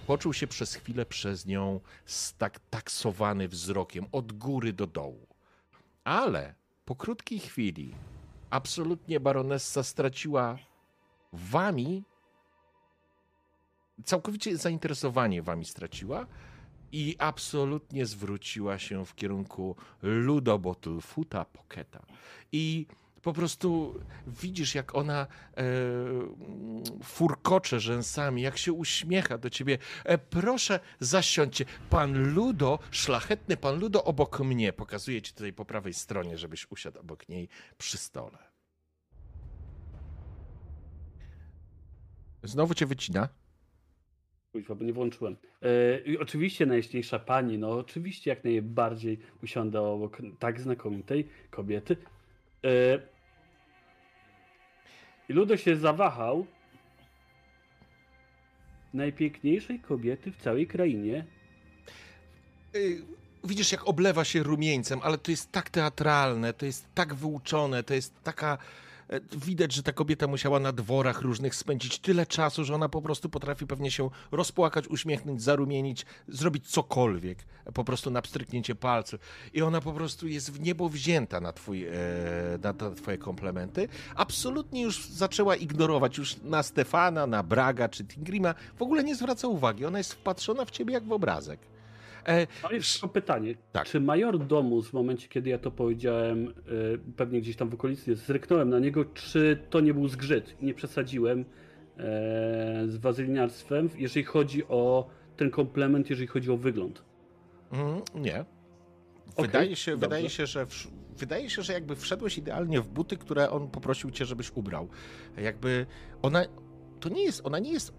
poczuł 0.06 0.32
się 0.32 0.46
przez 0.46 0.74
chwilę 0.74 1.06
przez 1.06 1.46
nią 1.46 1.80
tak, 2.38 2.60
taksowany 2.70 3.48
wzrokiem 3.48 4.06
od 4.12 4.32
góry 4.32 4.72
do 4.72 4.86
dołu. 4.86 5.26
Ale 6.04 6.54
po 6.84 6.96
krótkiej 6.96 7.38
chwili 7.38 7.94
absolutnie 8.50 9.20
baronessa 9.20 9.82
straciła 9.82 10.58
wami, 11.32 12.04
całkowicie 14.04 14.56
zainteresowanie 14.56 15.42
wami 15.42 15.64
straciła 15.64 16.26
i 16.92 17.16
absolutnie 17.18 18.06
zwróciła 18.06 18.78
się 18.78 19.06
w 19.06 19.14
kierunku 19.14 19.76
Ludo 20.02 20.58
Bottlefoota 20.58 21.44
Pocketa. 21.44 22.06
I 22.52 22.86
po 23.24 23.32
prostu 23.32 23.94
widzisz, 24.26 24.74
jak 24.74 24.94
ona 24.94 25.26
e, 25.56 25.64
furkocze 27.02 27.80
rzęsami, 27.80 28.42
jak 28.42 28.58
się 28.58 28.72
uśmiecha 28.72 29.38
do 29.38 29.50
ciebie. 29.50 29.78
E, 30.04 30.18
proszę, 30.18 30.80
zasiądźcie. 31.00 31.64
Pan 31.90 32.34
Ludo, 32.34 32.78
szlachetny 32.90 33.56
pan 33.56 33.78
Ludo 33.80 34.04
obok 34.04 34.40
mnie. 34.40 34.72
Pokazuję 34.72 35.22
ci 35.22 35.32
tutaj 35.32 35.52
po 35.52 35.64
prawej 35.64 35.94
stronie, 35.94 36.38
żebyś 36.38 36.70
usiadł 36.70 37.00
obok 37.00 37.28
niej 37.28 37.48
przy 37.78 37.98
stole. 37.98 38.38
Znowu 42.42 42.74
cię 42.74 42.86
wycina. 42.86 43.28
Kuźwa, 44.52 44.74
bo 44.74 44.84
nie 44.84 44.92
włączyłem. 44.92 45.36
E, 45.62 46.20
oczywiście 46.20 46.66
najjaśniejsza 46.66 47.18
pani, 47.18 47.58
no 47.58 47.70
oczywiście 47.70 48.30
jak 48.30 48.44
najbardziej 48.44 49.18
usiądę 49.42 49.80
obok 49.80 50.18
tak 50.38 50.60
znakomitej 50.60 51.28
kobiety. 51.50 51.96
E, 52.64 53.13
I 55.28 55.32
Ludo 55.32 55.56
się 55.56 55.76
zawahał. 55.76 56.46
Najpiękniejszej 58.94 59.80
kobiety 59.80 60.32
w 60.32 60.36
całej 60.36 60.66
krainie. 60.66 61.24
Widzisz, 63.44 63.72
jak 63.72 63.88
oblewa 63.88 64.24
się 64.24 64.42
rumieńcem, 64.42 65.00
ale 65.02 65.18
to 65.18 65.30
jest 65.30 65.52
tak 65.52 65.70
teatralne, 65.70 66.52
to 66.52 66.66
jest 66.66 66.86
tak 66.94 67.14
wyuczone, 67.14 67.82
to 67.82 67.94
jest 67.94 68.22
taka. 68.22 68.58
E, 69.08 69.20
Widać, 69.36 69.72
że 69.72 69.82
ta 69.82 69.92
kobieta 69.92 70.26
musiała 70.26 70.60
na 70.60 70.72
dworach 70.72 71.22
różnych 71.22 71.54
spędzić 71.54 71.98
tyle 71.98 72.26
czasu, 72.26 72.64
że 72.64 72.74
ona 72.74 72.88
po 72.88 73.02
prostu 73.02 73.28
potrafi 73.28 73.66
pewnie 73.66 73.90
się 73.90 74.10
rozpłakać, 74.32 74.88
uśmiechnąć, 74.88 75.42
zarumienić, 75.42 76.06
zrobić 76.28 76.66
cokolwiek, 76.66 77.38
po 77.74 77.84
prostu 77.84 78.10
na 78.10 78.22
pstryknięcie 78.22 78.74
palców. 78.74 79.20
I 79.54 79.62
ona 79.62 79.80
po 79.80 79.92
prostu 79.92 80.28
jest 80.28 80.52
w 80.52 80.60
niebo 80.60 80.88
wzięta 80.88 81.40
na, 81.40 81.52
twój, 81.52 81.86
e, 81.86 81.92
na, 82.62 82.74
twoje 82.94 83.18
komplementy. 83.18 83.88
Absolutnie 84.14 84.82
już 84.82 85.06
zaczęła 85.06 85.56
ignorować 85.56 86.18
już 86.18 86.36
na 86.42 86.62
Stefana, 86.62 87.26
na 87.26 87.42
Braga 87.42 87.88
czy 87.88 88.04
Tingrima. 88.04 88.54
W 88.76 88.82
ogóle 88.82 89.04
nie 89.04 89.16
zwraca 89.16 89.48
uwagi. 89.48 89.84
Ona 89.84 89.98
jest 89.98 90.12
wpatrzona 90.12 90.64
w 90.64 90.70
ciebie 90.70 90.94
jak 90.94 91.04
w 91.04 91.12
obrazek. 91.12 91.73
E, 92.28 92.46
No 92.62 92.70
jest 92.70 92.92
tylko 92.92 93.08
pytanie, 93.08 93.54
Tak. 93.72 93.86
czy 93.86 94.00
major 94.00 94.46
Domus 94.46 94.88
w 94.88 94.92
momencie, 94.92 95.28
kiedy 95.28 95.50
ja 95.50 95.58
to 95.58 95.70
powiedziałem, 95.70 96.48
y, 96.48 96.52
pewnie 97.16 97.40
gdzieś 97.40 97.56
tam 97.56 97.68
w 97.70 97.74
okolicy, 97.74 98.14
zryknąłem 98.16 98.70
na 98.70 98.78
niego, 98.78 99.04
czy 99.04 99.58
to 99.70 99.80
nie 99.80 99.94
był 99.94 100.08
zgrzyt 100.08 100.54
i 100.60 100.64
nie 100.64 100.74
przesadziłem 100.74 101.40
e, 101.40 101.44
z 102.86 102.96
wazylinarstwem, 102.96 103.88
jeżeli 103.98 104.24
chodzi 104.24 104.64
o 104.68 105.08
ten 105.36 105.50
komplement, 105.50 106.10
jeżeli 106.10 106.26
chodzi 106.26 106.50
o 106.50 106.56
wygląd. 106.56 107.04
Mm, 107.72 108.00
nie. 108.14 108.44
Wydaje, 109.38 109.76
się, 109.76 109.90
dobrze. 109.92 110.06
wydaje, 110.06 110.30
się, 110.30 110.46
że 110.46 110.66
wsz- 110.66 110.88
wydaje 111.16 111.50
się, 111.50 111.62
że 111.62 111.72
jakby 111.72 111.96
wszedłeś 111.96 112.38
idealnie 112.38 112.80
w 112.80 112.88
buty, 112.88 113.16
które 113.16 113.50
on 113.50 113.68
poprosił 113.70 114.10
cię, 114.10 114.24
żebyś 114.24 114.52
ubrał. 114.54 114.88
Jakby 115.36 115.86
ona 116.22 116.44
to 117.00 117.08
nie 117.08 117.24
jest, 117.24 117.40
ona 117.46 117.58
nie 117.58 117.72
jest 117.72 117.92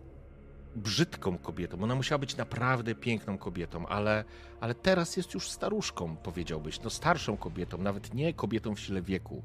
brzydką 0.75 1.37
kobietą. 1.37 1.83
Ona 1.83 1.95
musiała 1.95 2.19
być 2.19 2.37
naprawdę 2.37 2.95
piękną 2.95 3.37
kobietą, 3.37 3.87
ale, 3.87 4.23
ale 4.59 4.75
teraz 4.75 5.17
jest 5.17 5.33
już 5.33 5.49
staruszką, 5.49 6.17
powiedziałbyś. 6.17 6.81
No 6.81 6.89
starszą 6.89 7.37
kobietą, 7.37 7.77
nawet 7.77 8.13
nie 8.13 8.33
kobietą 8.33 8.75
w 8.75 8.79
sile 8.79 9.01
wieku. 9.01 9.43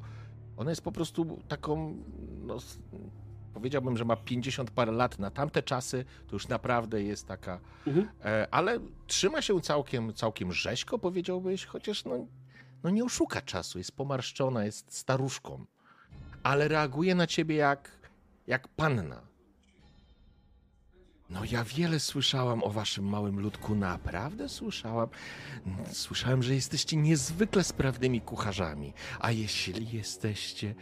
Ona 0.56 0.70
jest 0.70 0.82
po 0.82 0.92
prostu 0.92 1.42
taką, 1.48 1.96
no, 2.42 2.56
powiedziałbym, 3.54 3.96
że 3.96 4.04
ma 4.04 4.16
50 4.16 4.70
parę 4.70 4.92
lat. 4.92 5.18
Na 5.18 5.30
tamte 5.30 5.62
czasy 5.62 6.04
to 6.26 6.36
już 6.36 6.48
naprawdę 6.48 7.02
jest 7.02 7.26
taka 7.26 7.60
Mhm. 7.86 8.08
E, 8.24 8.48
ale 8.50 8.80
trzyma 9.06 9.42
się 9.42 9.60
całkiem, 9.60 10.14
całkiem 10.14 10.52
rzeźko, 10.52 10.98
powiedziałbyś, 10.98 11.64
chociaż 11.64 12.04
no, 12.04 12.26
no 12.82 12.90
nie 12.90 13.04
oszuka 13.04 13.42
czasu, 13.42 13.78
jest 13.78 13.92
pomarszczona, 13.92 14.64
jest 14.64 14.96
staruszką, 14.96 15.64
ale 16.42 16.68
reaguje 16.68 17.14
na 17.14 17.26
ciebie 17.26 17.54
jak, 17.56 17.90
jak 18.46 18.68
panna. 18.68 19.29
No 21.30 21.40
ja 21.50 21.64
wiele 21.64 22.00
słyszałam 22.00 22.62
o 22.62 22.70
waszym 22.70 23.04
małym 23.04 23.40
ludku, 23.40 23.74
naprawdę 23.74 24.48
słyszałam. 24.48 25.08
Słyszałem, 25.92 26.42
że 26.42 26.54
jesteście 26.54 26.96
niezwykle 26.96 27.64
sprawnymi 27.64 28.20
kucharzami, 28.20 28.92
a 29.20 29.30
jeśli 29.30 29.96
jesteście 29.96 30.74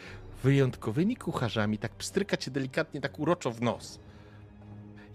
wyjątkowymi 0.43 1.17
kucharzami, 1.17 1.79
tak 1.79 1.93
pstryka 1.93 2.37
cię 2.37 2.51
delikatnie, 2.51 3.01
tak 3.01 3.19
uroczo 3.19 3.51
w 3.51 3.63
nos. 3.63 3.99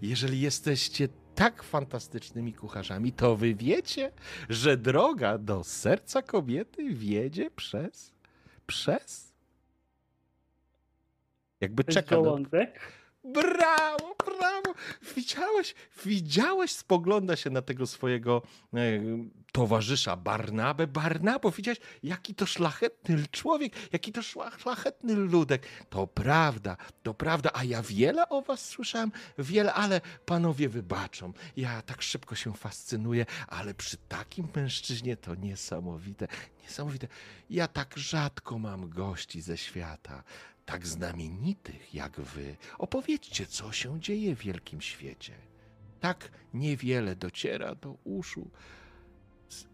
Jeżeli 0.02 0.40
jesteście 0.40 1.08
tak 1.34 1.62
fantastycznymi 1.62 2.52
kucharzami, 2.52 3.12
to 3.12 3.36
wy 3.36 3.54
wiecie, 3.54 4.12
że 4.48 4.76
droga 4.76 5.38
do 5.38 5.64
serca 5.64 6.22
kobiety 6.22 6.94
wiedzie 6.94 7.50
przez. 7.50 8.12
przez. 8.66 9.32
Jakby 11.60 11.84
czeka. 11.84 12.14
Żołądek? 12.14 12.80
Brawo, 13.24 14.14
brawo! 14.26 14.74
Widziałeś, 15.16 15.74
widziałeś, 16.04 16.72
spogląda 16.72 17.36
się 17.36 17.50
na 17.50 17.62
tego 17.62 17.86
swojego 17.86 18.42
e, 18.74 18.78
towarzysza 19.52 20.16
Barnabę. 20.16 20.86
Barnabo, 20.86 21.50
widziałeś, 21.50 21.78
jaki 22.02 22.34
to 22.34 22.46
szlachetny 22.46 23.26
człowiek, 23.30 23.72
jaki 23.92 24.12
to 24.12 24.22
szlachetny 24.58 25.14
ludek. 25.14 25.66
To 25.90 26.06
prawda, 26.06 26.76
to 27.02 27.14
prawda, 27.14 27.50
a 27.54 27.64
ja 27.64 27.82
wiele 27.82 28.28
o 28.28 28.42
was 28.42 28.68
słyszałem, 28.68 29.12
wiele, 29.38 29.74
ale 29.74 30.00
panowie 30.26 30.68
wybaczą. 30.68 31.32
Ja 31.56 31.82
tak 31.82 32.02
szybko 32.02 32.34
się 32.34 32.54
fascynuję, 32.54 33.26
ale 33.48 33.74
przy 33.74 33.96
takim 33.96 34.48
mężczyźnie 34.56 35.16
to 35.16 35.34
niesamowite, 35.34 36.28
niesamowite. 36.62 37.08
Ja 37.50 37.68
tak 37.68 37.96
rzadko 37.96 38.58
mam 38.58 38.88
gości 38.88 39.40
ze 39.40 39.56
świata 39.56 40.22
tak 40.64 40.86
znamienitych 40.86 41.94
jak 41.94 42.20
wy, 42.20 42.56
opowiedzcie, 42.78 43.46
co 43.46 43.72
się 43.72 44.00
dzieje 44.00 44.36
w 44.36 44.38
wielkim 44.38 44.80
świecie. 44.80 45.32
Tak 46.00 46.30
niewiele 46.54 47.16
dociera 47.16 47.74
do 47.74 47.96
uszu. 48.04 48.50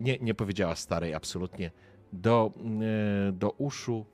Nie, 0.01 0.19
nie 0.19 0.35
powiedziała 0.35 0.77
starej 0.77 1.15
absolutnie. 1.15 1.71
Do, 2.12 2.53
e, 3.29 3.33
do 3.33 3.51
uszu 3.51 4.07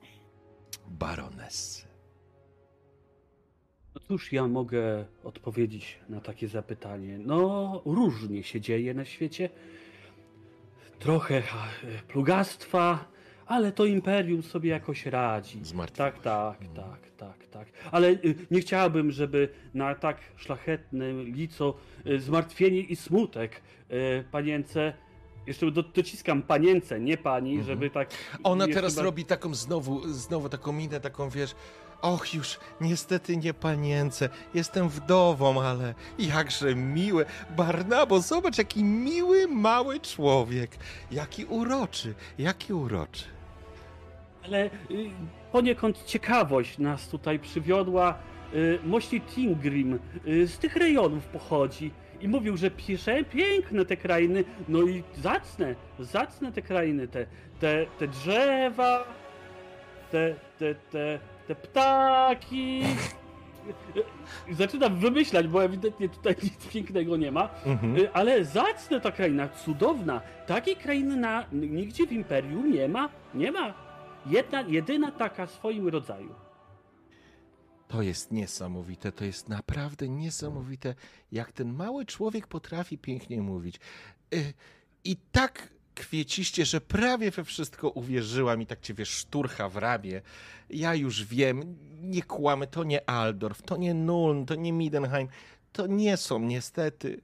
baronessy. 0.88 1.86
No 3.94 4.00
cóż 4.08 4.32
ja 4.32 4.48
mogę 4.48 5.06
odpowiedzieć 5.24 5.98
na 6.08 6.20
takie 6.20 6.48
zapytanie? 6.48 7.18
No, 7.18 7.82
różnie 7.84 8.42
się 8.42 8.60
dzieje 8.60 8.94
na 8.94 9.04
świecie. 9.04 9.50
Trochę 10.98 11.42
ha, 11.42 11.68
plugastwa, 12.08 13.15
ale 13.46 13.72
to 13.72 13.84
imperium 13.84 14.42
sobie 14.42 14.70
jakoś 14.70 15.06
radzi. 15.06 15.60
Tak, 15.96 16.18
tak, 16.18 16.58
tak, 16.76 16.98
tak, 17.16 17.46
tak. 17.50 17.68
Ale 17.92 18.08
y, 18.08 18.34
nie 18.50 18.60
chciałbym, 18.60 19.10
żeby 19.12 19.48
na 19.74 19.94
tak 19.94 20.16
szlachetnym 20.36 21.22
lico 21.22 21.74
y, 22.06 22.20
zmartwienie 22.20 22.80
i 22.80 22.96
smutek 22.96 23.60
y, 23.90 24.24
panience. 24.30 24.92
Jeszcze 25.46 25.70
do, 25.70 25.82
dociskam 25.82 26.42
panience, 26.42 27.00
nie 27.00 27.16
pani, 27.16 27.62
żeby 27.62 27.90
tak. 27.90 28.08
Ona 28.44 28.66
teraz 28.66 28.94
bar- 28.94 29.04
robi 29.04 29.24
taką 29.24 29.54
znowu, 29.54 30.08
znowu 30.12 30.48
taką 30.48 30.72
minę, 30.72 31.00
taką 31.00 31.30
wiesz. 31.30 31.54
Och, 32.02 32.34
już 32.34 32.58
niestety 32.80 33.36
nie 33.36 33.54
panience, 33.54 34.28
jestem 34.54 34.88
wdową, 34.88 35.62
ale 35.62 35.94
jakże 36.18 36.74
miłe. 36.74 37.24
Barnabo, 37.56 38.20
zobacz, 38.20 38.58
jaki 38.58 38.84
miły, 38.84 39.48
mały 39.48 40.00
człowiek. 40.00 40.70
Jaki 41.10 41.44
uroczy, 41.44 42.14
jaki 42.38 42.72
uroczy. 42.72 43.24
Ale 44.46 44.64
y, 44.66 44.70
poniekąd 45.52 46.04
ciekawość 46.04 46.78
nas 46.78 47.08
tutaj 47.08 47.38
przywiodła. 47.38 48.18
Y, 48.54 48.78
mości 48.84 49.20
Tingrim 49.20 49.98
y, 50.26 50.46
z 50.48 50.58
tych 50.58 50.76
rejonów 50.76 51.26
pochodzi 51.26 51.90
i 52.20 52.28
mówił, 52.28 52.56
że 52.56 52.70
pisze 52.70 53.24
piękne 53.24 53.84
te 53.84 53.96
krainy, 53.96 54.44
no 54.68 54.82
i 54.82 55.02
zacne, 55.16 55.74
zacne 55.98 56.52
te 56.52 56.62
krainy, 56.62 57.08
te, 57.08 57.26
te, 57.60 57.86
te 57.98 58.08
drzewa, 58.08 59.04
te, 60.10 60.34
te, 60.58 60.74
te, 60.74 61.18
te 61.48 61.54
ptaki. 61.54 62.82
Zaczynam 64.50 64.96
wymyślać, 64.96 65.48
bo 65.48 65.64
ewidentnie 65.64 66.08
tutaj 66.08 66.36
nic 66.42 66.66
pięknego 66.66 67.16
nie 67.16 67.32
ma. 67.32 67.48
Mhm. 67.66 67.96
Ale 68.12 68.44
zacna 68.44 69.00
ta 69.00 69.12
kraina, 69.12 69.48
cudowna. 69.48 70.20
Takiej 70.46 70.76
krainy 70.76 71.16
na, 71.16 71.44
nigdzie 71.52 72.06
w 72.06 72.12
Imperium 72.12 72.72
nie 72.72 72.88
ma. 72.88 73.08
Nie 73.34 73.52
ma. 73.52 73.85
Jedna, 74.26 74.60
jedyna 74.60 75.12
taka 75.12 75.46
w 75.46 75.50
swoim 75.50 75.88
rodzaju. 75.88 76.34
To 77.88 78.02
jest 78.02 78.32
niesamowite, 78.32 79.12
to 79.12 79.24
jest 79.24 79.48
naprawdę 79.48 80.08
niesamowite, 80.08 80.94
jak 81.32 81.52
ten 81.52 81.72
mały 81.72 82.06
człowiek 82.06 82.46
potrafi 82.46 82.98
pięknie 82.98 83.42
mówić. 83.42 83.80
Y, 84.34 84.54
I 85.04 85.16
tak 85.32 85.68
kwieciście, 85.94 86.64
że 86.64 86.80
prawie 86.80 87.30
we 87.30 87.44
wszystko 87.44 87.90
uwierzyłam 87.90 88.62
i 88.62 88.66
tak 88.66 88.80
cię 88.80 88.94
wiesz, 88.94 89.10
szturcha 89.10 89.68
w 89.68 89.76
ramię. 89.76 90.22
Ja 90.70 90.94
już 90.94 91.24
wiem, 91.24 91.76
nie 92.02 92.22
kłamy, 92.22 92.66
to 92.66 92.84
nie 92.84 93.10
Aldorf, 93.10 93.62
to 93.62 93.76
nie 93.76 93.94
Nuln, 93.94 94.46
to 94.46 94.54
nie 94.54 94.72
Midenheim, 94.72 95.28
to 95.72 95.86
nie 95.86 96.16
są 96.16 96.38
niestety. 96.38 97.20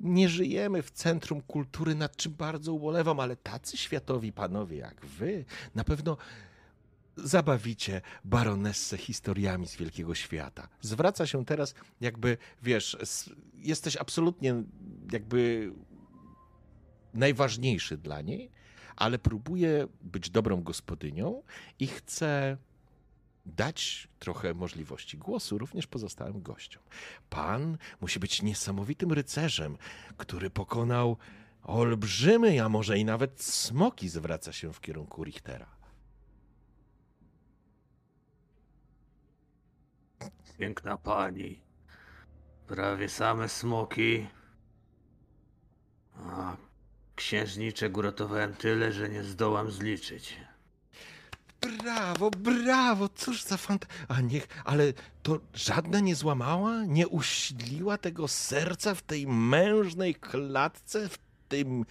Nie 0.00 0.28
żyjemy 0.28 0.82
w 0.82 0.90
centrum 0.90 1.40
kultury, 1.40 1.94
nad 1.94 2.16
czym 2.16 2.32
bardzo 2.32 2.72
ubolewam, 2.72 3.20
ale 3.20 3.36
tacy 3.36 3.76
światowi 3.76 4.32
panowie 4.32 4.76
jak 4.76 5.06
wy 5.06 5.44
na 5.74 5.84
pewno 5.84 6.16
zabawicie 7.16 8.00
baronessę 8.24 8.96
historiami 8.96 9.66
z 9.68 9.76
wielkiego 9.76 10.14
świata. 10.14 10.68
Zwraca 10.80 11.26
się 11.26 11.44
teraz 11.44 11.74
jakby, 12.00 12.36
wiesz, 12.62 12.96
jesteś 13.54 13.96
absolutnie 13.96 14.62
jakby 15.12 15.72
najważniejszy 17.14 17.96
dla 17.96 18.20
niej, 18.20 18.50
ale 18.96 19.18
próbuje 19.18 19.86
być 20.02 20.30
dobrą 20.30 20.62
gospodynią 20.62 21.42
i 21.78 21.86
chce 21.86 22.56
dać 23.50 24.08
trochę 24.18 24.54
możliwości 24.54 25.18
głosu 25.18 25.58
również 25.58 25.86
pozostałym 25.86 26.42
gościom. 26.42 26.82
Pan 27.30 27.78
musi 28.00 28.20
być 28.20 28.42
niesamowitym 28.42 29.12
rycerzem, 29.12 29.78
który 30.16 30.50
pokonał 30.50 31.16
olbrzymy, 31.62 32.64
a 32.64 32.68
może 32.68 32.98
i 32.98 33.04
nawet 33.04 33.42
smoki, 33.42 34.08
zwraca 34.08 34.52
się 34.52 34.72
w 34.72 34.80
kierunku 34.80 35.24
Richtera. 35.24 35.66
Piękna 40.58 40.96
pani. 40.96 41.62
Prawie 42.66 43.08
same 43.08 43.48
smoki. 43.48 44.26
A 46.16 46.56
księżniczek 47.16 47.96
uratowałem 47.96 48.54
tyle, 48.54 48.92
że 48.92 49.08
nie 49.08 49.24
zdołam 49.24 49.70
zliczyć. 49.70 50.36
Brawo, 51.60 52.30
brawo, 52.30 53.08
cóż 53.08 53.42
za 53.44 53.56
fant... 53.56 53.86
A 54.08 54.20
niech, 54.20 54.48
ale 54.64 54.92
to 55.22 55.40
żadna 55.54 56.00
nie 56.00 56.14
złamała, 56.14 56.84
nie 56.84 57.08
uśdliła 57.08 57.98
tego 57.98 58.28
serca 58.28 58.94
w 58.94 59.02
tej 59.02 59.26
mężnej 59.26 60.14
klatce, 60.14 61.08
w 61.08 61.18
tym 61.48 61.84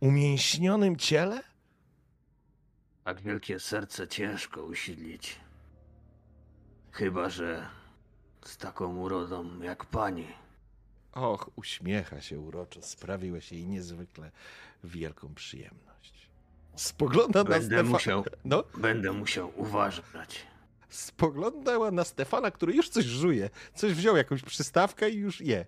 umięśnionym 0.00 0.96
ciele? 0.96 1.42
Tak 3.04 3.20
wielkie 3.20 3.60
serce 3.60 4.08
ciężko 4.08 4.64
usidlić. 4.64 5.40
Chyba, 6.92 7.28
że 7.28 7.68
z 8.44 8.56
taką 8.56 8.96
urodą 8.96 9.60
jak 9.60 9.84
pani. 9.84 10.26
Och, 11.12 11.50
uśmiecha 11.56 12.20
się 12.20 12.38
uroczo, 12.38 12.82
sprawiłeś 12.82 13.52
jej 13.52 13.66
niezwykle 13.66 14.30
wielką 14.84 15.34
przyjemność. 15.34 15.89
Spogląda 16.76 17.42
na 17.44 17.50
Będę 17.50 17.66
Stefana. 17.66 17.90
musiał, 17.90 18.24
No, 18.44 18.64
będę 18.78 19.12
musiał 19.12 19.52
uważać. 19.56 20.46
spoglądała 20.88 21.90
na 21.90 22.04
Stefana, 22.04 22.50
który 22.50 22.72
już 22.74 22.88
coś 22.88 23.04
żuje, 23.04 23.50
coś 23.74 23.92
wziął, 23.94 24.16
jakąś 24.16 24.42
przystawkę 24.42 25.10
i 25.10 25.16
już 25.16 25.40
je. 25.40 25.66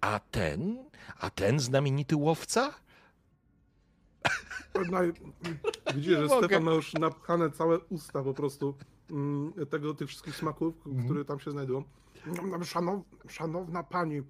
A 0.00 0.20
ten, 0.30 0.84
a 1.18 1.30
ten 1.30 1.60
znamienity 1.60 2.16
łowca? 2.16 2.74
Naj... 4.90 5.12
Widzisz, 5.94 6.18
że 6.18 6.26
mogę. 6.26 6.46
Stefan 6.46 6.62
ma 6.64 6.72
już 6.72 6.92
napchane 6.94 7.50
całe 7.50 7.78
usta 7.78 8.22
po 8.22 8.34
prostu 8.34 8.74
mm, 9.10 9.52
tego, 9.70 9.94
tych 9.94 10.08
wszystkich 10.08 10.36
smaków, 10.36 10.74
Mhm. 10.86 11.04
które 11.04 11.24
tam 11.24 11.40
się 11.40 11.50
znajdują. 11.50 11.84
No, 12.26 12.64
Szanow... 12.64 13.00
Szanowna 13.28 13.82
pani, 13.82 14.22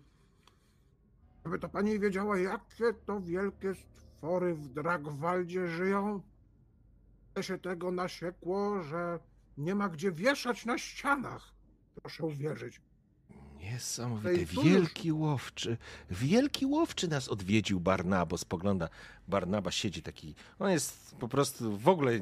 żeby 1.44 1.58
to 1.58 1.68
pani 1.68 2.00
wiedziała, 2.00 2.38
jakie 2.38 2.92
to 3.06 3.20
wielkie 3.20 3.74
stwory 4.22 4.54
w 4.54 4.68
Dragwaldzie 4.68 5.68
żyją? 5.68 6.20
Tyle 7.34 7.44
się 7.44 7.58
tego 7.58 7.90
nasiekło, 7.90 8.82
że 8.82 9.18
nie 9.58 9.74
ma 9.74 9.88
gdzie 9.88 10.12
wieszać 10.12 10.64
na 10.64 10.78
ścianach. 10.78 11.52
Proszę 12.02 12.26
uwierzyć. 12.26 12.80
Niesamowite, 13.58 14.44
wielki 14.44 15.12
łowczy. 15.12 15.76
Wielki 16.10 16.66
łowczy 16.66 17.08
nas 17.08 17.28
odwiedził 17.28 17.80
Barnabo. 17.80 18.38
Spogląda, 18.38 18.88
Barnaba 19.28 19.70
siedzi 19.70 20.02
taki, 20.02 20.34
on 20.58 20.70
jest 20.70 21.14
po 21.14 21.28
prostu 21.28 21.78
w 21.78 21.88
ogóle, 21.88 22.12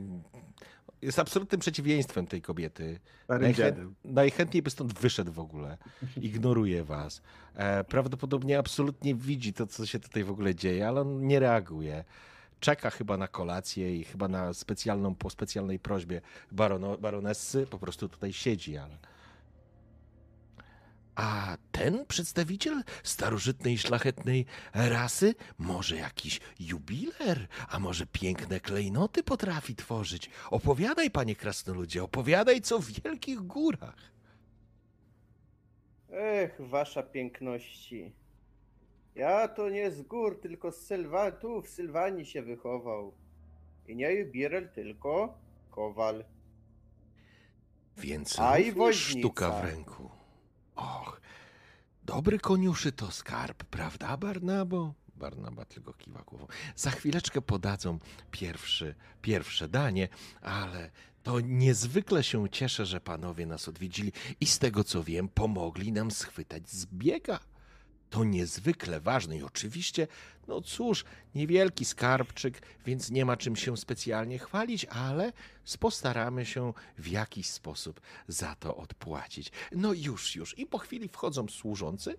jest 1.02 1.18
absolutnym 1.18 1.60
przeciwieństwem 1.60 2.26
tej 2.26 2.42
kobiety. 2.42 3.00
Najchę- 3.28 3.92
najchętniej 4.04 4.62
by 4.62 4.70
stąd 4.70 4.98
wyszedł 4.98 5.32
w 5.32 5.38
ogóle. 5.38 5.78
Ignoruje 6.20 6.84
was. 6.84 7.22
E, 7.54 7.84
prawdopodobnie 7.84 8.58
absolutnie 8.58 9.14
widzi 9.14 9.52
to, 9.52 9.66
co 9.66 9.86
się 9.86 9.98
tutaj 9.98 10.24
w 10.24 10.30
ogóle 10.30 10.54
dzieje, 10.54 10.88
ale 10.88 11.00
on 11.00 11.26
nie 11.26 11.40
reaguje. 11.40 12.04
Czeka 12.60 12.90
chyba 12.90 13.16
na 13.16 13.28
kolację 13.28 13.96
i 13.96 14.04
chyba 14.04 14.28
na 14.28 14.54
specjalną, 14.54 15.14
po 15.14 15.30
specjalnej 15.30 15.78
prośbie 15.78 16.20
barono, 16.52 16.98
baronessy 16.98 17.66
po 17.66 17.78
prostu 17.78 18.08
tutaj 18.08 18.32
siedzi, 18.32 18.76
ale... 18.76 18.96
A 21.20 21.56
ten 21.72 22.06
przedstawiciel 22.06 22.82
starożytnej, 23.02 23.78
szlachetnej 23.78 24.46
rasy 24.74 25.34
może 25.58 25.96
jakiś 25.96 26.40
jubiler, 26.60 27.48
a 27.68 27.78
może 27.78 28.06
piękne 28.06 28.60
klejnoty 28.60 29.22
potrafi 29.22 29.76
tworzyć. 29.76 30.30
Opowiadaj, 30.50 31.10
panie 31.10 31.36
krasnoludzie, 31.36 32.02
opowiadaj 32.02 32.60
co 32.60 32.78
w 32.78 32.90
wielkich 32.90 33.40
górach. 33.40 33.96
Ech, 36.12 36.56
wasza 36.58 37.02
piękności. 37.02 38.12
Ja 39.14 39.48
to 39.48 39.68
nie 39.68 39.90
z 39.90 40.02
gór, 40.02 40.40
tylko 40.40 40.72
z 40.72 40.86
Sylwa... 40.86 41.32
tu 41.32 41.62
w 41.62 41.68
Sylwanii 41.68 42.26
się 42.26 42.42
wychował. 42.42 43.12
I 43.88 43.96
nie 43.96 44.12
Jubirel, 44.12 44.68
tylko 44.68 45.38
Kowal. 45.70 46.24
Więc 47.96 48.38
A 48.38 48.58
i 48.58 48.74
sztuka 48.92 49.50
w 49.50 49.64
ręku. 49.64 50.19
Och, 50.80 51.20
dobry 52.02 52.38
koniuszy 52.38 52.92
to 52.92 53.10
skarb, 53.10 53.64
prawda, 53.64 54.16
Barnabo? 54.16 54.94
Barnaba 55.16 55.64
tylko 55.64 55.92
kiwa 55.92 56.22
głową. 56.22 56.46
Za 56.76 56.90
chwileczkę 56.90 57.42
podadzą 57.42 57.98
pierwszy, 58.30 58.94
pierwsze 59.22 59.68
danie, 59.68 60.08
ale 60.42 60.90
to 61.22 61.40
niezwykle 61.40 62.22
się 62.22 62.48
cieszę, 62.48 62.86
że 62.86 63.00
panowie 63.00 63.46
nas 63.46 63.68
odwiedzili 63.68 64.12
i 64.40 64.46
z 64.46 64.58
tego 64.58 64.84
co 64.84 65.04
wiem, 65.04 65.28
pomogli 65.28 65.92
nam 65.92 66.10
schwytać 66.10 66.70
zbiega. 66.70 67.40
To 68.10 68.24
niezwykle 68.24 69.00
ważne 69.00 69.36
i 69.36 69.42
oczywiście, 69.42 70.06
no 70.48 70.60
cóż, 70.60 71.04
niewielki 71.34 71.84
skarbczyk, 71.84 72.62
więc 72.86 73.10
nie 73.10 73.24
ma 73.24 73.36
czym 73.36 73.56
się 73.56 73.76
specjalnie 73.76 74.38
chwalić, 74.38 74.84
ale 74.84 75.32
postaramy 75.80 76.46
się 76.46 76.72
w 76.98 77.06
jakiś 77.06 77.50
sposób 77.50 78.00
za 78.28 78.54
to 78.54 78.76
odpłacić. 78.76 79.52
No 79.72 79.92
już, 79.92 80.36
już. 80.36 80.58
I 80.58 80.66
po 80.66 80.78
chwili 80.78 81.08
wchodzą 81.08 81.48
służący. 81.48 82.14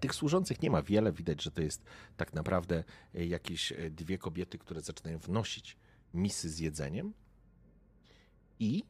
Tych 0.00 0.14
służących 0.14 0.62
nie 0.62 0.70
ma 0.70 0.82
wiele, 0.82 1.12
widać, 1.12 1.42
że 1.42 1.50
to 1.50 1.62
jest 1.62 1.84
tak 2.16 2.34
naprawdę 2.34 2.84
e, 3.14 3.26
jakieś 3.26 3.72
e, 3.72 3.90
dwie 3.90 4.18
kobiety, 4.18 4.58
które 4.58 4.80
zaczynają 4.80 5.18
wnosić 5.18 5.76
misy 6.14 6.50
z 6.50 6.58
jedzeniem 6.58 7.12
i 8.58 8.84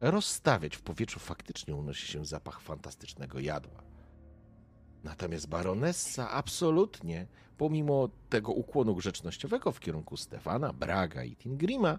rozstawiać 0.00 0.76
w 0.76 0.82
powietrzu. 0.82 1.20
Faktycznie 1.20 1.74
unosi 1.74 2.06
się 2.06 2.26
zapach 2.26 2.60
fantastycznego 2.60 3.40
jadła. 3.40 3.91
Natomiast 5.04 5.48
baronessa 5.48 6.30
absolutnie, 6.30 7.26
pomimo 7.58 8.08
tego 8.28 8.52
ukłonu 8.52 8.94
grzecznościowego 8.94 9.72
w 9.72 9.80
kierunku 9.80 10.16
Stefana, 10.16 10.72
Braga 10.72 11.24
i 11.24 11.36
Tingrima, 11.36 11.98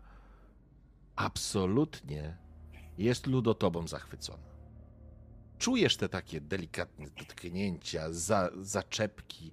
absolutnie 1.15 2.37
jest 2.97 3.27
ludotobą 3.27 3.87
zachwycona. 3.87 4.53
Czujesz 5.57 5.97
te 5.97 6.09
takie 6.09 6.41
delikatne 6.41 7.05
dotknięcia, 7.09 8.11
za, 8.11 8.49
zaczepki. 8.61 9.51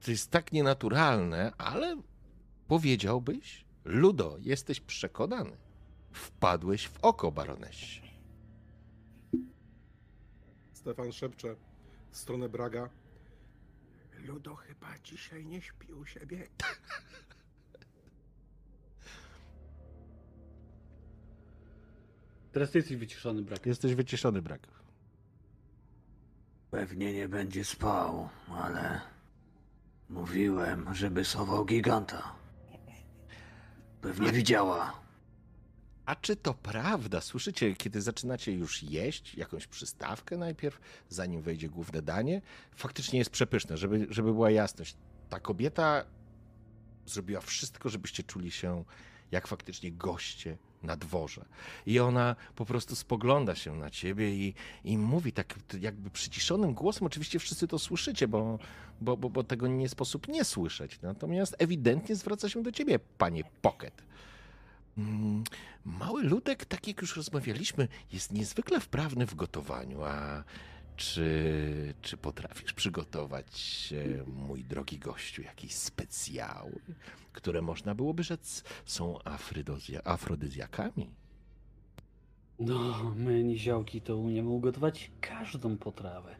To 0.00 0.10
jest 0.10 0.30
tak 0.30 0.52
nienaturalne, 0.52 1.52
ale 1.58 1.96
powiedziałbyś, 2.68 3.64
Ludo, 3.84 4.36
jesteś 4.40 4.80
przekonany. 4.80 5.56
Wpadłeś 6.12 6.88
w 6.88 6.98
oko 7.02 7.32
baronesie. 7.32 8.02
Stefan 10.72 11.12
szepcze 11.12 11.56
w 12.12 12.16
stronę 12.16 12.48
Braga. 12.48 12.88
Ludo 14.26 14.54
chyba 14.54 14.98
dzisiaj 15.04 15.46
nie 15.46 15.62
śpi 15.62 15.92
u 15.92 16.06
siebie. 16.06 16.46
Teraz 22.52 22.70
ty 22.70 22.78
jesteś 22.78 22.96
wyciszony, 22.96 23.42
brak. 23.42 23.66
Jesteś 23.66 23.94
wyciszony, 23.94 24.42
Brak. 24.42 24.68
Pewnie 26.70 27.12
nie 27.12 27.28
będzie 27.28 27.64
spał, 27.64 28.28
ale 28.50 29.00
mówiłem, 30.08 30.94
żeby 30.94 31.24
sował 31.24 31.64
giganta. 31.64 32.34
Pewnie 34.00 34.32
widziała. 34.32 35.01
A 36.12 36.16
czy 36.16 36.36
to 36.36 36.54
prawda? 36.54 37.20
Słyszycie, 37.20 37.74
kiedy 37.74 38.00
zaczynacie 38.00 38.52
już 38.52 38.82
jeść 38.82 39.34
jakąś 39.34 39.66
przystawkę 39.66 40.36
najpierw, 40.36 40.80
zanim 41.08 41.42
wejdzie 41.42 41.68
główne 41.68 42.02
danie? 42.02 42.42
Faktycznie 42.72 43.18
jest 43.18 43.30
przepyszne, 43.30 43.76
żeby, 43.76 44.06
żeby 44.10 44.32
była 44.32 44.50
jasność. 44.50 44.96
Ta 45.28 45.40
kobieta 45.40 46.04
zrobiła 47.06 47.40
wszystko, 47.40 47.88
żebyście 47.88 48.22
czuli 48.22 48.50
się 48.50 48.84
jak 49.30 49.46
faktycznie 49.46 49.92
goście 49.92 50.58
na 50.82 50.96
dworze. 50.96 51.44
I 51.86 52.00
ona 52.00 52.36
po 52.56 52.64
prostu 52.64 52.96
spogląda 52.96 53.54
się 53.54 53.76
na 53.76 53.90
ciebie 53.90 54.34
i, 54.34 54.54
i 54.84 54.98
mówi 54.98 55.32
tak 55.32 55.54
jakby 55.80 56.10
przyciszonym 56.10 56.74
głosem. 56.74 57.06
Oczywiście 57.06 57.38
wszyscy 57.38 57.68
to 57.68 57.78
słyszycie, 57.78 58.28
bo, 58.28 58.58
bo, 59.00 59.16
bo, 59.16 59.30
bo 59.30 59.44
tego 59.44 59.66
nie 59.66 59.88
sposób 59.88 60.28
nie 60.28 60.44
słyszeć. 60.44 61.00
Natomiast 61.02 61.56
ewidentnie 61.58 62.16
zwraca 62.16 62.48
się 62.48 62.62
do 62.62 62.72
ciebie, 62.72 62.98
panie 62.98 63.44
Pocket. 63.62 64.02
Mm, 64.98 65.44
Mały 65.84 66.22
Ludek, 66.22 66.64
tak 66.64 66.88
jak 66.88 67.00
już 67.00 67.16
rozmawialiśmy, 67.16 67.88
jest 68.12 68.32
niezwykle 68.32 68.80
wprawny 68.80 69.26
w 69.26 69.34
gotowaniu. 69.34 70.02
A 70.04 70.44
czy, 70.96 71.94
czy 72.02 72.16
potrafisz 72.16 72.72
przygotować, 72.72 73.94
mój 74.26 74.64
drogi 74.64 74.98
gościu, 74.98 75.42
jakieś 75.42 75.74
specjały, 75.74 76.80
które 77.32 77.62
można 77.62 77.94
byłoby 77.94 78.22
rzec 78.22 78.64
są 78.84 79.18
afrodyzjakami? 80.04 81.10
No, 82.58 83.12
my 83.16 83.44
niziołki 83.44 84.00
to 84.00 84.16
umiemy 84.16 84.48
ugotować 84.48 85.10
każdą 85.20 85.76
potrawę. 85.76 86.36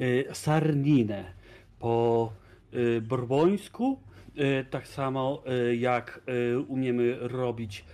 Y, 0.00 0.26
sarninę 0.32 1.32
po 1.78 2.32
y, 2.74 3.00
borbońsku, 3.00 4.00
y, 4.38 4.64
tak 4.70 4.88
samo 4.88 5.42
jak 5.78 6.20
umiemy 6.68 7.18
robić 7.20 7.84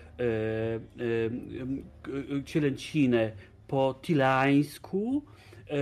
cielęcinę 2.44 3.32
po 3.68 3.94
tilańsku, 4.02 5.24
y, 5.58 5.72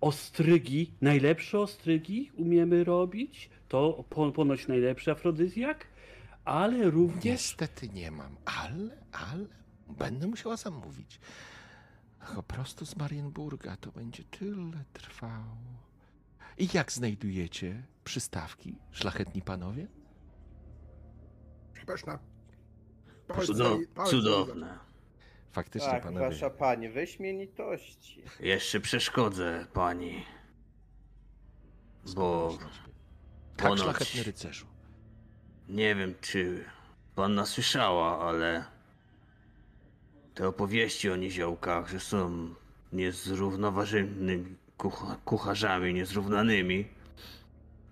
ostrygi, 0.00 0.94
najlepsze 1.00 1.58
ostrygi 1.60 2.30
umiemy 2.36 2.84
robić, 2.84 3.50
to 3.68 4.04
po- 4.10 4.32
ponoć 4.32 4.68
najlepszy 4.68 5.10
afrodyzjak, 5.10 5.86
ale 6.44 6.90
również... 6.90 7.24
Niestety 7.24 7.88
nie 7.88 8.10
mam, 8.10 8.36
ale, 8.44 8.96
ale 9.12 9.46
będę 9.88 10.26
musiała 10.26 10.56
zamówić. 10.56 11.20
Ach, 12.20 12.42
prosto 12.42 12.86
z 12.86 12.96
Marienburga 12.96 13.76
to 13.76 13.92
będzie 13.92 14.24
tyle 14.24 14.84
trwało. 14.92 15.56
I 16.58 16.68
jak 16.74 16.92
znajdujecie 16.92 17.82
przystawki, 18.04 18.78
szlachetni 18.90 19.42
panowie? 19.42 19.86
Przepyszna. 21.74 22.18
Cudo 23.46 23.78
cudowne. 24.06 24.78
Faktycznie, 25.52 25.90
Tak, 25.90 26.02
panowie. 26.02 26.28
wasza 26.28 26.50
pani, 26.50 26.88
wyśmienitości. 26.88 28.22
Jeszcze 28.40 28.80
przeszkodzę 28.80 29.66
pani. 29.72 30.24
Bo 32.14 32.58
Tak, 33.56 33.66
ponoć- 33.68 33.82
szlachetny 33.82 34.22
rycerzu. 34.22 34.66
nie 35.68 35.94
wiem, 35.94 36.14
czy 36.20 36.64
panna 37.14 37.46
słyszała, 37.46 38.28
ale 38.28 38.64
te 40.34 40.48
opowieści 40.48 41.10
o 41.10 41.16
niziołkach, 41.16 41.88
że 41.88 42.00
są 42.00 42.54
niezrównoważonymi 42.92 44.56
kucha 44.76 45.16
kucharzami, 45.24 45.94
niezrównanymi, 45.94 46.88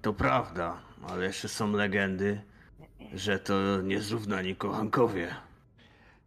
to 0.02 0.12
prawda, 0.12 0.82
ale 1.08 1.26
jeszcze 1.26 1.48
są 1.48 1.72
legendy, 1.72 2.42
że 3.14 3.38
to 3.38 3.82
niezrównani 3.82 4.56
kochankowie. 4.56 5.34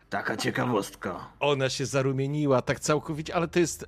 Taka 0.10 0.38
ciekawostka. 0.38 1.30
Ona 1.40 1.70
się 1.70 1.86
zarumieniła 1.86 2.62
tak 2.62 2.80
całkowicie, 2.80 3.36
ale 3.36 3.48
to 3.48 3.60
jest. 3.60 3.86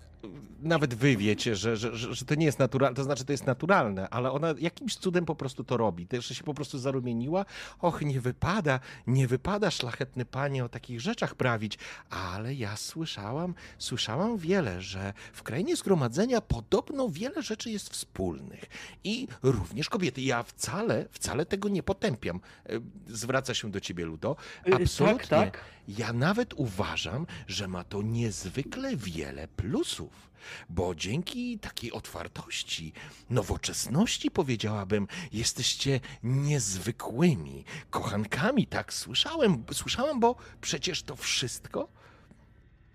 Nawet 0.61 0.93
wy 0.93 1.17
wiecie, 1.17 1.55
że, 1.55 1.77
że, 1.77 1.95
że, 1.97 2.25
to 2.25 2.35
nie 2.35 2.45
jest 2.45 2.59
naturalne, 2.59 2.95
to 2.95 3.03
znaczy 3.03 3.25
to 3.25 3.31
jest 3.31 3.45
naturalne, 3.45 4.09
ale 4.09 4.31
ona 4.31 4.53
jakimś 4.59 4.95
cudem 4.95 5.25
po 5.25 5.35
prostu 5.35 5.63
to 5.63 5.77
robi. 5.77 6.07
Też 6.07 6.25
się 6.27 6.43
po 6.43 6.53
prostu 6.53 6.77
zarumieniła. 6.79 7.45
Och, 7.79 8.01
nie 8.01 8.21
wypada, 8.21 8.79
nie 9.07 9.27
wypada, 9.27 9.71
szlachetny 9.71 10.25
panie, 10.25 10.65
o 10.65 10.69
takich 10.69 11.01
rzeczach 11.01 11.35
prawić. 11.35 11.77
Ale 12.09 12.53
ja 12.53 12.77
słyszałam, 12.77 13.53
słyszałam 13.77 14.37
wiele, 14.37 14.81
że 14.81 15.13
w 15.33 15.43
krainie 15.43 15.75
zgromadzenia 15.75 16.41
podobno 16.41 17.09
wiele 17.09 17.41
rzeczy 17.41 17.71
jest 17.71 17.89
wspólnych. 17.89 18.65
I 19.03 19.27
również 19.43 19.89
kobiety. 19.89 20.21
Ja 20.21 20.43
wcale, 20.43 21.05
wcale 21.11 21.45
tego 21.45 21.69
nie 21.69 21.83
potępiam. 21.83 22.39
E, 22.65 22.79
Zwraca 23.07 23.53
się 23.53 23.71
do 23.71 23.79
ciebie, 23.79 24.05
Ludo. 24.05 24.35
Y, 24.67 24.71
tak, 24.71 24.81
Absolutnie. 24.81 25.27
tak. 25.27 25.59
Ja 25.87 26.13
nawet 26.13 26.53
uważam, 26.53 27.25
że 27.47 27.67
ma 27.67 27.83
to 27.83 28.01
niezwykle 28.01 28.95
wiele 28.95 29.47
plusów, 29.47 30.29
bo 30.69 30.95
dzięki 30.95 31.59
takiej 31.59 31.91
otwartości, 31.91 32.93
nowoczesności, 33.29 34.31
powiedziałabym, 34.31 35.07
jesteście 35.31 35.99
niezwykłymi 36.23 37.65
kochankami. 37.89 38.67
Tak 38.67 38.93
słyszałem, 38.93 39.63
słyszałem, 39.73 40.19
bo 40.19 40.35
przecież 40.61 41.03
to 41.03 41.15
wszystko 41.15 41.89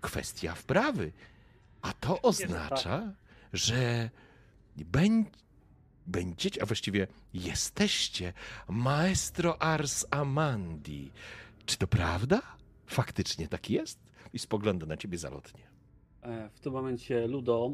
kwestia 0.01 0.55
wprawy. 0.55 1.11
A 1.81 1.93
to 1.93 2.21
oznacza, 2.21 3.13
że 3.53 4.09
beń- 4.77 5.25
będziecie, 6.07 6.61
a 6.63 6.65
właściwie 6.65 7.07
jesteście 7.33 8.33
maestro 8.69 9.61
Ars 9.61 10.05
Amandi. 10.11 11.11
Czy 11.65 11.77
to 11.77 11.87
prawda? 11.87 12.41
Faktycznie 12.87 13.47
tak 13.47 13.69
jest? 13.69 13.99
I 14.33 14.39
spogląda 14.39 14.85
na 14.85 14.97
ciebie 14.97 15.17
zalotnie. 15.17 15.74
E, 16.25 16.49
W 16.53 16.59
tym 16.59 16.73
momencie 16.73 17.27
Ludo 17.27 17.73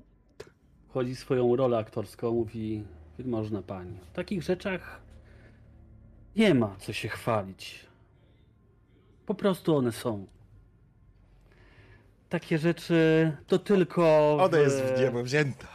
wchodzi 0.89 1.15
w 1.15 1.19
swoją 1.19 1.55
rolę 1.55 1.77
aktorską, 1.77 2.31
mówi, 2.33 2.83
wielmożna 3.19 3.61
pani, 3.61 3.97
w 4.05 4.11
takich 4.11 4.43
rzeczach 4.43 5.01
nie 6.35 6.53
ma 6.53 6.75
co 6.79 6.93
się 6.93 7.07
chwalić. 7.07 7.85
Po 9.25 9.35
prostu 9.35 9.75
one 9.75 9.91
są. 9.91 10.27
Takie 12.29 12.57
rzeczy 12.57 13.31
to 13.47 13.59
tylko. 13.59 14.33
Ona 14.43 14.57
jest 14.57 14.81
w- 14.83 14.95
w 14.97 14.99
niebo 14.99 15.23
wzięta. 15.23 15.67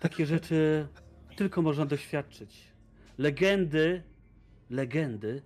takie 0.00 0.26
rzeczy 0.26 0.88
tylko 1.36 1.62
można 1.62 1.86
doświadczyć. 1.86 2.64
Legendy, 3.18 4.02
legendy 4.70 5.42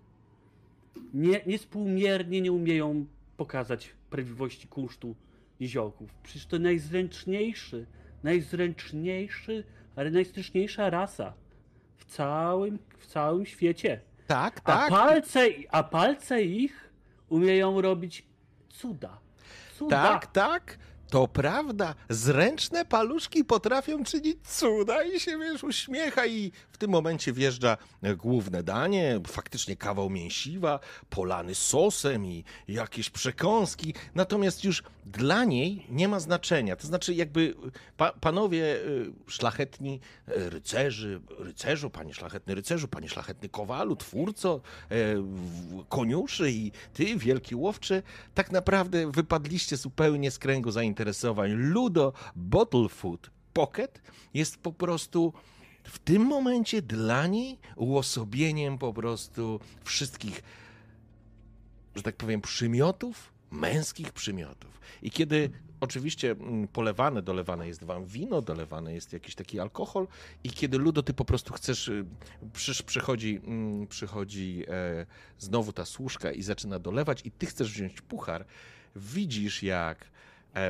nie, 1.15 1.41
niespółmiernie 1.47 2.41
nie 2.41 2.53
umieją 2.53 3.07
pokazać 3.37 3.91
prawdziwości 4.11 4.69
kunsztu 4.69 5.15
niziołków. 5.61 6.15
Przecież 6.23 6.47
to 6.47 6.59
najzręczniejszy, 6.59 7.87
najzręczniejszy, 8.23 9.65
ale 9.97 10.11
najstraszniejsza 10.11 10.91
rasa 10.91 11.33
w 11.97 12.05
całym, 12.05 12.79
w 12.99 13.07
całym 13.07 13.47
świecie. 13.47 14.01
Tak, 14.27 14.61
A 14.65 14.77
tak. 14.77 14.91
palce, 14.91 15.47
a 15.71 15.83
palce 15.83 16.43
ich 16.43 16.91
umieją 17.29 17.81
robić 17.81 18.27
cuda. 18.69 19.19
Cuda. 19.79 20.03
Tak, 20.03 20.27
tak. 20.27 20.79
To 21.11 21.29
prawda. 21.29 21.95
Zręczne 22.09 22.85
paluszki 22.85 23.45
potrafią 23.45 24.05
czynić 24.05 24.37
cuda 24.49 25.03
i 25.05 25.21
się, 25.21 25.39
wiesz, 25.39 25.65
uśmiecha 25.65 26.27
i 26.27 26.53
w 26.73 26.79
tym 26.79 26.91
momencie 26.91 27.33
wjeżdża 27.33 27.77
główne 28.17 28.63
danie, 28.63 29.21
faktycznie 29.27 29.77
kawał 29.77 30.11
mięsiwa, 30.11 30.81
polany 31.11 31.55
sosem 31.55 32.27
i 32.27 32.45
jakieś 32.69 33.11
przekąski. 33.11 33.95
Natomiast 34.15 34.65
już 34.65 34.83
dla 35.07 35.45
niej 35.45 35.87
nie 35.91 36.09
ma 36.09 36.21
znaczenia. 36.21 36.77
To 36.77 36.87
znaczy 36.87 37.15
jakby 37.15 37.55
pa, 37.97 38.13
panowie 38.13 38.65
y, 38.77 39.13
szlachetni 39.27 40.01
e, 40.29 40.51
rycerzy, 40.51 41.21
rycerzu, 41.39 41.91
panie 41.91 42.15
szlachetny 42.15 42.55
rycerzu, 42.55 42.89
panie 42.89 43.09
szlachetny 43.09 43.49
kowalu, 43.49 43.97
twórco, 43.97 44.61
w- 44.91 45.85
koniuszy 45.89 46.51
i 46.51 46.73
ty, 46.95 47.17
wielki 47.17 47.55
łowczy, 47.55 48.03
tak 48.35 48.53
naprawdę 48.53 49.11
wypadliście 49.13 49.77
zupełnie 49.77 50.31
z 50.31 50.39
kręgu 50.39 50.71
zainteresowań. 50.99 51.53
Ludo 51.53 52.13
Bottlefoot 52.37 53.31
Pocket 53.53 54.01
jest 54.35 54.59
po 54.59 54.73
prostu 54.73 55.33
w 55.85 55.99
tym 55.99 56.23
momencie 56.23 56.83
dla 56.83 57.27
niej 57.27 57.59
uosobieniem 57.77 58.79
po 58.79 58.93
prostu 58.93 59.61
wszystkich, 59.85 60.43
że 61.97 62.03
tak 62.03 62.17
powiem, 62.17 62.41
przymiotów, 62.41 63.33
męskich 63.51 64.13
przymiotów. 64.13 64.81
I 65.03 65.11
kiedy 65.11 65.51
oczywiście 65.81 66.31
mm, 66.31 66.69
polewane, 66.69 67.23
dolewane 67.23 67.69
jest 67.69 67.85
wam 67.85 68.07
wino, 68.07 68.43
dolewane 68.43 68.95
jest 68.95 69.13
jakiś 69.13 69.35
taki 69.35 69.61
alkohol 69.61 70.07
i 70.45 70.51
kiedy 70.51 70.79
Ludo, 70.79 71.03
ty 71.03 71.15
po 71.15 71.25
prostu 71.25 71.53
chcesz, 71.53 71.89
y, 71.89 72.05
przysz, 72.53 72.83
przychodzi, 72.83 73.41
mm, 73.45 73.87
przychodzi 73.87 74.65
e, 74.69 75.07
znowu 75.39 75.73
ta 75.73 75.85
służka 75.85 76.33
i 76.33 76.43
zaczyna 76.43 76.79
dolewać 76.79 77.27
i 77.27 77.31
ty 77.31 77.47
chcesz 77.47 77.73
wziąć 77.73 78.01
puchar, 78.01 78.45
widzisz 78.97 79.63
jak 79.63 80.18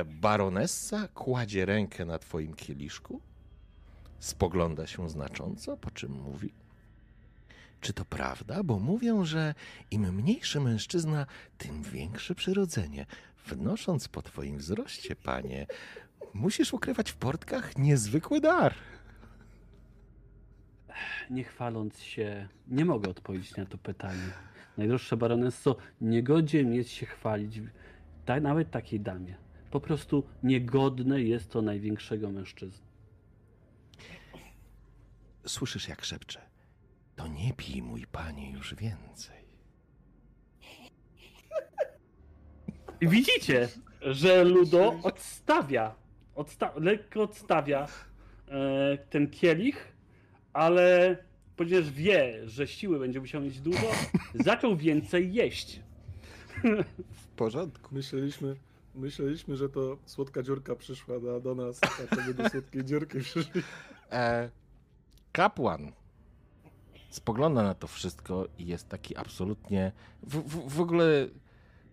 baronessa 0.05 1.07
kładzie 1.07 1.65
rękę 1.65 2.05
na 2.05 2.19
twoim 2.19 2.53
kieliszku, 2.53 3.21
spogląda 4.19 4.87
się 4.87 5.09
znacząco, 5.09 5.77
po 5.77 5.91
czym 5.91 6.11
mówi 6.11 6.53
czy 7.81 7.93
to 7.93 8.05
prawda? 8.05 8.63
Bo 8.63 8.79
mówią, 8.79 9.25
że 9.25 9.55
im 9.91 10.13
mniejszy 10.15 10.59
mężczyzna, 10.59 11.25
tym 11.57 11.83
większe 11.83 12.35
przyrodzenie. 12.35 13.05
Wnosząc 13.45 14.07
po 14.07 14.21
twoim 14.21 14.57
wzroście, 14.57 15.15
panie, 15.15 15.67
musisz 16.33 16.73
ukrywać 16.73 17.11
w 17.11 17.15
portkach 17.15 17.77
niezwykły 17.77 18.41
dar. 18.41 18.73
Nie 21.29 21.43
chwaląc 21.43 21.99
się, 21.99 22.47
nie 22.67 22.85
mogę 22.85 23.09
odpowiedzieć 23.09 23.55
na 23.55 23.65
to 23.65 23.77
pytanie. 23.77 24.29
Najdroższa 24.77 25.17
baronesso, 25.17 25.75
nie 26.01 26.23
godzien 26.23 26.73
jest 26.73 26.89
się 26.89 27.05
chwalić 27.05 27.61
nawet 28.41 28.71
takiej 28.71 28.99
damie. 28.99 29.35
Po 29.71 29.79
prostu 29.79 30.23
niegodne 30.43 31.21
jest 31.21 31.51
to 31.51 31.61
największego 31.61 32.29
mężczyzny. 32.29 32.85
Słyszysz, 35.45 35.87
jak 35.87 36.05
szepcze. 36.05 36.41
To 37.15 37.27
nie 37.27 37.53
pij, 37.53 37.81
mój 37.81 38.05
panie, 38.11 38.51
już 38.51 38.75
więcej. 38.75 39.39
I 43.01 43.07
widzicie, 43.07 43.69
że 44.01 44.43
Ludo 44.43 44.99
odstawia, 45.03 45.95
odsta 46.35 46.73
lekko 46.75 47.21
odstawia 47.21 47.87
e, 48.47 48.97
ten 48.97 49.29
kielich, 49.29 49.91
ale 50.53 51.17
ponieważ 51.55 51.91
wie, 51.91 52.47
że 52.47 52.67
siły 52.67 52.99
będzie 52.99 53.19
musiał 53.19 53.41
mieć 53.41 53.61
dużo, 53.61 53.91
zaczął 54.45 54.77
więcej 54.77 55.33
jeść. 55.33 55.79
W 57.11 57.27
porządku. 57.27 57.95
Myśleliśmy, 57.95 58.55
myśleliśmy, 58.99 59.55
że 59.55 59.69
to 59.69 59.97
słodka 60.05 60.43
dziurka 60.43 60.75
przyszła 60.75 61.19
do, 61.19 61.39
do 61.39 61.55
nas, 61.55 61.79
a 61.83 62.15
to 62.15 62.33
do 62.33 62.49
słodkiej 62.49 62.85
dziurki 62.85 63.19
przyszli. 63.19 63.61
E, 64.11 64.49
kapłan 65.31 65.91
spogląda 67.09 67.63
na 67.63 67.73
to 67.73 67.87
wszystko 67.87 68.47
i 68.57 68.65
jest 68.65 68.89
taki 68.89 69.17
absolutnie. 69.17 69.91
W, 70.23 70.37
w, 70.37 70.75
w 70.75 70.81
ogóle. 70.81 71.27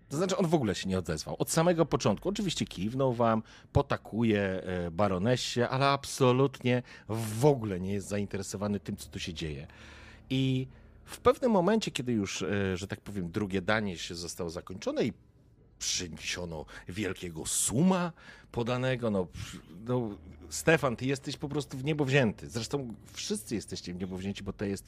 To 0.08 0.16
znaczy, 0.16 0.36
on 0.36 0.46
w 0.46 0.54
ogóle 0.54 0.74
się 0.74 0.88
nie 0.88 0.98
odezwał. 0.98 1.36
Od 1.38 1.50
samego 1.50 1.86
początku. 1.86 2.28
Oczywiście 2.28 2.64
kiwnął 2.64 3.12
wam, 3.12 3.42
potakuje 3.72 4.40
e, 4.40 4.90
baronessie, 4.90 5.62
ale 5.62 5.86
absolutnie 5.86 6.82
w 7.08 7.44
ogóle 7.44 7.80
nie 7.80 7.92
jest 7.92 8.08
zainteresowany 8.08 8.80
tym, 8.80 8.96
co 8.96 9.08
tu 9.08 9.18
się 9.18 9.34
dzieje. 9.34 9.66
I 10.30 10.68
w 11.04 11.20
pewnym 11.20 11.50
momencie, 11.50 11.90
kiedy 11.90 12.12
już, 12.12 12.42
e, 12.42 12.76
że 12.76 12.86
tak 12.86 13.00
powiem, 13.00 13.30
drugie 13.30 13.62
danie 13.62 13.98
się 13.98 14.14
zostało 14.14 14.50
zakończone 14.50 15.04
i 15.04 15.12
przyniesiono 15.78 16.64
wielkiego 16.88 17.46
suma 17.46 18.12
podanego, 18.52 19.10
no, 19.10 19.26
no 19.84 20.10
Stefan, 20.50 20.96
ty 20.96 21.06
jesteś 21.06 21.36
po 21.36 21.48
prostu 21.48 21.78
w 21.78 21.84
niebo 21.84 22.04
wzięty. 22.04 22.48
Zresztą 22.48 22.94
wszyscy 23.12 23.54
jesteście 23.54 23.92
w 23.92 23.96
niebo 23.96 24.16
wzięci, 24.16 24.42
bo 24.42 24.52
to 24.52 24.64
jest, 24.64 24.84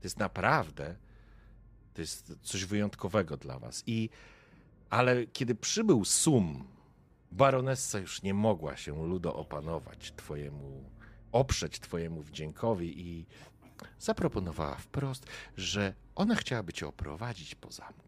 to 0.00 0.04
jest 0.04 0.18
naprawdę, 0.18 0.96
to 1.94 2.00
jest 2.00 2.32
coś 2.42 2.64
wyjątkowego 2.64 3.36
dla 3.36 3.58
was. 3.58 3.82
I, 3.86 4.10
ale 4.90 5.26
kiedy 5.26 5.54
przybył 5.54 6.04
sum, 6.04 6.64
baronessa 7.32 7.98
już 7.98 8.22
nie 8.22 8.34
mogła 8.34 8.76
się 8.76 9.06
ludo 9.06 9.34
opanować 9.34 10.12
twojemu, 10.16 10.90
oprzeć 11.32 11.80
twojemu 11.80 12.22
wdziękowi 12.22 13.00
i 13.00 13.26
zaproponowała 13.98 14.76
wprost, 14.76 15.26
że 15.56 15.94
ona 16.14 16.34
chciałaby 16.34 16.72
cię 16.72 16.86
oprowadzić 16.86 17.54
po 17.54 17.72
zamku. 17.72 18.07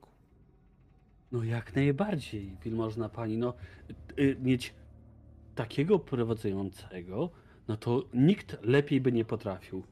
No 1.33 1.45
jak 1.45 1.75
najbardziej, 1.77 2.57
wielmożna 2.65 3.09
pani. 3.09 3.39
No, 3.39 3.55
y, 4.19 4.37
mieć 4.43 4.75
takiego 5.55 5.99
prowadzącego, 5.99 7.31
no 7.69 7.77
to 7.77 8.05
nikt 8.15 8.57
lepiej 8.63 9.01
by 9.01 9.13
nie 9.13 9.25
potrafił. 9.25 9.83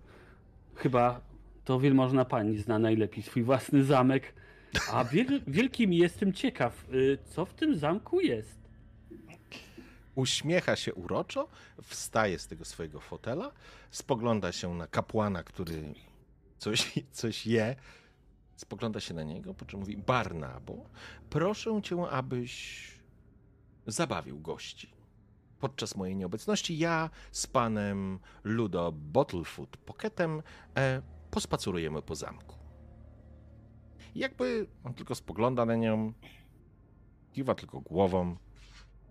Chyba 0.74 1.20
to 1.64 1.80
wielmożna 1.80 2.24
pani 2.24 2.58
zna 2.58 2.78
najlepiej 2.78 3.22
swój 3.22 3.42
własny 3.42 3.84
zamek. 3.84 4.34
A 4.92 5.04
wiel, 5.04 5.40
wielkim 5.46 5.92
jestem 5.92 6.32
ciekaw, 6.32 6.84
y, 6.92 7.18
co 7.24 7.44
w 7.44 7.54
tym 7.54 7.76
zamku 7.76 8.20
jest. 8.20 8.58
Uśmiecha 10.14 10.76
się 10.76 10.94
uroczo, 10.94 11.48
wstaje 11.82 12.38
z 12.38 12.46
tego 12.46 12.64
swojego 12.64 13.00
fotela, 13.00 13.52
spogląda 13.90 14.52
się 14.52 14.74
na 14.74 14.86
kapłana, 14.86 15.42
który 15.42 15.94
coś, 16.58 16.92
coś 17.12 17.46
je, 17.46 17.76
spogląda 18.58 19.00
się 19.00 19.14
na 19.14 19.22
niego, 19.22 19.54
po 19.54 19.64
czym 19.64 19.80
mówi: 19.80 19.96
Barnabo, 19.96 20.84
proszę 21.30 21.80
cię, 21.82 22.10
abyś 22.10 22.88
zabawił 23.86 24.40
gości. 24.40 24.90
Podczas 25.60 25.96
mojej 25.96 26.16
nieobecności 26.16 26.78
ja 26.78 27.10
z 27.32 27.46
panem 27.46 28.18
Ludo 28.44 28.92
Bottlefoot 28.92 29.76
Pocketem 29.76 30.42
e, 30.76 31.02
po 32.02 32.14
zamku. 32.14 32.54
Jakby 34.14 34.66
on 34.84 34.94
tylko 34.94 35.14
spogląda 35.14 35.64
na 35.64 35.76
nią, 35.76 36.12
kiwa 37.32 37.54
tylko 37.54 37.80
głową, 37.80 38.36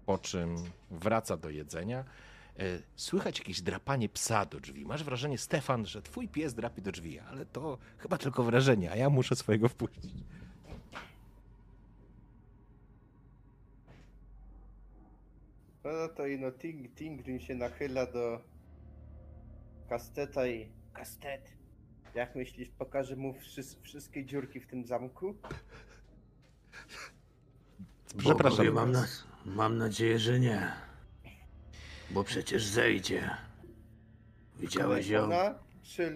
po 0.06 0.18
czym 0.18 0.56
wraca 0.92 1.38
do 1.38 1.50
jedzenia. 1.50 2.06
E, 2.60 2.64
Słychać 2.96 3.40
jakieś 3.40 3.62
drapanie 3.62 4.10
psa 4.10 4.46
do 4.46 4.60
drzwi. 4.60 4.86
Masz 4.86 5.04
wrażenie, 5.04 5.38
Stefan, 5.38 5.86
że 5.86 6.02
twój 6.02 6.28
pies 6.28 6.54
drapie 6.54 6.82
do 6.82 6.92
drzwi, 6.92 7.20
ale 7.20 7.46
to 7.46 7.78
chyba 7.98 8.18
tylko 8.18 8.44
wrażenie, 8.44 8.92
a 8.92 8.96
ja 8.96 9.10
muszę 9.10 9.36
swojego 9.36 9.70
wpuścić. 9.70 10.14
No 15.84 16.08
to 16.16 16.28
i 16.28 16.40
no 16.40 16.52
Ting, 16.52 16.96
Tingrim 16.96 17.40
się 17.40 17.56
nachyla 17.56 18.06
do 18.06 18.42
Kasteta 19.90 20.48
i... 20.48 20.78
Kastet, 20.94 21.54
jak 22.16 22.36
myślisz, 22.36 22.70
pokaże 22.70 23.16
mu 23.16 23.34
wszys- 23.34 23.82
wszystkie 23.82 24.26
dziurki 24.26 24.60
w 24.60 24.68
tym 24.68 24.86
zamku? 24.86 25.36
Przepraszam. 28.18 28.58
Bogowie, 28.58 28.72
mam, 28.72 28.92
na, 28.92 29.06
mam 29.46 29.78
nadzieję, 29.78 30.20
że 30.20 30.40
nie. 30.40 30.72
Bo 32.18 32.24
przecież 32.24 32.66
zejdzie. 32.66 33.38
Widziałeś 34.60 35.08
ją? 35.08 35.24
Ona 35.24 35.54
czy? 35.84 36.14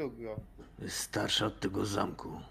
Jest 0.80 0.98
starsza 0.98 1.46
od 1.46 1.60
tego 1.60 1.86
zamku. 1.86 2.42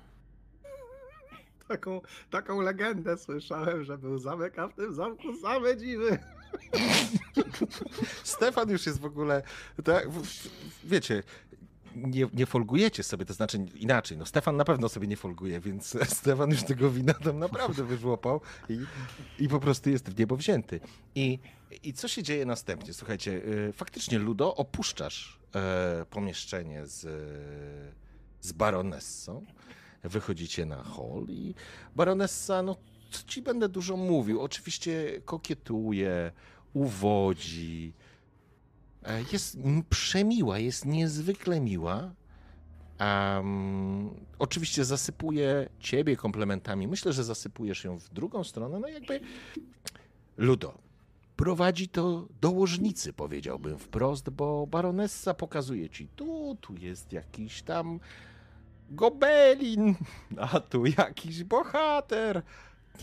Taką, 1.68 2.01
taką 2.31 2.60
legendę 2.60 3.18
słyszałem, 3.18 3.85
że 3.85 3.98
był 3.98 4.18
zamek, 4.18 4.59
a 4.59 4.68
w 4.68 4.74
tym 4.74 4.94
zamku 4.94 5.36
same 5.43 5.77
dziwy. 5.77 6.18
Stefan 8.24 8.70
już 8.70 8.86
jest 8.86 9.01
w 9.01 9.05
ogóle. 9.05 9.43
Tak, 9.85 10.09
wiecie, 10.85 11.22
nie, 11.96 12.26
nie 12.34 12.46
folgujecie 12.46 13.02
sobie, 13.02 13.24
to 13.24 13.34
znaczy 13.34 13.66
inaczej. 13.74 14.18
No 14.18 14.26
Stefan 14.26 14.56
na 14.56 14.64
pewno 14.64 14.88
sobie 14.88 15.06
nie 15.06 15.16
folguje, 15.16 15.60
więc 15.60 15.96
Stefan 16.18 16.50
już 16.50 16.62
tego 16.62 16.90
wina 16.90 17.14
tam 17.14 17.38
naprawdę 17.38 17.84
wyżłopał 17.84 18.40
i, 18.68 18.78
i 19.38 19.48
po 19.48 19.60
prostu 19.60 19.90
jest 19.90 20.10
w 20.10 20.18
niebo 20.18 20.36
wzięty. 20.36 20.80
I, 21.14 21.38
I 21.82 21.92
co 21.92 22.08
się 22.08 22.22
dzieje 22.22 22.46
następnie? 22.46 22.92
Słuchajcie, 22.92 23.32
y, 23.32 23.72
faktycznie 23.72 24.18
Ludo, 24.18 24.56
opuszczasz 24.56 25.38
e, 25.54 26.04
pomieszczenie 26.10 26.86
z, 26.86 27.06
z 28.40 28.52
baronessą. 28.52 29.46
Wychodzicie 30.04 30.66
na 30.66 30.82
hol 30.82 31.26
i 31.28 31.54
baronessa, 31.96 32.62
no 32.62 32.76
co 33.10 33.22
ci 33.26 33.42
będę 33.42 33.68
dużo 33.68 33.96
mówił, 33.96 34.40
oczywiście 34.40 35.20
kokietuje, 35.24 36.32
uwodzi. 36.72 37.92
E, 39.05 39.22
Jest 39.32 39.59
przemiła, 39.90 40.59
jest 40.59 40.85
niezwykle 40.86 41.60
miła. 41.60 42.10
Em, 42.98 44.10
oczywiście 44.39 44.85
zasypuje 44.85 45.68
ciebie 45.78 46.16
komplementami. 46.16 46.89
Myślę, 46.89 47.12
że 47.12 47.24
zasypujesz 47.24 47.85
ją 47.85 47.98
w 47.98 48.09
drugą 48.09 48.44
stronę. 48.44 48.78
No 48.81 48.89
jakby 48.89 49.20
Ludo. 50.36 50.78
Prowadzi 51.36 51.89
to 51.89 52.27
do 52.40 52.51
łożnicy, 52.51 53.12
powiedziałbym 53.12 53.78
wprost, 53.78 54.31
bo 54.31 54.66
baronessa 54.66 55.35
pokazuje 55.35 55.89
ci 55.89 56.09
tu, 56.16 56.56
tu 56.60 56.74
jest 56.77 57.12
jakiś 57.12 57.62
tam 57.62 58.01
gobelin, 58.90 59.94
a 60.39 60.60
tu 60.60 60.86
jakiś 60.86 61.44
bohater. 61.44 62.43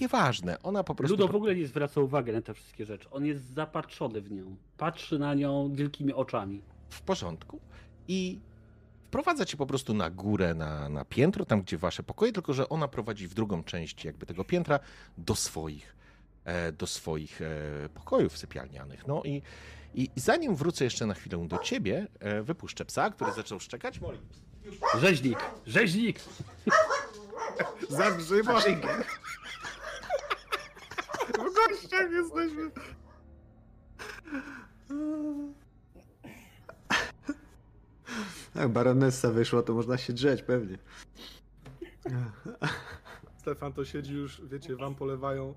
Nieważne, 0.02 0.62
ona 0.62 0.84
po 0.84 0.96
prostu... 0.96 1.14
Ludo 1.18 1.28
w 1.28 1.36
ogóle 1.36 1.56
nie 1.56 1.68
zwraca 1.68 2.02
uwagi 2.02 2.32
na 2.32 2.42
te 2.42 2.54
wszystkie 2.54 2.86
rzeczy. 2.86 3.10
On 3.10 3.26
jest 3.26 3.54
zapatrzony 3.54 4.22
w 4.22 4.32
nią. 4.32 4.56
Patrzy 4.78 5.20
na 5.20 5.34
nią 5.34 5.72
wielkimi 5.74 6.14
oczami. 6.14 6.62
w 6.90 7.02
porządku 7.02 7.60
i 8.08 8.40
wprowadza 9.08 9.46
cię 9.46 9.58
po 9.58 9.66
prostu 9.66 9.94
na 9.94 10.10
górę, 10.10 10.54
na, 10.54 10.90
na 10.90 11.06
piętro, 11.06 11.46
tam 11.46 11.62
gdzie 11.62 11.78
wasze 11.78 12.04
pokoje, 12.04 12.32
tylko 12.32 12.54
że 12.54 12.70
ona 12.70 12.88
prowadzi 12.88 13.28
w 13.28 13.34
drugą 13.34 13.64
część 13.64 14.06
jakby 14.06 14.26
tego 14.26 14.44
piętra 14.44 14.80
do 15.18 15.36
swoich, 15.36 15.96
e, 16.46 16.72
do 16.72 16.88
swoich 16.88 17.42
e, 17.42 17.90
pokojów 17.90 18.38
sypialnianych. 18.38 19.08
No 19.08 19.22
i, 19.26 19.42
i 19.96 20.10
zanim 20.16 20.56
wrócę 20.56 20.84
jeszcze 20.84 21.06
na 21.06 21.14
chwilę 21.14 21.48
do 21.48 21.58
ciebie, 21.58 22.08
e, 22.20 22.44
wypuszczę 22.44 22.86
psa, 22.86 23.10
który 23.10 23.32
zaczął 23.32 23.60
szczekać. 23.60 24.02
Moli. 24.02 24.20
Rzeźnik! 25.00 25.40
Rzeźnik! 25.66 26.20
Zagrzyma. 27.90 28.62
W 31.34 31.54
gościach 31.54 32.12
jesteśmy. 32.12 32.72
Jak 38.56 38.70
baronessa 38.70 39.32
wyszła, 39.32 39.64
to 39.64 39.74
można 39.74 39.98
się 39.98 40.14
drzeć 40.14 40.44
pewnie. 40.44 40.78
Stefan 43.38 43.74
to 43.74 43.86
siedzi 43.86 44.14
już, 44.14 44.42
wiecie, 44.42 44.76
wam 44.76 44.96
polewają 44.96 45.54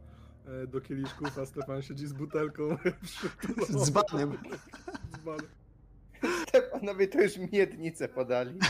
e, 0.47 0.67
do 0.67 0.81
kieliszków, 0.81 1.39
a 1.39 1.47
Stefan 1.47 1.83
siedzi 1.83 2.07
z 2.07 2.13
butelką. 2.13 2.77
Z 3.85 3.91
banem. 3.91 4.39
Z 5.13 5.19
banem. 5.25 5.47
To 7.11 7.21
już 7.21 7.37
miednicę 7.53 8.09
podali. 8.09 8.59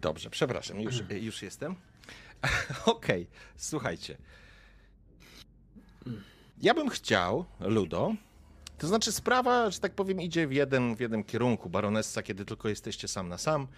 Dobrze, 0.00 0.30
przepraszam, 0.30 0.80
już, 0.80 0.94
już 1.10 1.42
jestem. 1.42 1.74
Okej, 2.84 3.26
słuchajcie. 3.56 4.18
Ja 6.62 6.74
bym 6.74 6.88
chciał, 6.90 7.44
Ludo, 7.60 8.14
to 8.78 8.88
znaczy 8.88 9.12
sprawa, 9.12 9.70
że 9.70 9.78
tak 9.80 9.94
powiem, 9.94 10.20
idzie 10.20 10.46
w 10.46 10.52
jeden, 10.52 10.96
w 10.96 11.00
jeden 11.00 11.24
kierunku. 11.24 11.70
Baronessa, 11.70 12.22
kiedy 12.22 12.44
tylko 12.44 12.68
jesteście 12.68 13.08
sam 13.08 13.28
na 13.28 13.38
sam, 13.38 13.68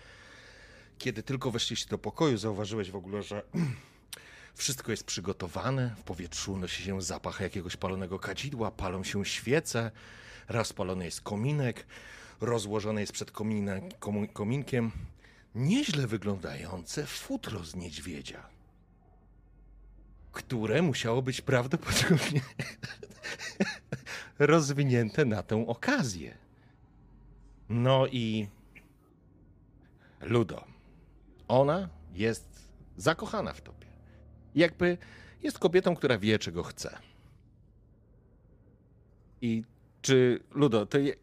kiedy 0.99 1.23
tylko 1.23 1.51
weszliście 1.51 1.91
do 1.91 1.99
pokoju, 1.99 2.39
zauważyłeś 2.39 2.91
w 2.91 2.97
ogóle, 2.97 3.23
że 3.23 3.43
wszystko 4.55 4.91
jest 4.91 5.05
przygotowane, 5.05 5.95
w 5.99 6.03
powietrzu 6.03 6.53
unosi 6.53 6.83
się 6.83 7.03
zapach 7.03 7.41
jakiegoś 7.41 7.77
palonego 7.77 8.19
kadzidła, 8.19 8.71
palą 8.71 9.05
się 9.05 9.25
świece, 9.25 9.91
rozpalony 10.49 11.05
jest 11.05 11.21
kominek, 11.21 11.87
rozłożony 12.41 13.01
jest 13.01 13.13
przed 13.13 13.33
komu- 13.33 14.29
kominkiem 14.33 14.93
nieźle 15.55 16.07
wyglądające 16.07 17.07
futro 17.07 17.65
z 17.65 17.77
niedźwiedzia, 17.77 18.47
które 20.33 20.83
musiało 20.83 21.23
być 21.23 21.41
prawdopodobnie 21.41 22.41
rozwinięte 24.39 25.25
na 25.25 25.43
tę 25.43 25.67
okazję. 25.69 26.39
No 27.69 28.07
i 28.07 28.49
Ludo, 30.21 30.65
ona 31.49 31.89
jest 32.15 32.71
zakochana 32.97 33.53
w 33.53 33.61
tobie. 33.61 33.87
Jakby 34.55 34.99
jest 35.43 35.59
kobietą, 35.59 35.97
która 35.97 36.19
wie, 36.19 36.39
czego 36.39 36.63
chce. 36.63 36.99
I 39.41 39.65
czy, 40.03 40.41
Ludo, 40.55 40.87
to 40.87 40.99
je, 40.99 41.15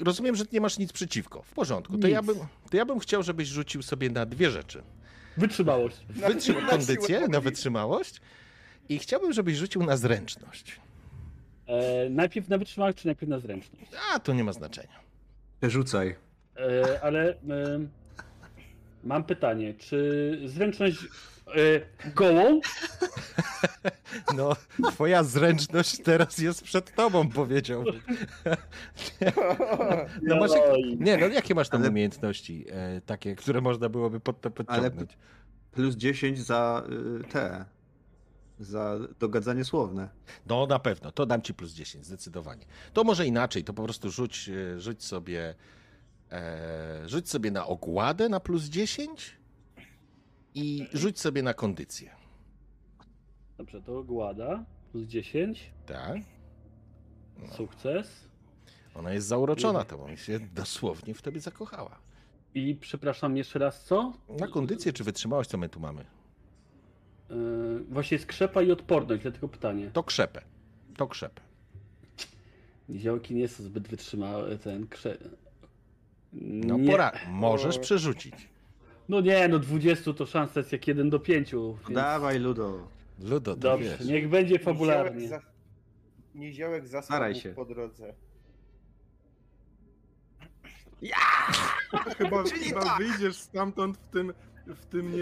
rozumiem, 0.00 0.36
że 0.36 0.44
nie 0.52 0.60
masz 0.60 0.78
nic 0.78 0.92
przeciwko. 0.92 1.42
W 1.42 1.52
porządku. 1.52 1.98
To 1.98 2.08
ja, 2.08 2.22
bym, 2.22 2.36
to 2.70 2.76
ja 2.76 2.84
bym 2.84 2.98
chciał, 2.98 3.22
żebyś 3.22 3.48
rzucił 3.48 3.82
sobie 3.82 4.10
na 4.10 4.26
dwie 4.26 4.50
rzeczy. 4.50 4.82
Wytrzymałość. 5.36 5.96
Wytrzyma, 6.08 6.60
na 6.60 6.68
kondycję, 6.68 7.28
na 7.28 7.40
wytrzymałość. 7.40 8.20
I 8.88 8.98
chciałbym, 8.98 9.32
żebyś 9.32 9.56
rzucił 9.56 9.82
na 9.82 9.96
zręczność. 9.96 10.80
E, 11.66 12.10
najpierw 12.10 12.48
na 12.48 12.58
wytrzymałość, 12.58 12.98
czy 12.98 13.06
najpierw 13.06 13.30
na 13.30 13.38
zręczność? 13.38 13.92
A, 14.12 14.18
to 14.18 14.32
nie 14.32 14.44
ma 14.44 14.52
znaczenia. 14.52 15.00
Przerzucaj. 15.60 16.16
E, 16.56 17.00
ale 17.02 17.30
e, 17.30 17.36
mam 19.04 19.24
pytanie, 19.24 19.74
czy 19.74 20.38
zręczność 20.44 20.98
gołą? 22.14 22.60
No, 24.36 24.56
twoja 24.90 25.24
zręczność 25.24 26.02
teraz 26.04 26.38
jest 26.38 26.62
przed 26.62 26.94
tobą, 26.94 27.28
powiedziałbym. 27.28 28.00
No 30.22 30.36
masz, 30.36 30.50
nie, 30.98 31.16
no 31.16 31.26
jakie 31.26 31.54
masz 31.54 31.68
tam 31.68 31.80
Ale- 31.80 31.90
umiejętności 31.90 32.64
e, 32.70 33.00
takie, 33.00 33.36
które 33.36 33.60
można 33.60 33.88
byłoby 33.88 34.20
pod 34.20 34.40
to 34.40 34.50
podciągnąć? 34.50 35.10
Plus 35.72 35.94
10 35.96 36.38
za 36.38 36.82
y, 37.20 37.24
te. 37.24 37.64
Za 38.60 38.98
dogadzanie 39.18 39.64
słowne. 39.64 40.08
No 40.46 40.66
na 40.66 40.78
pewno, 40.78 41.12
to 41.12 41.26
dam 41.26 41.42
ci 41.42 41.54
plus 41.54 41.72
10, 41.72 42.06
zdecydowanie. 42.06 42.64
To 42.92 43.04
może 43.04 43.26
inaczej, 43.26 43.64
to 43.64 43.72
po 43.74 43.84
prostu 43.84 44.10
rzuć, 44.10 44.48
e, 44.48 44.80
rzuć 44.80 45.04
sobie 45.04 45.54
e, 46.32 47.02
rzuć 47.08 47.30
sobie 47.30 47.50
na 47.50 47.66
ogładę 47.66 48.28
na 48.28 48.40
plus 48.40 48.64
10 48.64 49.36
i 50.54 50.86
rzuć 50.92 51.20
sobie 51.20 51.42
na 51.42 51.54
kondycję. 51.54 52.10
Dobrze, 53.58 53.82
to 53.82 53.98
ogłada. 53.98 54.64
Plus 54.92 55.04
10. 55.04 55.70
Tak? 55.86 56.18
Sukces. 57.52 58.28
Ona 58.94 59.12
jest 59.12 59.26
zauroczona 59.26 59.84
tobą 59.84 60.08
i 60.08 60.16
się 60.16 60.40
dosłownie 60.40 61.14
w 61.14 61.22
tobie 61.22 61.40
zakochała. 61.40 61.98
I 62.54 62.74
przepraszam 62.80 63.36
jeszcze 63.36 63.58
raz, 63.58 63.84
co? 63.84 64.12
Na 64.28 64.48
kondycję 64.48 64.92
czy 64.92 65.04
wytrzymałość, 65.04 65.50
co 65.50 65.58
my 65.58 65.68
tu 65.68 65.80
mamy? 65.80 66.04
E, 67.30 67.34
właśnie 67.88 68.18
skrzepa 68.18 68.62
i 68.62 68.72
odporność, 68.72 69.22
dlatego 69.22 69.48
pytanie. 69.48 69.90
To 69.92 70.02
krzepę. 70.02 70.42
To 70.96 71.06
krzepę. 71.06 71.40
Niziołki 72.88 73.34
nie 73.34 73.48
są 73.48 73.62
zbyt 73.62 73.88
wytrzymałe, 73.88 74.58
ten 74.58 74.88
krze... 74.88 75.18
No 76.32 76.78
pora, 76.90 77.12
możesz 77.28 77.78
przerzucić. 77.78 78.34
No 79.08 79.20
nie, 79.20 79.48
no 79.48 79.58
20 79.58 80.12
to 80.12 80.26
szansa 80.26 80.60
jest 80.60 80.72
jak 80.72 80.86
1 80.88 81.10
do 81.10 81.18
5. 81.20 81.52
Więc... 81.52 81.94
Dawaj, 81.94 82.38
Ludo. 82.38 82.88
Ludo, 83.20 83.54
to 83.54 83.60
Dobrze, 83.60 83.96
wiesz. 83.98 84.08
niech 84.08 84.28
będzie 84.28 84.58
fabularnie. 84.58 85.28
Niziołek, 86.34 86.88
za... 86.88 86.98
Niziołek 86.98 87.04
Staraj 87.04 87.34
się. 87.34 87.52
po 87.52 87.64
drodze. 87.64 88.14
Chyba, 92.18 92.42
chyba 92.44 92.96
wyjdziesz 92.98 93.36
stamtąd 93.36 93.98
w 93.98 94.10
tym 94.10 94.32
w, 94.66 94.86
tym 94.86 95.12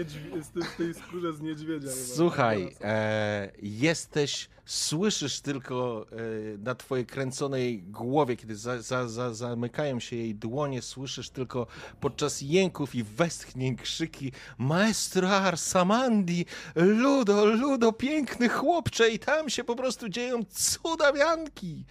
tym, 0.53 0.63
w 0.63 0.77
tej 0.77 0.93
skórze 0.93 1.33
z 1.33 1.41
niedźwiedzia. 1.41 1.91
Słuchaj, 1.91 2.75
e, 2.81 3.51
jesteś, 3.61 4.49
słyszysz 4.65 5.41
tylko 5.41 6.05
e, 6.11 6.57
na 6.57 6.75
twojej 6.75 7.05
kręconej 7.05 7.83
głowie, 7.83 8.37
kiedy 8.37 8.55
za, 8.55 8.81
za, 8.81 9.07
za, 9.07 9.33
zamykają 9.33 9.99
się 9.99 10.15
jej 10.15 10.35
dłonie, 10.35 10.81
słyszysz 10.81 11.29
tylko 11.29 11.67
podczas 11.99 12.41
jęków 12.41 12.95
i 12.95 13.03
westchnień 13.03 13.75
krzyki 13.75 14.31
Maestro 14.57 15.29
Arsamandi, 15.29 16.45
Ludo, 16.75 17.45
Ludo, 17.45 17.93
piękny 17.93 18.49
chłopcze 18.49 19.09
i 19.09 19.19
tam 19.19 19.49
się 19.49 19.63
po 19.63 19.75
prostu 19.75 20.09
dzieją 20.09 20.45
cudawianki. 20.45 21.85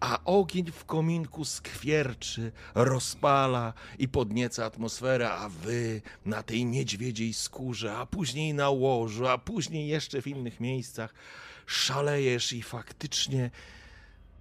A 0.00 0.24
ogień 0.24 0.70
w 0.72 0.84
kominku 0.84 1.44
skwierczy, 1.44 2.52
rozpala 2.74 3.72
i 3.98 4.08
podnieca 4.08 4.64
atmosferę, 4.64 5.30
a 5.30 5.48
wy 5.48 6.02
na 6.26 6.42
tej 6.42 6.64
niedźwiedziej 6.64 7.32
skórze, 7.32 7.96
a 7.96 8.06
później 8.06 8.54
na 8.54 8.70
łożu, 8.70 9.26
a 9.26 9.38
później 9.38 9.88
jeszcze 9.88 10.22
w 10.22 10.26
innych 10.26 10.60
miejscach 10.60 11.14
szalejesz 11.66 12.52
i 12.52 12.62
faktycznie 12.62 13.50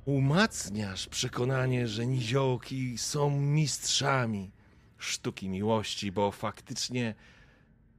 umacniasz 0.05 1.07
przekonanie, 1.07 1.87
że 1.87 2.07
niziołki 2.07 2.97
są 2.97 3.29
mistrzami 3.41 4.51
sztuki 4.97 5.49
miłości, 5.49 6.11
bo 6.11 6.31
faktycznie 6.31 7.15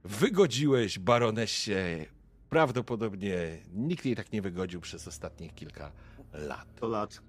wygodziłeś 0.03 0.99
baronesie. 0.99 2.05
Prawdopodobnie 2.49 3.57
nikt 3.73 4.05
jej 4.05 4.15
tak 4.15 4.31
nie 4.31 4.41
wygodził 4.41 4.81
przez 4.81 5.07
ostatnie 5.07 5.49
kilka 5.49 5.91
lat. 6.33 6.75
To 6.79 6.87
lat. 6.87 7.28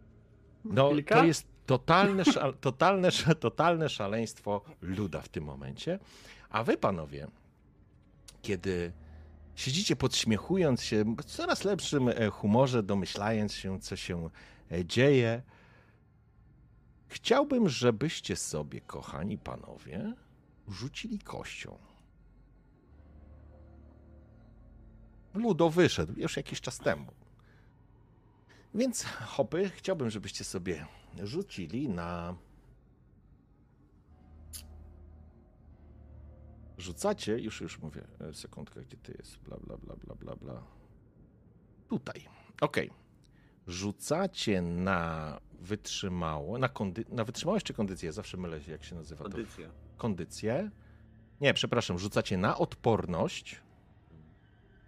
No, 0.65 0.91
Kilka? 0.91 1.15
to 1.15 1.25
jest 1.25 1.47
totalne, 1.67 2.25
totalne, 2.61 3.11
totalne 3.41 3.89
szaleństwo 3.89 4.63
luda 4.83 5.21
w 5.21 5.29
tym 5.29 5.45
momencie. 5.45 5.99
A 6.51 6.65
wy, 6.65 6.77
panowie, 6.77 7.27
kiedy 8.43 8.93
siedzicie 9.55 9.97
podśmiechując 9.97 10.83
się, 10.83 11.05
w 11.19 11.25
coraz 11.25 11.65
lepszym 11.65 12.09
e, 12.09 12.31
humorze, 12.31 12.83
domyślając 12.83 13.55
się, 13.55 13.81
co 13.81 13.97
się 13.97 14.31
e, 14.73 14.85
dzieje, 14.85 15.43
chciałbym, 17.09 17.69
żebyście 17.69 18.37
sobie, 18.37 18.81
kochani 18.81 19.39
panowie, 19.39 20.15
rzucili 20.69 21.19
kością. 21.19 21.79
Ludo 25.35 25.71
wyszedł 25.71 26.13
już 26.17 26.37
jakiś 26.37 26.61
czas 26.61 26.79
temu. 26.79 27.20
Więc 28.75 29.05
hopy, 29.05 29.71
chciałbym, 29.75 30.11
żebyście 30.11 30.45
sobie 30.45 30.87
rzucili 31.23 31.89
na. 31.89 32.37
Rzucacie, 36.79 37.39
już, 37.39 37.61
już 37.61 37.79
mówię, 37.79 38.03
e, 38.21 38.35
sekundkę, 38.35 38.81
gdzie 38.83 38.97
ty 38.97 39.15
jest, 39.19 39.39
bla, 39.39 39.57
bla, 39.57 39.77
bla, 39.77 39.97
bla, 39.97 40.15
bla, 40.15 40.37
bla. 40.37 40.63
Tutaj, 41.89 42.29
okej. 42.61 42.91
Rzucacie 43.67 44.63
na 44.63 45.41
wytrzymało, 45.61 46.59
na, 46.59 46.69
kondy, 46.69 47.05
na 47.09 47.25
wytrzymałość 47.25 47.67
czy 47.67 47.75
kondycję? 47.75 48.13
Zawsze 48.13 48.37
mylę 48.37 48.63
się, 48.63 48.73
jak 48.73 48.85
się 48.85 48.95
nazywa 48.95 49.25
to. 49.25 49.31
Kondycja. 49.31 49.71
Kondycję. 49.97 50.71
Nie, 51.41 51.55
przepraszam, 51.55 51.99
rzucacie 51.99 52.39
na 52.39 52.59
odporność. 52.59 53.61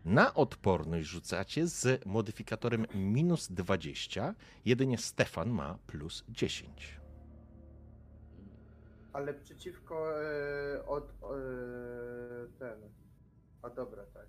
Na 0.04 0.34
odporność 0.34 1.08
rzucacie 1.08 1.66
z 1.66 2.06
modyfikatorem 2.06 2.86
minus 2.94 3.48
20. 3.52 4.34
Jedynie 4.64 4.98
Stefan 4.98 5.50
ma 5.50 5.78
plus 5.86 6.24
10. 6.28 7.00
Ale 9.12 9.34
przeciwko 9.34 10.22
e, 10.22 10.86
od 10.86 11.04
e, 11.04 11.08
ten. 12.58 12.80
A 13.62 13.70
dobra, 13.70 14.02
tak. 14.14 14.26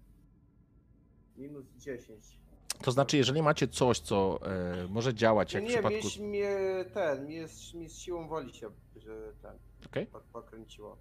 Minus 1.37 1.65
10. 1.77 2.39
To 2.81 2.91
znaczy, 2.91 3.17
jeżeli 3.17 3.41
macie 3.41 3.67
coś, 3.67 3.99
co 3.99 4.39
e, 4.45 4.87
może 4.87 5.13
działać 5.13 5.53
Nie, 5.53 5.59
jak 5.59 5.67
w 5.69 5.71
nie, 5.71 5.81
przypadku. 5.99 6.19
mnie, 6.19 6.27
mnie 6.27 6.85
ten, 6.93 7.23
mnie 7.25 7.47
z, 7.47 7.73
mnie 7.73 7.89
z 7.89 7.97
siłą 7.97 8.27
woli 8.27 8.53
się, 8.53 8.69
że 8.95 9.33
ten, 9.41 9.57
Okej. 9.85 10.05
po- 10.05 10.19
pokręciło. 10.19 10.97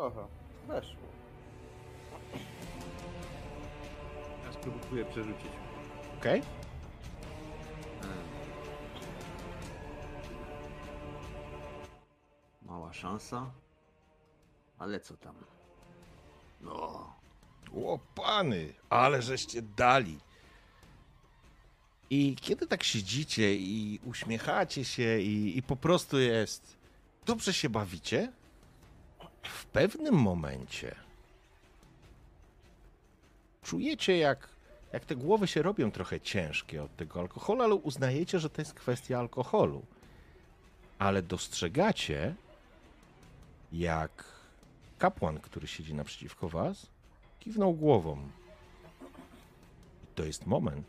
Oho, 0.00 0.28
weszło. 0.68 1.02
Ja 4.44 4.52
spróbuję 4.52 5.04
przerzucić. 5.04 5.50
Okej. 6.18 6.42
Mała 12.62 12.92
szansa. 12.92 13.50
Ale 14.78 15.00
co 15.00 15.16
tam? 15.16 15.34
No. 16.60 17.12
O 17.74 17.98
pany, 18.14 18.74
ale 18.90 19.22
żeście 19.22 19.62
dali. 19.62 20.18
I 22.10 22.36
kiedy 22.40 22.66
tak 22.66 22.82
siedzicie 22.82 23.54
i 23.54 24.00
uśmiechacie 24.04 24.84
się 24.84 25.18
i, 25.20 25.58
i 25.58 25.62
po 25.62 25.76
prostu 25.76 26.18
jest 26.18 26.76
dobrze 27.26 27.52
się 27.52 27.68
bawicie, 27.68 28.32
w 29.42 29.66
pewnym 29.66 30.14
momencie 30.14 30.94
czujecie 33.62 34.18
jak, 34.18 34.48
jak 34.92 35.04
te 35.04 35.16
głowy 35.16 35.46
się 35.46 35.62
robią 35.62 35.90
trochę 35.90 36.20
ciężkie 36.20 36.82
od 36.82 36.96
tego 36.96 37.20
alkoholu, 37.20 37.62
ale 37.62 37.74
uznajecie, 37.74 38.38
że 38.38 38.50
to 38.50 38.62
jest 38.62 38.74
kwestia 38.74 39.18
alkoholu. 39.18 39.82
Ale 40.98 41.22
dostrzegacie, 41.22 42.34
jak 43.72 44.24
kapłan, 44.98 45.40
który 45.40 45.66
siedzi 45.66 45.94
naprzeciwko 45.94 46.48
was, 46.48 46.86
kiwnął 47.40 47.74
głową. 47.74 48.28
I 50.04 50.06
to 50.14 50.24
jest 50.24 50.46
moment, 50.46 50.86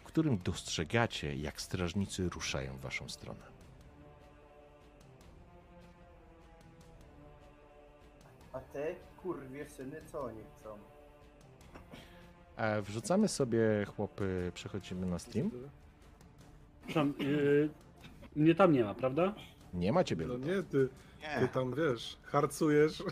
w 0.00 0.04
którym 0.04 0.38
dostrzegacie, 0.38 1.34
jak 1.34 1.60
strażnicy 1.60 2.28
ruszają 2.28 2.76
w 2.76 2.80
waszą 2.80 3.08
stronę. 3.08 3.47
A 8.52 8.60
te 8.60 8.94
kurwie 9.22 9.68
syny, 9.68 10.00
co 10.12 10.22
oni 10.22 10.40
chcą? 10.56 10.78
E, 12.56 12.82
wrzucamy 12.82 13.28
sobie, 13.28 13.60
chłopy, 13.96 14.50
przechodzimy 14.54 15.06
na 15.06 15.18
stream. 15.18 15.50
Przepraszam, 16.86 17.14
yy, 17.18 17.68
mnie 18.36 18.54
tam 18.54 18.72
nie 18.72 18.84
ma, 18.84 18.94
prawda? 18.94 19.34
Nie 19.74 19.92
ma 19.92 20.04
ciebie, 20.04 20.26
No 20.26 20.34
Ludo. 20.34 20.46
nie, 20.46 20.62
ty, 20.62 20.88
ty 21.40 21.48
tam 21.48 21.74
wiesz, 21.74 22.18
harcujesz. 22.22 23.02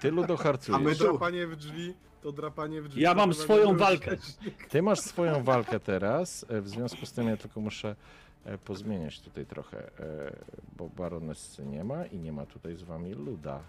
Ty, 0.00 0.10
Ludo, 0.10 0.34
A 0.34 0.36
my 0.36 0.42
harcujesz. 0.42 0.98
tu. 0.98 1.04
drapanie 1.04 1.46
w 1.46 1.56
drzwi, 1.56 1.94
to 2.22 2.32
drapanie 2.32 2.82
w 2.82 2.88
drzwi. 2.88 3.02
Ja 3.02 3.10
to 3.10 3.16
mam 3.16 3.30
chyba 3.32 3.42
swoją 3.42 3.76
walkę. 3.76 4.16
wcześniej. 4.16 4.54
Ty 4.68 4.82
masz 4.82 5.00
swoją 5.00 5.44
walkę 5.44 5.80
teraz, 5.80 6.46
e, 6.48 6.60
w 6.60 6.68
związku 6.68 7.06
z 7.06 7.12
tym 7.12 7.26
ja 7.28 7.36
tylko 7.36 7.60
muszę 7.60 7.96
e, 8.44 8.58
pozmieniać 8.58 9.20
tutaj 9.20 9.46
trochę, 9.46 9.78
e, 9.98 10.36
bo 10.76 10.88
baronessy 10.88 11.64
nie 11.66 11.84
ma 11.84 12.06
i 12.06 12.18
nie 12.18 12.32
ma 12.32 12.46
tutaj 12.46 12.76
z 12.76 12.82
wami 12.82 13.12
Luda. 13.14 13.60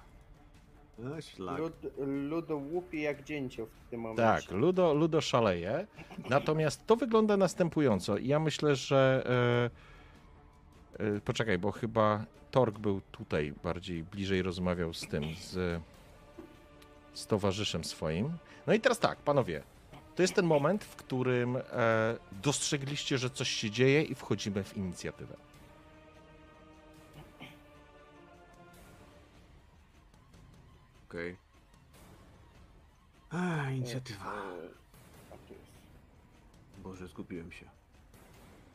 No, 1.00 1.22
szlak. 1.22 1.60
Lud, 1.60 1.74
ludo 2.08 2.58
łupi 2.58 3.02
jak 3.02 3.24
dzięcioł 3.24 3.66
w 3.66 3.90
tym 3.90 4.02
momencie. 4.02 4.24
Tak, 4.24 4.52
Ludo, 4.52 4.94
Ludo 4.94 5.22
szaleje. 5.22 5.88
Natomiast 6.30 6.88
to 6.88 6.96
wygląda 6.96 7.38
następująco. 7.38 8.18
I 8.18 8.28
ja 8.28 8.40
myślę, 8.40 8.76
że. 8.76 9.24
E, 11.00 11.06
e, 11.06 11.22
poczekaj, 11.22 11.58
bo 11.58 11.72
chyba 11.72 12.26
Tork 12.52 12.80
był 12.80 13.02
tutaj 13.12 13.54
bardziej 13.64 14.04
bliżej 14.04 14.42
rozmawiał 14.42 14.94
z 14.94 15.08
tym, 15.08 15.24
z, 15.36 15.82
z 17.14 17.28
towarzyszem 17.28 17.84
swoim. 17.84 18.32
No 18.68 18.74
i 18.74 18.80
teraz 18.80 19.00
tak, 19.00 19.18
panowie. 19.18 19.64
To 20.16 20.22
jest 20.22 20.34
ten 20.34 20.46
moment, 20.46 20.84
w 20.84 20.96
którym 20.96 21.58
e, 21.58 21.62
dostrzegliście, 22.44 23.18
że 23.18 23.30
coś 23.30 23.50
się 23.50 23.72
dzieje 23.72 24.02
i 24.04 24.16
wchodzimy 24.16 24.64
w 24.64 24.78
inicjatywę. 24.78 25.36
Okej. 31.12 31.36
Okay. 33.30 33.76
Inicjatywa. 33.76 34.34
E, 34.34 35.34
a 35.34 35.38
tu 35.48 35.54
jest. 35.54 35.72
Boże, 36.78 37.08
zgubiłem 37.08 37.52
się. 37.52 37.66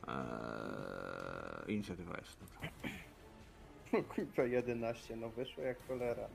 Eee, 0.07 1.73
inicjatywa 1.73 2.17
jest, 2.17 2.37
dobra. 2.39 2.69
Kurwa 4.15 4.43
11, 4.43 5.15
no 5.15 5.29
wyszło 5.29 5.63
jak 5.63 5.87
cholera. 5.87 6.27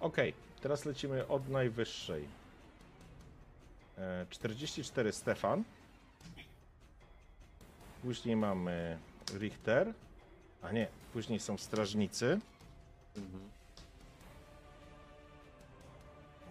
Okej, 0.00 0.34
teraz 0.60 0.84
lecimy 0.84 1.28
od 1.28 1.48
najwyższej. 1.48 2.28
E, 3.98 4.26
44 4.30 5.12
Stefan. 5.12 5.64
Później 8.02 8.36
mamy 8.36 8.98
Richter. 9.34 9.94
A 10.62 10.72
nie, 10.72 10.88
później 11.12 11.40
są 11.40 11.58
strażnicy. 11.58 12.40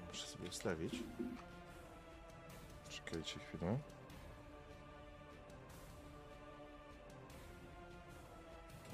Muszę 0.07 0.27
sobie 0.27 0.49
ustawić. 0.49 1.03
Czekajcie 2.89 3.39
chwilę. 3.39 3.77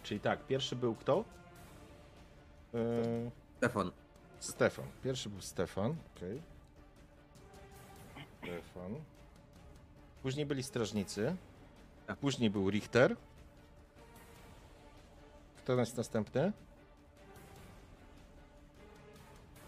Czyli 0.03 0.19
tak, 0.19 0.45
pierwszy 0.47 0.75
był 0.75 0.95
kto? 0.95 1.23
Yy, 2.73 3.31
Stefan. 3.57 3.91
Stefan. 4.39 4.85
Pierwszy 5.03 5.29
był 5.29 5.41
Stefan, 5.41 5.95
okej. 6.15 6.41
Stefan. 8.37 8.95
Później 10.21 10.45
byli 10.45 10.63
strażnicy. 10.63 11.35
Tak. 12.07 12.17
Później 12.17 12.49
był 12.49 12.69
Richter. 12.69 13.15
Kto 15.57 15.79
jest 15.79 15.97
następny? 15.97 16.51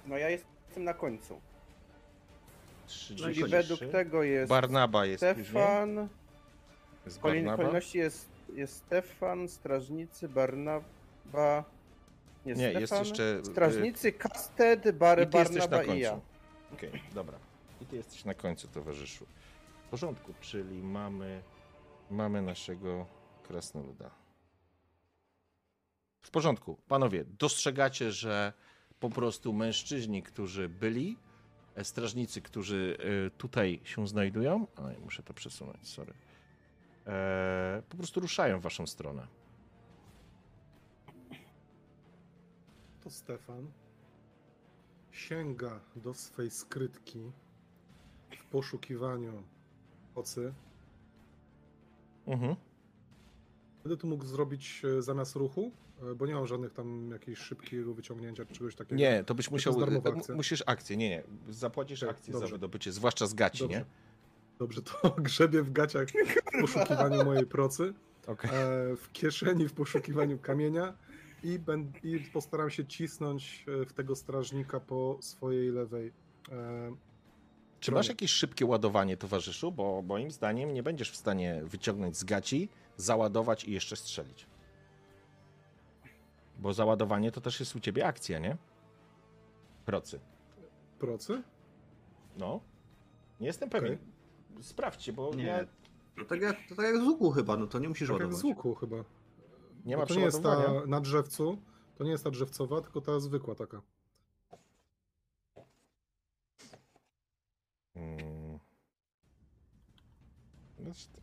No 0.07 0.17
ja 0.17 0.29
jestem 0.29 0.83
na 0.83 0.93
końcu. 0.93 1.41
33. 2.87 3.33
Czyli 3.41 3.51
według 3.51 3.79
tego 3.91 4.23
jest 4.23 4.49
Barnaba 4.49 5.05
jest 5.05 5.23
później. 5.25 5.45
Stefan. 5.45 6.07
Jest 7.05 7.17
W 7.17 7.21
kolej- 7.21 7.39
Barnaba. 7.43 7.57
kolejności 7.57 7.97
jest, 7.97 8.29
jest 8.53 8.75
Stefan, 8.75 9.47
strażnicy, 9.49 10.29
Barnaba. 10.29 10.83
Nie, 12.45 12.53
Nie, 12.53 12.69
Stefan, 12.69 12.81
jest 12.81 12.93
jeszcze, 12.93 13.23
y, 13.39 13.45
Strażnicy, 13.45 14.11
Kasted, 14.11 14.97
Bary, 14.97 15.23
I 15.23 15.27
ty 15.27 15.37
jesteś 15.37 15.57
na 15.57 15.61
Barnaba 15.67 15.83
końcu. 15.85 15.97
i 15.97 16.01
ja. 16.01 16.19
Okej, 16.73 16.91
dobra. 17.13 17.37
I 17.81 17.85
ty 17.85 17.95
jesteś 17.95 18.25
na 18.25 18.33
końcu, 18.33 18.67
towarzyszu. 18.67 19.25
W 19.87 19.89
porządku, 19.89 20.33
czyli 20.41 20.81
mamy, 20.83 21.41
mamy 22.09 22.41
naszego 22.41 23.05
krasnoluda. 23.43 24.11
W 26.21 26.31
porządku. 26.31 26.77
Panowie, 26.87 27.25
dostrzegacie, 27.25 28.11
że 28.11 28.53
po 28.99 29.09
prostu 29.09 29.53
mężczyźni, 29.53 30.23
którzy 30.23 30.69
byli, 30.69 31.17
e, 31.75 31.83
strażnicy, 31.83 32.41
którzy 32.41 32.97
e, 33.27 33.29
tutaj 33.29 33.81
się 33.83 34.07
znajdują, 34.07 34.67
oj, 34.75 34.97
muszę 35.03 35.23
to 35.23 35.33
przesunąć, 35.33 35.87
sorry, 35.87 36.13
e, 37.07 37.83
po 37.89 37.97
prostu 37.97 38.19
ruszają 38.19 38.59
w 38.59 38.63
waszą 38.63 38.87
stronę. 38.87 39.27
To 43.03 43.09
Stefan 43.09 43.71
sięga 45.11 45.79
do 45.95 46.13
swej 46.13 46.51
skrytki 46.51 47.31
w 48.39 48.45
poszukiwaniu 48.45 49.43
ocy. 50.15 50.53
Mhm. 52.27 52.55
Będę 53.83 53.97
tu 53.97 54.07
mógł 54.07 54.25
zrobić 54.25 54.81
e, 54.97 55.01
zamiast 55.01 55.35
ruchu, 55.35 55.71
e, 56.11 56.15
bo 56.15 56.25
nie 56.25 56.33
mam 56.33 56.47
żadnych 56.47 56.73
tam 56.73 57.09
jakiejś 57.11 57.39
szybkiego 57.39 57.93
wyciągnięcia 57.93 58.45
czy 58.45 58.53
czegoś 58.53 58.75
takiego. 58.75 58.99
Nie, 58.99 59.23
to 59.23 59.35
byś 59.35 59.51
musiał. 59.51 59.73
jest 59.73 59.79
darmowa 59.79 60.09
tak, 60.09 60.19
akcja. 60.19 60.35
musisz 60.35 60.63
akcję. 60.65 60.97
Nie, 60.97 61.09
nie. 61.09 61.23
Zapłacisz 61.49 61.99
Tak, 61.99 62.09
akcję 62.09 62.33
za 62.33 62.39
dobrze. 62.39 62.55
wydobycie, 62.55 62.91
zwłaszcza 62.91 63.27
z 63.27 63.33
gaci, 63.33 63.59
Dobrze. 63.59 63.77
nie? 63.77 63.85
Dobrze, 64.59 64.81
to 64.81 65.09
grzebie 65.21 65.63
w 65.63 65.71
gaciach 65.71 66.07
w 66.57 66.61
poszukiwaniu 66.61 67.25
mojej 67.25 67.45
procy, 67.45 67.93
Okej. 68.27 68.51
e, 68.53 68.95
w 68.95 69.09
kieszeni 69.13 69.67
w 69.67 69.73
poszukiwaniu 69.73 70.39
kamienia 70.39 70.93
i, 71.43 71.59
ben, 71.59 71.91
i 72.03 72.19
postaram 72.19 72.69
się 72.69 72.85
cisnąć 72.85 73.65
e, 73.81 73.85
w 73.85 73.93
tego 73.93 74.15
strażnika 74.15 74.79
po 74.79 75.17
swojej 75.21 75.71
lewej. 75.71 76.11
E, 76.51 76.91
Czy 77.85 77.91
masz 77.91 78.07
jakieś 78.07 78.31
szybkie 78.31 78.65
ładowanie, 78.65 79.17
towarzyszu? 79.17 79.71
Bo 79.71 80.01
moim 80.01 80.31
zdaniem 80.31 80.73
nie 80.73 80.83
będziesz 80.83 81.11
w 81.11 81.15
stanie 81.15 81.61
wyciągnąć 81.63 82.17
z 82.17 82.23
gaci, 82.23 82.69
załadować 82.97 83.63
i 83.63 83.71
jeszcze 83.71 83.95
strzelić. 83.95 84.47
Bo 86.59 86.73
załadowanie 86.73 87.31
to 87.31 87.41
też 87.41 87.59
jest 87.59 87.75
u 87.75 87.79
ciebie 87.79 88.05
akcja, 88.07 88.39
nie? 88.39 88.57
Procy. 89.85 90.19
procy? 90.99 91.43
No. 92.37 92.59
Nie 93.39 93.47
jestem 93.47 93.69
pewien. 93.69 93.93
Okej. 93.93 94.63
Sprawdźcie, 94.63 95.13
bo 95.13 95.35
Nie. 95.35 95.43
ja 95.43 95.65
To 96.17 96.25
tak, 96.25 96.41
jak, 96.41 96.57
to 96.69 96.75
tak 96.75 96.85
jak 96.85 96.97
z 96.97 97.03
łuku 97.03 97.31
chyba, 97.31 97.57
no 97.57 97.67
to 97.67 97.79
nie 97.79 97.89
musisz 97.89 98.07
Tak 98.07 98.13
jak 98.13 98.21
ładować. 98.21 98.41
z 98.41 98.43
łuku 98.43 98.75
chyba. 98.75 98.97
nie 99.85 99.95
Bo 99.95 100.01
ma 100.01 100.07
to 100.07 100.15
nie 100.15 100.21
jest 100.23 100.43
ta 100.43 100.85
na 100.87 101.01
drzewcu, 101.01 101.57
to 101.97 102.03
nie 102.03 102.11
jest 102.11 102.23
ta 102.23 102.31
drzewcowa, 102.31 102.81
tylko 102.81 103.01
ta 103.01 103.19
zwykła 103.19 103.55
taka. 103.55 103.81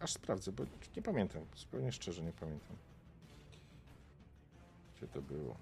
Aż 0.00 0.12
sprawdzę, 0.12 0.52
bo 0.52 0.64
nie 0.96 1.02
pamiętam. 1.02 1.42
Zupełnie 1.56 1.92
szczerze 1.92 2.22
nie 2.22 2.32
pamiętam. 2.32 2.76
Gdzie 4.96 5.08
to 5.08 5.22
było? 5.22 5.56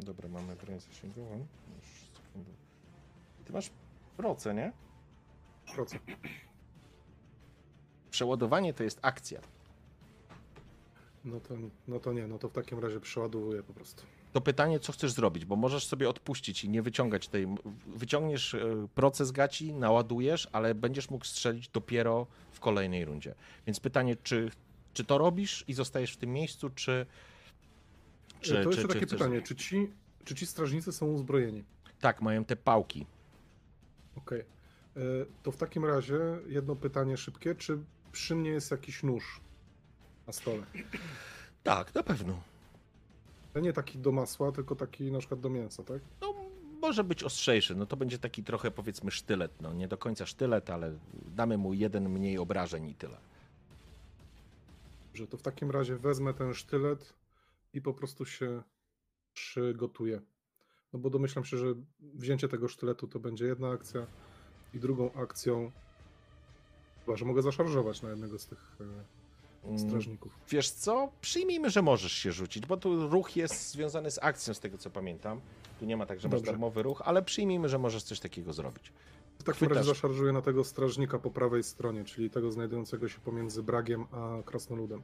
Dobra, 0.00 0.28
mamy 0.28 0.56
broń 0.56 0.80
zasięgową. 0.80 1.46
Już 1.76 2.10
sekundę. 2.14 2.50
Ty 3.44 3.52
masz 3.52 3.70
proce, 4.16 4.54
nie? 4.54 4.72
Procy. 5.74 5.98
Przeładowanie 8.10 8.74
to 8.74 8.82
jest 8.84 8.98
akcja. 9.02 9.40
No 11.24 11.40
to, 11.40 11.54
no 11.88 12.00
to 12.00 12.12
nie, 12.12 12.26
no 12.26 12.38
to 12.38 12.48
w 12.48 12.52
takim 12.52 12.78
razie 12.78 13.00
przeładowuję 13.00 13.62
po 13.62 13.72
prostu. 13.72 14.02
To 14.32 14.40
pytanie, 14.40 14.80
co 14.80 14.92
chcesz 14.92 15.12
zrobić, 15.12 15.44
bo 15.44 15.56
możesz 15.56 15.86
sobie 15.86 16.08
odpuścić 16.08 16.64
i 16.64 16.68
nie 16.68 16.82
wyciągać 16.82 17.28
tej. 17.28 17.46
Wyciągniesz 17.86 18.54
e, 18.54 18.88
proces 18.94 19.30
gaci, 19.32 19.72
naładujesz, 19.72 20.48
ale 20.52 20.74
będziesz 20.74 21.10
mógł 21.10 21.24
strzelić 21.24 21.68
dopiero 21.68 22.26
w 22.52 22.60
kolejnej 22.60 23.04
rundzie. 23.04 23.34
Więc 23.66 23.80
pytanie, 23.80 24.16
czy, 24.22 24.50
czy 24.92 25.04
to 25.04 25.18
robisz 25.18 25.64
i 25.68 25.74
zostajesz 25.74 26.12
w 26.12 26.16
tym 26.16 26.32
miejscu, 26.32 26.70
czy. 26.70 27.06
czy 28.40 28.54
to 28.54 28.60
czy, 28.62 28.66
jeszcze 28.68 28.82
czy 28.82 28.88
takie 28.88 29.06
chcesz- 29.06 29.18
pytanie, 29.18 29.42
czy 29.42 29.56
ci, 29.56 29.90
czy 30.24 30.34
ci 30.34 30.46
strażnicy 30.46 30.92
są 30.92 31.06
uzbrojeni? 31.06 31.64
Tak, 32.00 32.22
mają 32.22 32.44
te 32.44 32.56
pałki. 32.56 33.06
Okej. 34.16 34.40
E, 34.40 35.00
To 35.42 35.52
w 35.52 35.56
takim 35.56 35.84
razie 35.84 36.18
jedno 36.46 36.76
pytanie 36.76 37.16
szybkie, 37.16 37.54
czy 37.54 37.78
przy 38.12 38.34
mnie 38.34 38.50
jest 38.50 38.70
jakiś 38.70 39.02
nóż 39.02 39.40
na 40.28 40.32
stole? 40.32 40.62
Tak, 41.62 41.94
na 41.94 42.02
pewno. 42.02 42.42
To 43.52 43.60
nie 43.60 43.72
taki 43.72 43.98
do 43.98 44.12
masła, 44.12 44.52
tylko 44.52 44.76
taki 44.76 45.12
na 45.12 45.18
przykład 45.18 45.40
do 45.40 45.50
mięsa, 45.50 45.82
tak? 45.82 46.02
No, 46.20 46.34
może 46.80 47.04
być 47.04 47.24
ostrzejszy. 47.24 47.74
No 47.74 47.86
to 47.86 47.96
będzie 47.96 48.18
taki 48.18 48.44
trochę 48.44 48.70
powiedzmy 48.70 49.10
sztylet. 49.10 49.52
No 49.60 49.72
nie 49.72 49.88
do 49.88 49.98
końca 49.98 50.26
sztylet, 50.26 50.70
ale 50.70 50.98
damy 51.36 51.58
mu 51.58 51.74
jeden 51.74 52.08
mniej 52.08 52.38
obrażeń 52.38 52.86
i 52.88 52.94
tyle. 52.94 53.16
Że 55.14 55.26
to 55.26 55.36
w 55.36 55.42
takim 55.42 55.70
razie 55.70 55.96
wezmę 55.96 56.34
ten 56.34 56.54
sztylet 56.54 57.14
i 57.72 57.82
po 57.82 57.94
prostu 57.94 58.24
się 58.24 58.62
przygotuję. 59.32 60.20
No 60.92 60.98
bo 60.98 61.10
domyślam 61.10 61.44
się, 61.44 61.56
że 61.56 61.66
wzięcie 62.00 62.48
tego 62.48 62.68
sztyletu 62.68 63.08
to 63.08 63.20
będzie 63.20 63.46
jedna 63.46 63.70
akcja 63.70 64.06
i 64.74 64.78
drugą 64.78 65.12
akcją 65.12 65.72
chyba, 67.04 67.16
że 67.16 67.24
mogę 67.24 67.42
zaszarżować 67.42 68.02
na 68.02 68.10
jednego 68.10 68.38
z 68.38 68.46
tych 68.46 68.76
e, 68.80 68.84
strażników. 69.76 70.32
Wiesz 70.50 70.70
co? 70.70 71.08
Przyjmijmy, 71.20 71.70
że 71.70 71.82
możesz 71.82 72.12
się 72.12 72.32
rzucić, 72.32 72.66
bo 72.66 72.76
tu 72.76 73.08
ruch 73.08 73.36
jest 73.36 73.70
związany 73.70 74.10
z 74.10 74.18
akcją, 74.22 74.54
z 74.54 74.60
tego 74.60 74.78
co 74.78 74.90
pamiętam. 74.90 75.40
Tu 75.80 75.86
nie 75.86 75.96
ma 75.96 76.06
tak, 76.06 76.20
że 76.20 76.28
masz 76.28 76.38
Dobrze. 76.40 76.52
darmowy 76.52 76.82
ruch, 76.82 77.02
ale 77.04 77.22
przyjmijmy, 77.22 77.68
że 77.68 77.78
możesz 77.78 78.02
coś 78.02 78.20
takiego 78.20 78.52
zrobić. 78.52 78.92
W 79.38 79.42
takim 79.42 79.54
Chwytasz. 79.54 79.76
razie 79.76 79.88
zaszarżuję 79.88 80.32
na 80.32 80.42
tego 80.42 80.64
strażnika 80.64 81.18
po 81.18 81.30
prawej 81.30 81.62
stronie, 81.62 82.04
czyli 82.04 82.30
tego 82.30 82.52
znajdującego 82.52 83.08
się 83.08 83.18
pomiędzy 83.20 83.62
Bragiem 83.62 84.06
a 84.12 84.42
Krasnoludem. 84.42 85.02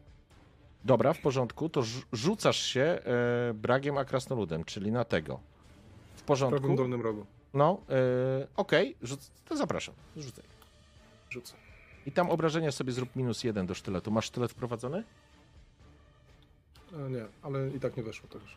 Dobra, 0.84 1.12
w 1.12 1.20
porządku, 1.20 1.68
to 1.68 1.80
rzu- 1.82 2.02
rzucasz 2.12 2.62
się 2.62 2.80
e, 2.80 3.54
bragiem 3.54 3.98
a 3.98 4.04
krasnoludem, 4.04 4.64
czyli 4.64 4.92
na 4.92 5.04
tego. 5.04 5.40
W 6.16 6.20
W 6.20 6.22
porządku. 6.22 6.60
prawym 6.60 6.76
dolnym 6.76 7.00
rogu. 7.02 7.26
No, 7.54 7.80
e, 7.90 8.46
okej, 8.56 8.96
rzuc- 9.02 9.30
to 9.48 9.56
zapraszam, 9.56 9.94
rzucaj. 10.16 10.44
Rzucę. 11.30 11.54
I 12.06 12.12
tam 12.12 12.30
obrażenia 12.30 12.72
sobie 12.72 12.92
zrób 12.92 13.16
minus 13.16 13.44
jeden 13.44 13.66
do 13.66 13.74
sztyletu. 13.74 14.10
Masz 14.10 14.24
sztylet 14.24 14.50
wprowadzony? 14.50 15.04
E, 16.92 17.10
nie, 17.10 17.24
ale 17.42 17.68
i 17.68 17.80
tak 17.80 17.96
nie 17.96 18.02
weszło 18.02 18.28
też. 18.28 18.56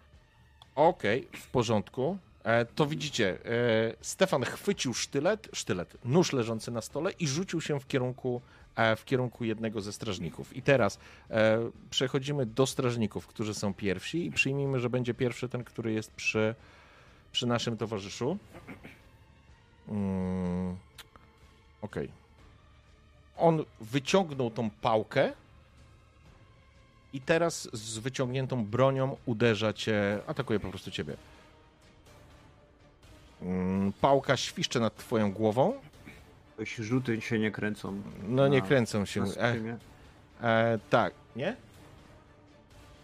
Okej, 0.76 1.28
w 1.34 1.48
porządku. 1.48 2.18
E, 2.44 2.66
to 2.66 2.86
widzicie, 2.86 3.38
e, 3.46 3.96
Stefan 4.02 4.44
chwycił 4.44 4.94
sztylet, 4.94 5.50
sztylet, 5.54 5.98
nóż 6.06 6.34
leżący 6.34 6.72
na 6.72 6.82
stole 6.82 7.12
i 7.12 7.28
rzucił 7.28 7.62
się 7.62 7.80
w 7.80 7.88
kierunku, 7.88 8.42
e, 8.76 8.96
w 8.96 9.06
kierunku 9.06 9.44
jednego 9.44 9.82
ze 9.82 9.94
strażników. 9.94 10.56
I 10.56 10.62
teraz 10.62 11.00
e, 11.30 11.72
przechodzimy 11.90 12.46
do 12.46 12.66
strażników, 12.66 13.28
którzy 13.28 13.54
są 13.54 13.74
pierwsi 13.74 14.26
i 14.26 14.32
przyjmijmy, 14.32 14.80
że 14.80 14.90
będzie 14.90 15.14
pierwszy 15.14 15.50
ten, 15.50 15.64
który 15.64 15.94
jest 15.94 16.12
przy, 16.12 16.56
przy 17.32 17.48
naszym 17.48 17.78
towarzyszu. 17.78 18.38
Mm, 19.88 20.78
Okej. 21.82 22.27
On 23.38 23.64
wyciągnął 23.82 24.52
tą 24.52 24.70
pałkę 24.70 25.34
i 27.14 27.22
teraz 27.22 27.70
z 27.74 27.98
wyciągniętą 27.98 28.66
bronią 28.66 29.18
uderza 29.26 29.74
cię, 29.74 30.20
atakuje 30.28 30.60
po 30.60 30.70
prostu 30.70 30.92
ciebie. 30.92 31.16
Mm, 33.42 33.94
Pałka 34.02 34.38
świszcze 34.38 34.80
nad 34.80 34.96
twoją 34.96 35.32
głową. 35.32 35.74
Jakoś 36.52 36.76
rzuty 36.76 37.22
się 37.22 37.40
nie 37.40 37.52
kręcą. 37.52 38.02
No 38.28 38.48
nie 38.48 38.60
Na- 38.62 38.68
kręcą 38.68 39.06
się. 39.06 39.24
E, 39.24 39.78
e, 40.42 40.80
tak, 40.90 41.14
nie? 41.36 41.56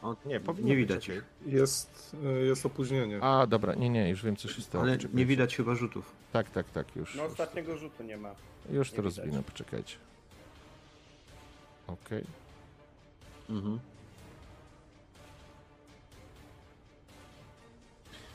O, 0.01 0.15
Nie, 0.25 0.39
nie 0.63 0.75
widać 0.75 1.09
ich. 1.09 1.23
Jest, 1.45 2.15
e, 2.25 2.27
jest 2.31 2.65
opóźnienie. 2.65 3.19
A, 3.21 3.47
dobra, 3.47 3.75
nie, 3.75 3.89
nie, 3.89 4.09
już 4.09 4.23
wiem 4.23 4.35
co 4.35 4.47
się 4.47 4.61
stało. 4.61 4.83
Ale 4.83 4.93
Poczekajcie. 4.93 5.17
nie 5.17 5.25
widać 5.25 5.55
chyba 5.55 5.75
rzutów. 5.75 6.11
Tak, 6.31 6.49
tak, 6.49 6.69
tak, 6.69 6.95
już. 6.95 7.15
No 7.15 7.23
już, 7.23 7.31
ostatniego 7.31 7.77
rzutu 7.77 8.03
nie 8.03 8.17
ma. 8.17 8.35
już 8.71 8.91
to 8.91 8.97
nie 8.97 9.03
widać. 9.03 9.17
rozwinę, 9.17 9.43
poczekajcie. 9.43 9.95
Okej. 11.87 12.23
Mhm. 13.49 13.79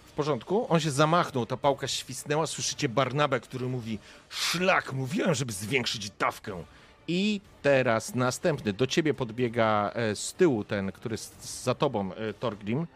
W 0.06 0.12
porządku? 0.12 0.66
On 0.68 0.80
się 0.80 0.90
zamachnął, 0.90 1.46
ta 1.46 1.56
pałka 1.56 1.88
świsnęła, 1.88 2.46
słyszycie 2.46 2.88
Barnabę, 2.88 3.40
który 3.40 3.66
mówi 3.66 3.98
Szlak, 4.28 4.92
mówiłem, 4.92 5.34
żeby 5.34 5.52
zwiększyć 5.52 6.10
dawkę. 6.10 6.64
I 7.08 7.40
teraz 7.62 8.14
następny, 8.14 8.72
do 8.72 8.86
ciebie 8.86 9.14
podbiega 9.14 9.90
e, 9.94 10.16
z 10.16 10.32
tyłu 10.34 10.64
ten, 10.64 10.92
który 10.92 11.12
jest 11.12 11.62
za 11.64 11.74
tobą, 11.74 12.12
e, 12.12 12.34
Torgrim, 12.34 12.86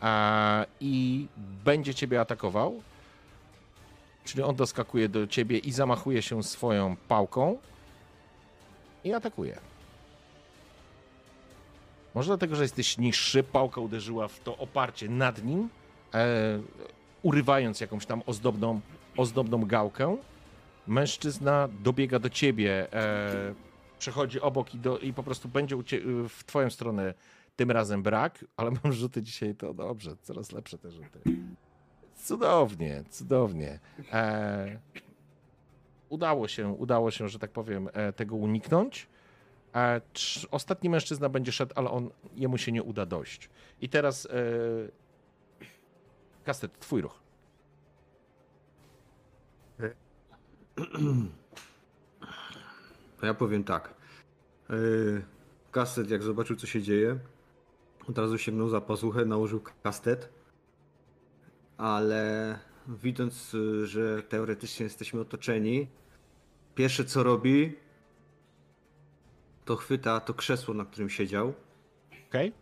a, 0.00 0.66
i 0.80 1.26
będzie 1.64 1.94
ciebie 1.94 2.20
atakował. 2.20 2.82
Czyli 4.24 4.42
on 4.42 4.56
doskakuje 4.56 5.08
do 5.08 5.26
ciebie 5.26 5.58
i 5.58 5.72
zamachuje 5.72 6.22
się 6.22 6.42
swoją 6.42 6.96
pałką 7.08 7.58
i 9.04 9.12
atakuje. 9.12 9.71
Może 12.14 12.26
dlatego, 12.26 12.56
że 12.56 12.62
jesteś 12.62 12.98
niższy, 12.98 13.42
pałka 13.42 13.80
uderzyła 13.80 14.28
w 14.28 14.40
to 14.40 14.58
oparcie 14.58 15.08
nad 15.08 15.44
nim, 15.44 15.68
e, 16.14 16.60
urywając 17.22 17.80
jakąś 17.80 18.06
tam 18.06 18.22
ozdobną, 18.26 18.80
ozdobną 19.16 19.64
gałkę. 19.64 20.16
Mężczyzna 20.86 21.68
dobiega 21.82 22.18
do 22.18 22.30
ciebie, 22.30 22.92
e, 22.92 23.54
przechodzi 23.98 24.40
obok 24.40 24.74
i, 24.74 24.78
do, 24.78 24.98
i 24.98 25.12
po 25.12 25.22
prostu 25.22 25.48
będzie 25.48 25.84
cie, 25.84 26.00
w 26.28 26.44
twoją 26.44 26.70
stronę 26.70 27.14
tym 27.56 27.70
razem 27.70 28.02
brak, 28.02 28.44
ale 28.56 28.70
mam 28.82 28.92
rzuty 28.92 29.22
dzisiaj, 29.22 29.54
to 29.54 29.74
dobrze, 29.74 30.16
coraz 30.22 30.52
lepsze 30.52 30.78
te 30.78 30.90
rzuty. 30.90 31.20
Cudownie, 32.16 33.04
cudownie. 33.10 33.80
E, 34.12 34.78
udało 36.08 36.48
się, 36.48 36.68
udało 36.68 37.10
się, 37.10 37.28
że 37.28 37.38
tak 37.38 37.50
powiem, 37.50 37.88
e, 37.92 38.12
tego 38.12 38.36
uniknąć. 38.36 39.08
E, 39.74 40.00
trz- 40.14 40.46
ostatni 40.50 40.90
mężczyzna 40.90 41.28
będzie 41.28 41.52
szedł, 41.52 41.72
ale 41.76 41.90
on, 41.90 42.10
jemu 42.34 42.58
się 42.58 42.72
nie 42.72 42.82
uda 42.82 43.06
dojść. 43.06 43.50
I 43.80 43.88
teraz 43.88 44.26
e, 44.26 44.28
Kastet, 46.44 46.78
twój 46.78 47.02
ruch. 47.02 47.20
To 53.20 53.26
ja 53.26 53.34
powiem 53.34 53.64
tak. 53.64 53.94
Yy, 54.68 55.22
kastet, 55.70 56.10
jak 56.10 56.22
zobaczył, 56.22 56.56
co 56.56 56.66
się 56.66 56.82
dzieje, 56.82 57.18
od 58.08 58.18
razu 58.18 58.38
sięgnął 58.38 58.68
za 58.68 58.80
pasuchę, 58.80 59.24
nałożył 59.24 59.60
kastet, 59.82 60.28
ale 61.76 62.58
widząc, 62.88 63.56
że 63.84 64.22
teoretycznie 64.22 64.84
jesteśmy 64.84 65.20
otoczeni, 65.20 65.88
pierwsze 66.74 67.04
co 67.04 67.22
robi, 67.22 67.76
to 69.64 69.76
chwyta 69.76 70.20
to 70.20 70.34
krzesło, 70.34 70.74
na 70.74 70.84
którym 70.84 71.10
siedział 71.10 71.54
Okej? 72.28 72.52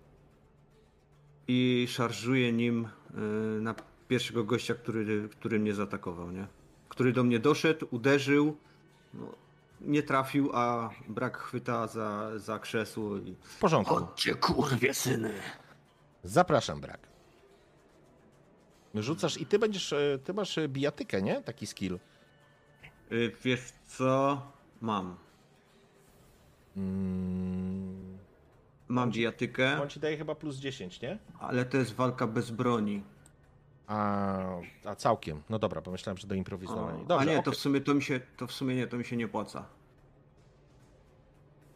i 1.48 1.86
szarżuje 1.90 2.52
nim 2.52 2.84
y, 2.84 3.60
na 3.60 3.74
pierwszego 4.08 4.44
gościa, 4.44 4.74
który, 4.74 5.28
który 5.28 5.58
mnie 5.58 5.74
zaatakował, 5.74 6.30
nie? 6.30 6.46
Który 6.88 7.12
do 7.12 7.24
mnie 7.24 7.38
doszedł, 7.38 7.86
uderzył, 7.90 8.56
no, 9.14 9.34
nie 9.80 10.02
trafił, 10.02 10.50
a 10.54 10.90
brak 11.08 11.38
chwyta 11.38 11.86
za, 11.86 12.38
za 12.38 12.58
krzesło 12.58 13.16
i 13.16 13.34
W 13.42 13.58
porządku. 13.58 13.94
Chodźcie, 13.94 14.34
kurwie 14.34 14.94
syny. 14.94 15.32
Zapraszam, 16.24 16.80
brak. 16.80 17.00
Rzucasz 18.94 19.40
i 19.40 19.46
ty 19.46 19.58
będziesz, 19.58 19.92
e, 19.92 20.18
ty 20.24 20.34
masz 20.34 20.58
e, 20.58 20.68
bijatykę, 20.68 21.22
nie? 21.22 21.42
Taki 21.42 21.66
skill. 21.66 21.98
Y, 23.12 23.32
Wiesz 23.44 23.72
co? 23.86 24.42
Mam. 24.80 25.16
Mm, 26.76 28.18
Mam 28.88 29.10
bijatykę, 29.10 29.82
on 29.82 29.88
ci 29.88 30.00
daje 30.00 30.16
chyba 30.16 30.34
plus 30.34 30.56
10, 30.56 31.00
nie? 31.02 31.18
ale 31.38 31.64
to 31.64 31.76
jest 31.76 31.94
walka 31.94 32.26
bez 32.26 32.50
broni. 32.50 33.02
A, 33.86 34.38
a 34.84 34.94
całkiem. 34.94 35.42
No 35.50 35.58
dobra, 35.58 35.82
pomyślałem, 35.82 36.16
że 36.18 36.26
do 36.26 36.34
improwizowania. 36.34 36.98
Dobrze, 37.04 37.16
A 37.16 37.24
nie, 37.24 37.34
to 37.34 37.40
okej. 37.40 37.52
w 37.52 37.56
sumie 37.56 37.80
to 37.80 37.94
mi 37.94 38.02
się, 38.02 38.20
to 38.36 38.46
w 38.46 38.52
sumie 38.52 38.74
nie, 38.76 38.86
to 38.86 38.96
mi 38.96 39.04
się 39.04 39.16
nie 39.16 39.28
płaca. 39.28 39.64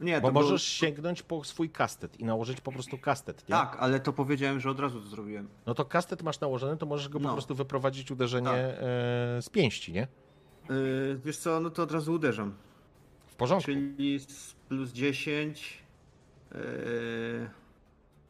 Nie, 0.00 0.20
Bo 0.20 0.28
to 0.28 0.34
możesz 0.34 0.48
było- 0.48 0.58
sięgnąć 0.58 1.22
po 1.22 1.44
swój 1.44 1.70
kastet 1.70 2.20
i 2.20 2.24
nałożyć 2.24 2.60
po 2.60 2.72
prostu 2.72 2.98
kastet, 2.98 3.48
nie? 3.48 3.52
Tak, 3.54 3.76
ale 3.80 4.00
to 4.00 4.12
powiedziałem, 4.12 4.60
że 4.60 4.70
od 4.70 4.80
razu 4.80 5.00
to 5.00 5.06
zrobiłem. 5.08 5.48
No 5.66 5.74
to 5.74 5.84
kastet 5.84 6.22
masz 6.22 6.40
nałożony, 6.40 6.76
to 6.76 6.86
możesz 6.86 7.08
go 7.08 7.18
po 7.20 7.26
No. 7.26 7.32
prostu 7.32 7.54
wyprowadzić 7.54 8.10
uderzenie 8.10 8.46
Tak. 8.46 8.56
e, 8.56 9.42
z 9.42 9.48
pięści, 9.48 9.92
nie? 9.92 10.06
Yy, 10.70 11.20
wiesz 11.24 11.38
co, 11.38 11.60
no 11.60 11.70
to 11.70 11.82
od 11.82 11.92
razu 11.92 12.12
uderzam. 12.12 12.54
W 13.34 13.36
porządku. 13.36 13.66
Czyli 13.66 14.18
z 14.18 14.54
plus 14.68 14.92
10. 14.92 15.82
Yy... 16.54 16.60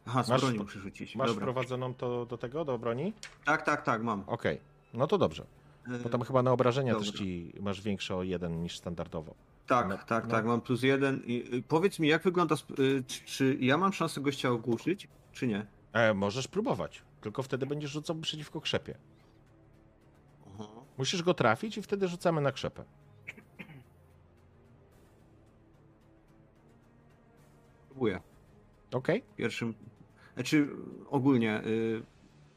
Aha, 0.07 0.23
z 0.23 0.29
Masz 0.29 0.41
broni 0.41 0.59
muszę 0.59 0.79
rzucić. 0.79 1.17
Masz 1.17 1.29
Dobra. 1.29 1.41
wprowadzoną 1.41 1.95
to 1.95 2.27
do 2.27 2.39
tego, 2.39 2.65
do 2.65 2.79
broni? 2.79 3.13
Tak, 3.45 3.63
tak, 3.63 3.83
tak, 3.83 4.03
mam. 4.03 4.25
Okej, 4.27 4.61
no 4.95 5.07
to 5.07 5.19
dobrze. 5.19 5.47
Bo 6.03 6.09
tam 6.09 6.23
chyba 6.23 6.43
na 6.43 6.53
obrażenia 6.53 6.93
Dobra. 6.93 7.11
też 7.11 7.19
ci 7.19 7.53
masz 7.61 7.81
większe 7.81 8.17
o 8.17 8.23
jeden 8.23 8.63
niż 8.63 8.77
standardowo. 8.79 9.35
Tak, 9.67 9.89
no, 9.89 9.99
tak, 10.07 10.25
no. 10.25 10.31
tak, 10.31 10.45
mam 10.45 10.61
plus 10.61 10.83
jeden. 10.83 11.23
I, 11.27 11.55
y, 11.55 11.63
powiedz 11.63 11.99
mi, 11.99 12.09
jak 12.09 12.23
wygląda. 12.23 12.57
czy, 13.07 13.25
czy 13.25 13.57
ja 13.61 13.77
mam 13.77 13.93
szansę 13.93 14.21
gościa 14.21 14.51
ogłuszyć, 14.51 15.09
czy 15.33 15.47
nie? 15.47 15.67
E, 15.93 16.15
możesz 16.15 16.49
próbować, 16.49 17.03
tylko 17.21 17.43
wtedy 17.43 17.67
będziesz 17.67 17.91
rzucał 17.91 18.17
przeciwko 18.17 18.61
krzepie. 18.61 18.95
Musisz 20.99 21.23
go 21.23 21.35
trafić 21.35 21.77
i 21.77 21.83
wtedy 21.83 22.09
rzucamy 22.09 22.41
na 22.41 22.53
krzepę. 22.53 22.85
Próbuję. 27.95 28.21
Okej? 28.93 29.23
Pierwszym. 29.37 29.75
Znaczy, 30.35 30.69
ogólnie, 31.11 31.63
y, 31.67 32.03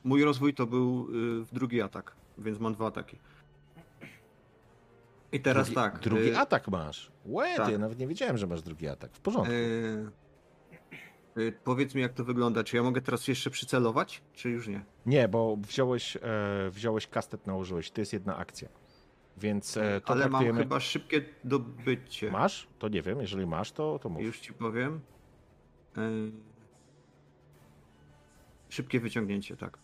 mój 0.03 0.23
rozwój 0.23 0.53
to 0.53 0.67
był 0.67 1.07
y, 1.41 1.45
drugi 1.53 1.81
atak, 1.81 2.15
więc 2.37 2.59
mam 2.59 2.73
dwa 2.73 2.87
ataki. 2.87 3.17
I 5.31 5.39
teraz 5.39 5.65
drugi, 5.65 5.75
tak. 5.75 5.99
Drugi 5.99 6.29
y, 6.29 6.37
atak 6.37 6.67
masz. 6.67 7.11
Łe, 7.25 7.55
tak. 7.57 7.71
ja 7.71 7.77
nawet 7.77 7.99
nie 7.99 8.07
wiedziałem, 8.07 8.37
że 8.37 8.47
masz 8.47 8.61
drugi 8.61 8.87
atak. 8.87 9.11
W 9.13 9.19
porządku. 9.19 9.53
y, 9.53 10.11
y, 11.37 11.53
powiedz 11.63 11.95
mi, 11.95 12.01
jak 12.01 12.13
to 12.13 12.23
wygląda. 12.23 12.63
Czy 12.63 12.77
ja 12.77 12.83
mogę 12.83 13.01
teraz 13.01 13.27
jeszcze 13.27 13.49
przycelować, 13.49 14.21
czy 14.33 14.49
już 14.49 14.67
nie? 14.67 14.85
Nie, 15.05 15.27
bo 15.27 15.57
wziąłeś, 15.57 16.17
e, 16.17 16.19
wziąłeś 16.69 17.07
kastet, 17.07 17.47
nałożyłeś. 17.47 17.91
To 17.91 18.01
jest 18.01 18.13
jedna 18.13 18.37
akcja. 18.37 18.69
Więc 19.37 19.77
e, 19.77 20.01
Ale 20.05 20.19
mam 20.19 20.29
traktujemy... 20.29 20.59
chyba 20.59 20.79
szybkie 20.79 21.21
dobycie. 21.43 22.31
Masz? 22.31 22.67
To 22.79 22.87
nie 22.87 23.01
wiem. 23.01 23.21
Jeżeli 23.21 23.47
masz, 23.47 23.71
to, 23.71 23.99
to 23.99 24.09
mów. 24.09 24.21
Już 24.21 24.39
ci 24.39 24.53
powiem. 24.53 24.99
Y, 25.97 26.31
Szybkie 28.69 28.99
wyciągnięcie, 28.99 29.57
tak. 29.57 29.77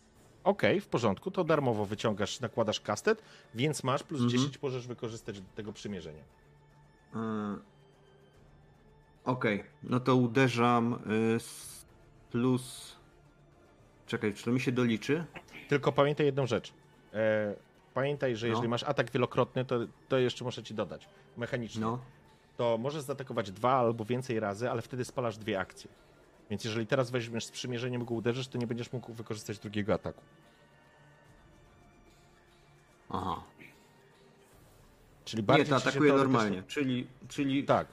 Okej, 0.44 0.80
w 0.80 0.86
porządku. 0.88 1.30
To 1.30 1.44
darmowo 1.44 1.86
wyciągasz, 1.86 2.40
nakładasz 2.40 2.80
kastet, 2.80 3.22
więc 3.54 3.84
masz 3.84 4.02
plus 4.02 4.20
Mhm. 4.20 4.30
10 4.40 4.62
możesz 4.62 4.86
wykorzystać 4.86 5.40
do 5.40 5.46
tego 5.54 5.72
przymierzenia. 5.72 6.22
Y, 7.14 7.18
Okej, 9.24 9.64
no 9.82 10.00
to 10.00 10.16
uderzam 10.16 10.98
z 11.38 11.84
plus. 12.30 12.96
Czekaj, 14.06 14.34
czy 14.34 14.44
to 14.44 14.50
mi 14.50 14.60
się 14.60 14.72
doliczy? 14.72 15.24
Tylko 15.68 15.92
pamiętaj 15.92 16.26
jedną 16.26 16.46
rzecz. 16.46 16.72
E, 17.12 17.54
pamiętaj, 17.94 18.36
że 18.36 18.46
No. 18.46 18.50
jeżeli 18.50 18.68
masz 18.68 18.82
atak 18.82 19.10
wielokrotny, 19.10 19.64
to, 19.64 19.78
to 20.08 20.18
jeszcze 20.18 20.44
muszę 20.44 20.62
ci 20.62 20.74
dodać. 20.74 21.08
Mechanicznie. 21.36 21.80
No. 21.80 21.98
To 22.56 22.78
możesz 22.78 23.02
zaatakować 23.02 23.50
dwa 23.50 23.72
albo 23.72 24.04
więcej 24.04 24.40
razy, 24.40 24.70
ale 24.70 24.82
wtedy 24.82 25.04
spalasz 25.04 25.38
dwie 25.38 25.60
akcje. 25.60 25.90
Więc 26.50 26.64
jeżeli 26.64 26.86
teraz 26.86 27.10
weźmiesz 27.10 27.44
z 27.44 27.50
przymierzeniem 27.50 28.04
go 28.04 28.14
uderzysz, 28.14 28.48
to 28.48 28.58
nie 28.58 28.66
będziesz 28.66 28.92
mógł 28.92 29.12
wykorzystać 29.12 29.58
drugiego 29.58 29.94
ataku. 29.94 30.22
Aha. 33.10 33.42
Czyli 35.24 35.42
Nie, 35.42 35.46
bardziej 35.46 35.66
to 35.66 35.70
się 35.80 35.88
atakuję 35.88 36.10
teoretycznie- 36.10 36.32
normalnie. 36.32 36.62
Czyli, 36.62 37.06
czyli 37.28 37.64
Tak, 37.64 37.86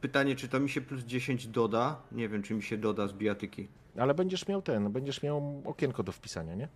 pytanie, 0.00 0.36
czy 0.36 0.48
to 0.48 0.60
mi 0.60 0.68
się 0.70 0.80
plus 0.80 1.02
10 1.04 1.46
doda? 1.46 1.96
Nie 2.12 2.28
wiem, 2.28 2.42
czy 2.42 2.54
mi 2.54 2.62
się 2.62 2.76
doda 2.78 3.08
z 3.08 3.12
bijatyki. 3.12 3.68
ale 3.98 4.14
będziesz 4.14 4.48
miał 4.48 4.62
ten, 4.62 4.92
będziesz 4.92 5.22
miał 5.22 5.62
okienko 5.64 6.02
do 6.02 6.12
wpisania, 6.12 6.54
nie? 6.54 6.68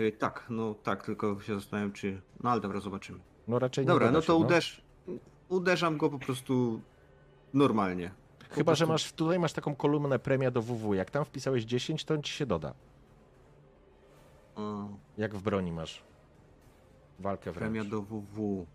Y, 0.00 0.12
tak, 0.12 0.46
no 0.50 0.74
tak, 0.74 1.04
tylko 1.06 1.40
się 1.40 1.54
zastanawiam, 1.54 1.92
czy. 1.92 2.20
No 2.42 2.50
ale 2.50 2.60
dobra, 2.60 2.80
zobaczymy. 2.80 3.18
No 3.48 3.58
raczej 3.58 3.84
nie 3.84 3.86
Dobra, 3.86 4.10
no 4.10 4.20
się, 4.20 4.26
to 4.26 4.36
uderz. 4.36 4.82
Uderzam 5.48 5.96
go 5.96 6.10
po 6.10 6.18
prostu 6.18 6.80
normalnie. 7.54 8.10
Chyba, 8.50 8.74
że 8.74 8.86
prostu- 8.86 8.92
masz 8.92 9.12
tutaj 9.12 9.38
masz 9.38 9.52
taką 9.52 9.74
kolumnę 9.76 10.18
premia 10.18 10.50
do 10.50 10.62
WW. 10.62 10.94
Jak 10.94 11.10
tam 11.10 11.24
wpisałeś 11.24 11.64
10, 11.64 12.04
to 12.04 12.14
on 12.14 12.22
ci 12.22 12.32
się 12.32 12.46
doda. 12.46 12.74
A, 14.56 14.60
Jak 15.18 15.34
w 15.34 15.42
broni 15.42 15.72
masz 15.72 16.02
walkę 17.18 17.52
wręcz. 17.52 17.58
Premia 17.72 17.84
do 17.84 18.02
WW. 18.02 18.66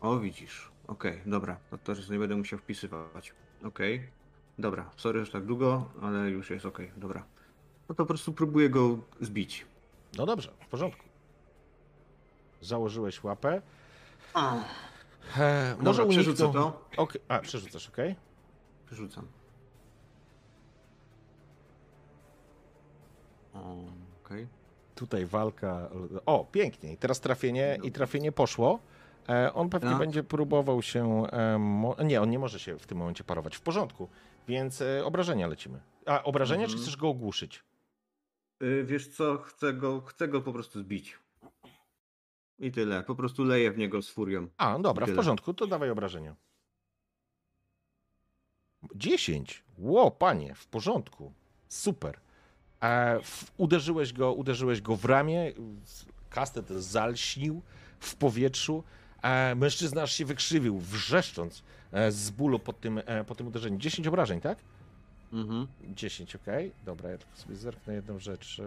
O, 0.00 0.18
widzisz. 0.18 0.70
Okej, 0.86 1.20
dobra. 1.26 1.56
No 1.72 1.78
to 1.78 1.84
teraz 1.84 2.10
nie 2.10 2.18
będę 2.18 2.36
musiał 2.36 2.58
wpisywać. 2.58 3.32
Okej. 3.64 4.08
Dobra, 4.58 4.90
sorry, 4.96 5.24
że 5.24 5.32
tak 5.32 5.44
długo, 5.46 5.88
ale 6.02 6.30
już 6.30 6.50
jest 6.50 6.66
okej, 6.66 6.90
dobra. 6.96 7.24
No 7.88 7.94
to 7.94 8.02
po 8.04 8.06
prostu 8.06 8.32
próbuję 8.32 8.70
go 8.70 8.98
zbić. 9.20 9.66
No 10.18 10.26
dobrze, 10.26 10.52
w 10.60 10.66
porządku. 10.68 11.04
Założyłeś 12.60 13.24
łapę. 13.24 13.62
E, 15.38 15.76
może 15.80 16.02
Dobra, 16.02 16.06
przerzucę 16.06 16.52
to. 16.52 16.86
Okej, 16.96 17.20
A, 17.28 17.38
przerzucasz, 17.38 17.88
okej. 17.88 18.16
Przerzucam. 18.86 19.26
O, 23.54 23.74
Okej. 24.24 24.46
Tutaj 24.94 25.26
walka. 25.26 25.90
O, 26.26 26.44
pięknie. 26.52 26.92
I 26.92 26.96
teraz 26.96 27.20
trafienie 27.20 27.78
i 27.82 27.92
trafienie 27.92 28.32
poszło. 28.32 28.78
E, 29.28 29.54
on 29.54 29.70
pewnie 29.70 29.90
No. 29.90 29.98
będzie 29.98 30.22
próbował 30.22 30.82
się. 30.82 31.22
E. 31.98 32.04
Nie, 32.04 32.22
on 32.22 32.30
nie 32.30 32.38
może 32.38 32.58
się 32.60 32.78
w 32.78 32.86
tym 32.86 32.98
momencie 32.98 33.24
parować. 33.24 33.56
W 33.56 33.60
porządku. 33.60 34.08
Więc 34.48 34.82
e, 34.82 35.04
obrażenia 35.04 35.46
lecimy. 35.46 35.80
A 36.06 36.22
obrażenia, 36.22 36.66
czy 36.66 36.72
Mhm. 36.72 36.82
chcesz 36.82 36.96
go 36.96 37.08
ogłuszyć? 37.08 37.62
Y, 38.62 38.84
Wiesz 38.84 39.08
co, 39.08 39.38
chcę 39.38 39.72
go, 39.72 40.00
chcę 40.00 40.28
go 40.28 40.40
po 40.40 40.52
prostu 40.52 40.80
zbić. 40.80 41.18
I 42.60 42.72
tyle. 42.72 43.02
Po 43.02 43.14
prostu 43.14 43.44
leję 43.44 43.70
w 43.70 43.78
niego 43.78 44.02
z 44.02 44.10
furią. 44.10 44.48
A, 44.56 44.78
dobra, 44.78 45.06
w 45.06 45.14
porządku, 45.14 45.54
to 45.54 45.66
dawaj 45.66 45.90
obrażenia. 45.90 46.36
10. 48.94 49.62
Ło, 49.78 50.10
panie, 50.10 50.54
w 50.54 50.66
porządku. 50.66 51.32
Super. 51.68 52.20
E, 52.80 53.20
w, 53.22 53.52
uderzyłeś, 53.56 54.12
go, 54.12 54.32
uderzyłeś 54.32 54.80
go 54.80 54.96
w 54.96 55.04
ramię, 55.04 55.52
kastet 56.30 56.68
zalśnił 56.68 57.62
w 58.00 58.16
powietrzu. 58.16 58.84
E, 59.22 59.54
mężczyzna 59.54 60.02
aż 60.02 60.12
się 60.12 60.24
wykrzywił, 60.24 60.78
wrzeszcząc 60.78 61.62
e, 61.92 62.12
z 62.12 62.30
bólu 62.30 62.58
po 62.58 62.72
tym, 62.72 63.00
e, 63.06 63.24
po 63.24 63.34
tym 63.34 63.46
uderzeniu. 63.46 63.78
10 63.78 64.08
obrażeń, 64.08 64.40
tak? 64.40 64.58
Mhm. 65.32 65.66
10, 65.84 66.36
okej. 66.36 66.72
Dobra, 66.84 67.10
ja 67.10 67.18
tylko 67.18 67.36
sobie 67.36 67.56
zerknę 67.56 67.94
jedną 67.94 68.18
rzecz. 68.18 68.60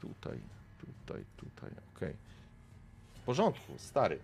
Tutaj, 0.00 0.40
tutaj, 0.80 1.24
tutaj, 1.36 1.70
okej. 1.96 2.14
W 3.14 3.20
porządku, 3.20 3.72
stary. 3.78 4.18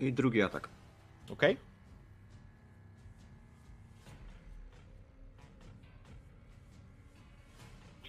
I 0.00 0.12
drugi 0.12 0.42
atak. 0.42 0.68
Okej? 1.30 1.56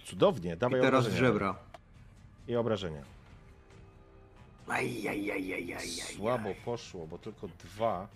Cudownie, 0.04 0.54
I 0.54 0.56
dawaj 0.56 0.80
teraz 0.80 1.04
w 1.04 1.06
obrażenia. 1.08 1.28
żebra. 1.28 1.54
I 2.48 2.56
obrażenia. 2.56 3.02
Ajajajajajaj. 4.68 5.88
Słabo 5.88 6.54
poszło, 6.64 7.06
bo 7.06 7.18
tylko 7.18 7.48
dwa. 7.48 8.08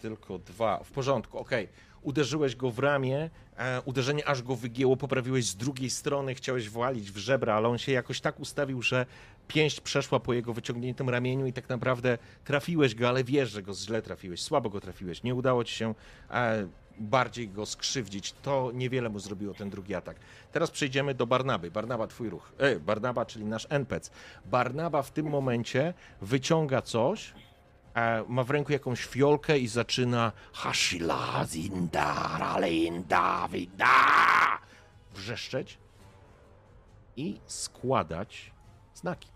Tylko 0.00 0.38
dwa. 0.38 0.84
W 0.84 0.90
porządku, 0.90 1.38
okej. 1.38 1.68
Uderzyłeś 2.02 2.56
go 2.56 2.70
w 2.70 2.78
ramię, 2.78 3.30
e, 3.56 3.82
uderzenie 3.84 4.28
aż 4.28 4.42
go 4.42 4.56
wygięło, 4.56 4.96
poprawiłeś 4.96 5.46
z 5.46 5.56
drugiej 5.56 5.90
strony, 5.90 6.34
chciałeś 6.34 6.70
walić 6.70 7.12
w 7.12 7.16
żebra, 7.16 7.54
ale 7.54 7.68
on 7.68 7.78
się 7.78 7.92
jakoś 7.92 8.20
tak 8.20 8.40
ustawił, 8.40 8.82
że 8.82 9.06
pięść 9.48 9.80
przeszła 9.80 10.20
po 10.20 10.32
jego 10.32 10.52
wyciągniętym 10.52 11.10
ramieniu 11.10 11.46
i 11.46 11.52
tak 11.52 11.68
naprawdę 11.68 12.18
trafiłeś 12.44 12.94
go, 12.94 13.08
ale 13.08 13.24
wiesz, 13.24 13.50
że 13.50 13.62
go 13.62 13.74
źle 13.74 14.02
trafiłeś, 14.02 14.42
słabo 14.42 14.70
go 14.70 14.80
trafiłeś. 14.80 15.22
Nie 15.22 15.34
udało 15.34 15.64
ci 15.64 15.74
się 15.74 15.94
e, 16.30 16.68
bardziej 17.00 17.48
go 17.48 17.66
skrzywdzić. 17.66 18.32
To 18.32 18.70
niewiele 18.74 19.08
mu 19.08 19.18
zrobiło 19.18 19.54
ten 19.54 19.70
drugi 19.70 19.94
atak. 19.94 20.16
Teraz 20.52 20.70
przejdziemy 20.70 21.14
do 21.14 21.26
Barnaby. 21.26 21.70
Barnaba, 21.70 22.06
twój 22.06 22.30
ruch. 22.30 22.52
E, 22.58 22.80
Barnaba, 22.80 23.26
czyli 23.26 23.44
nasz 23.44 23.66
NPC. 23.70 24.10
Barnaba 24.44 25.02
w 25.02 25.10
tym 25.10 25.26
momencie 25.26 25.94
wyciąga 26.22 26.82
coś, 26.82 27.32
ma 28.28 28.44
w 28.44 28.50
ręku 28.50 28.72
jakąś 28.72 29.04
fiolkę 29.04 29.58
i 29.58 29.68
zaczyna 29.68 30.32
Hashila 30.52 31.44
zinda 31.46 32.38
ralinda 32.38 33.48
winda 33.48 33.88
wrzeszczeć 35.14 35.78
i 37.16 37.40
składać 37.46 38.52
znaki. 38.94 39.28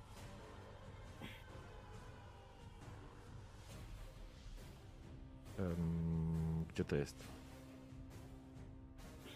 Gdzie 6.69 6.85
to 6.85 6.97
jest? 6.97 7.17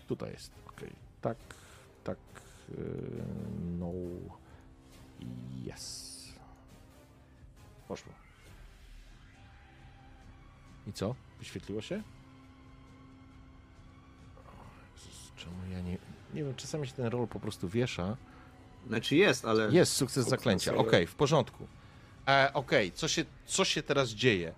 Tutaj 0.08 0.30
jest. 0.30 0.52
Okej. 0.68 0.92
Tak, 1.20 1.36
tak. 2.05 2.18
yy, 2.68 2.76
No. 3.78 3.92
Yes. 5.66 6.16
Poszło. 7.88 8.25
I 10.86 10.92
co? 10.92 11.15
Wyświetliło 11.39 11.82
się? 11.82 12.02
Jezus, 14.94 15.32
czemu 15.36 15.56
ja 15.73 15.81
nie... 15.81 15.98
Nie 16.34 16.44
wiem, 16.44 16.55
czasami 16.55 16.86
się 16.86 16.92
ten 16.92 17.06
rol 17.06 17.28
po 17.28 17.40
prostu 17.40 17.68
wiesza. 17.68 18.16
Znaczy 18.86 19.16
jest, 19.16 19.44
ale. 19.44 19.73
Jest 19.73 19.92
sukces 19.92 20.28
zaklęcia. 20.28 20.74
Okej, 20.74 21.06
w 21.06 21.15
porządku. 21.15 21.66
E, 22.28 22.50
Okej, 22.55 22.92
co, 22.92 23.08
się, 23.08 23.24
co 23.47 23.65
się 23.65 23.82
teraz 23.82 24.08
dzieje? 24.08 24.52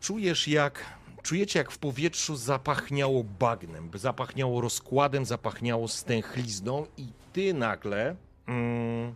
Czujesz 0.00 0.48
jak. 0.48 0.84
Czujecie, 1.22 1.58
jak 1.58 1.70
w 1.70 1.78
powietrzu 1.78 2.36
zapachniało 2.36 3.24
bagnem, 3.24 3.90
zapachniało 3.94 4.60
rozkładem, 4.60 5.24
zapachniało 5.24 5.88
stęchlizną, 5.88 6.86
i 6.96 7.06
ty 7.32 7.54
nagle. 7.54 8.16
Mm, 8.46 9.14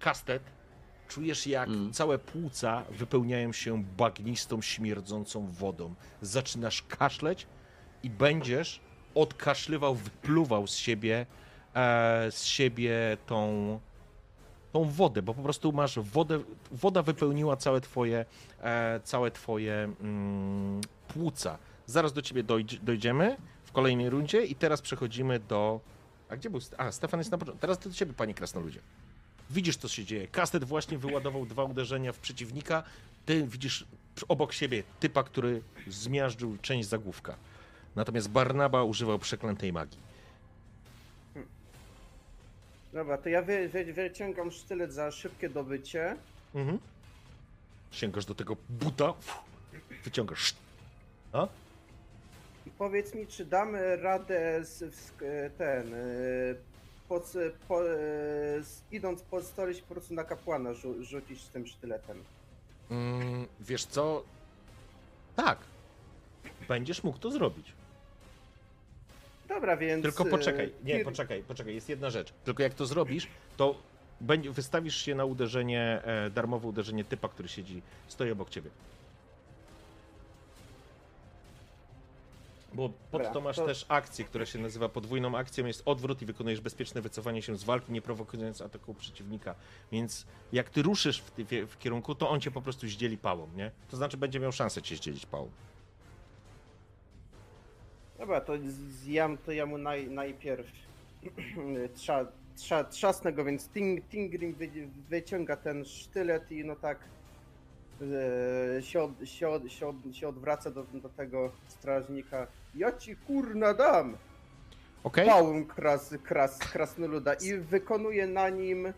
kastet. 0.00 0.42
Czujesz, 1.08 1.46
jak 1.46 1.68
Mm. 1.68 1.92
całe 1.92 2.18
płuca 2.18 2.82
wypełniają 2.90 3.52
się 3.52 3.84
bagnistą, 3.84 4.62
śmierdzącą 4.62 5.46
wodą. 5.46 5.94
Zaczynasz 6.22 6.82
kaszleć 6.82 7.46
i 8.02 8.10
będziesz 8.10 8.80
odkaszlywał, 9.14 9.94
wypluwał 9.94 10.66
z 10.66 10.76
siebie, 10.76 11.26
e, 11.74 12.30
z 12.30 12.44
siebie 12.44 13.16
tą, 13.26 13.80
tą 14.72 14.84
wodę, 14.84 15.22
bo 15.22 15.34
po 15.34 15.42
prostu 15.42 15.72
masz 15.72 15.98
wodę, 15.98 16.40
woda 16.72 17.02
wypełniła 17.02 17.56
całe 17.56 17.80
twoje, 17.80 18.24
e, 18.62 19.00
całe 19.04 19.30
twoje 19.30 19.74
mm, 20.00 20.80
płuca. 21.08 21.58
Zaraz 21.86 22.12
do 22.12 22.22
ciebie 22.22 22.42
dojdzie, 22.42 22.78
dojdziemy 22.82 23.36
w 23.64 23.72
kolejnej 23.72 24.10
rundzie 24.10 24.44
i 24.44 24.54
teraz 24.54 24.82
przechodzimy 24.82 25.40
do... 25.40 25.80
A 26.28 26.36
gdzie 26.36 26.50
był... 26.50 26.60
A, 26.78 26.92
Stefan 26.92 27.20
jest 27.20 27.30
na 27.30 27.38
początku. 27.38 27.60
Teraz 27.60 27.78
do 27.78 27.90
ciebie, 27.90 28.12
panie 28.12 28.34
krasnoludzie. 28.34 28.80
Widzisz, 29.50 29.76
co 29.76 29.88
się 29.88 30.04
dzieje. 30.04 30.28
Kastet 30.28 30.64
właśnie 30.64 30.98
wyładował 30.98 31.46
dwa 31.46 31.64
uderzenia 31.64 32.12
w 32.12 32.18
przeciwnika. 32.18 32.82
Ty 33.26 33.46
widzisz 33.46 33.86
obok 34.28 34.52
siebie 34.52 34.82
typa, 35.00 35.22
który 35.22 35.62
zmiażdżył 35.88 36.56
część 36.62 36.88
zagłówka. 36.88 37.36
Natomiast 37.96 38.30
Barnaba 38.30 38.82
używał 38.82 39.18
przeklętej 39.18 39.72
magii. 39.72 39.98
Dobra, 42.92 43.18
to 43.18 43.28
ja 43.28 43.42
wy, 43.42 43.68
wy, 43.68 43.92
wyciągam 43.92 44.50
sztylet 44.50 44.92
za 44.92 45.10
szybkie 45.10 45.48
dobycie. 45.48 46.16
Mhm. 46.54 46.78
Sięgasz 47.90 48.24
do 48.24 48.34
tego 48.34 48.56
buta, 48.68 49.14
wyciągasz. 50.04 50.54
A? 51.32 51.48
I 52.66 52.70
powiedz 52.70 53.14
mi, 53.14 53.26
czy 53.26 53.44
damy 53.44 53.96
radę 53.96 54.64
z, 54.64 54.94
w, 54.94 55.12
ten. 55.58 55.94
Pod, 57.08 57.32
po, 57.68 57.84
y, 57.84 57.88
z- 58.64 58.82
idąc 58.92 59.22
pod 59.22 59.44
stolicz 59.44 59.82
po 59.82 59.94
prostu 59.94 60.14
na 60.14 60.24
kapłana 60.24 60.74
rzu, 60.74 61.04
rzucić 61.04 61.40
z 61.42 61.48
tym 61.48 61.66
sztyletem. 61.66 62.24
Mm, 62.90 63.46
wiesz 63.60 63.84
co? 63.84 64.22
Tak. 65.36 65.58
Będziesz 66.68 67.04
mógł 67.04 67.18
to 67.18 67.30
zrobić. 67.30 67.72
Dobra, 69.48 69.76
więc. 69.76 70.02
Tylko 70.02 70.24
poczekaj. 70.24 70.66
y, 70.66 70.72
Nie, 70.84 71.04
poczekaj, 71.04 71.42
poczekaj. 71.42 71.74
Jest 71.74 71.88
jedna 71.88 72.10
rzecz. 72.10 72.32
Tylko 72.44 72.62
jak 72.62 72.74
to 72.74 72.86
zrobisz, 72.86 73.28
to 73.56 73.74
wystawisz 74.50 74.96
się 74.96 75.14
na 75.14 75.24
uderzenie, 75.24 76.02
e, 76.04 76.30
darmowe 76.30 76.68
uderzenie 76.68 77.04
typa, 77.04 77.28
który 77.28 77.48
siedzi, 77.48 77.82
stoi 78.08 78.30
obok 78.30 78.50
ciebie. 78.50 78.70
Bo 82.76 82.88
pod 83.10 83.32
to 83.32 83.40
masz 83.40 83.56
to- 83.56 83.66
też 83.66 83.86
akcję, 83.88 84.24
która 84.24 84.46
się 84.46 84.58
nazywa 84.58 84.88
podwójną 84.88 85.36
akcją, 85.38 85.66
jest 85.66 85.82
odwrót 85.84 86.22
i 86.22 86.26
wykonujesz 86.26 86.60
bezpieczne 86.60 87.00
wycofanie 87.02 87.42
się 87.42 87.56
z 87.56 87.64
walki, 87.64 87.92
nie 87.92 88.02
prowokując 88.02 88.60
ataku 88.62 88.94
przeciwnika. 88.94 89.54
Więc 89.92 90.26
jak 90.52 90.70
ty 90.70 90.82
ruszysz 90.82 91.20
w, 91.20 91.30
ty, 91.30 91.66
w 91.66 91.78
kierunku, 91.78 92.14
to 92.14 92.30
on 92.30 92.40
cię 92.40 92.50
po 92.50 92.62
prostu 92.62 92.88
zdzieli 92.88 93.18
pałą, 93.18 93.48
nie? 93.56 93.70
To 93.90 93.96
znaczy 93.96 94.16
będzie 94.16 94.40
miał 94.40 94.52
szansę 94.52 94.82
cię 94.82 94.96
zdzielić 94.96 95.26
pałą. 95.26 95.50
Dobra, 98.18 98.40
to, 98.40 98.52
z- 98.58 99.06
ja, 99.06 99.28
to 99.46 99.52
ja 99.52 99.66
mu 99.66 99.78
naj, 99.78 100.10
najpierw 100.10 100.66
trza, 101.96 102.26
trza, 102.56 102.84
trzasnę 102.84 103.32
go, 103.32 103.44
więc 103.44 103.68
Ting, 103.68 104.04
Tingrim 104.08 104.54
wy, 104.54 104.70
wyciąga 105.08 105.56
ten 105.56 105.84
sztylet 105.84 106.52
i 106.52 106.64
no 106.64 106.76
tak 106.76 106.98
e, 108.78 108.82
się, 108.82 109.02
od, 109.02 109.10
się, 109.28 109.48
od, 109.48 109.72
się, 109.72 109.86
od, 109.88 109.96
się 110.12 110.28
odwraca 110.28 110.70
do, 110.70 110.84
do 110.94 111.08
tego 111.08 111.52
strażnika. 111.68 112.46
Ja 112.76 112.92
ci 112.92 113.16
kurna 113.16 113.74
dam! 113.74 114.16
Okej? 115.04 115.26
Pałą 115.26 115.64
kras, 115.66 116.14
kras, 116.24 116.58
krasnoluda 116.58 117.34
i 117.34 117.54
wykonuje 117.54 118.26
na 118.26 118.48
nim 118.48 118.86
e, 118.86 118.92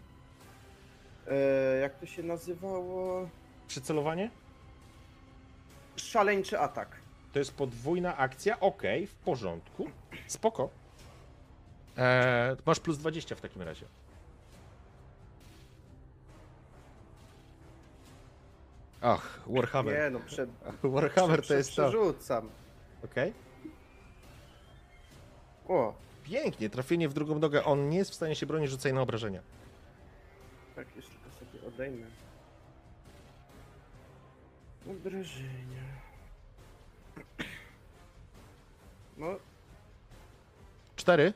jak 1.83 1.99
to 1.99 2.07
się 2.07 2.23
nazywało? 2.23 3.29
Przycelowanie? 3.69 4.31
szaleńczy 5.97 6.59
atak. 6.61 6.89
To 7.33 7.39
jest 7.39 7.55
podwójna 7.55 8.17
akcja, 8.17 8.61
okej, 8.61 9.07
w 9.07 9.15
porządku. 9.15 9.91
Spoko. 10.27 10.69
Eee, 11.97 12.57
masz 12.67 12.81
plus 12.81 12.99
20 12.99 13.35
w 13.35 13.41
takim 13.41 13.63
razie. 13.63 13.87
Ach, 19.01 19.41
Warhammer. 19.47 19.95
Nie 19.99 20.11
no, 20.11 20.21
przed, 20.27 20.51
Warhammer 20.83 21.37
to 21.41 21.43
prze- 21.43 21.57
jest 21.57 21.77
to. 21.77 21.89
przerzucam. 21.89 22.49
Okej. 23.05 23.33
O, 25.69 25.95
Pięknie, 26.25 26.71
trafienie 26.71 27.09
w 27.09 27.15
drugą 27.15 27.39
nogę. 27.39 27.65
On 27.65 27.89
nie 27.89 27.99
jest 27.99 28.11
w 28.11 28.15
stanie 28.15 28.35
się 28.35 28.47
bronić, 28.47 28.71
rzucaj 28.71 28.93
na 28.93 29.03
obrażenia. 29.03 29.41
tak, 30.77 30.97
jeszcze 30.97 31.11
tylko 31.13 31.31
sobie 31.39 31.69
odejmę. 31.69 32.07
Obrażenia. 34.91 35.83
No, 39.19 39.27
Cztery? 40.97 41.33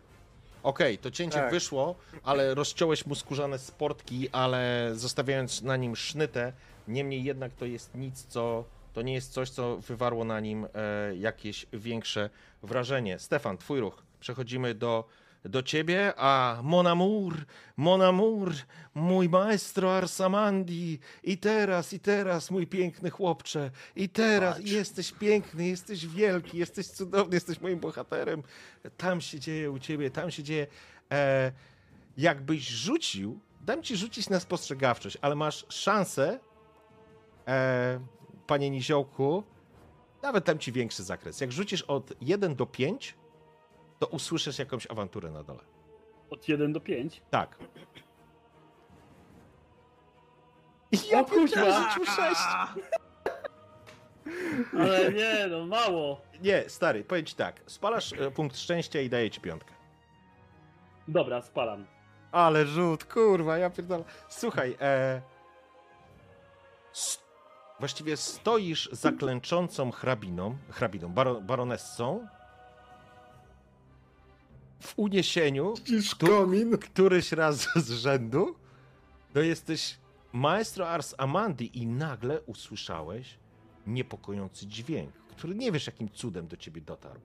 Okej, 0.62 0.98
to 0.98 1.10
cięcie 1.10 1.38
Tak. 1.38 1.50
wyszło, 1.50 1.94
ale 2.24 2.54
rozciąłeś 2.54 3.06
mu 3.06 3.14
skórzane 3.14 3.58
sportki, 3.58 4.28
ale 4.32 4.90
zostawiając 4.94 5.62
na 5.62 5.76
nim 5.76 5.96
sznytę. 5.96 6.52
Niemniej 6.88 7.24
jednak 7.24 7.52
to 7.52 7.64
jest 7.64 7.94
nic, 7.94 8.24
co. 8.24 8.64
To 8.94 9.02
nie 9.02 9.14
jest 9.14 9.32
coś, 9.32 9.50
co 9.50 9.76
wywarło 9.76 10.24
na 10.24 10.40
nim 10.40 10.64
e, 10.74 11.16
jakieś 11.16 11.66
większe 11.72 12.30
wrażenie. 12.62 13.18
Stefan, 13.18 13.58
twój 13.58 13.80
ruch. 13.80 14.02
Przechodzimy 14.22 14.74
do, 14.74 15.04
do 15.44 15.62
ciebie, 15.62 16.12
a 16.16 16.60
Mon 16.62 16.86
Amour, 16.86 17.34
Mon 17.76 18.02
Amour, 18.02 18.52
mój 18.94 19.28
maestro 19.28 19.96
Arsamandi, 19.96 20.98
i 21.22 21.38
teraz, 21.38 21.92
i 21.92 22.00
teraz, 22.00 22.50
mój 22.50 22.66
piękny 22.66 23.10
chłopcze, 23.10 23.70
i 23.96 24.08
teraz, 24.08 24.60
i 24.60 24.70
jesteś 24.70 25.12
piękny, 25.12 25.68
jesteś 25.68 26.06
wielki, 26.06 26.58
jesteś 26.58 26.86
cudowny, 26.86 27.34
jesteś 27.34 27.60
moim 27.60 27.78
bohaterem. 27.78 28.42
Tam 28.96 29.20
się 29.20 29.40
dzieje 29.40 29.70
u 29.70 29.78
ciebie, 29.78 30.10
tam 30.10 30.30
się 30.30 30.42
dzieje. 30.42 30.66
E, 31.12 31.52
jakbyś 32.16 32.68
rzucił, 32.68 33.40
dam 33.60 33.82
ci 33.82 33.96
rzucić 33.96 34.28
na 34.28 34.40
spostrzegawczość, 34.40 35.18
ale 35.20 35.34
masz 35.34 35.66
szansę, 35.68 36.40
e, 37.48 38.00
panie 38.46 38.70
Niziołku, 38.70 39.44
nawet 40.22 40.44
dam 40.44 40.58
ci 40.58 40.72
większy 40.72 41.02
zakres. 41.02 41.40
Jak 41.40 41.52
rzucisz 41.52 41.82
od 41.82 42.12
1 42.20 42.54
do 42.54 42.66
5, 42.66 43.21
to 44.02 44.06
usłyszysz 44.06 44.58
jakąś 44.58 44.86
awanturę 44.90 45.30
na 45.30 45.42
dole. 45.42 45.60
Od 46.30 46.48
1 46.48 46.72
do 46.72 46.80
5. 46.80 47.22
Tak. 47.30 47.56
Ja 51.10 51.24
kurwa! 51.24 51.90
rzucił 51.90 52.04
6. 52.04 52.40
Ale 54.80 55.12
nie, 55.12 55.46
no 55.50 55.66
mało. 55.66 56.20
Nie, 56.40 56.64
stary, 56.68 57.04
powiem 57.04 57.24
ci 57.26 57.34
tak. 57.34 57.60
Spalasz 57.66 58.12
e, 58.12 58.30
punkt 58.30 58.58
szczęścia 58.58 59.00
i 59.00 59.08
daję 59.08 59.30
ci 59.30 59.40
piątkę. 59.40 59.74
Dobra, 61.08 61.42
spalam. 61.42 61.86
Ale 62.32 62.66
rzut, 62.66 63.04
kurwa, 63.04 63.58
ja 63.58 63.70
pierdolę. 63.70 64.04
Słuchaj, 64.28 64.76
e... 64.80 65.22
s- 66.92 67.22
Właściwie 67.80 68.16
stoisz 68.16 68.88
za 68.92 69.12
klęczącą 69.12 69.90
hrabiną, 69.90 70.56
hrabiną, 70.70 71.08
baro, 71.08 71.40
baronessą 71.40 72.26
w 74.82 74.94
uniesieniu 74.96 75.74
Tu- 76.18 76.78
któryś 76.78 77.32
raz 77.32 77.68
z 77.76 77.90
rzędu, 77.90 78.54
to 79.34 79.40
jesteś 79.40 79.98
maestro 80.32 80.88
Ars 80.88 81.14
Amandi 81.18 81.78
i 81.78 81.86
nagle 81.86 82.40
usłyszałeś 82.40 83.38
niepokojący 83.86 84.66
dźwięk, 84.66 85.12
który 85.36 85.54
nie 85.54 85.72
wiesz 85.72 85.86
jakim 85.86 86.08
cudem 86.10 86.46
do 86.48 86.56
ciebie 86.56 86.80
dotarł. 86.80 87.20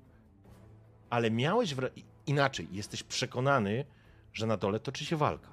Ale 1.10 1.32
miałeś 1.32 1.76
wra... 1.76 1.88
inaczej, 2.28 2.68
jesteś 2.72 3.04
przekonany, 3.04 3.86
że 4.34 4.48
na 4.48 4.58
dole 4.58 4.80
toczy 4.80 5.06
się 5.06 5.16
walka. 5.18 5.50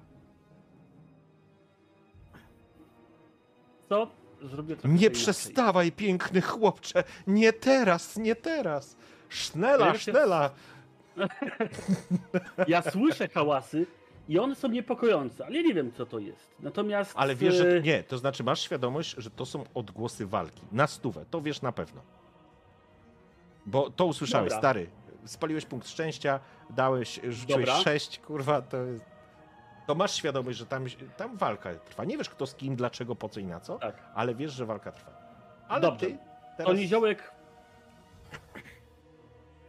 Co? 3.88 4.10
Zrobię 4.42 4.76
trochę 4.76 4.88
Nie 4.94 5.00
inaczej. 5.06 5.10
przestawaj, 5.22 5.92
piękny 5.92 6.40
chłopcze! 6.42 7.04
Nie 7.26 7.52
teraz, 7.52 8.16
nie 8.16 8.36
teraz! 8.36 8.96
Sznela, 9.28 9.86
Ja 9.86 9.92
się- 9.92 9.98
sznela! 10.12 10.50
Ja 12.68 12.82
słyszę 12.82 13.28
hałasy 13.28 13.86
i 14.28 14.38
one 14.38 14.54
są 14.54 14.68
niepokojące, 14.68 15.46
ale 15.46 15.56
ja 15.56 15.62
nie 15.62 15.74
wiem 15.74 15.92
co 15.92 16.06
to 16.06 16.18
jest. 16.18 16.54
Natomiast. 16.60 17.12
Ale 17.16 17.34
wiesz, 17.34 17.54
że 17.54 17.76
e, 17.76 17.80
nie, 17.80 18.02
to 18.02 18.18
znaczy 18.18 18.44
masz 18.44 18.60
świadomość, 18.60 19.14
że 19.18 19.30
to 19.30 19.46
są 19.46 19.64
odgłosy 19.74 20.26
walki. 20.26 20.62
Na 20.72 20.86
stówę, 20.86 21.24
to 21.30 21.40
wiesz 21.40 21.62
na 21.62 21.72
pewno. 21.72 22.00
Bo 23.66 23.90
to 23.90 24.06
usłyszałeś, 24.06 24.50
Dobra. 24.50 24.58
stary. 24.58 24.90
Spaliłeś 25.24 25.66
punkt 25.66 25.88
szczęścia, 25.88 26.40
dałeś, 26.70 27.20
rzuciłeś 27.28 27.66
Dobra. 27.66 27.82
sześć, 27.82 28.18
kurwa, 28.18 28.62
to 28.62 28.76
jest... 28.76 29.04
To 29.86 29.94
masz 29.94 30.14
świadomość, 30.14 30.58
że 30.58 30.66
tam, 30.66 30.86
tam 31.16 31.36
walka 31.36 31.74
trwa. 31.74 32.04
Nie 32.04 32.18
wiesz 32.18 32.30
kto 32.30 32.46
z 32.46 32.54
kim, 32.54 32.76
dlaczego, 32.76 33.14
po 33.14 33.28
co 33.28 33.40
i 33.40 33.44
na 33.44 33.60
co, 33.60 33.78
Tak. 33.78 34.02
ale 34.14 34.34
wiesz, 34.34 34.52
że 34.52 34.66
walka 34.66 34.92
trwa. 34.92 35.10
Ale 35.68 35.80
Dobrze. 35.80 36.06
ty 36.06 36.18
teraz... 36.56 36.76
niziołek 36.76 37.30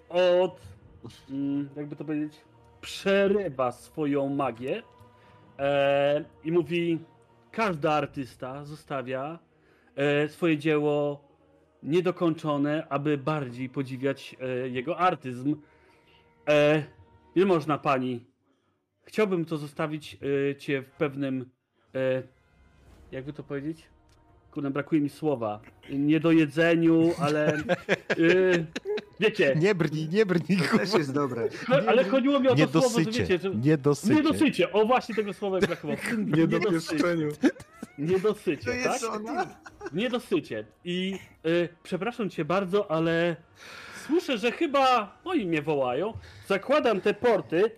od, 0.09 0.19
mm, 0.19 0.74
jakby 1.75 1.95
to 1.95 2.05
powiedzieć, 2.05 2.41
przerywa 2.81 3.71
swoją 3.71 4.29
magię 4.29 4.83
e, 5.59 6.25
i 6.43 6.51
mówi, 6.51 6.99
każdy 7.51 7.89
artysta 7.89 8.65
zostawia 8.65 9.39
e, 9.95 10.27
swoje 10.27 10.57
dzieło 10.57 11.25
niedokończone, 11.83 12.87
aby 12.89 13.17
bardziej 13.17 13.69
podziwiać 13.69 14.35
e, 14.41 14.69
jego 14.69 14.97
artyzm. 14.97 15.55
E, 16.49 16.83
nie 17.35 17.45
można 17.45 17.77
pani. 17.77 18.25
Chciałbym 19.03 19.45
to 19.45 19.57
zostawić 19.57 20.17
e, 20.51 20.55
cię 20.55 20.81
w 20.81 20.89
pewnym, 20.89 21.49
e, 21.95 22.23
jakby 23.11 23.33
to 23.33 23.43
powiedzieć? 23.43 23.89
Kurde, 24.51 24.71
brakuje 24.71 25.01
mi 25.01 25.09
słowa. 25.09 25.61
Nie 25.89 26.19
do 26.19 26.31
jedzeniu, 26.31 27.11
ale. 27.19 27.63
Wiecie, 29.19 29.55
Nie 29.59 29.75
brnij, 29.75 30.09
nie 30.09 30.25
brnij, 30.25 30.57
To 30.71 30.77
też 30.77 30.93
jest 30.93 31.13
dobre. 31.13 31.49
no, 31.69 31.75
ale 31.87 32.03
chodziło 32.03 32.39
mi 32.39 32.47
o 32.49 32.55
Nie 32.55 32.67
to 32.67 32.81
słowo, 32.81 32.99
że 32.99 33.05
dosycie, 33.05 33.23
wiecie, 33.25 33.39
że. 33.39 33.55
nie 33.55 33.77
dosycie. 33.77 34.13
Niedosycie, 34.15 34.71
o 34.71 34.85
właśnie 34.85 35.15
tego 35.15 35.33
słowa 35.33 35.59
brakowało. 35.59 35.99
Nie 36.37 36.47
do 36.47 36.59
pieszczeniu. 36.59 37.27
Niedosycie, 37.97 38.71
tak? 38.83 39.01
Niedosycie. 39.93 40.65
I 40.85 41.19
y, 41.45 41.69
przepraszam 41.83 42.29
cię 42.29 42.45
bardzo, 42.45 42.91
ale 42.91 43.35
słyszę, 44.07 44.37
że 44.37 44.51
chyba 44.51 45.17
oni 45.23 45.45
mnie 45.45 45.61
wołają. 45.61 46.13
Zakładam 46.47 47.01
te 47.01 47.13
porty. 47.13 47.71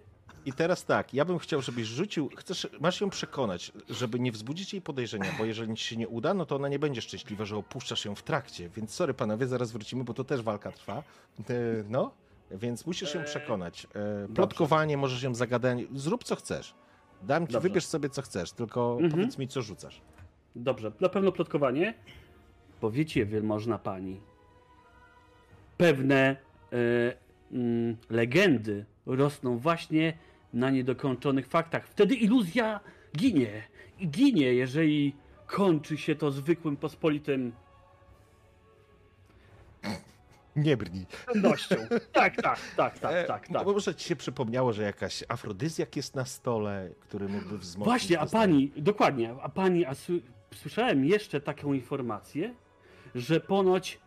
I 0.47 0.53
teraz 0.53 0.85
tak, 0.85 1.13
ja 1.13 1.25
bym 1.25 1.39
chciał, 1.39 1.61
żebyś 1.61 1.87
rzucił, 1.87 2.29
chcesz, 2.37 2.67
masz 2.79 3.01
ją 3.01 3.09
przekonać, 3.09 3.71
żeby 3.89 4.19
nie 4.19 4.31
wzbudzić 4.31 4.73
jej 4.73 4.81
podejrzenia, 4.81 5.25
bo 5.37 5.45
jeżeli 5.45 5.75
ci 5.75 5.83
się 5.87 5.97
nie 5.97 6.07
uda, 6.07 6.33
no 6.33 6.45
to 6.45 6.55
ona 6.55 6.67
nie 6.67 6.79
będzie 6.79 7.01
szczęśliwa, 7.01 7.45
że 7.45 7.57
opuszczasz 7.57 8.05
ją 8.05 8.15
w 8.15 8.23
trakcie, 8.23 8.69
więc 8.69 8.91
sorry 8.93 9.13
panowie, 9.13 9.47
zaraz 9.47 9.71
wrócimy, 9.71 10.03
bo 10.03 10.13
to 10.13 10.23
też 10.23 10.41
walka 10.41 10.71
trwa, 10.71 11.03
E, 11.39 11.53
no, 11.89 12.11
więc 12.51 12.85
musisz 12.85 13.15
ją 13.15 13.23
przekonać. 13.23 13.87
E, 13.95 14.27
Plotkowanie, 14.35 14.97
możesz 14.97 15.23
ją 15.23 15.35
zagadać, 15.35 15.79
zrób 15.95 16.23
co 16.23 16.35
chcesz. 16.35 16.73
Dam 17.21 17.47
ci, 17.47 17.53
Dobrze. 17.53 17.69
wybierz 17.69 17.85
sobie 17.85 18.09
co 18.09 18.21
chcesz, 18.21 18.51
tylko 18.51 18.91
Mhm. 18.93 19.11
powiedz 19.11 19.37
mi 19.37 19.47
co 19.47 19.61
rzucasz. 19.61 20.01
Dobrze, 20.55 20.91
na 20.99 21.09
pewno 21.09 21.31
plotkowanie. 21.31 21.93
Bo 22.81 22.91
wiecie, 22.91 23.25
wielmożna 23.25 23.77
pani, 23.77 24.21
pewne 25.77 26.35
e, 26.73 27.13
mm, 27.51 27.97
legendy 28.09 28.85
rosną 29.05 29.57
właśnie 29.57 30.13
na 30.53 30.69
niedokończonych 30.69 31.47
faktach. 31.47 31.87
Wtedy 31.87 32.15
iluzja 32.15 32.79
ginie. 33.17 33.63
I 33.99 34.07
ginie, 34.09 34.53
jeżeli 34.53 35.15
kończy 35.47 35.97
się 35.97 36.15
to 36.15 36.31
zwykłym, 36.31 36.77
pospolitym 36.77 37.51
Nie 40.55 40.77
brnij. 40.77 41.05
pewnością. 41.25 41.75
Tak, 42.11 42.35
tak, 42.41 42.59
tak, 42.75 42.95
E, 42.97 42.99
tak, 42.99 43.27
tak, 43.27 43.47
tak. 43.47 43.65
Może 43.67 43.95
ci 43.95 44.07
się 44.07 44.15
przypomniało, 44.15 44.73
że 44.73 44.83
jakaś 44.83 45.23
afrodyzjak 45.27 45.95
jest 45.95 46.15
na 46.15 46.25
stole, 46.25 46.89
który 46.99 47.27
mógłby 47.29 47.57
wzmocnić... 47.57 47.85
Właśnie, 47.91 48.19
a 48.19 48.25
pani, 48.25 48.71
dokładnie, 48.77 49.35
a 49.41 49.49
pani, 49.49 49.85
a 49.85 49.91
sły- 49.93 50.21
słyszałem 50.53 51.05
jeszcze 51.05 51.41
taką 51.41 51.73
informację, 51.73 52.53
że 53.15 53.39
ponoć 53.39 53.99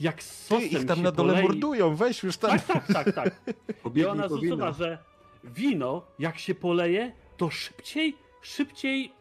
jak 0.00 0.22
z 0.22 0.28
Ty, 0.28 0.54
sosem 0.54 0.68
ich 0.82 0.86
tam 0.86 0.96
się 0.96 1.02
na 1.02 1.12
dole 1.12 1.32
polei- 1.34 1.42
mordują, 1.42 1.96
weź 1.96 2.22
już 2.22 2.36
tam... 2.36 2.50
Tak, 2.50 2.66
tak, 2.66 2.86
tak, 2.92 3.12
tak. 3.14 3.40
I 3.94 4.04
ona 4.04 4.28
wino. 4.28 4.72
że 4.72 4.98
wino, 5.44 6.02
jak 6.18 6.38
się 6.38 6.54
poleje, 6.54 7.12
to 7.36 7.50
szybciej, 7.50 8.16
szybciej 8.42 9.12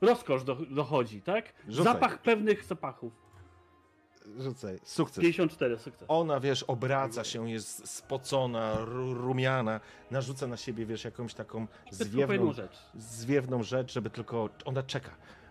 rozkosz 0.00 0.44
do, 0.44 0.54
dochodzi, 0.54 1.22
tak? 1.22 1.52
Rzucaj. 1.68 1.94
Zapach 1.94 2.22
pewnych 2.22 2.64
zapachów. 2.64 3.12
Rzucaj, 4.38 4.78
sukces. 4.84 5.22
54 5.22 5.78
sukces. 5.78 6.04
Ona, 6.08 6.40
wiesz, 6.40 6.62
obraca 6.62 7.24
się, 7.24 7.50
jest 7.50 7.88
spocona, 7.88 8.76
ru- 8.84 9.14
rumiana, 9.14 9.80
narzuca 10.10 10.46
na 10.46 10.56
siebie, 10.56 10.86
wiesz, 10.86 11.04
jakąś 11.04 11.34
taką 11.34 11.66
zwiewną, 11.90 12.52
rzecz. 12.52 12.78
zwiewną 12.94 13.62
rzecz, 13.62 13.92
żeby 13.92 14.10
tylko... 14.10 14.48
Ona 14.64 14.82
czeka. 14.82 15.10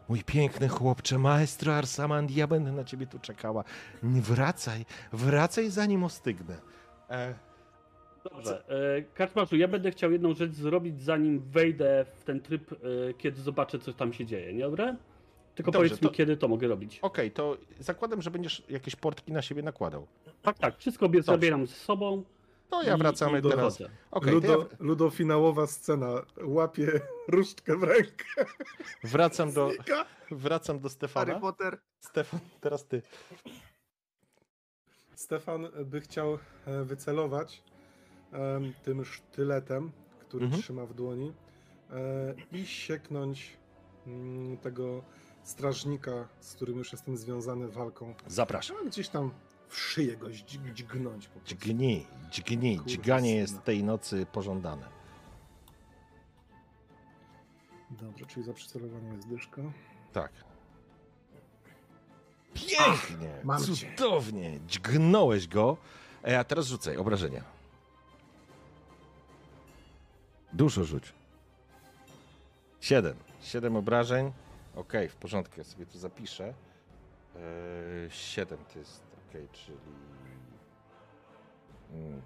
Mój 0.09 0.23
piękny 0.23 0.67
chłopcze, 0.67 1.17
maestro 1.17 1.75
Arsamand, 1.75 2.31
ja 2.31 2.47
będę 2.47 2.71
na 2.71 2.83
ciebie 2.83 3.07
tu 3.07 3.19
czekała. 3.19 3.63
Wracaj, 4.03 4.85
wracaj 5.13 5.69
zanim 5.69 6.03
ostygnę. 6.03 6.57
E, 7.09 7.33
Dobrze. 8.31 8.63
E, 8.97 9.01
Kaczmarzu, 9.01 9.55
ja 9.55 9.67
będę 9.67 9.91
chciał 9.91 10.11
jedną 10.11 10.33
rzecz 10.33 10.51
zrobić, 10.51 11.01
zanim 11.01 11.39
wejdę 11.39 12.05
w 12.15 12.23
ten 12.23 12.41
tryb, 12.41 12.71
e, 12.71 12.77
kiedy 13.17 13.41
zobaczę, 13.41 13.79
co 13.79 13.93
tam 13.93 14.13
się 14.13 14.25
dzieje, 14.25 14.53
nie 14.53 14.63
dobra? 14.63 14.95
Tylko 15.55 15.71
Dobrze, 15.71 15.89
powiedz 15.89 16.01
mi, 16.01 16.07
to- 16.09 16.13
kiedy 16.15 16.37
to 16.37 16.47
mogę 16.47 16.67
robić. 16.67 16.99
Okej, 16.99 17.31
to 17.31 17.57
zakładam, 17.79 18.21
że 18.21 18.31
będziesz 18.31 18.63
jakieś 18.69 18.95
portki 18.95 19.31
na 19.31 19.41
siebie 19.41 19.61
nakładał. 19.63 20.07
Tak, 20.41 20.59
tak, 20.59 20.77
wszystko 20.77 21.09
bie- 21.09 21.21
zabieram 21.23 21.67
ze 21.67 21.75
sobą. 21.75 22.23
To 22.69 22.83
ja 22.83 22.95
i- 22.95 22.97
wracamy 22.99 23.39
i 23.39 23.41
teraz. 23.41 23.55
dochodzę. 23.57 23.89
Okej, 24.11 24.33
Ludo, 24.33 24.59
ja 24.71 24.77
Ludofinałowa 24.79 25.67
scena. 25.67 26.07
Łapie 26.43 26.87
różdżkę 27.27 27.77
w 27.77 27.83
rękę. 27.83 28.25
wracam 29.03 29.51
do, 29.53 29.69
Znika. 29.69 30.05
wracam 30.31 30.79
do 30.79 30.89
Stefana. 30.89 31.39
Potter. 31.39 31.77
Stefan, 31.99 32.39
teraz 32.61 32.85
ty. 32.87 33.01
Stefan 35.15 35.67
by 35.85 36.01
chciał 36.01 36.37
e, 36.65 36.83
wycelować 36.83 37.63
tym 38.83 39.05
sztyletem, 39.05 39.91
który 40.19 40.43
Mhm. 40.45 40.61
trzyma 40.63 40.85
w 40.85 40.93
dłoni 40.93 41.33
e, 41.89 42.57
i 42.57 42.65
sieknąć 42.65 43.57
mm, 44.07 44.57
tego 44.57 45.03
strażnika, 45.43 46.27
z 46.39 46.55
którym 46.55 46.77
już 46.77 46.91
jestem 46.91 47.17
związany 47.17 47.67
walką. 47.67 48.13
Zapraszam. 48.27 48.77
No, 48.83 48.89
gdzieś 48.89 49.09
tam 49.09 49.31
w 49.67 49.77
szyję 49.77 50.17
go 50.17 50.29
dź- 50.31 50.59
dźgnąć 50.73 51.27
po 51.27 51.39
prostu. 51.39 51.55
Dźgnij, 51.55 52.07
dźgnij. 52.31 52.75
Kurwa 52.77 52.89
Dźganie 52.89 53.29
syna. 53.29 53.41
jest 53.41 53.63
tej 53.63 53.83
nocy 53.83 54.25
pożądane. 54.31 54.89
Dobrze, 57.91 58.25
czyli 58.25 58.45
za 58.45 58.53
przycelowanie 58.53 59.09
jest 59.09 59.27
dyszka. 59.27 59.61
Tak. 60.13 60.31
Pięknie, 62.53 63.41
cię. 63.75 63.93
cudownie. 63.97 64.59
Dźgnąłeś 64.67 65.47
go. 65.47 65.77
E, 66.27 66.39
a 66.39 66.43
teraz 66.43 66.67
rzucaj 66.67 66.97
obrażenia. 66.97 67.43
Dużo 70.57 70.85
rzuć. 70.85 71.13
Siedem. 72.81 73.15
Siedem 73.41 73.75
obrażeń. 73.75 74.31
Okej, 74.75 75.09
w 75.09 75.15
porządku, 75.15 75.53
ja 75.57 75.63
sobie 75.63 75.85
to 75.85 75.97
zapiszę. 75.97 76.53
E, 77.35 78.09
siedem 78.09 78.57
to 78.73 78.79
jest, 78.79 79.03
okej, 79.29 79.47
czyli... 79.51 79.77
Mm. 81.93 82.21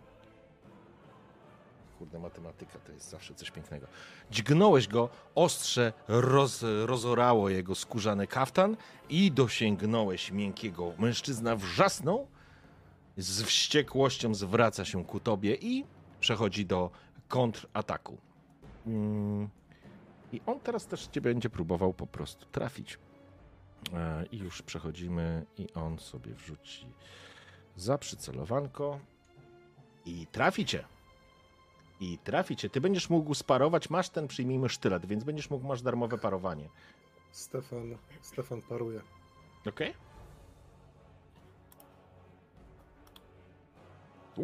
Kurde, 2.00 2.20
matematyka 2.20 2.80
to 2.80 2.92
jest 2.92 3.10
zawsze 3.10 3.36
coś 3.36 3.52
pięknego. 3.52 3.88
Dźgnąłeś 4.32 4.88
go, 4.88 5.10
ostrze 5.36 5.94
roz, 6.08 6.64
rozorało 6.86 7.50
jego 7.50 7.76
skórzany 7.76 8.28
kaftan 8.28 8.78
i 9.10 9.32
dosięgnąłeś 9.32 10.32
miękkiego. 10.32 10.94
Mężczyzna 10.98 11.56
wrzasnął, 11.56 12.28
z 13.18 13.44
wściekłością 13.44 14.36
zwraca 14.36 14.86
się 14.86 15.06
ku 15.06 15.20
tobie 15.20 15.56
i 15.56 15.86
przechodzi 16.20 16.66
do 16.66 16.92
kontrataku. 17.32 18.18
Mm. 18.88 19.50
I 20.34 20.42
on 20.46 20.60
teraz 20.60 20.88
też 20.88 21.08
cię 21.08 21.22
będzie 21.22 21.50
próbował 21.50 21.94
po 21.94 22.08
prostu 22.08 22.46
trafić. 22.46 23.00
E, 23.94 24.26
I 24.32 24.38
już 24.38 24.62
przechodzimy 24.62 25.46
i 25.58 25.74
on 25.74 26.00
sobie 26.00 26.34
wrzuci 26.34 26.88
za 27.76 27.98
przycelowanko 27.98 29.00
i 30.06 30.28
traficie. 30.28 30.84
I 32.00 32.18
traficie. 32.18 32.70
Ty 32.70 32.82
będziesz 32.82 33.10
mógł 33.10 33.34
sparować, 33.34 33.90
masz 33.90 34.10
ten, 34.10 34.28
przyjmijmy, 34.28 34.70
sztylet, 34.70 35.06
więc 35.06 35.24
będziesz 35.24 35.50
mógł, 35.50 35.68
masz 35.68 35.82
darmowe 35.82 36.18
parowanie. 36.18 36.70
Stefan, 37.32 37.98
Stefan 38.22 38.62
paruje. 38.62 39.02
Okej? 39.68 39.94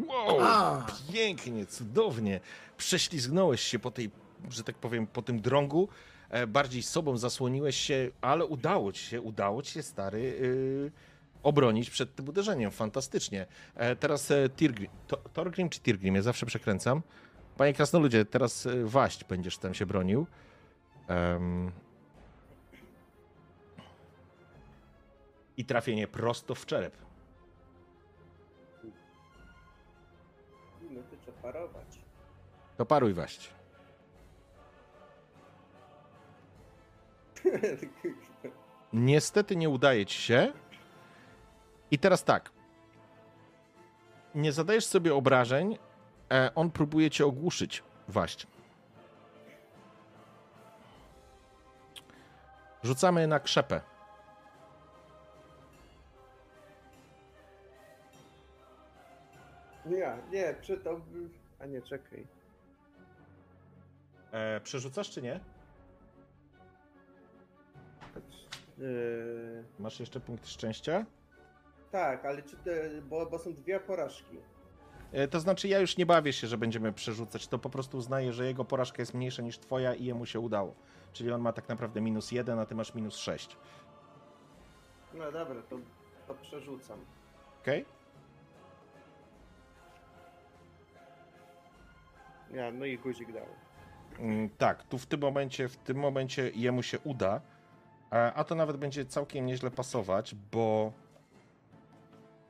Wow! 0.08 0.38
A! 0.42 0.86
Pięknie, 1.14 1.66
cudownie. 1.66 2.40
Prześlizgnąłeś 2.78 3.62
się 3.62 3.80
po 3.80 3.92
tej, 3.92 4.12
że 4.50 4.64
tak 4.64 4.76
powiem, 4.76 5.08
po 5.08 5.22
tym 5.22 5.42
drągu. 5.42 5.90
E, 6.30 6.48
bardziej 6.48 6.84
sobą 6.84 7.18
zasłoniłeś 7.18 7.78
się, 7.78 8.12
ale 8.22 8.46
udało 8.46 8.92
ci 8.92 9.06
się, 9.06 9.22
udało 9.22 9.62
ci 9.62 9.72
się, 9.72 9.84
stary, 9.84 10.22
yy, 10.22 10.92
obronić 11.44 11.90
przed 11.90 12.16
tym 12.16 12.30
uderzeniem. 12.30 12.72
Fantastycznie. 12.72 13.46
E, 13.76 13.96
teraz 13.96 14.32
e, 14.32 14.50
Tirgrim. 14.50 14.92
To, 15.08 15.18
Torgrim 15.18 15.70
czy 15.70 15.80
Tirgrim? 15.80 16.16
Ja 16.16 16.22
zawsze 16.22 16.46
przekręcam. 16.46 17.02
Panie 17.58 17.74
Krasnoludzie, 17.74 18.26
teraz 18.26 18.66
e, 18.66 18.86
Waść 18.86 19.24
będziesz 19.24 19.58
tam 19.58 19.74
się 19.74 19.86
bronił. 19.86 20.28
Em. 21.08 21.72
I 25.58 25.66
trafienie 25.66 26.08
prosto 26.08 26.56
w 26.56 26.66
czerep. 26.66 27.07
To 32.78 32.86
paruj 32.86 33.14
Waść. 33.14 33.54
Niestety 38.94 39.56
nie 39.56 39.70
udaje 39.70 40.06
ci 40.06 40.22
się. 40.22 40.54
I 41.92 42.00
teraz 42.00 42.24
tak. 42.24 42.52
Nie 44.36 44.52
zadajesz 44.52 44.86
sobie 44.86 45.16
obrażeń. 45.16 45.78
E, 46.32 46.52
on 46.56 46.72
próbuje 46.72 47.10
cię 47.10 47.26
ogłuszyć. 47.26 47.84
Waść. 48.08 48.48
Rzucamy 52.84 53.28
na 53.28 53.40
krzepę. 53.40 53.82
Nie, 59.86 60.18
nie, 60.32 60.56
przy 60.62 60.78
to... 60.78 61.02
A 61.60 61.66
nie, 61.66 61.82
czekaj. 61.82 62.37
E, 64.32 64.62
przerzucasz 64.62 65.10
czy 65.10 65.22
nie? 65.22 65.40
Yy, 68.78 69.64
Masz 69.80 70.00
jeszcze 70.00 70.20
punkt 70.20 70.48
szczęścia? 70.48 71.06
tak, 71.92 72.26
ale 72.26 72.44
czy 72.44 72.58
te, 72.58 73.02
bo, 73.02 73.26
bo 73.26 73.40
są 73.40 73.54
dwie 73.54 73.80
porażki. 73.80 74.38
E, 75.12 75.28
To 75.28 75.40
znaczy, 75.40 75.68
ja 75.68 75.80
już 75.80 75.98
nie 75.98 76.06
bawię 76.06 76.34
się, 76.34 76.48
że 76.48 76.58
będziemy 76.58 76.94
przerzucać. 76.94 77.48
To 77.48 77.60
po 77.60 77.70
prostu 77.70 77.98
uznaję, 77.98 78.34
że 78.34 78.46
jego 78.46 78.66
porażka 78.66 79.02
jest 79.02 79.14
mniejsza 79.14 79.42
niż 79.42 79.60
twoja 79.60 79.94
i 79.94 80.06
jemu 80.06 80.26
się 80.26 80.40
udało. 80.40 80.76
Czyli 81.14 81.32
on 81.32 81.42
ma 81.42 81.54
tak 81.54 81.70
naprawdę 81.70 82.02
minus 82.02 82.32
jeden, 82.32 82.60
a 82.60 82.66
ty 82.66 82.76
masz 82.76 82.94
minus 82.96 83.16
sześć. 83.18 83.58
No 85.14 85.32
dobra, 85.32 85.62
to, 85.70 85.78
to 86.28 86.34
przerzucam. 86.34 87.00
Okej? 87.62 87.86
Ja, 92.52 92.72
no 92.72 92.86
i 92.86 92.98
guzik 92.98 93.32
dał. 93.34 93.46
Mm, 94.20 94.50
Tak, 94.50 94.84
tu 94.84 94.98
w 94.98 95.06
tym 95.06 95.22
momencie, 95.22 95.68
w 95.68 95.78
tym 95.78 95.98
momencie 95.98 96.52
jemu 96.56 96.84
się 96.84 97.00
uda. 97.00 97.42
A, 98.10 98.44
to 98.44 98.56
nawet 98.56 98.78
będzie 98.78 99.06
całkiem 99.06 99.46
nieźle 99.46 99.72
pasować, 99.72 100.36
bo. 100.52 100.92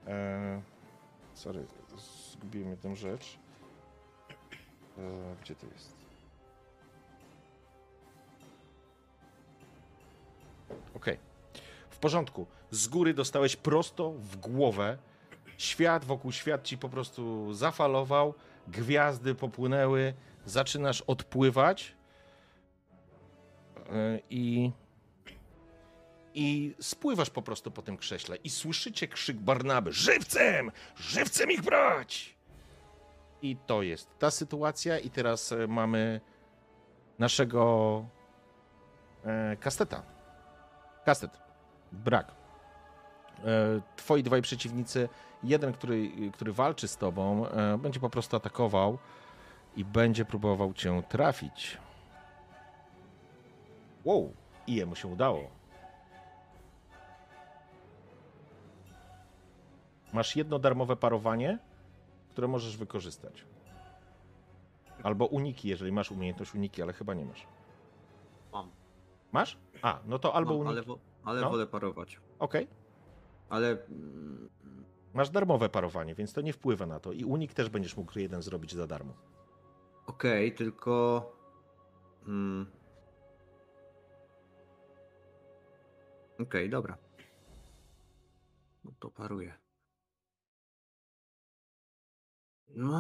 E, 0.08 0.62
sorry, 1.34 1.66
zgubiłem 2.32 2.70
jedną 2.70 2.96
rzecz. 2.96 3.40
E, 4.98 5.02
gdzie 5.42 5.56
to 5.56 5.66
jest? 5.68 5.98
Okej. 10.96 11.20
W 11.90 12.00
porządku. 12.00 12.48
Z 12.72 12.88
góry 12.88 13.14
dostałeś 13.14 13.56
prosto 13.56 14.12
w 14.12 14.38
głowę. 14.38 14.98
Świat 15.58 16.06
wokół 16.06 16.32
świat 16.32 16.64
ci 16.64 16.78
po 16.78 16.90
prostu 16.90 17.54
zafalował. 17.54 18.34
Gwiazdy 18.68 19.36
popłynęły. 19.36 20.14
Zaczynasz 20.46 21.02
odpływać. 21.02 21.96
E, 23.90 24.20
I. 24.30 24.72
I 26.34 26.76
spływasz 26.80 27.30
po 27.30 27.42
prostu 27.42 27.72
po 27.72 27.82
tym 27.82 27.98
krześle. 27.98 28.36
I 28.36 28.50
słyszycie 28.50 29.08
krzyk 29.08 29.38
Barnaby: 29.38 29.94
Żywcem! 29.94 30.72
Żywcem 30.96 31.52
ich 31.52 31.62
brać! 31.62 32.38
I 33.42 33.58
to 33.58 33.82
jest 33.82 34.20
ta 34.20 34.32
sytuacja. 34.32 35.00
I 35.00 35.10
teraz 35.10 35.52
e, 35.52 35.68
mamy 35.68 36.22
naszego 37.20 38.06
e, 39.26 39.58
kasteta. 39.60 40.04
Kastet. 41.06 41.32
Brak. 41.92 42.32
E, 43.46 43.82
twoi 43.96 44.24
dwaj 44.24 44.42
przeciwnicy, 44.42 45.10
jeden, 45.50 45.74
który, 45.74 46.12
który 46.34 46.52
walczy 46.54 46.88
z 46.88 46.98
tobą, 46.98 47.48
e, 47.48 47.78
będzie 47.78 48.00
po 48.00 48.10
prostu 48.10 48.38
atakował 48.38 48.98
i 49.76 49.86
będzie 49.86 50.26
próbował 50.26 50.74
cię 50.74 51.04
trafić. 51.10 51.78
Wow, 54.06 54.34
i 54.68 54.76
jemu 54.76 54.96
się 54.96 55.08
udało. 55.08 55.50
Masz 60.14 60.36
jedno 60.36 60.60
darmowe 60.60 60.96
parowanie, 60.96 61.60
które 62.30 62.48
możesz 62.48 62.78
wykorzystać. 62.78 63.46
Albo 65.04 65.26
uniki, 65.26 65.70
jeżeli 65.70 65.92
masz 65.92 66.12
umiejętność 66.12 66.56
uniki, 66.56 66.82
ale 66.82 66.94
chyba 66.94 67.14
nie 67.14 67.26
masz. 67.26 67.48
Mam. 68.54 68.70
Masz? 69.32 69.58
A, 69.82 70.00
no 70.06 70.20
to 70.20 70.36
albo 70.36 70.52
no, 70.52 70.58
unik... 70.60 70.72
ale, 70.72 70.82
wo, 70.82 71.00
ale 71.24 71.42
No. 71.42 71.50
wolę 71.50 71.68
parować. 71.68 72.20
Okej. 72.40 72.68
Ale 73.50 73.68
mm, 73.70 74.50
Masz 75.14 75.30
darmowe 75.30 75.70
parowanie, 75.70 76.16
więc 76.16 76.34
to 76.34 76.42
nie 76.42 76.54
wpływa 76.54 76.86
na 76.86 77.00
to. 77.00 77.12
I 77.12 77.24
unik 77.24 77.54
też 77.54 77.70
będziesz 77.70 77.98
mógł 77.98 78.20
jeden 78.20 78.42
zrobić 78.42 78.74
za 78.74 78.88
darmo. 78.88 79.14
okej, 80.08 80.56
tylko. 80.56 81.26
Mm, 82.28 82.72
okej, 86.40 86.70
dobra. 86.70 86.98
No 88.84 88.92
to 89.00 89.12
paruję. 89.12 89.54
No, 92.76 93.00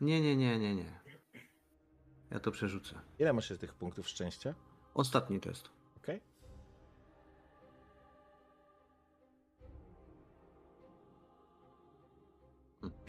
nie, 0.00 0.20
nie, 0.20 0.36
nie, 0.36 0.58
nie, 0.58 0.74
nie. 0.74 1.00
Ja 2.30 2.40
to 2.40 2.50
przerzucę. 2.50 3.00
Ile 3.18 3.32
masz 3.32 3.52
tych 3.58 3.74
punktów 3.74 4.08
szczęścia? 4.08 4.54
Ostatni 4.94 5.40
test. 5.40 5.77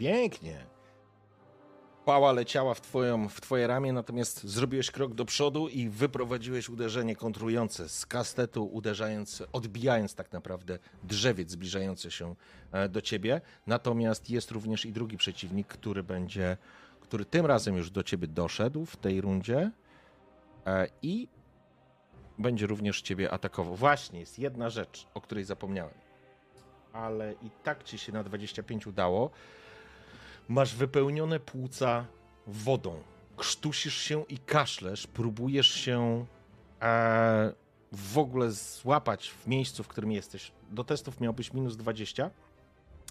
Pięknie. 0.00 0.66
Pała 2.04 2.32
leciała 2.32 2.74
w, 2.74 2.80
twoją, 2.80 3.28
w 3.28 3.40
twoje 3.40 3.66
ramię, 3.66 3.92
natomiast 3.92 4.44
zrobiłeś 4.44 4.90
krok 4.90 5.14
do 5.14 5.24
przodu 5.24 5.68
i 5.68 5.88
wyprowadziłeś 5.88 6.68
uderzenie 6.68 7.16
kontrujące 7.16 7.88
z 7.88 8.06
kastetu, 8.06 8.66
uderzając, 8.66 9.42
odbijając 9.52 10.14
tak 10.14 10.32
naprawdę 10.32 10.78
drzewiec 11.04 11.50
zbliżający 11.50 12.10
się 12.10 12.34
e, 12.72 12.88
do 12.88 13.00
ciebie. 13.00 13.40
Natomiast 13.66 14.30
jest 14.30 14.50
również 14.50 14.86
i 14.86 14.92
drugi 14.92 15.16
przeciwnik, 15.16 15.66
który 15.66 16.02
będzie, 16.02 16.56
który 17.00 17.24
tym 17.24 17.46
razem 17.46 17.76
już 17.76 17.90
do 17.90 18.02
ciebie 18.02 18.26
doszedł 18.26 18.86
w 18.86 18.96
tej 18.96 19.20
rundzie 19.20 19.70
e, 20.66 20.86
i 21.02 21.28
będzie 22.38 22.66
również 22.66 23.02
ciebie 23.02 23.30
atakował. 23.30 23.76
Właśnie, 23.76 24.20
jest 24.20 24.38
jedna 24.38 24.70
rzecz, 24.70 25.06
o 25.14 25.20
której 25.20 25.44
zapomniałem. 25.44 25.94
Ale 26.92 27.32
i 27.32 27.50
tak 27.62 27.84
ci 27.84 27.98
się 27.98 28.12
na 28.12 28.24
25 28.24 28.86
udało. 28.86 29.30
Masz 30.50 30.74
wypełnione 30.74 31.40
płuca 31.40 32.06
wodą. 32.46 33.02
Krztusisz 33.36 33.94
się 33.94 34.24
i 34.28 34.38
kaszlesz. 34.38 35.06
Próbujesz 35.06 35.74
się 35.74 36.26
e, 36.82 37.52
w 37.92 38.18
ogóle 38.18 38.50
złapać 38.50 39.30
w 39.30 39.46
miejscu, 39.46 39.84
w 39.84 39.88
którym 39.88 40.12
jesteś. 40.12 40.52
Do 40.70 40.84
testów 40.84 41.20
miałbyś 41.20 41.52
minus 41.52 41.76
20. 41.76 42.30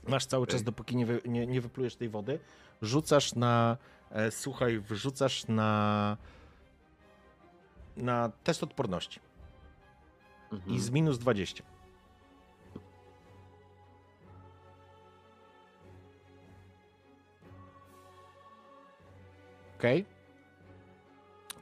Masz 0.07 0.25
cały 0.25 0.47
czas, 0.47 0.63
dopóki 0.63 0.95
nie, 0.95 1.05
wy, 1.05 1.21
nie, 1.25 1.47
nie 1.47 1.61
wyplujesz 1.61 1.95
tej 1.95 2.09
wody. 2.09 2.39
Rzucasz 2.81 3.35
na. 3.35 3.77
E, 4.11 4.31
słuchaj, 4.31 4.79
wrzucasz 4.79 5.47
na. 5.47 6.17
Na 7.97 8.31
test 8.43 8.63
odporności. 8.63 9.19
Mhm. 10.51 10.75
I 10.75 10.79
z 10.79 10.89
minus 10.89 11.17
20. 11.17 11.63
Okej. 19.79 20.05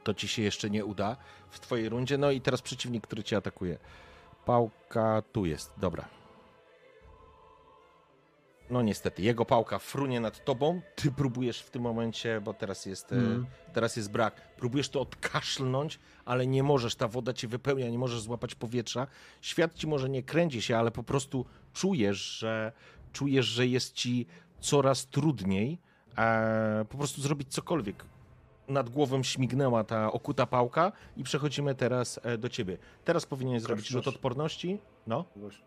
To 0.04 0.14
ci 0.14 0.28
się 0.28 0.42
jeszcze 0.42 0.70
nie 0.70 0.84
uda 0.84 1.16
w 1.50 1.60
twojej 1.60 1.88
rundzie. 1.88 2.18
No 2.18 2.30
i 2.30 2.40
teraz 2.40 2.62
przeciwnik, 2.62 3.06
który 3.06 3.22
cię 3.22 3.36
atakuje. 3.36 3.78
Pałka 4.44 5.22
tu 5.32 5.46
jest, 5.46 5.72
dobra. 5.76 6.08
No 8.70 8.82
niestety, 8.82 9.22
jego 9.22 9.44
pałka 9.44 9.78
frunie 9.78 10.20
nad 10.20 10.44
tobą. 10.44 10.80
Ty 10.94 11.10
próbujesz 11.10 11.60
w 11.62 11.70
tym 11.70 11.82
momencie, 11.82 12.40
bo 12.40 12.54
teraz 12.54 12.86
jest, 12.86 13.12
e, 13.12 13.16
Mhm. 13.16 13.46
teraz 13.72 13.96
jest 13.96 14.10
brak. 14.10 14.54
Próbujesz 14.56 14.88
to 14.88 15.00
odkaszlnąć, 15.00 15.98
ale 16.24 16.46
nie 16.46 16.62
możesz. 16.62 16.94
Ta 16.94 17.08
woda 17.08 17.32
cię 17.32 17.48
wypełnia, 17.48 17.88
nie 17.88 17.98
możesz 17.98 18.20
złapać 18.20 18.54
powietrza. 18.54 19.06
Świat 19.40 19.74
ci 19.74 19.86
może 19.86 20.08
nie 20.08 20.22
kręci 20.22 20.62
się, 20.62 20.76
ale 20.78 20.90
po 20.90 21.02
prostu 21.02 21.46
czujesz, 21.74 22.16
że 22.38 22.72
czujesz, 23.12 23.46
że 23.46 23.66
jest 23.66 23.92
ci 23.94 24.26
coraz 24.60 25.06
trudniej 25.06 25.78
e, 26.18 26.84
po 26.88 26.98
prostu 26.98 27.20
zrobić 27.22 27.48
cokolwiek. 27.48 28.04
Nad 28.68 28.90
głową 28.90 29.22
śmignęła 29.22 29.84
ta 29.84 30.12
okuta 30.12 30.46
pałka 30.46 30.92
i 31.16 31.24
przechodzimy 31.24 31.74
teraz 31.74 32.20
e, 32.22 32.38
do 32.38 32.48
ciebie. 32.48 32.78
Teraz 33.04 33.26
powinieneś 33.26 33.62
zrobić 33.62 33.88
rzut 33.88 34.08
odporności. 34.08 34.78
No. 35.06 35.24
Właśnie. 35.36 35.64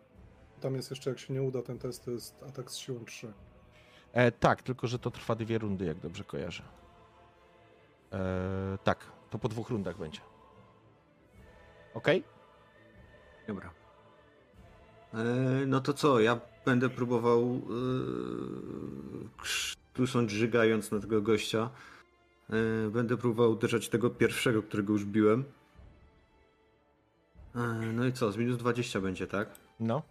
Tam 0.60 0.74
jest 0.74 0.90
jeszcze, 0.90 1.10
jak 1.10 1.18
się 1.18 1.34
nie 1.34 1.42
uda 1.42 1.62
ten 1.62 1.78
test, 1.78 2.04
to 2.04 2.10
jest 2.10 2.44
atak 2.48 2.70
z 2.70 2.76
siłą 2.76 3.04
3. 3.04 3.32
E, 4.12 4.32
tak, 4.32 4.62
tylko 4.62 4.86
że 4.86 4.98
to 4.98 5.10
trwa 5.10 5.34
dwie 5.34 5.58
rundy, 5.58 5.84
jak 5.84 5.98
dobrze 5.98 6.24
kojarzę. 6.24 6.62
E, 8.12 8.78
tak, 8.84 9.06
to 9.30 9.38
po 9.38 9.48
dwóch 9.48 9.70
rundach 9.70 9.98
będzie. 9.98 10.20
Okej? 11.94 12.24
Dobra. 13.46 13.70
E, 15.14 15.24
no 15.66 15.80
to 15.80 15.92
co? 15.92 16.20
Ja 16.20 16.40
będę 16.64 16.88
próbował 16.88 17.54
yy, 17.54 19.28
krztusząc, 19.92 20.30
żygając 20.30 20.90
na 20.90 21.00
tego 21.00 21.22
gościa. 21.22 21.70
E, 22.50 22.90
będę 22.90 23.16
próbował 23.16 23.50
uderzać 23.52 23.88
tego 23.88 24.10
pierwszego, 24.10 24.62
którego 24.62 24.92
już 24.92 25.04
biłem. 25.04 25.44
E, 27.54 27.58
no 27.92 28.06
i 28.06 28.12
co? 28.12 28.32
Z 28.32 28.36
minus 28.36 28.56
20 28.56 29.00
będzie, 29.00 29.26
tak? 29.26 29.48
No. 29.80 30.02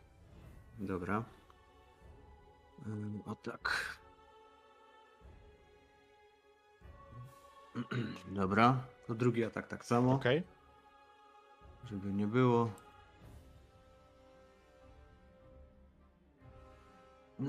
Dobra. 0.80 1.24
Ym, 2.88 3.22
O 3.26 3.35
tak. 3.35 3.98
Dobra. 8.42 8.84
To 9.08 9.16
drugi 9.16 9.43
atak 9.43 9.68
tak 9.68 9.85
samo. 9.85 10.14
Okej. 10.14 10.43
Żeby 11.92 12.14
nie 12.14 12.27
było. 12.27 12.72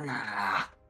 Ah, 0.08 0.68
Dł- 0.70 0.81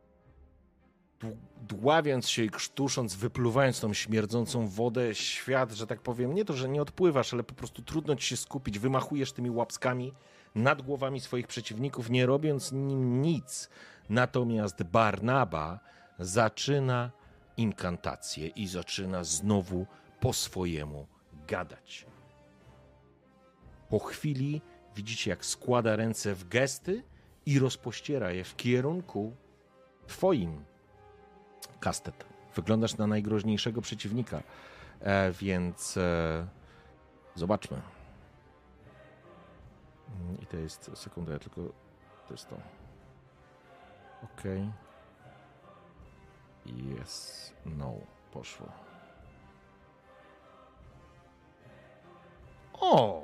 Dławiąc 1.69 2.29
się 2.29 2.45
i 2.45 2.51
krztusząc, 2.51 3.15
wypluwając 3.15 3.81
tą 3.81 3.93
śmierdzącą 3.95 4.69
wodę, 4.69 5.15
świat, 5.15 5.73
że 5.73 5.87
tak 5.87 6.01
powiem, 6.01 6.35
nie 6.35 6.45
to, 6.45 6.53
że 6.53 6.69
nie 6.69 6.83
odpływasz, 6.83 7.35
ale 7.35 7.43
po 7.43 7.55
prostu 7.55 7.83
trudno 7.83 8.17
ci 8.17 8.27
się 8.27 8.37
skupić, 8.37 8.79
wymachujesz 8.79 9.33
tymi 9.33 9.51
łapskami 9.51 10.13
nad 10.55 10.83
głowami 10.83 11.21
swoich 11.21 11.47
przeciwników, 11.47 12.11
nie 12.11 12.27
robiąc 12.27 12.73
nim 12.73 13.23
nic. 13.23 13.71
Natomiast 14.09 14.83
Barnaba 14.83 15.81
zaczyna 16.19 17.11
inkantację 17.57 18.47
i 18.49 18.67
zaczyna 18.67 19.25
znowu 19.25 19.87
po 20.21 20.33
swojemu 20.33 21.07
gadać. 21.47 22.07
Po 23.89 23.99
chwili 23.99 24.63
widzicie, 24.97 25.31
jak 25.31 25.45
składa 25.45 25.97
ręce 25.97 26.35
w 26.35 26.49
gesty 26.49 27.03
i 27.47 27.59
rozpościera 27.59 28.33
je 28.33 28.45
w 28.45 28.57
kierunku 28.57 29.37
twoim. 30.07 30.72
Kastet. 31.83 32.25
Wyglądasz 32.55 32.97
na 32.97 33.07
najgroźniejszego 33.07 33.81
przeciwnika, 33.81 34.43
e, 35.01 35.33
więc 35.33 35.97
e, 35.97 36.47
zobaczmy. 37.35 37.83
Mm, 40.21 40.41
I 40.43 40.47
to 40.47 40.57
jest, 40.57 40.91
sekundę, 40.95 41.33
ja 41.33 41.39
tylko, 41.39 41.61
to 42.29 42.35
jest 42.35 42.49
to. 42.49 42.57
Okej. 44.23 44.73
Yes, 46.67 47.53
no, 47.67 47.95
poszło. 48.33 48.69
O, 52.73 53.23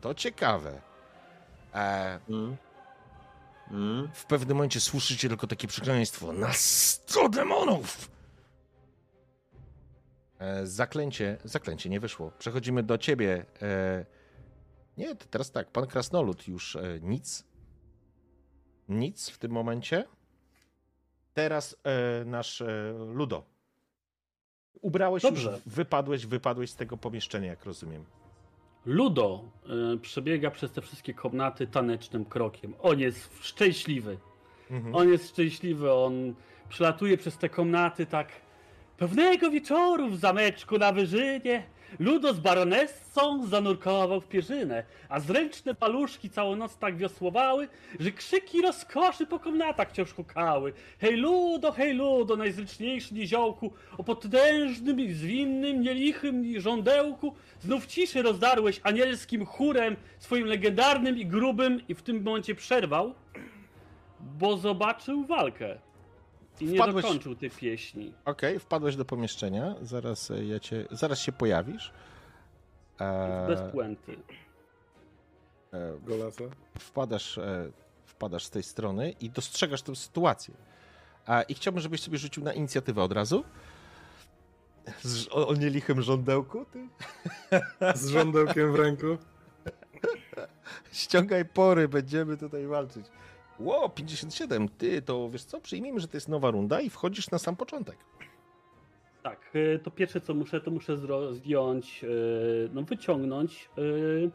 to 0.00 0.14
ciekawe. 0.14 0.80
E, 1.74 2.18
mm. 2.28 2.56
Mm. 3.70 4.08
w 4.14 4.26
pewnym 4.26 4.56
momencie 4.56 4.80
słyszycie 4.80 5.28
tylko 5.28 5.46
takie 5.46 5.68
przekleństwo. 5.68 6.32
Na 6.32 6.52
sto 6.52 7.28
demonów! 7.28 8.10
E, 10.38 10.66
zaklęcie, 10.66 11.38
zaklęcie 11.44 11.90
nie 11.90 12.00
wyszło. 12.00 12.30
Przechodzimy 12.38 12.82
do 12.82 12.98
ciebie. 12.98 13.46
E, 13.62 14.06
nie, 14.96 15.16
to 15.16 15.26
teraz 15.30 15.50
tak, 15.50 15.70
pan 15.70 15.86
Krasnolud 15.86 16.48
już 16.48 16.76
e, 16.76 16.98
nic. 17.02 17.44
Nic 18.88 19.28
w 19.28 19.38
tym 19.38 19.50
momencie. 19.52 20.04
Teraz 21.34 21.76
e, 21.84 22.24
nasz 22.24 22.60
e, 22.60 22.94
Ludo. 23.12 23.44
Ubrałeś 24.80 25.22
Dobrze. 25.22 25.50
już, 25.50 25.60
wypadłeś, 25.74 26.26
wypadłeś 26.26 26.70
z 26.70 26.76
tego 26.76 26.96
pomieszczenia, 26.96 27.48
jak 27.48 27.64
rozumiem. 27.64 28.04
Ludo 28.86 29.44
y, 29.94 29.98
przebiega 29.98 30.50
przez 30.50 30.72
te 30.72 30.82
wszystkie 30.82 31.14
komnaty 31.14 31.66
tanecznym 31.66 32.24
krokiem. 32.24 32.74
On 32.82 33.00
jest 33.00 33.44
szczęśliwy. 33.44 34.18
Mhm. 34.70 34.94
On 34.94 35.08
jest 35.08 35.28
szczęśliwy, 35.28 35.92
on 35.92 36.34
przelatuje 36.68 37.16
przez 37.16 37.38
te 37.38 37.48
komnaty 37.48 38.06
tak 38.06 38.28
pewnego 38.96 39.50
wieczoru 39.50 40.08
w 40.08 40.16
zameczku 40.16 40.78
na 40.78 40.92
Wyżynie. 40.92 41.62
Ludo 41.98 42.34
z 42.34 42.40
baronessą 42.40 43.46
zanurkował 43.46 44.20
w 44.20 44.28
pierzynę, 44.28 44.84
a 45.08 45.20
zręczne 45.20 45.74
paluszki 45.74 46.30
całą 46.30 46.56
noc 46.56 46.76
tak 46.76 46.96
wiosłowały, 46.96 47.68
że 48.00 48.12
krzyki 48.12 48.62
rozkoszy 48.62 49.26
po 49.26 49.38
komnatach 49.38 49.90
wciąż 49.90 50.12
hukały. 50.12 50.72
Hej 50.98 51.16
Ludo, 51.16 51.72
hej 51.72 51.94
Ludo, 51.94 52.36
najzręczniejszy 52.36 53.14
niziołku, 53.14 53.72
o 53.98 54.04
potężnym 54.04 55.00
i 55.00 55.12
zwinnym, 55.12 55.82
nielichym 55.82 56.60
żądełku, 56.60 57.34
znów 57.60 57.86
ciszy 57.86 58.22
rozdarłeś 58.22 58.80
anielskim 58.82 59.46
chórem, 59.46 59.96
swoim 60.18 60.46
legendarnym 60.46 61.18
i 61.18 61.26
grubym 61.26 61.80
i 61.88 61.94
w 61.94 62.02
tym 62.02 62.22
momencie 62.22 62.54
przerwał, 62.54 63.14
bo 64.20 64.56
zobaczył 64.56 65.24
walkę. 65.24 65.78
I 66.60 66.66
nie 66.66 66.78
Wpadłeś- 66.78 67.02
dokończył 67.02 67.34
tej 67.36 67.50
pieśni. 67.50 68.14
Okej, 68.24 68.58
wpadłeś 68.58 68.96
do 68.96 69.04
pomieszczenia, 69.04 69.74
zaraz 69.82 70.30
e, 70.30 70.44
ja 70.44 70.60
cię, 70.60 70.86
zaraz 70.90 71.18
się 71.18 71.32
pojawisz. 71.32 71.92
E, 73.00 73.46
Bez 73.48 73.72
puenty. 73.72 74.16
e, 75.72 75.98
Golasa. 76.02 76.44
wpadasz, 76.78 77.38
e, 77.38 77.70
wpadasz 78.06 78.44
z 78.44 78.50
tej 78.50 78.62
strony 78.62 79.10
i 79.10 79.30
dostrzegasz 79.30 79.82
tę 79.82 79.96
sytuację. 79.96 80.54
A, 81.26 81.42
I 81.42 81.54
chciałbym, 81.54 81.80
żebyś 81.82 82.00
sobie 82.02 82.18
rzucił 82.18 82.44
na 82.44 82.52
inicjatywę 82.52 83.02
od 83.02 83.12
razu. 83.12 83.44
Z, 85.02 85.28
o, 85.30 85.48
o 85.48 85.54
nielichym 85.54 86.02
żądełku, 86.02 86.64
ty? 86.72 86.88
Z 87.94 88.08
żądełkiem 88.08 88.72
w 88.72 88.74
ręku. 88.74 89.06
Ściągaj 90.92 91.44
pory, 91.44 91.88
będziemy 91.88 92.36
tutaj 92.36 92.66
walczyć. 92.66 93.06
Ło, 93.58 93.88
57, 93.88 94.68
ty, 94.68 95.02
to 95.02 95.30
wiesz 95.30 95.44
co, 95.44 95.60
przyjmijmy, 95.60 96.00
że 96.00 96.08
to 96.08 96.16
jest 96.16 96.28
nowa 96.28 96.50
runda 96.50 96.80
i 96.80 96.90
wchodzisz 96.90 97.30
na 97.30 97.38
sam 97.38 97.56
początek. 97.56 97.96
Tak, 99.22 99.50
y, 99.54 99.80
to 99.82 99.90
pierwsze 99.90 100.20
co 100.20 100.34
muszę, 100.34 100.60
to 100.60 100.70
muszę 100.70 100.96
zdjąć, 101.32 102.04
y, 102.04 102.68
no 102.72 102.82
wyciągnąć 102.82 103.70
y, 103.78 104.30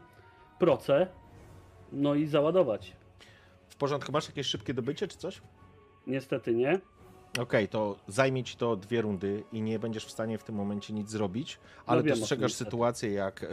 proce, 0.59 1.07
no 1.91 2.15
i 2.15 2.27
załadować. 2.27 2.95
W 3.69 3.75
porządku, 3.75 4.11
masz 4.11 4.27
jakieś 4.27 4.47
szybkie 4.47 4.73
dobycie 4.73 5.07
czy 5.07 5.17
coś? 5.17 5.41
Niestety 6.07 6.55
nie. 6.55 6.79
Okej, 7.39 7.67
to 7.67 7.95
zajmie 8.07 8.43
ci 8.43 8.57
to 8.57 8.75
dwie 8.75 9.01
rundy 9.01 9.43
i 9.51 9.61
nie 9.61 9.79
będziesz 9.79 10.05
w 10.05 10.11
stanie 10.11 10.37
w 10.37 10.43
tym 10.43 10.55
momencie 10.55 10.93
nic 10.93 11.09
zrobić, 11.09 11.59
ale 11.85 12.01
No 12.01 12.07
wiem 12.07 12.19
dostrzegasz 12.19 12.53
sytuację, 12.53 13.11
jak 13.11 13.43
e, 13.43 13.47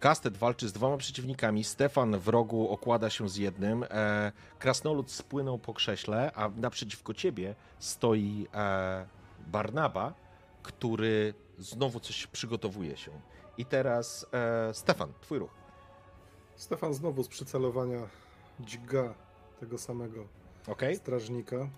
Kastet 0.00 0.36
walczy 0.36 0.68
z 0.68 0.72
dwoma 0.72 0.96
przeciwnikami, 0.96 1.64
Stefan 1.64 2.18
w 2.18 2.28
rogu 2.28 2.70
okłada 2.70 3.10
się 3.10 3.28
z 3.28 3.36
jednym, 3.36 3.84
e, 3.90 4.32
Krasnolud 4.58 5.10
spłynął 5.10 5.58
po 5.58 5.74
krześle, 5.74 6.32
a 6.34 6.48
naprzeciwko 6.56 7.14
ciebie 7.14 7.54
stoi 7.78 8.46
e, 8.54 9.06
Barnaba, 9.46 10.14
który 10.62 11.34
znowu 11.58 12.00
coś 12.00 12.26
przygotowuje 12.26 12.96
się. 12.96 13.10
I 13.58 13.64
teraz 13.64 14.26
e, 14.32 14.74
Stefan, 14.74 15.12
twój 15.20 15.38
ruch. 15.38 15.50
Stefan 16.56 16.94
znowu 16.94 17.22
z 17.22 17.28
przycelowania 17.28 18.00
dźga 18.60 19.14
tego 19.60 19.78
samego 19.78 20.24
Okej? 20.66 20.96
strażnika. 20.96 21.68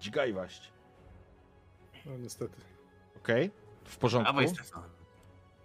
Dźgaj 0.00 0.32
waść. 0.32 0.72
No 2.06 2.18
niestety. 2.18 2.60
Okej? 3.16 3.50
W 3.84 3.96
porządku. 3.96 4.32
Dawaj, 4.32 4.48
Stefan. 4.48 4.95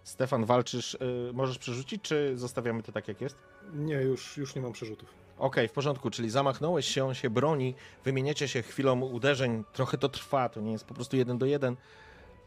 Stefan, 0.04 0.44
walczysz, 0.44 0.94
y, 0.94 0.98
możesz 1.32 1.58
przerzucić, 1.58 2.02
czy 2.02 2.38
zostawiamy 2.38 2.82
to 2.82 2.92
tak, 2.92 3.08
jak 3.08 3.20
jest? 3.20 3.36
Nie, 3.72 3.94
już, 3.94 4.36
już 4.36 4.54
nie 4.54 4.62
mam 4.62 4.72
przerzutów. 4.72 5.08
Okej, 5.38 5.68
w 5.68 5.72
porządku, 5.72 6.10
czyli 6.10 6.30
zamachnąłeś 6.30 6.88
się, 6.88 7.04
on 7.04 7.14
się 7.14 7.30
broni, 7.30 7.74
wymieniacie 8.04 8.48
się 8.48 8.62
chwilą 8.62 9.00
uderzeń, 9.00 9.64
trochę 9.72 9.98
to 9.98 10.08
trwa, 10.08 10.48
to 10.48 10.60
nie 10.60 10.72
jest 10.72 10.84
po 10.84 10.94
prostu 10.94 11.16
jeden 11.16 11.38
do 11.38 11.46
jeden. 11.46 11.76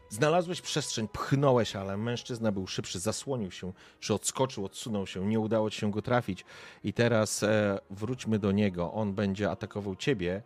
Znalazłeś 0.10 0.62
przestrzeń, 0.62 1.08
pchnąłeś, 1.08 1.76
ale 1.76 1.98
mężczyzna 1.98 2.52
był 2.52 2.68
szybszy, 2.68 3.00
zasłonił 3.00 3.52
się, 3.52 3.74
czy 4.00 4.14
odskoczył, 4.14 4.66
odsunął 4.66 5.08
się, 5.08 5.26
nie 5.26 5.40
udało 5.40 5.70
ci 5.70 5.80
się 5.80 5.92
go 5.92 6.02
trafić. 6.02 6.46
I 6.84 6.94
teraz 6.94 7.44
e, 7.44 7.80
wróćmy 7.90 8.40
do 8.40 8.52
niego, 8.52 8.94
on 8.94 9.14
będzie 9.14 9.52
atakował 9.52 9.96
ciebie 9.96 10.44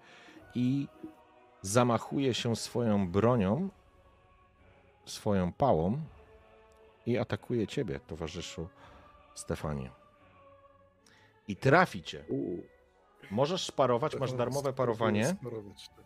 i 0.56 0.88
zamachuje 1.62 2.34
się 2.34 2.56
swoją 2.56 3.12
bronią, 3.12 3.70
swoją 5.06 5.54
pałą 5.54 6.02
i 7.10 7.18
atakuje 7.18 7.68
ciebie, 7.68 8.00
towarzyszu 8.00 8.68
Stefanie. 9.36 9.92
I 11.48 11.56
trafi 11.56 12.04
cię. 12.04 12.26
Możesz 13.32 13.66
sparować, 13.66 14.20
masz 14.20 14.34
darmowe 14.34 14.74
parowanie. 14.74 15.26
Sparować, 15.26 15.90
tak. 15.90 16.06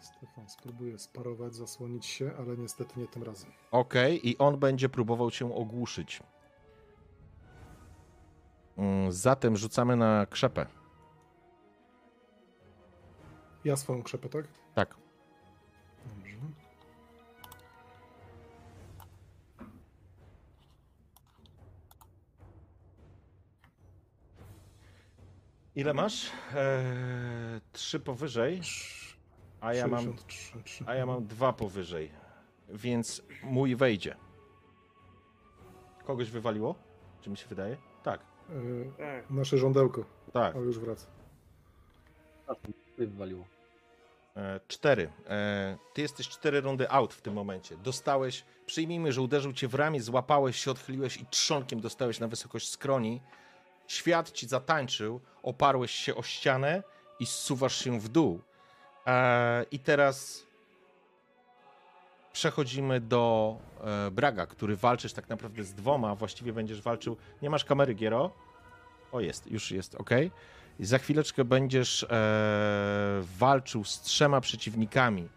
Stefan 0.00 0.48
spróbuje 0.48 0.98
sparować, 0.98 1.54
zasłonić 1.54 2.06
się, 2.06 2.30
ale 2.38 2.56
niestety 2.56 3.00
nie 3.00 3.06
tym 3.08 3.22
razem. 3.22 3.52
Okej, 3.70 4.28
i 4.28 4.38
on 4.38 4.58
będzie 4.58 4.88
próbował 4.88 5.30
cię 5.30 5.54
ogłuszyć. 5.54 6.22
Mm, 8.76 9.12
Zatem 9.12 9.56
rzucamy 9.56 9.96
na 9.96 10.26
krzepę. 10.26 10.66
Ja 13.64 13.76
swoją 13.76 14.02
krzepę, 14.02 14.28
tak? 14.28 14.44
Tak. 14.74 14.96
Ile 25.78 25.94
masz? 25.94 26.26
Eee, 26.54 27.60
trzy 27.72 28.00
powyżej, 28.00 28.60
a 29.60 29.74
ja 29.74 29.86
mam, 29.86 29.98
63, 30.04 30.62
trzy. 30.64 30.84
a 30.86 30.94
ja 30.94 31.06
mam 31.06 31.26
dwa 31.26 31.52
powyżej. 31.52 32.10
Więc 32.68 33.22
mój 33.42 33.76
wejdzie. 33.76 34.16
Kogoś 36.04 36.30
wywaliło? 36.30 36.74
Czy 37.20 37.30
mi 37.30 37.36
się 37.36 37.46
wydaje? 37.46 37.76
Tak, 38.02 38.20
Tak. 38.98 39.30
Nasze 39.30 39.58
żądełko, 39.58 40.04
tak. 40.32 40.56
ale 40.56 40.64
już 40.64 40.78
wraca. 40.78 41.06
Wywaliło. 42.98 43.44
E, 44.36 44.60
Cztery. 44.68 45.12
E, 45.26 45.76
Ty 45.94 46.02
jesteś 46.02 46.28
cztery 46.28 46.60
rundy 46.60 46.90
out 46.90 47.14
w 47.14 47.20
tym 47.22 47.34
momencie. 47.34 47.76
Dostałeś, 47.76 48.44
przyjmijmy, 48.66 49.12
że 49.12 49.22
uderzył 49.22 49.52
cię 49.52 49.68
w 49.68 49.74
ramię, 49.74 50.00
złapałeś 50.02 50.56
się, 50.56 50.70
odchyliłeś 50.70 51.16
i 51.16 51.26
trzonkiem 51.26 51.80
dostałeś 51.80 52.20
na 52.20 52.28
wysokość 52.28 52.68
skroni. 52.70 53.20
Świat 53.88 54.32
ci 54.32 54.48
zatańczył, 54.48 55.20
oparłeś 55.42 55.90
się 55.90 56.14
o 56.14 56.22
ścianę 56.22 56.82
i 57.20 57.26
zsuwasz 57.26 57.84
się 57.84 58.00
w 58.00 58.08
dół. 58.08 58.40
E, 59.06 59.64
I 59.70 59.78
teraz 59.78 60.46
przechodzimy 62.32 63.00
do 63.00 63.56
e, 63.84 64.10
Braga, 64.10 64.46
który 64.46 64.76
walczysz 64.76 65.12
tak 65.12 65.28
naprawdę 65.28 65.64
z 65.64 65.74
dwoma, 65.74 66.14
właściwie 66.14 66.52
będziesz 66.52 66.82
walczył. 66.82 67.16
Nie 67.42 67.50
masz 67.50 67.64
kamery, 67.64 67.94
Giero? 67.94 68.30
O, 69.12 69.20
jest, 69.20 69.50
już 69.50 69.70
jest, 69.70 69.94
ok. 69.94 70.10
I 70.78 70.84
za 70.84 70.98
chwileczkę 70.98 71.44
będziesz 71.44 72.02
e, 72.02 72.08
walczył 73.38 73.84
z 73.84 74.00
trzema 74.00 74.40
przeciwnikami. 74.40 75.28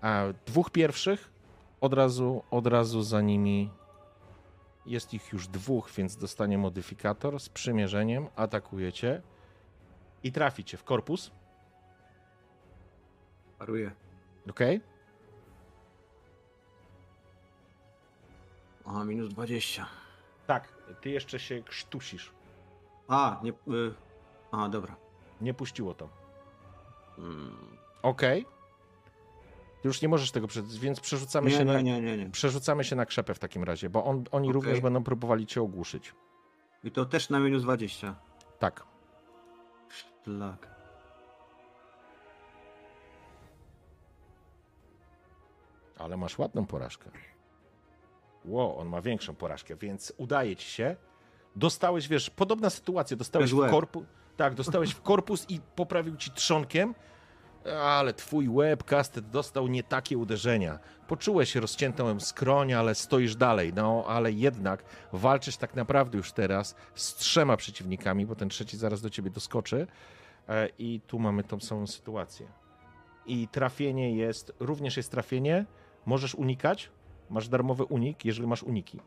A 0.00 0.24
dwóch 0.46 0.70
pierwszych 0.70 1.30
od 1.80 1.94
razu, 1.94 2.42
od 2.50 2.66
razu 2.66 3.02
za 3.02 3.20
nimi 3.20 3.70
jest 4.86 5.14
ich 5.14 5.32
już 5.32 5.48
dwóch, 5.48 5.90
więc 5.90 6.16
dostanie 6.16 6.58
modyfikator 6.58 7.40
z 7.40 7.48
przymierzeniem. 7.48 8.28
Atakujecie 8.36 9.22
i 10.22 10.32
traficie 10.32 10.76
w 10.76 10.84
korpus. 10.84 11.30
Paruję. 13.58 13.90
Ok? 14.50 14.60
Aha, 18.86 19.04
minus 19.04 19.28
20. 19.28 19.86
Tak, 20.46 20.68
ty 21.00 21.10
jeszcze 21.10 21.38
się 21.38 21.62
krztusisz. 21.62 22.32
A, 23.08 23.40
nie... 23.42 23.50
Y... 23.50 23.94
A, 24.52 24.68
dobra. 24.68 24.96
Nie 25.40 25.54
puściło 25.54 25.94
to. 25.94 26.08
Mm. 27.18 27.76
Ok. 28.02 28.22
Ty 29.82 29.88
już 29.88 30.02
nie 30.02 30.08
możesz 30.08 30.30
tego, 30.30 30.46
więc 30.80 31.00
przerzucamy 31.00 31.50
Nie, 31.50 31.56
się 31.56 31.64
nie, 31.64 31.72
na. 31.72 31.80
nie, 31.80 32.16
nie. 32.16 32.30
Przerzucamy 32.30 32.84
się 32.84 32.96
na 32.96 33.06
krzepę 33.06 33.34
w 33.34 33.38
takim 33.38 33.64
razie, 33.64 33.90
bo 33.90 34.04
on, 34.04 34.16
oni 34.16 34.48
Okej. 34.48 34.52
również 34.52 34.80
będą 34.80 35.04
próbowali 35.04 35.46
cię 35.46 35.62
ogłuszyć. 35.62 36.14
I 36.84 36.90
to 36.90 37.04
też 37.04 37.30
na 37.30 37.38
minus 37.40 37.62
20. 37.62 38.14
Tak. 38.58 38.84
Szlak. 39.88 40.68
Ale 45.98 46.16
masz 46.16 46.38
ładną 46.38 46.66
porażkę. 46.66 47.10
Ło, 48.44 48.76
on 48.78 48.88
ma 48.88 49.00
większą 49.02 49.34
porażkę, 49.34 49.76
więc 49.76 50.12
udaje 50.16 50.56
ci 50.56 50.70
się. 50.70 50.96
Dostałeś, 51.56 52.08
wiesz, 52.08 52.30
podobna 52.30 52.70
sytuacja, 52.70 53.16
dostałeś 53.16 53.52
w 53.52 53.70
korpus. 53.70 54.04
Tak, 54.36 54.54
dostałeś 54.54 54.90
w 54.90 55.02
korpus 55.02 55.50
i 55.50 55.60
poprawił 55.76 56.16
ci 56.16 56.30
trzonkiem, 56.30 56.94
ale 57.82 58.14
twój 58.14 58.48
łeb, 58.48 58.84
kastet, 58.84 59.30
dostał 59.30 59.68
nie 59.68 59.82
takie 59.82 60.18
uderzenia. 60.18 60.78
Poczułeś 61.08 61.54
rozciętą 61.54 62.20
skroń, 62.20 62.72
ale 62.72 62.94
stoisz 62.94 63.36
dalej. 63.36 63.72
No, 63.74 64.04
ale 64.06 64.32
jednak 64.32 64.84
walczysz 65.12 65.56
tak 65.56 65.74
naprawdę 65.74 66.16
już 66.18 66.32
teraz 66.32 66.74
z 66.94 67.14
trzema 67.14 67.56
przeciwnikami, 67.56 68.26
bo 68.26 68.34
ten 68.34 68.48
trzeci 68.48 68.76
zaraz 68.76 69.00
do 69.00 69.10
ciebie 69.10 69.30
doskoczy. 69.30 69.86
E, 70.48 70.68
I 70.78 71.00
tu 71.06 71.18
mamy 71.18 71.44
tą 71.44 71.60
samą 71.60 71.86
sytuację. 71.86 72.46
I 73.26 73.48
trafienie 73.48 74.16
jest, 74.16 74.52
również 74.60 74.96
jest 74.96 75.10
trafienie. 75.10 75.66
Możesz 76.06 76.34
unikać, 76.34 76.90
Masz 77.30 77.48
darmowy 77.48 77.84
unik, 77.84 78.24
jeżeli 78.24 78.46
masz 78.46 78.62
uniki. 78.62 79.00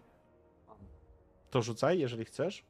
To 1.50 1.62
rzucaj, 1.62 2.00
jeżeli 2.00 2.26
chcesz. 2.26 2.66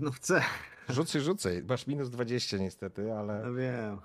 No 0.00 0.10
chcę. 0.10 0.42
Rzucaj, 0.88 1.20
rzucaj. 1.20 1.62
Masz 1.68 1.86
minus 1.86 2.10
20 2.10 2.56
niestety, 2.56 3.12
ale 3.12 3.42
No 3.44 3.54
wiem. 3.54 4.00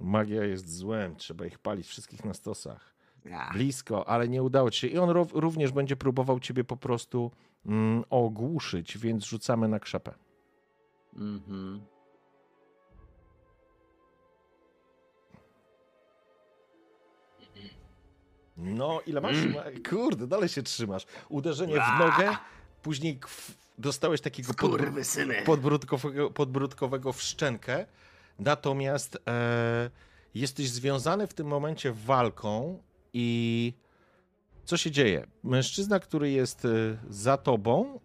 Magia 0.00 0.44
jest 0.44 0.76
złem. 0.76 1.16
Trzeba 1.16 1.46
ich 1.46 1.58
palić 1.58 1.86
wszystkich 1.86 2.24
na 2.24 2.34
stosach. 2.34 2.94
Ja. 3.24 3.50
Blisko, 3.52 4.08
ale 4.08 4.28
nie 4.28 4.42
udało 4.42 4.70
ci 4.70 4.80
się. 4.80 4.86
I 4.86 4.98
on 4.98 5.08
ró- 5.10 5.30
również 5.40 5.72
będzie 5.72 5.96
próbował 5.96 6.40
ciebie 6.40 6.64
po 6.64 6.76
prostu 6.76 7.30
mm, 7.66 8.04
ogłuszyć, 8.10 8.98
więc 8.98 9.24
rzucamy 9.24 9.68
na 9.68 9.80
krzepę. 9.80 10.14
Mhm. 11.16 11.80
No, 18.56 19.00
ile 19.06 19.20
masz? 19.20 19.36
Kurde, 19.90 20.26
dalej 20.26 20.48
się 20.48 20.62
trzymasz. 20.62 21.06
Uderzenie 21.28 21.74
w 21.74 21.98
nogę, 22.00 22.36
później 22.82 23.20
dostałeś 23.78 24.20
takiego 24.20 24.52
podbr- 24.52 25.44
podbródkowego, 25.44 26.30
podbródkowego 26.30 27.12
w 27.12 27.22
szczękę, 27.22 27.86
natomiast 28.38 29.18
e, 29.28 29.90
jesteś 30.34 30.70
związany 30.70 31.26
w 31.26 31.34
tym 31.34 31.46
momencie 31.46 31.92
walką 31.92 32.82
i 33.12 33.72
co 34.64 34.76
się 34.76 34.90
dzieje? 34.90 35.26
Mężczyzna, 35.42 36.00
który 36.00 36.30
jest 36.30 36.64
e, 36.64 36.68
za 37.08 37.36
tobą, 37.36 38.00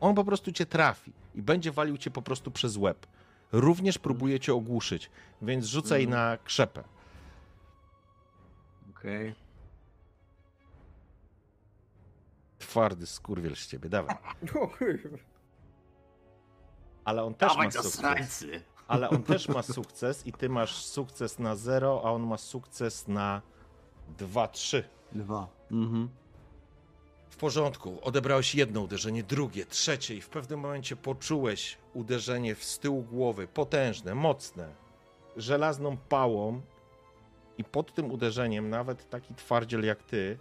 on 0.00 0.14
po 0.14 0.24
prostu 0.24 0.52
cię 0.52 0.66
trafi 0.66 1.12
i 1.34 1.42
będzie 1.42 1.72
walił 1.72 1.96
cię 1.98 2.10
po 2.10 2.22
prostu 2.22 2.50
przez 2.50 2.76
łeb. 2.76 3.06
Również 3.52 3.98
próbuje 3.98 4.40
cię 4.40 4.54
ogłuszyć, 4.54 5.10
więc 5.42 5.66
rzucaj 5.66 6.04
Mhm. 6.04 6.20
na 6.30 6.38
krzepę. 6.44 6.84
Okej. 8.90 9.34
Twardy 12.58 13.06
skurwiel 13.06 13.56
z 13.56 13.66
ciebie, 13.66 13.88
dawaj. 13.88 14.16
Ale 17.04 17.22
on 17.24 17.34
też 17.34 17.48
Dawaj 17.52 17.66
ma 17.66 17.72
sukces. 17.72 18.44
Ale 18.90 19.10
on 19.10 19.22
też 19.22 19.48
ma 19.48 19.62
sukces 19.62 20.26
i 20.26 20.32
ty 20.32 20.48
masz 20.48 20.74
sukces 20.74 21.38
na 21.38 21.56
0, 21.56 22.02
a 22.04 22.10
on 22.10 22.26
ma 22.26 22.36
sukces 22.36 23.08
na 23.08 23.42
2-3. 24.18 24.82
Dwa. 25.12 25.48
Mhm. 25.70 26.08
W 27.30 27.36
porządku, 27.36 27.98
odebrałeś 28.02 28.54
jedno 28.54 28.80
uderzenie, 28.80 29.22
drugie, 29.22 29.66
trzecie 29.66 30.14
i 30.14 30.20
w 30.20 30.28
pewnym 30.28 30.60
momencie 30.60 30.96
poczułeś 30.96 31.78
uderzenie 31.94 32.54
w 32.54 32.64
z 32.64 32.78
tyłu 32.78 33.02
głowy, 33.02 33.48
potężne, 33.48 34.14
mocne, 34.14 34.74
żelazną 35.36 35.96
pałą 35.96 36.60
i 37.58 37.64
pod 37.64 37.94
tym 37.94 38.10
uderzeniem 38.10 38.70
nawet 38.70 39.10
taki 39.10 39.34
twardziel 39.34 39.84
jak 39.84 40.02
ty 40.02 40.38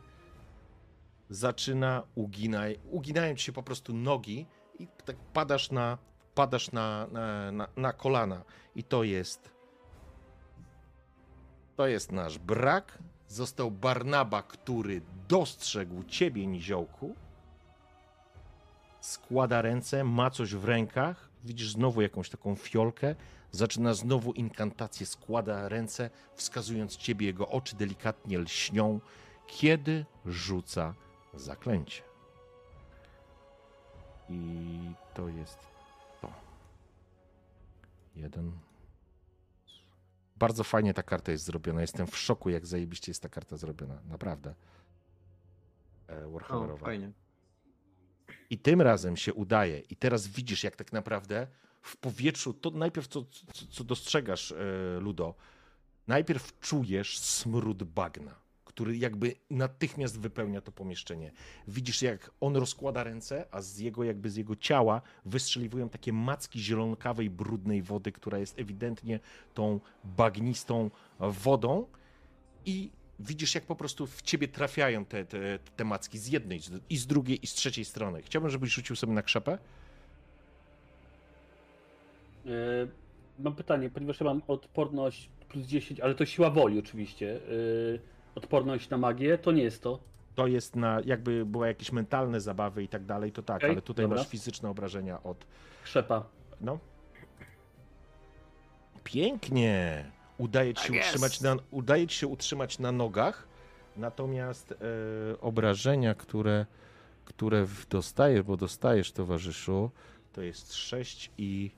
zaczyna 1.29 2.03
uginaj, 2.15 2.79
uginają 2.91 3.35
ci 3.35 3.45
się 3.45 3.51
po 3.51 3.63
prostu 3.63 3.93
nogi 3.93 4.45
i 4.79 4.87
tak 5.05 5.15
padasz 5.33 5.71
na, 5.71 5.97
padasz 6.40 6.72
na, 6.72 7.08
na, 7.11 7.51
na, 7.51 7.68
na 7.77 7.93
kolana 7.93 8.43
i 8.76 8.84
to 8.84 9.03
jest 9.03 9.51
to 11.76 11.88
jest 11.88 12.11
nasz 12.11 12.38
brak. 12.38 12.98
Został 13.27 13.72
Barnaba, 13.72 14.43
który 14.43 15.01
dostrzegł 15.27 16.03
ciebie, 16.03 16.48
niziołku. 16.48 17.16
Składa 19.00 19.61
ręce, 19.61 20.03
ma 20.03 20.30
coś 20.30 20.56
w 20.56 20.66
rękach. 20.66 21.30
Widzisz 21.43 21.72
znowu 21.72 22.01
jakąś 22.01 22.30
taką 22.30 22.56
fiolkę. 22.56 23.16
Zaczyna 23.51 23.93
znowu 23.93 24.32
inkantację, 24.34 25.06
składa 25.06 25.69
ręce, 25.69 26.09
wskazując 26.35 26.98
ciebie. 26.98 27.26
Jego 27.27 27.48
oczy 27.48 27.76
delikatnie 27.76 28.40
lśnią, 28.40 29.00
kiedy 29.48 30.06
rzuca 30.26 30.93
zaklęcie. 31.34 32.03
I 34.30 34.80
to 35.14 35.30
jest. 35.30 35.78
Jeden, 38.19 38.51
bardzo 40.35 40.64
fajnie 40.64 40.93
ta 40.93 41.03
karta 41.03 41.31
jest 41.31 41.43
zrobiona. 41.43 41.81
Jestem 41.81 42.07
w 42.07 42.17
szoku, 42.17 42.49
jak 42.49 42.65
zajebiście 42.65 43.09
jest 43.11 43.22
ta 43.22 43.30
karta 43.30 43.57
zrobiona. 43.57 44.01
Naprawdę. 44.06 44.56
E, 46.09 46.25
O, 46.27 46.31
Warhammerowa. 46.31 46.85
fajnie. 46.85 47.11
I 48.49 48.57
tym 48.57 48.81
razem 48.81 49.17
się 49.17 49.33
udaje. 49.33 49.80
I 49.80 49.95
teraz 49.95 50.27
widzisz, 50.27 50.64
jak 50.64 50.75
tak 50.75 50.93
naprawdę 50.93 51.48
w 51.81 51.98
powietrzu, 51.98 52.53
to 52.53 52.72
najpierw 52.72 53.07
co, 53.07 53.23
co, 53.23 53.65
co 53.69 53.83
dostrzegasz, 53.83 54.51
e, 54.51 54.56
Ludo, 54.99 55.35
najpierw 56.07 56.59
czujesz 56.59 57.19
smród 57.19 57.83
bagna, 57.83 58.39
który 58.80 58.98
jakby 58.98 59.35
natychmiast 59.49 60.19
wypełnia 60.19 60.61
to 60.61 60.72
pomieszczenie. 60.72 61.32
Widzisz, 61.67 62.01
jak 62.01 62.32
on 62.41 62.56
rozkłada 62.56 63.03
ręce, 63.03 63.45
a 63.51 63.61
z 63.61 63.77
jego 63.77 64.03
jakby 64.03 64.30
z 64.30 64.35
jego 64.35 64.56
ciała 64.56 65.01
wystrzeliwują 65.25 65.90
takie 65.90 66.14
macki 66.14 66.59
zielonkawej, 66.59 67.30
brudnej 67.30 67.82
wody, 67.82 68.11
która 68.11 68.38
jest 68.38 68.59
ewidentnie 68.59 69.19
tą 69.53 69.80
bagnistą 70.03 70.90
wodą 71.19 71.85
i 72.66 72.90
widzisz, 73.19 73.56
jak 73.56 73.66
po 73.66 73.75
prostu 73.75 74.08
w 74.08 74.22
ciebie 74.22 74.48
trafiają 74.48 75.06
te, 75.06 75.25
te, 75.25 75.59
te 75.75 75.85
macki 75.85 76.19
z 76.19 76.27
jednej 76.27 76.59
i 76.90 76.98
z 76.98 77.08
drugiej 77.08 77.43
i 77.43 77.48
z 77.48 77.53
trzeciej 77.53 77.85
strony. 77.85 78.22
Chciałbym, 78.22 78.51
żebyś 78.51 78.74
rzucił 78.74 78.95
sobie 78.95 79.14
na 79.14 79.22
krzepę. 79.22 79.58
E, 82.45 82.49
Mam 83.40 83.56
pytanie, 83.56 83.90
ponieważ 83.90 84.19
ja 84.19 84.25
mam 84.25 84.41
odporność 84.48 85.30
plus 85.49 85.66
10, 85.66 85.99
ale 85.99 86.16
to 86.16 86.25
siła 86.25 86.49
woli 86.49 86.80
oczywiście. 86.80 87.35
e, 87.35 88.18
Odporność 88.35 88.90
na 88.90 88.98
magię, 88.98 89.38
to 89.38 89.51
nie 89.51 89.64
jest 89.64 89.83
to. 89.83 89.99
To 90.35 90.48
jest 90.48 90.75
na, 90.75 91.01
jakby 91.06 91.45
były 91.45 91.67
jakieś 91.67 91.91
mentalne 91.91 92.41
zabawy 92.41 92.83
i 92.83 92.88
tak 92.88 93.06
dalej, 93.06 93.32
to 93.32 93.41
tak, 93.43 93.58
Okej, 93.58 93.69
ale 93.72 93.82
tutaj 93.82 94.06
dobra. 94.06 94.17
masz 94.17 94.27
fizyczne 94.27 94.69
obrażenia 94.69 95.24
od, 95.24 95.45
Krzepa. 95.83 96.24
no. 96.61 96.80
Pięknie! 99.03 100.06
Udaje 100.38 100.74
ci 100.74 100.83
się, 100.88 100.93
Tak 100.93 101.01
utrzymać 101.06 101.41
na, 101.41 101.56
udaje 101.72 102.08
ci 102.08 102.17
się 102.17 102.27
utrzymać 102.27 102.80
na 102.80 102.91
nogach, 102.91 103.48
natomiast 103.98 104.72
e, 104.72 104.75
obrażenia, 105.41 106.16
które, 106.16 106.66
które 107.25 107.66
w- 107.66 107.88
dostajesz, 107.88 108.41
bo 108.41 108.58
dostajesz, 108.58 109.11
towarzyszu, 109.11 109.91
to 110.33 110.41
jest 110.41 110.74
6 110.74 111.32
i 111.38 111.72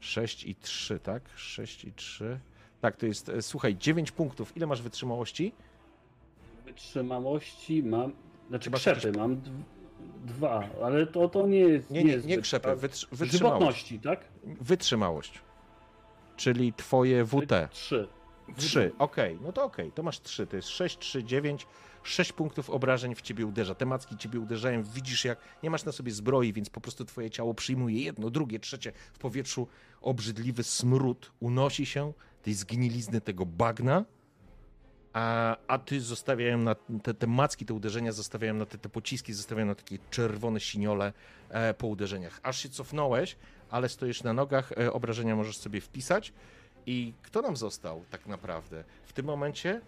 6 0.00 0.44
i 0.44 0.54
3, 0.54 0.98
tak? 1.00 1.22
6 1.36 1.84
i 1.84 1.92
3. 1.92 2.40
Tak, 2.80 2.96
to 2.96 3.06
jest, 3.06 3.28
e, 3.28 3.42
słuchaj, 3.42 3.76
9 3.76 4.10
punktów. 4.12 4.56
Ile 4.56 4.66
masz 4.66 4.82
wytrzymałości? 4.82 5.52
Wytrzymałości 6.72 7.82
mam. 7.82 8.12
Znaczy 8.48 8.70
Masz 8.70 8.80
krzepy 8.80 9.06
jakieś- 9.06 9.16
mam 9.20 9.40
dwa, 10.26 10.64
ale 10.82 11.06
to, 11.06 11.28
to 11.28 11.46
nie 11.46 11.58
jest. 11.58 11.90
Nie, 11.90 12.04
nie, 12.04 12.12
nie 12.16 12.20
zbyt- 12.20 12.42
krzepę, 12.42 12.70
a- 12.70 12.74
wytr, 12.76 13.06
wytrzymałość. 13.12 13.94
Tak? 14.02 14.20
Wytrzymałość. 14.44 15.40
Czyli 16.36 16.72
twoje 16.72 17.24
WT. 17.24 17.68
Trzy. 17.70 18.08
3, 18.56 18.92
okej, 18.98 19.38
no 19.42 19.52
to 19.52 19.64
okej, 19.64 19.92
to 19.92 20.02
masz 20.02 20.20
3, 20.20 20.46
to 20.46 20.56
jest 20.56 20.68
6, 20.68 20.98
3, 20.98 21.24
9, 21.24 21.66
6 22.02 22.32
punktów 22.32 22.70
obrażeń 22.70 23.14
w 23.14 23.22
ciebie 23.22 23.46
uderza. 23.46 23.74
Te 23.74 23.86
macki 23.86 24.16
ciebie 24.16 24.40
uderzają, 24.40 24.82
widzisz 24.82 25.24
jak 25.24 25.38
nie 25.62 25.70
masz 25.70 25.84
na 25.84 25.92
sobie 25.92 26.12
zbroi, 26.12 26.52
więc 26.52 26.70
po 26.70 26.80
prostu 26.80 27.04
twoje 27.04 27.30
ciało 27.30 27.54
przyjmuje 27.54 28.02
jedno, 28.04 28.30
drugie, 28.30 28.58
trzecie 28.60 28.92
w 29.12 29.18
powietrzu. 29.18 29.66
Obrzydliwy 30.00 30.62
smród 30.62 31.32
unosi 31.40 31.86
się, 31.86 32.12
tej 32.42 32.54
zgnilizny 32.54 33.20
tego 33.20 33.46
bagna, 33.46 34.04
a, 35.12 35.56
a 35.66 35.78
ty 35.78 36.00
zostawiają 36.00 36.58
na 36.58 36.74
te, 37.02 37.14
te 37.14 37.26
macki, 37.26 37.66
te 37.66 37.74
uderzenia 37.74 38.12
zostawiają 38.12 38.54
na 38.54 38.66
te, 38.66 38.78
te 38.78 38.88
pociski, 38.88 39.32
zostawiają 39.32 39.66
na 39.66 39.74
takie 39.74 39.98
czerwone 40.10 40.60
siniole 40.60 41.12
e, 41.48 41.74
po 41.74 41.86
uderzeniach. 41.86 42.40
Aż 42.42 42.62
się 42.62 42.68
cofnąłeś, 42.68 43.36
ale 43.70 43.88
stoisz 43.88 44.22
na 44.22 44.32
nogach, 44.32 44.72
e, 44.72 44.92
obrażenia 44.92 45.36
możesz 45.36 45.56
sobie 45.58 45.80
wpisać. 45.80 46.32
I 46.86 47.14
kto 47.22 47.42
nam 47.42 47.56
został 47.56 48.04
tak 48.10 48.26
naprawdę? 48.26 48.84
W 49.04 49.12
tym 49.12 49.26
momencie 49.26 49.80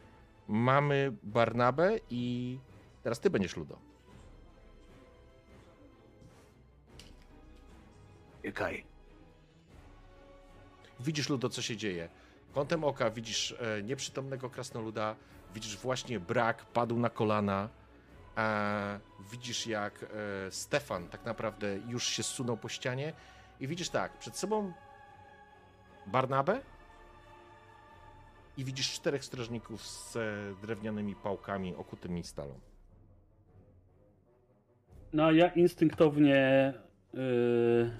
mamy 0.49 1.13
Barnabę 1.23 1.99
i 2.11 2.59
teraz 3.03 3.21
ty 3.21 3.31
będziesz 3.31 3.57
Ludo. 3.57 3.79
Czekaj. 8.43 8.85
Widzisz 11.01 11.29
Ludo, 11.29 11.49
co 11.49 11.63
się 11.63 11.77
dzieje. 11.77 12.09
Kątem 12.55 12.85
oka 12.85 13.11
widzisz 13.11 13.55
e, 13.61 13.83
nieprzytomnego 13.83 14.51
krasnoluda, 14.51 15.17
widzisz 15.55 15.77
właśnie 15.77 16.21
brak, 16.21 16.65
padł 16.65 16.99
na 16.99 17.11
kolana. 17.11 17.69
A 18.37 18.99
widzisz 19.33 19.67
jak 19.67 20.03
e, 20.03 20.07
Stefan 20.51 21.09
tak 21.09 21.25
naprawdę 21.25 21.79
już 21.89 22.05
się 22.05 22.23
zsunął 22.23 22.57
po 22.57 22.69
ścianie 22.69 23.13
i 23.61 23.67
widzisz 23.67 23.89
tak, 23.89 24.19
przed 24.19 24.37
sobą 24.37 24.73
Barnabę 26.07 26.61
i 28.57 28.65
widzisz 28.65 28.93
czterech 28.93 29.25
strażników 29.25 29.87
z 29.87 30.17
e, 30.17 30.21
drewnianymi 30.63 31.15
pałkami 31.15 31.75
okutymi 31.75 32.25
stalą. 32.25 32.61
No 35.13 35.33
ja 35.33 35.49
instynktownie 35.49 36.73
y, 37.15 37.19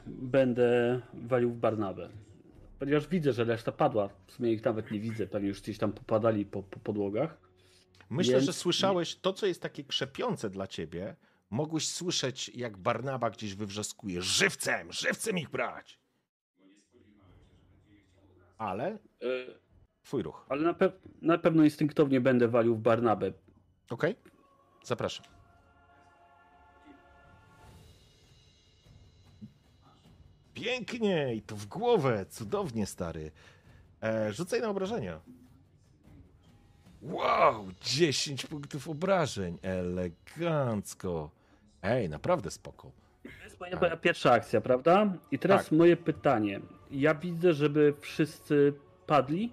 będę 0.07 1.01
walił 1.15 1.51
w 1.51 1.57
Barnabę. 1.57 2.09
Ponieważ 2.85 3.09
widzę, 3.09 3.33
że 3.33 3.45
reszta 3.45 3.73
padła. 3.73 4.09
W 4.27 4.33
sumie 4.33 4.53
ich 4.53 4.65
nawet 4.65 4.91
nie 4.91 5.01
widzę, 5.01 5.27
pewnie 5.27 5.49
już 5.49 5.61
gdzieś 5.61 5.79
tam 5.79 5.93
popadali 5.93 6.47
po, 6.47 6.63
po 6.63 6.81
podłogach. 6.81 7.39
Myślę, 8.11 8.33
Więc 8.35 8.45
że 8.47 8.53
słyszałeś 8.53 9.17
to, 9.17 9.33
co 9.33 9.47
jest 9.47 9.63
takie 9.63 9.85
krzepiące 9.85 10.51
dla 10.51 10.67
ciebie. 10.67 11.17
Mogłeś 11.51 11.89
słyszeć, 11.89 12.49
jak 12.49 12.77
Barnaba 12.77 13.31
gdzieś 13.31 13.55
wywrzaskuje: 13.55 14.23
żywcem, 14.23 14.93
żywcem 14.93 15.39
ich 15.39 15.51
brać! 15.51 15.99
Ale 18.59 18.87
E, 18.87 18.99
twój 20.03 20.23
ruch. 20.23 20.47
ale 20.49 20.63
na, 20.63 20.73
pe- 20.73 20.93
na 21.23 21.39
pewno 21.39 21.65
instynktownie 21.65 22.21
będę 22.21 22.49
walił 22.49 22.77
w 22.77 22.81
Barnabę. 22.81 23.33
Okej? 23.91 24.17
Zapraszam. 24.85 25.27
Pięknie 30.55 31.35
i 31.35 31.43
to 31.43 31.57
w 31.57 31.67
głowę. 31.67 32.27
Cudownie, 32.31 32.87
stary. 32.87 33.31
E, 34.03 34.33
rzucaj 34.33 34.61
na 34.61 34.69
obrażenia. 34.69 35.21
Wow, 37.03 37.67
10 37.81 38.47
punktów 38.47 38.89
obrażeń. 38.89 39.59
Elegancko. 39.63 41.31
Ej, 41.83 42.09
naprawdę 42.09 42.51
spoko. 42.51 42.91
To 43.23 43.45
jest 43.45 43.61
moja, 43.61 43.97
pierwsza 43.97 44.33
akcja, 44.33 44.61
prawda? 44.61 45.13
I 45.31 45.39
teraz 45.39 45.63
Tak. 45.65 45.73
moje 45.73 45.97
pytanie. 45.97 46.61
Ja 46.91 47.15
widzę, 47.15 47.53
żeby 47.53 47.95
wszyscy 48.01 48.73
padli. 49.07 49.53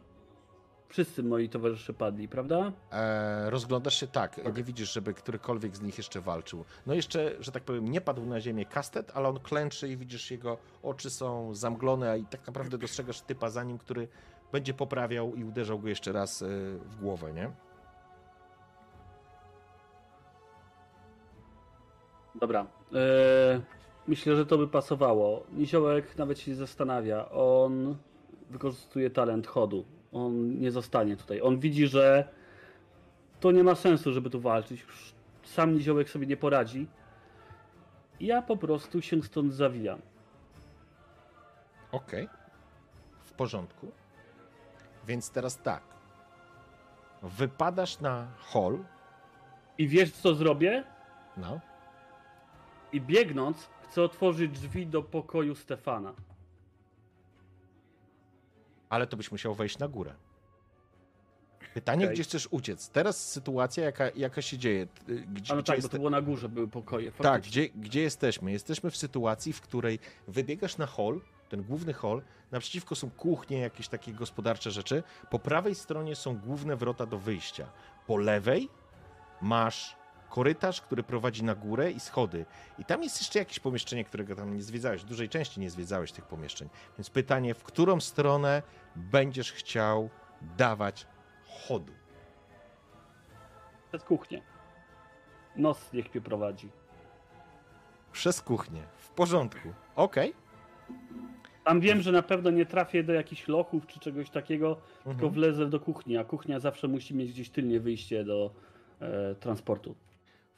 Wszyscy 0.92 1.24
moi 1.24 1.50
towarzysze 1.50 1.94
padli, 1.94 2.28
prawda? 2.28 2.72
E, 2.92 3.50
rozglądasz 3.50 4.00
się 4.00 4.08
tak, 4.08 4.56
nie 4.58 4.64
widzisz, 4.64 4.94
żeby 4.94 5.14
którykolwiek 5.14 5.76
z 5.76 5.82
nich 5.82 5.98
jeszcze 5.98 6.22
walczył. 6.22 6.66
No 6.86 6.94
jeszcze, 6.94 7.36
że 7.40 7.52
tak 7.52 7.64
powiem, 7.64 7.88
nie 7.88 8.02
padł 8.02 8.26
na 8.26 8.42
ziemię 8.42 8.66
kastet, 8.66 9.11
ale 9.14 9.30
on 9.30 9.40
klęczy 9.40 9.90
i 9.90 9.98
widzisz 9.98 10.32
jego 10.32 10.58
oczy 10.84 11.10
są 11.10 11.56
zamglone 11.56 12.20
i 12.20 12.26
tak 12.26 12.48
naprawdę 12.48 12.78
dostrzegasz 12.78 13.22
typa 13.22 13.50
za 13.50 13.64
nim, 13.64 13.78
który 13.78 14.08
będzie 14.52 14.74
poprawiał 14.74 15.36
i 15.36 15.44
uderzał 15.44 15.80
go 15.80 15.90
jeszcze 15.90 16.11
raz 16.11 16.42
e, 16.42 16.45
w 16.78 16.95
głowę, 17.00 17.34
nie? 17.34 17.52
Dobra. 22.36 22.66
E, 22.94 23.61
myślę, 24.08 24.36
że 24.36 24.45
to 24.45 24.58
by 24.58 24.68
pasowało. 24.68 25.44
Niziołek 25.53 26.18
nawet 26.18 26.40
się 26.40 26.56
zastanawia. 26.56 27.30
On 27.30 27.98
wykorzystuje 28.50 29.10
talent 29.10 29.48
chodu. 29.48 29.86
On 30.12 30.60
nie 30.60 30.72
zostanie 30.72 31.18
tutaj. 31.18 31.42
On 31.42 31.60
widzi, 31.60 31.88
że 31.88 32.28
to 33.40 33.52
nie 33.52 33.64
ma 33.64 33.76
sensu, 33.76 34.14
żeby 34.14 34.30
tu 34.30 34.42
walczyć. 34.42 34.82
Już 34.82 35.14
sam 35.44 35.74
Niziołek 35.74 36.10
sobie 36.10 36.28
nie 36.28 36.38
poradzi. 36.38 36.88
Ja 38.20 38.42
po 38.42 38.58
prostu 38.58 39.02
się 39.02 39.24
stąd 39.24 39.54
zawijam. 39.54 40.02
Okej. 41.92 42.30
W 43.22 43.34
porządku. 43.34 43.92
Więc 45.08 45.30
teraz 45.30 45.62
tak. 45.62 45.84
Wypadasz 47.24 48.00
na 48.00 48.28
hol, 48.38 48.80
I 49.78 49.88
wiesz, 49.88 50.12
co 50.12 50.36
zrobię? 50.36 50.84
no, 51.38 51.60
I 52.94 53.02
biegnąc, 53.02 53.70
chcę 53.84 54.04
otworzyć 54.04 54.52
drzwi 54.52 54.88
do 54.88 55.04
pokoju 55.04 55.56
Stefana. 55.56 56.14
Ale 58.92 59.08
to 59.08 59.18
byś 59.18 59.32
musiał 59.32 59.56
wejść 59.56 59.78
na 59.80 59.88
górę. 59.88 60.14
Pytanie, 61.74 62.06
Okej. 62.06 62.16
gdzie 62.16 62.24
chcesz 62.24 62.48
uciec? 62.52 62.90
Teraz 62.90 63.30
sytuacja, 63.32 63.84
jaka, 63.84 64.10
jaka 64.16 64.42
się 64.42 64.58
dzieje. 64.58 64.88
y, 65.10 65.24
Gdzie, 65.34 65.53
Ale 65.53 65.64
tak, 65.64 65.76
jest... 65.76 65.88
bo 65.88 65.92
to 65.92 65.98
było 65.98 66.10
na 66.10 66.22
górze, 66.22 66.50
były 66.50 66.68
pokoje. 66.68 67.11
Tak, 67.11 67.18
faktycznie. 67.18 67.61
gdzie, 67.70 67.80
gdzie 67.82 68.02
jesteśmy? 68.02 68.52
Jesteśmy 68.52 68.92
w 68.92 68.98
sytuacji, 68.98 69.53
w 69.53 69.61
której 69.61 70.00
wybiegasz 70.28 70.78
na 70.78 70.86
hol, 70.86 71.22
ten 71.50 71.64
główny 71.64 71.94
hol, 71.94 72.22
naprzeciwko 72.52 72.95
są 72.95 73.10
kuchnie, 73.10 73.60
jakieś 73.60 73.88
takie 73.88 74.14
gospodarcze 74.14 74.72
rzeczy. 74.72 75.03
Po 75.30 75.40
prawej 75.40 75.76
stronie 75.76 76.16
są 76.16 76.38
główne 76.38 76.76
wrota 76.76 77.06
do 77.06 77.18
wyjścia. 77.20 77.68
Po 78.08 78.18
lewej 78.18 78.70
masz 79.42 79.95
korytarz, 80.35 80.82
który 80.82 81.03
prowadzi 81.03 81.43
na 81.43 81.56
górę 81.56 81.92
i 81.92 82.00
schody. 82.00 82.45
I 82.80 82.85
tam 82.85 83.03
jest 83.03 83.19
jeszcze 83.22 83.40
jakieś 83.40 83.60
pomieszczenie, 83.60 84.03
którego 84.06 84.35
tam 84.35 84.56
nie 84.56 84.61
zwiedzałeś. 84.64 85.01
W 85.01 85.06
dużej 85.06 85.30
części 85.30 85.60
nie 85.60 85.69
zwiedzałeś 85.69 86.11
tych 86.11 86.26
pomieszczeń. 86.26 86.69
Więc 86.98 87.10
pytanie, 87.10 87.53
w 87.53 87.64
którą 87.64 88.00
stronę 88.00 88.61
będziesz 88.95 89.51
chciał 89.51 90.10
dawać 90.58 91.08
chodu? 91.68 91.93
Przez 93.90 94.03
kuchnię. 94.03 94.42
Nos 95.56 95.93
niech 95.93 96.14
mnie 96.14 96.22
prowadzi. 96.22 96.69
Przez 98.11 98.42
kuchnię. 98.42 98.82
W 98.98 99.10
porządku. 99.10 99.74
Okej. 99.95 100.34
Tam 101.64 101.80
wiem, 101.82 102.01
że 102.01 102.11
na 102.11 102.22
pewno 102.22 102.50
nie 102.51 102.66
trafię 102.66 103.03
do 103.03 103.14
jakichś 103.14 103.48
lochów 103.48 103.88
czy 103.88 104.00
czegoś 104.00 104.30
takiego, 104.30 104.76
tylko 105.03 105.11
Mhm. 105.11 105.34
wlezę 105.34 105.66
do 105.69 105.80
kuchni, 105.80 106.18
a 106.18 106.24
kuchnia 106.24 106.60
zawsze 106.60 106.88
musi 106.88 107.16
mieć 107.16 107.32
gdzieś 107.32 107.50
tylnie 107.50 107.80
wyjście 107.80 108.24
do 108.24 108.51
e, 109.01 109.35
transportu. 109.35 109.95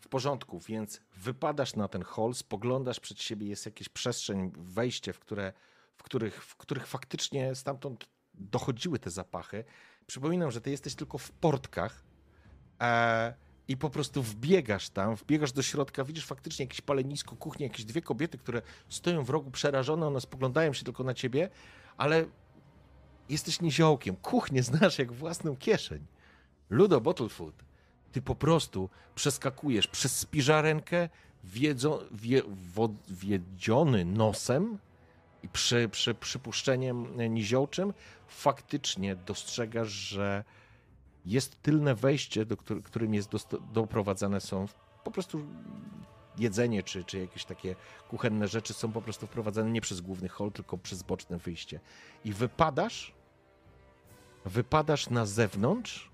W 0.03 0.07
porządku, 0.07 0.59
więc 0.59 1.01
wypadasz 1.17 1.75
na 1.75 1.87
ten 1.87 2.03
hol, 2.03 2.33
spoglądasz 2.33 2.99
przed 2.99 3.21
siebie, 3.21 3.47
jest 3.47 3.65
jakieś 3.65 3.89
przestrzeń, 3.89 4.51
wejście, 4.57 5.13
w, 5.13 5.19
które, 5.19 5.53
w, 5.95 6.03
których, 6.03 6.43
w 6.43 6.55
których 6.55 6.87
faktycznie 6.87 7.55
stamtąd 7.55 8.05
dochodziły 8.33 8.99
te 8.99 9.09
zapachy. 9.09 9.63
Przypominam, 10.07 10.51
że 10.51 10.61
ty 10.61 10.71
jesteś 10.71 10.95
tylko 10.95 11.17
w 11.17 11.31
portkach 11.31 12.03
e, 12.81 13.33
i 13.67 13.77
po 13.77 13.89
prostu 13.89 14.23
wbiegasz 14.23 14.89
tam, 14.89 15.15
wbiegasz 15.15 15.51
do 15.51 15.61
środka, 15.61 16.03
widzisz 16.03 16.25
faktycznie 16.25 16.65
jakieś 16.65 16.81
palenisko, 16.81 17.35
kuchnię, 17.35 17.65
jakieś 17.65 17.85
dwie 17.85 18.01
kobiety, 18.01 18.37
które 18.37 18.61
stoją 18.89 19.23
w 19.23 19.29
rogu 19.29 19.51
przerażone, 19.51 20.07
one 20.07 20.21
spoglądają 20.21 20.73
się 20.73 20.83
tylko 20.83 21.03
na 21.03 21.13
ciebie, 21.13 21.49
ale 21.97 22.25
jesteś 23.29 23.61
niziołkiem, 23.61 24.15
kuchnię 24.15 24.63
znasz 24.63 24.99
jak 24.99 25.11
własną 25.11 25.55
kieszeń. 25.55 26.05
Ludo 26.69 27.01
Bottlefoot, 27.01 27.63
ty 28.13 28.21
po 28.21 28.35
prostu 28.35 28.89
przeskakujesz 29.15 29.87
przez 29.87 30.19
spiżarenkę, 30.19 31.09
wiedzo, 31.43 32.03
wie, 32.11 32.41
wiedziony 33.09 34.05
nosem 34.05 34.77
i 35.43 35.49
przy, 35.49 35.89
przy 35.89 36.15
przypuszczeniem 36.15 37.07
niziołczym, 37.33 37.93
faktycznie 38.27 39.15
dostrzegasz, 39.15 39.89
że 39.89 40.43
jest 41.25 41.61
tylne 41.61 41.95
wejście, 41.95 42.45
do 42.45 42.57
któr, 42.57 42.83
którym 42.83 43.13
jest 43.13 43.29
dosto, 43.29 43.59
doprowadzane 43.73 44.41
są 44.41 44.67
po 45.03 45.11
prostu 45.11 45.45
jedzenie, 46.37 46.83
czy, 46.83 47.03
czy 47.03 47.19
jakieś 47.19 47.45
takie 47.45 47.75
kuchenne 48.09 48.47
rzeczy 48.47 48.73
są 48.73 48.91
po 48.91 49.01
prostu 49.01 49.27
wprowadzane 49.27 49.71
nie 49.71 49.81
przez 49.81 50.01
główny 50.01 50.29
hol, 50.29 50.51
tylko 50.51 50.77
przez 50.77 51.03
boczne 51.03 51.37
wyjście. 51.37 51.79
I 52.25 52.33
wypadasz, 52.33 53.13
wypadasz 54.45 55.09
na 55.09 55.25
zewnątrz 55.25 56.12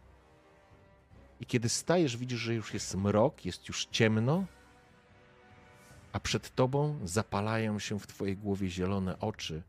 i 1.40 1.45
kiedy 1.45 1.69
stajesz, 1.69 2.18
widzisz, 2.18 2.40
że 2.40 2.53
już 2.53 2.74
jest 2.74 2.95
mrok, 2.95 3.45
jest 3.45 3.68
już 3.68 3.85
ciemno, 3.85 4.45
a 6.14 6.19
przed 6.19 6.56
tobą 6.56 7.00
zapalają 7.03 7.80
się 7.80 8.00
w 8.00 8.08
twojej 8.08 8.38
głowie 8.38 8.69
zielone 8.69 9.19
oczy. 9.19 9.64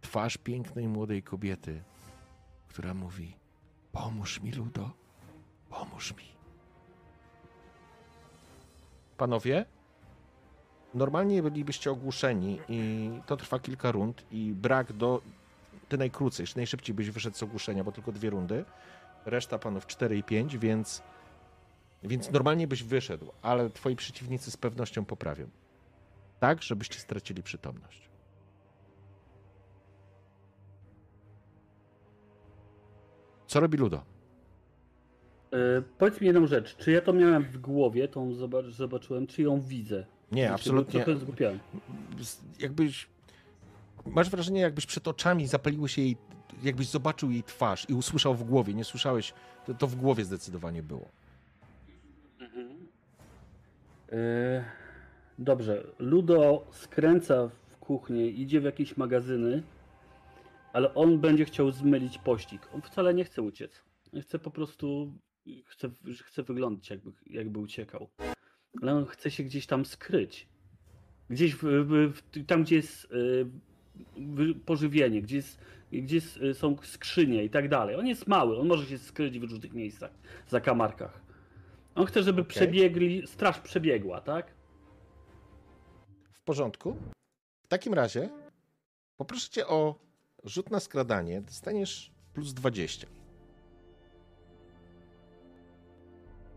Twarz 0.00 0.36
pięknej 0.36 0.88
młodej 0.88 1.22
kobiety, 1.22 1.82
która 2.68 2.94
mówi: 2.94 3.36
Pomóż 3.92 4.40
mi, 4.40 4.52
Ludo, 4.52 4.90
pomóż 5.68 6.14
mi. 6.16 6.24
Panowie, 9.16 9.64
normalnie 10.94 11.42
bylibyście 11.42 11.90
ogłuszeni 11.90 12.60
i 12.68 13.10
to 13.26 13.36
trwa 13.36 13.58
kilka 13.58 13.92
rund 13.92 14.24
i 14.30 14.52
brak 14.52 14.92
do... 14.92 15.22
Ty 15.88 15.98
najkrócej, 15.98 16.46
najszybciej 16.56 16.94
byś 16.94 17.10
wyszedł 17.10 17.36
z 17.36 17.42
ogłuszenia, 17.42 17.84
bo 17.84 17.92
tylko 17.92 18.12
dwie 18.12 18.30
rundy. 18.30 18.64
Reszta 19.26 19.58
panów 19.58 19.86
4 19.86 20.16
i 20.16 20.22
5, 20.22 20.58
więc... 20.58 21.02
Więc 22.02 22.30
normalnie 22.30 22.68
byś 22.68 22.82
wyszedł, 22.82 23.32
ale 23.42 23.70
twoi 23.70 23.96
przeciwnicy 23.96 24.50
z 24.50 24.56
pewnością 24.56 25.04
poprawią. 25.04 25.48
Tak, 26.40 26.62
żebyście 26.62 26.98
stracili 26.98 27.42
przytomność. 27.42 28.10
Co 33.46 33.60
robi 33.60 33.78
Ludo? 33.78 34.02
E, 35.52 35.82
powiedz 35.98 36.20
mi 36.20 36.26
jedną 36.26 36.46
rzecz, 36.46 36.76
czy 36.76 36.90
ja 36.90 37.00
to 37.00 37.12
miałem 37.12 37.42
w 37.44 37.58
głowie, 37.58 38.08
tą 38.08 38.34
zobacz, 38.34 38.66
zobaczyłem, 38.66 39.26
czy 39.26 39.42
ją 39.42 39.60
widzę? 39.60 40.06
Nie, 40.32 40.42
Znaczy, 40.42 40.54
absolutnie. 40.54 41.04
Trochę 41.04 41.20
zgubiłem. 41.20 41.58
jakbyś. 42.58 43.08
Masz 44.06 44.30
wrażenie, 44.30 44.60
jakbyś 44.60 44.86
przed 44.86 45.08
oczami 45.08 45.46
zapaliły 45.46 45.88
się 45.88 46.02
jej. 46.02 46.16
Jakbyś 46.62 46.88
zobaczył 46.88 47.30
jej 47.30 47.42
twarz 47.42 47.86
i 47.90 47.94
usłyszał 47.94 48.34
w 48.34 48.44
głowie. 48.44 48.74
Nie 48.74 48.84
słyszałeś, 48.84 49.34
to, 49.66 49.74
to 49.74 49.86
w 49.86 49.96
głowie 49.96 50.24
zdecydowanie 50.24 50.82
było. 50.82 51.08
E, 54.12 54.64
dobrze, 55.38 55.86
Ludo 55.98 56.66
skręca 56.70 57.48
w 57.48 57.76
kuchnię, 57.76 58.28
idzie 58.28 58.60
w 58.60 58.64
jakieś 58.64 58.96
magazyny, 58.96 59.62
ale 60.72 60.94
on 60.94 61.18
będzie 61.18 61.44
chciał 61.44 61.70
zmylić 61.70 62.18
pościg. 62.18 62.68
On 62.74 62.82
wcale 62.82 63.14
nie 63.14 63.24
chce 63.24 63.42
uciec. 63.42 63.82
Chce 64.22 64.38
po 64.38 64.50
prostu, 64.50 65.12
chce, 65.66 65.90
chce 66.24 66.42
wyglądać 66.42 66.90
jakby, 66.90 67.12
jakby 67.26 67.58
uciekał. 67.58 68.10
Ale 68.82 68.94
on 68.94 69.06
chce 69.06 69.30
się 69.30 69.42
gdzieś 69.42 69.66
tam 69.66 69.84
skryć. 69.84 70.48
Gdzieś 71.30 71.54
w, 71.54 71.62
w, 71.62 72.12
w, 72.14 72.46
tam, 72.46 72.62
gdzie 72.62 72.76
jest 72.76 73.08
e, 73.12 74.54
pożywienie, 74.66 75.22
gdzie, 75.22 75.36
jest, 75.36 75.60
gdzie 75.92 76.20
e, 76.50 76.54
są 76.54 76.76
skrzynie 76.82 77.44
i 77.44 77.50
tak 77.50 77.68
dalej. 77.68 77.96
On 77.96 78.06
jest 78.06 78.26
mały, 78.26 78.58
on 78.58 78.66
może 78.66 78.86
się 78.86 78.98
skryć 78.98 79.38
w 79.38 79.42
różnych 79.42 79.72
miejscach, 79.72 80.10
zakamarkach. 80.48 81.20
On 81.94 82.06
chce, 82.06 82.22
żeby 82.22 82.40
Okej. 82.40 82.50
przebiegli, 82.50 83.26
straż 83.26 83.60
przebiegła, 83.60 84.20
tak? 84.20 84.54
W 86.32 86.42
porządku. 86.42 86.96
W 87.64 87.68
takim 87.68 87.94
razie 87.94 88.28
poproszę 89.16 89.50
cię 89.50 89.66
o 89.66 89.94
rzut 90.44 90.70
na 90.70 90.80
skradanie. 90.80 91.40
Dostaniesz 91.40 92.12
plus 92.32 92.54
20. 92.54 93.06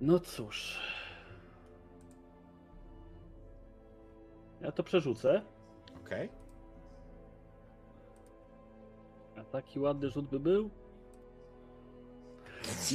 No 0.02 0.20
cóż. 0.20 0.80
Ja 4.62 4.72
to 4.72 4.84
przerzucę. 4.84 5.42
Okej. 6.06 6.43
A 9.44 9.52
taki 9.52 9.80
ładny 9.80 10.10
rzut 10.10 10.26
by 10.26 10.40
był? 10.40 10.70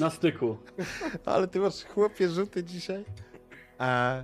Na 0.01 0.11
styku. 0.11 0.59
Ale 1.25 1.49
ty 1.49 1.61
masz 1.61 1.85
chłopie 1.85 2.29
rzuty 2.29 2.65
dzisiaj. 2.65 3.05
A 3.79 4.17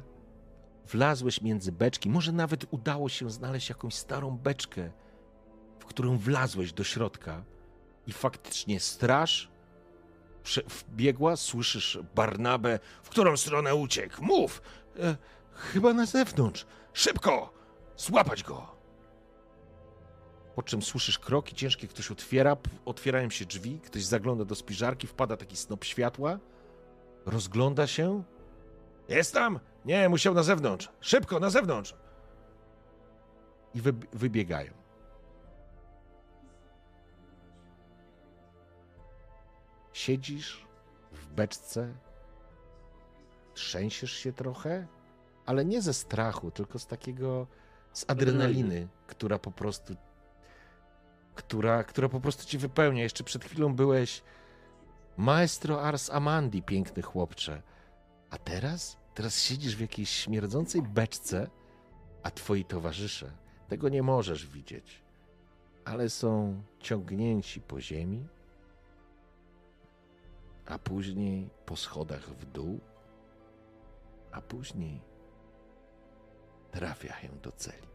wlazłeś 0.87 1.41
między 1.41 1.73
beczki. 1.73 2.11
Może 2.11 2.33
nawet 2.33 2.67
udało 2.71 3.09
się 3.09 3.31
znaleźć 3.31 3.69
jakąś 3.69 3.95
starą 3.95 4.31
beczkę, 4.39 4.91
w 5.79 5.85
którą 5.85 6.19
wlazłeś 6.19 6.73
do 6.73 6.85
środka. 6.85 7.45
I 8.07 8.13
faktycznie 8.13 8.81
straż 8.81 9.51
prze- 10.43 10.63
wbiegła, 10.63 11.37
słyszysz 11.37 11.99
Barnabę, 12.15 12.79
w 13.03 13.09
którą 13.09 13.37
stronę 13.37 13.75
uciekł. 13.75 14.25
Mów! 14.25 14.63
E, 14.99 15.17
chyba 15.55 15.93
na 15.93 16.07
zewnątrz. 16.07 16.67
Szybko! 16.93 17.53
Złapać 17.97 18.43
go! 18.43 18.74
Po 20.55 20.63
czym 20.63 20.83
słyszysz 20.83 21.19
kroki 21.19 21.55
ciężkie, 21.55 21.89
ktoś 21.89 22.11
otwiera, 22.11 22.57
otwierają 22.85 23.31
się 23.31 23.45
drzwi, 23.45 23.81
ktoś 23.81 24.05
zagląda 24.05 24.45
do 24.45 24.55
spiżarki, 24.55 25.07
wpada 25.07 25.37
taki 25.37 25.57
snop 25.57 25.85
światła, 25.85 26.39
rozgląda 27.27 27.87
się. 27.87 28.23
Jest 29.09 29.35
tam? 29.35 29.61
Nie, 29.85 30.09
musiał 30.09 30.35
na 30.35 30.43
zewnątrz. 30.43 30.89
Szybko, 31.01 31.41
na 31.41 31.51
zewnątrz! 31.51 31.95
I 33.75 33.81
wy, 33.81 33.93
wybiegają. 34.13 34.73
Siedzisz 39.93 40.67
w 41.13 41.27
beczce, 41.27 41.95
trzęsiesz 43.55 44.13
się 44.13 44.33
trochę, 44.33 44.87
ale 45.47 45.65
nie 45.65 45.83
ze 45.83 45.95
strachu, 45.95 46.51
tylko 46.51 46.79
z 46.79 46.87
takiego, 46.87 47.47
z 47.93 48.05
adrenaliny, 48.09 48.89
która 49.07 49.39
po 49.39 49.51
prostu 49.51 49.97
która, 51.35 51.85
która 51.85 52.09
po 52.09 52.21
prostu 52.21 52.45
ci 52.45 52.59
wypełnia. 52.59 53.03
Jeszcze 53.03 53.25
przed 53.25 53.45
chwilą 53.45 53.75
byłeś 53.75 54.23
maestro 55.17 55.83
Ars 55.83 56.11
Amandi, 56.11 56.63
piękny 56.63 57.03
chłopcze. 57.03 57.63
A 58.31 58.39
teraz? 58.39 58.97
Teraz 59.15 59.43
siedzisz 59.43 59.77
w 59.77 59.81
jakiejś 59.81 60.11
śmierdzącej 60.11 60.83
beczce, 60.83 61.51
a 62.23 62.31
twoi 62.31 62.65
towarzysze 62.65 63.45
tego 63.69 63.89
nie 63.89 64.03
możesz 64.03 64.47
widzieć, 64.47 65.03
ale 65.85 66.11
są 66.11 66.63
ciągnięci 66.81 67.61
po 67.61 67.81
ziemi, 67.81 68.29
a 70.67 70.79
później 70.79 71.51
po 71.67 71.77
schodach 71.77 72.31
w 72.31 72.45
dół, 72.45 72.81
a 74.33 74.41
później 74.41 75.01
trafiają 76.71 77.39
do 77.43 77.53
celi. 77.53 77.94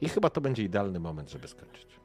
I 0.00 0.08
chyba 0.08 0.30
to 0.30 0.40
będzie 0.40 0.62
idealny 0.62 1.00
moment, 1.00 1.30
żeby 1.30 1.48
skończyć. 1.48 2.00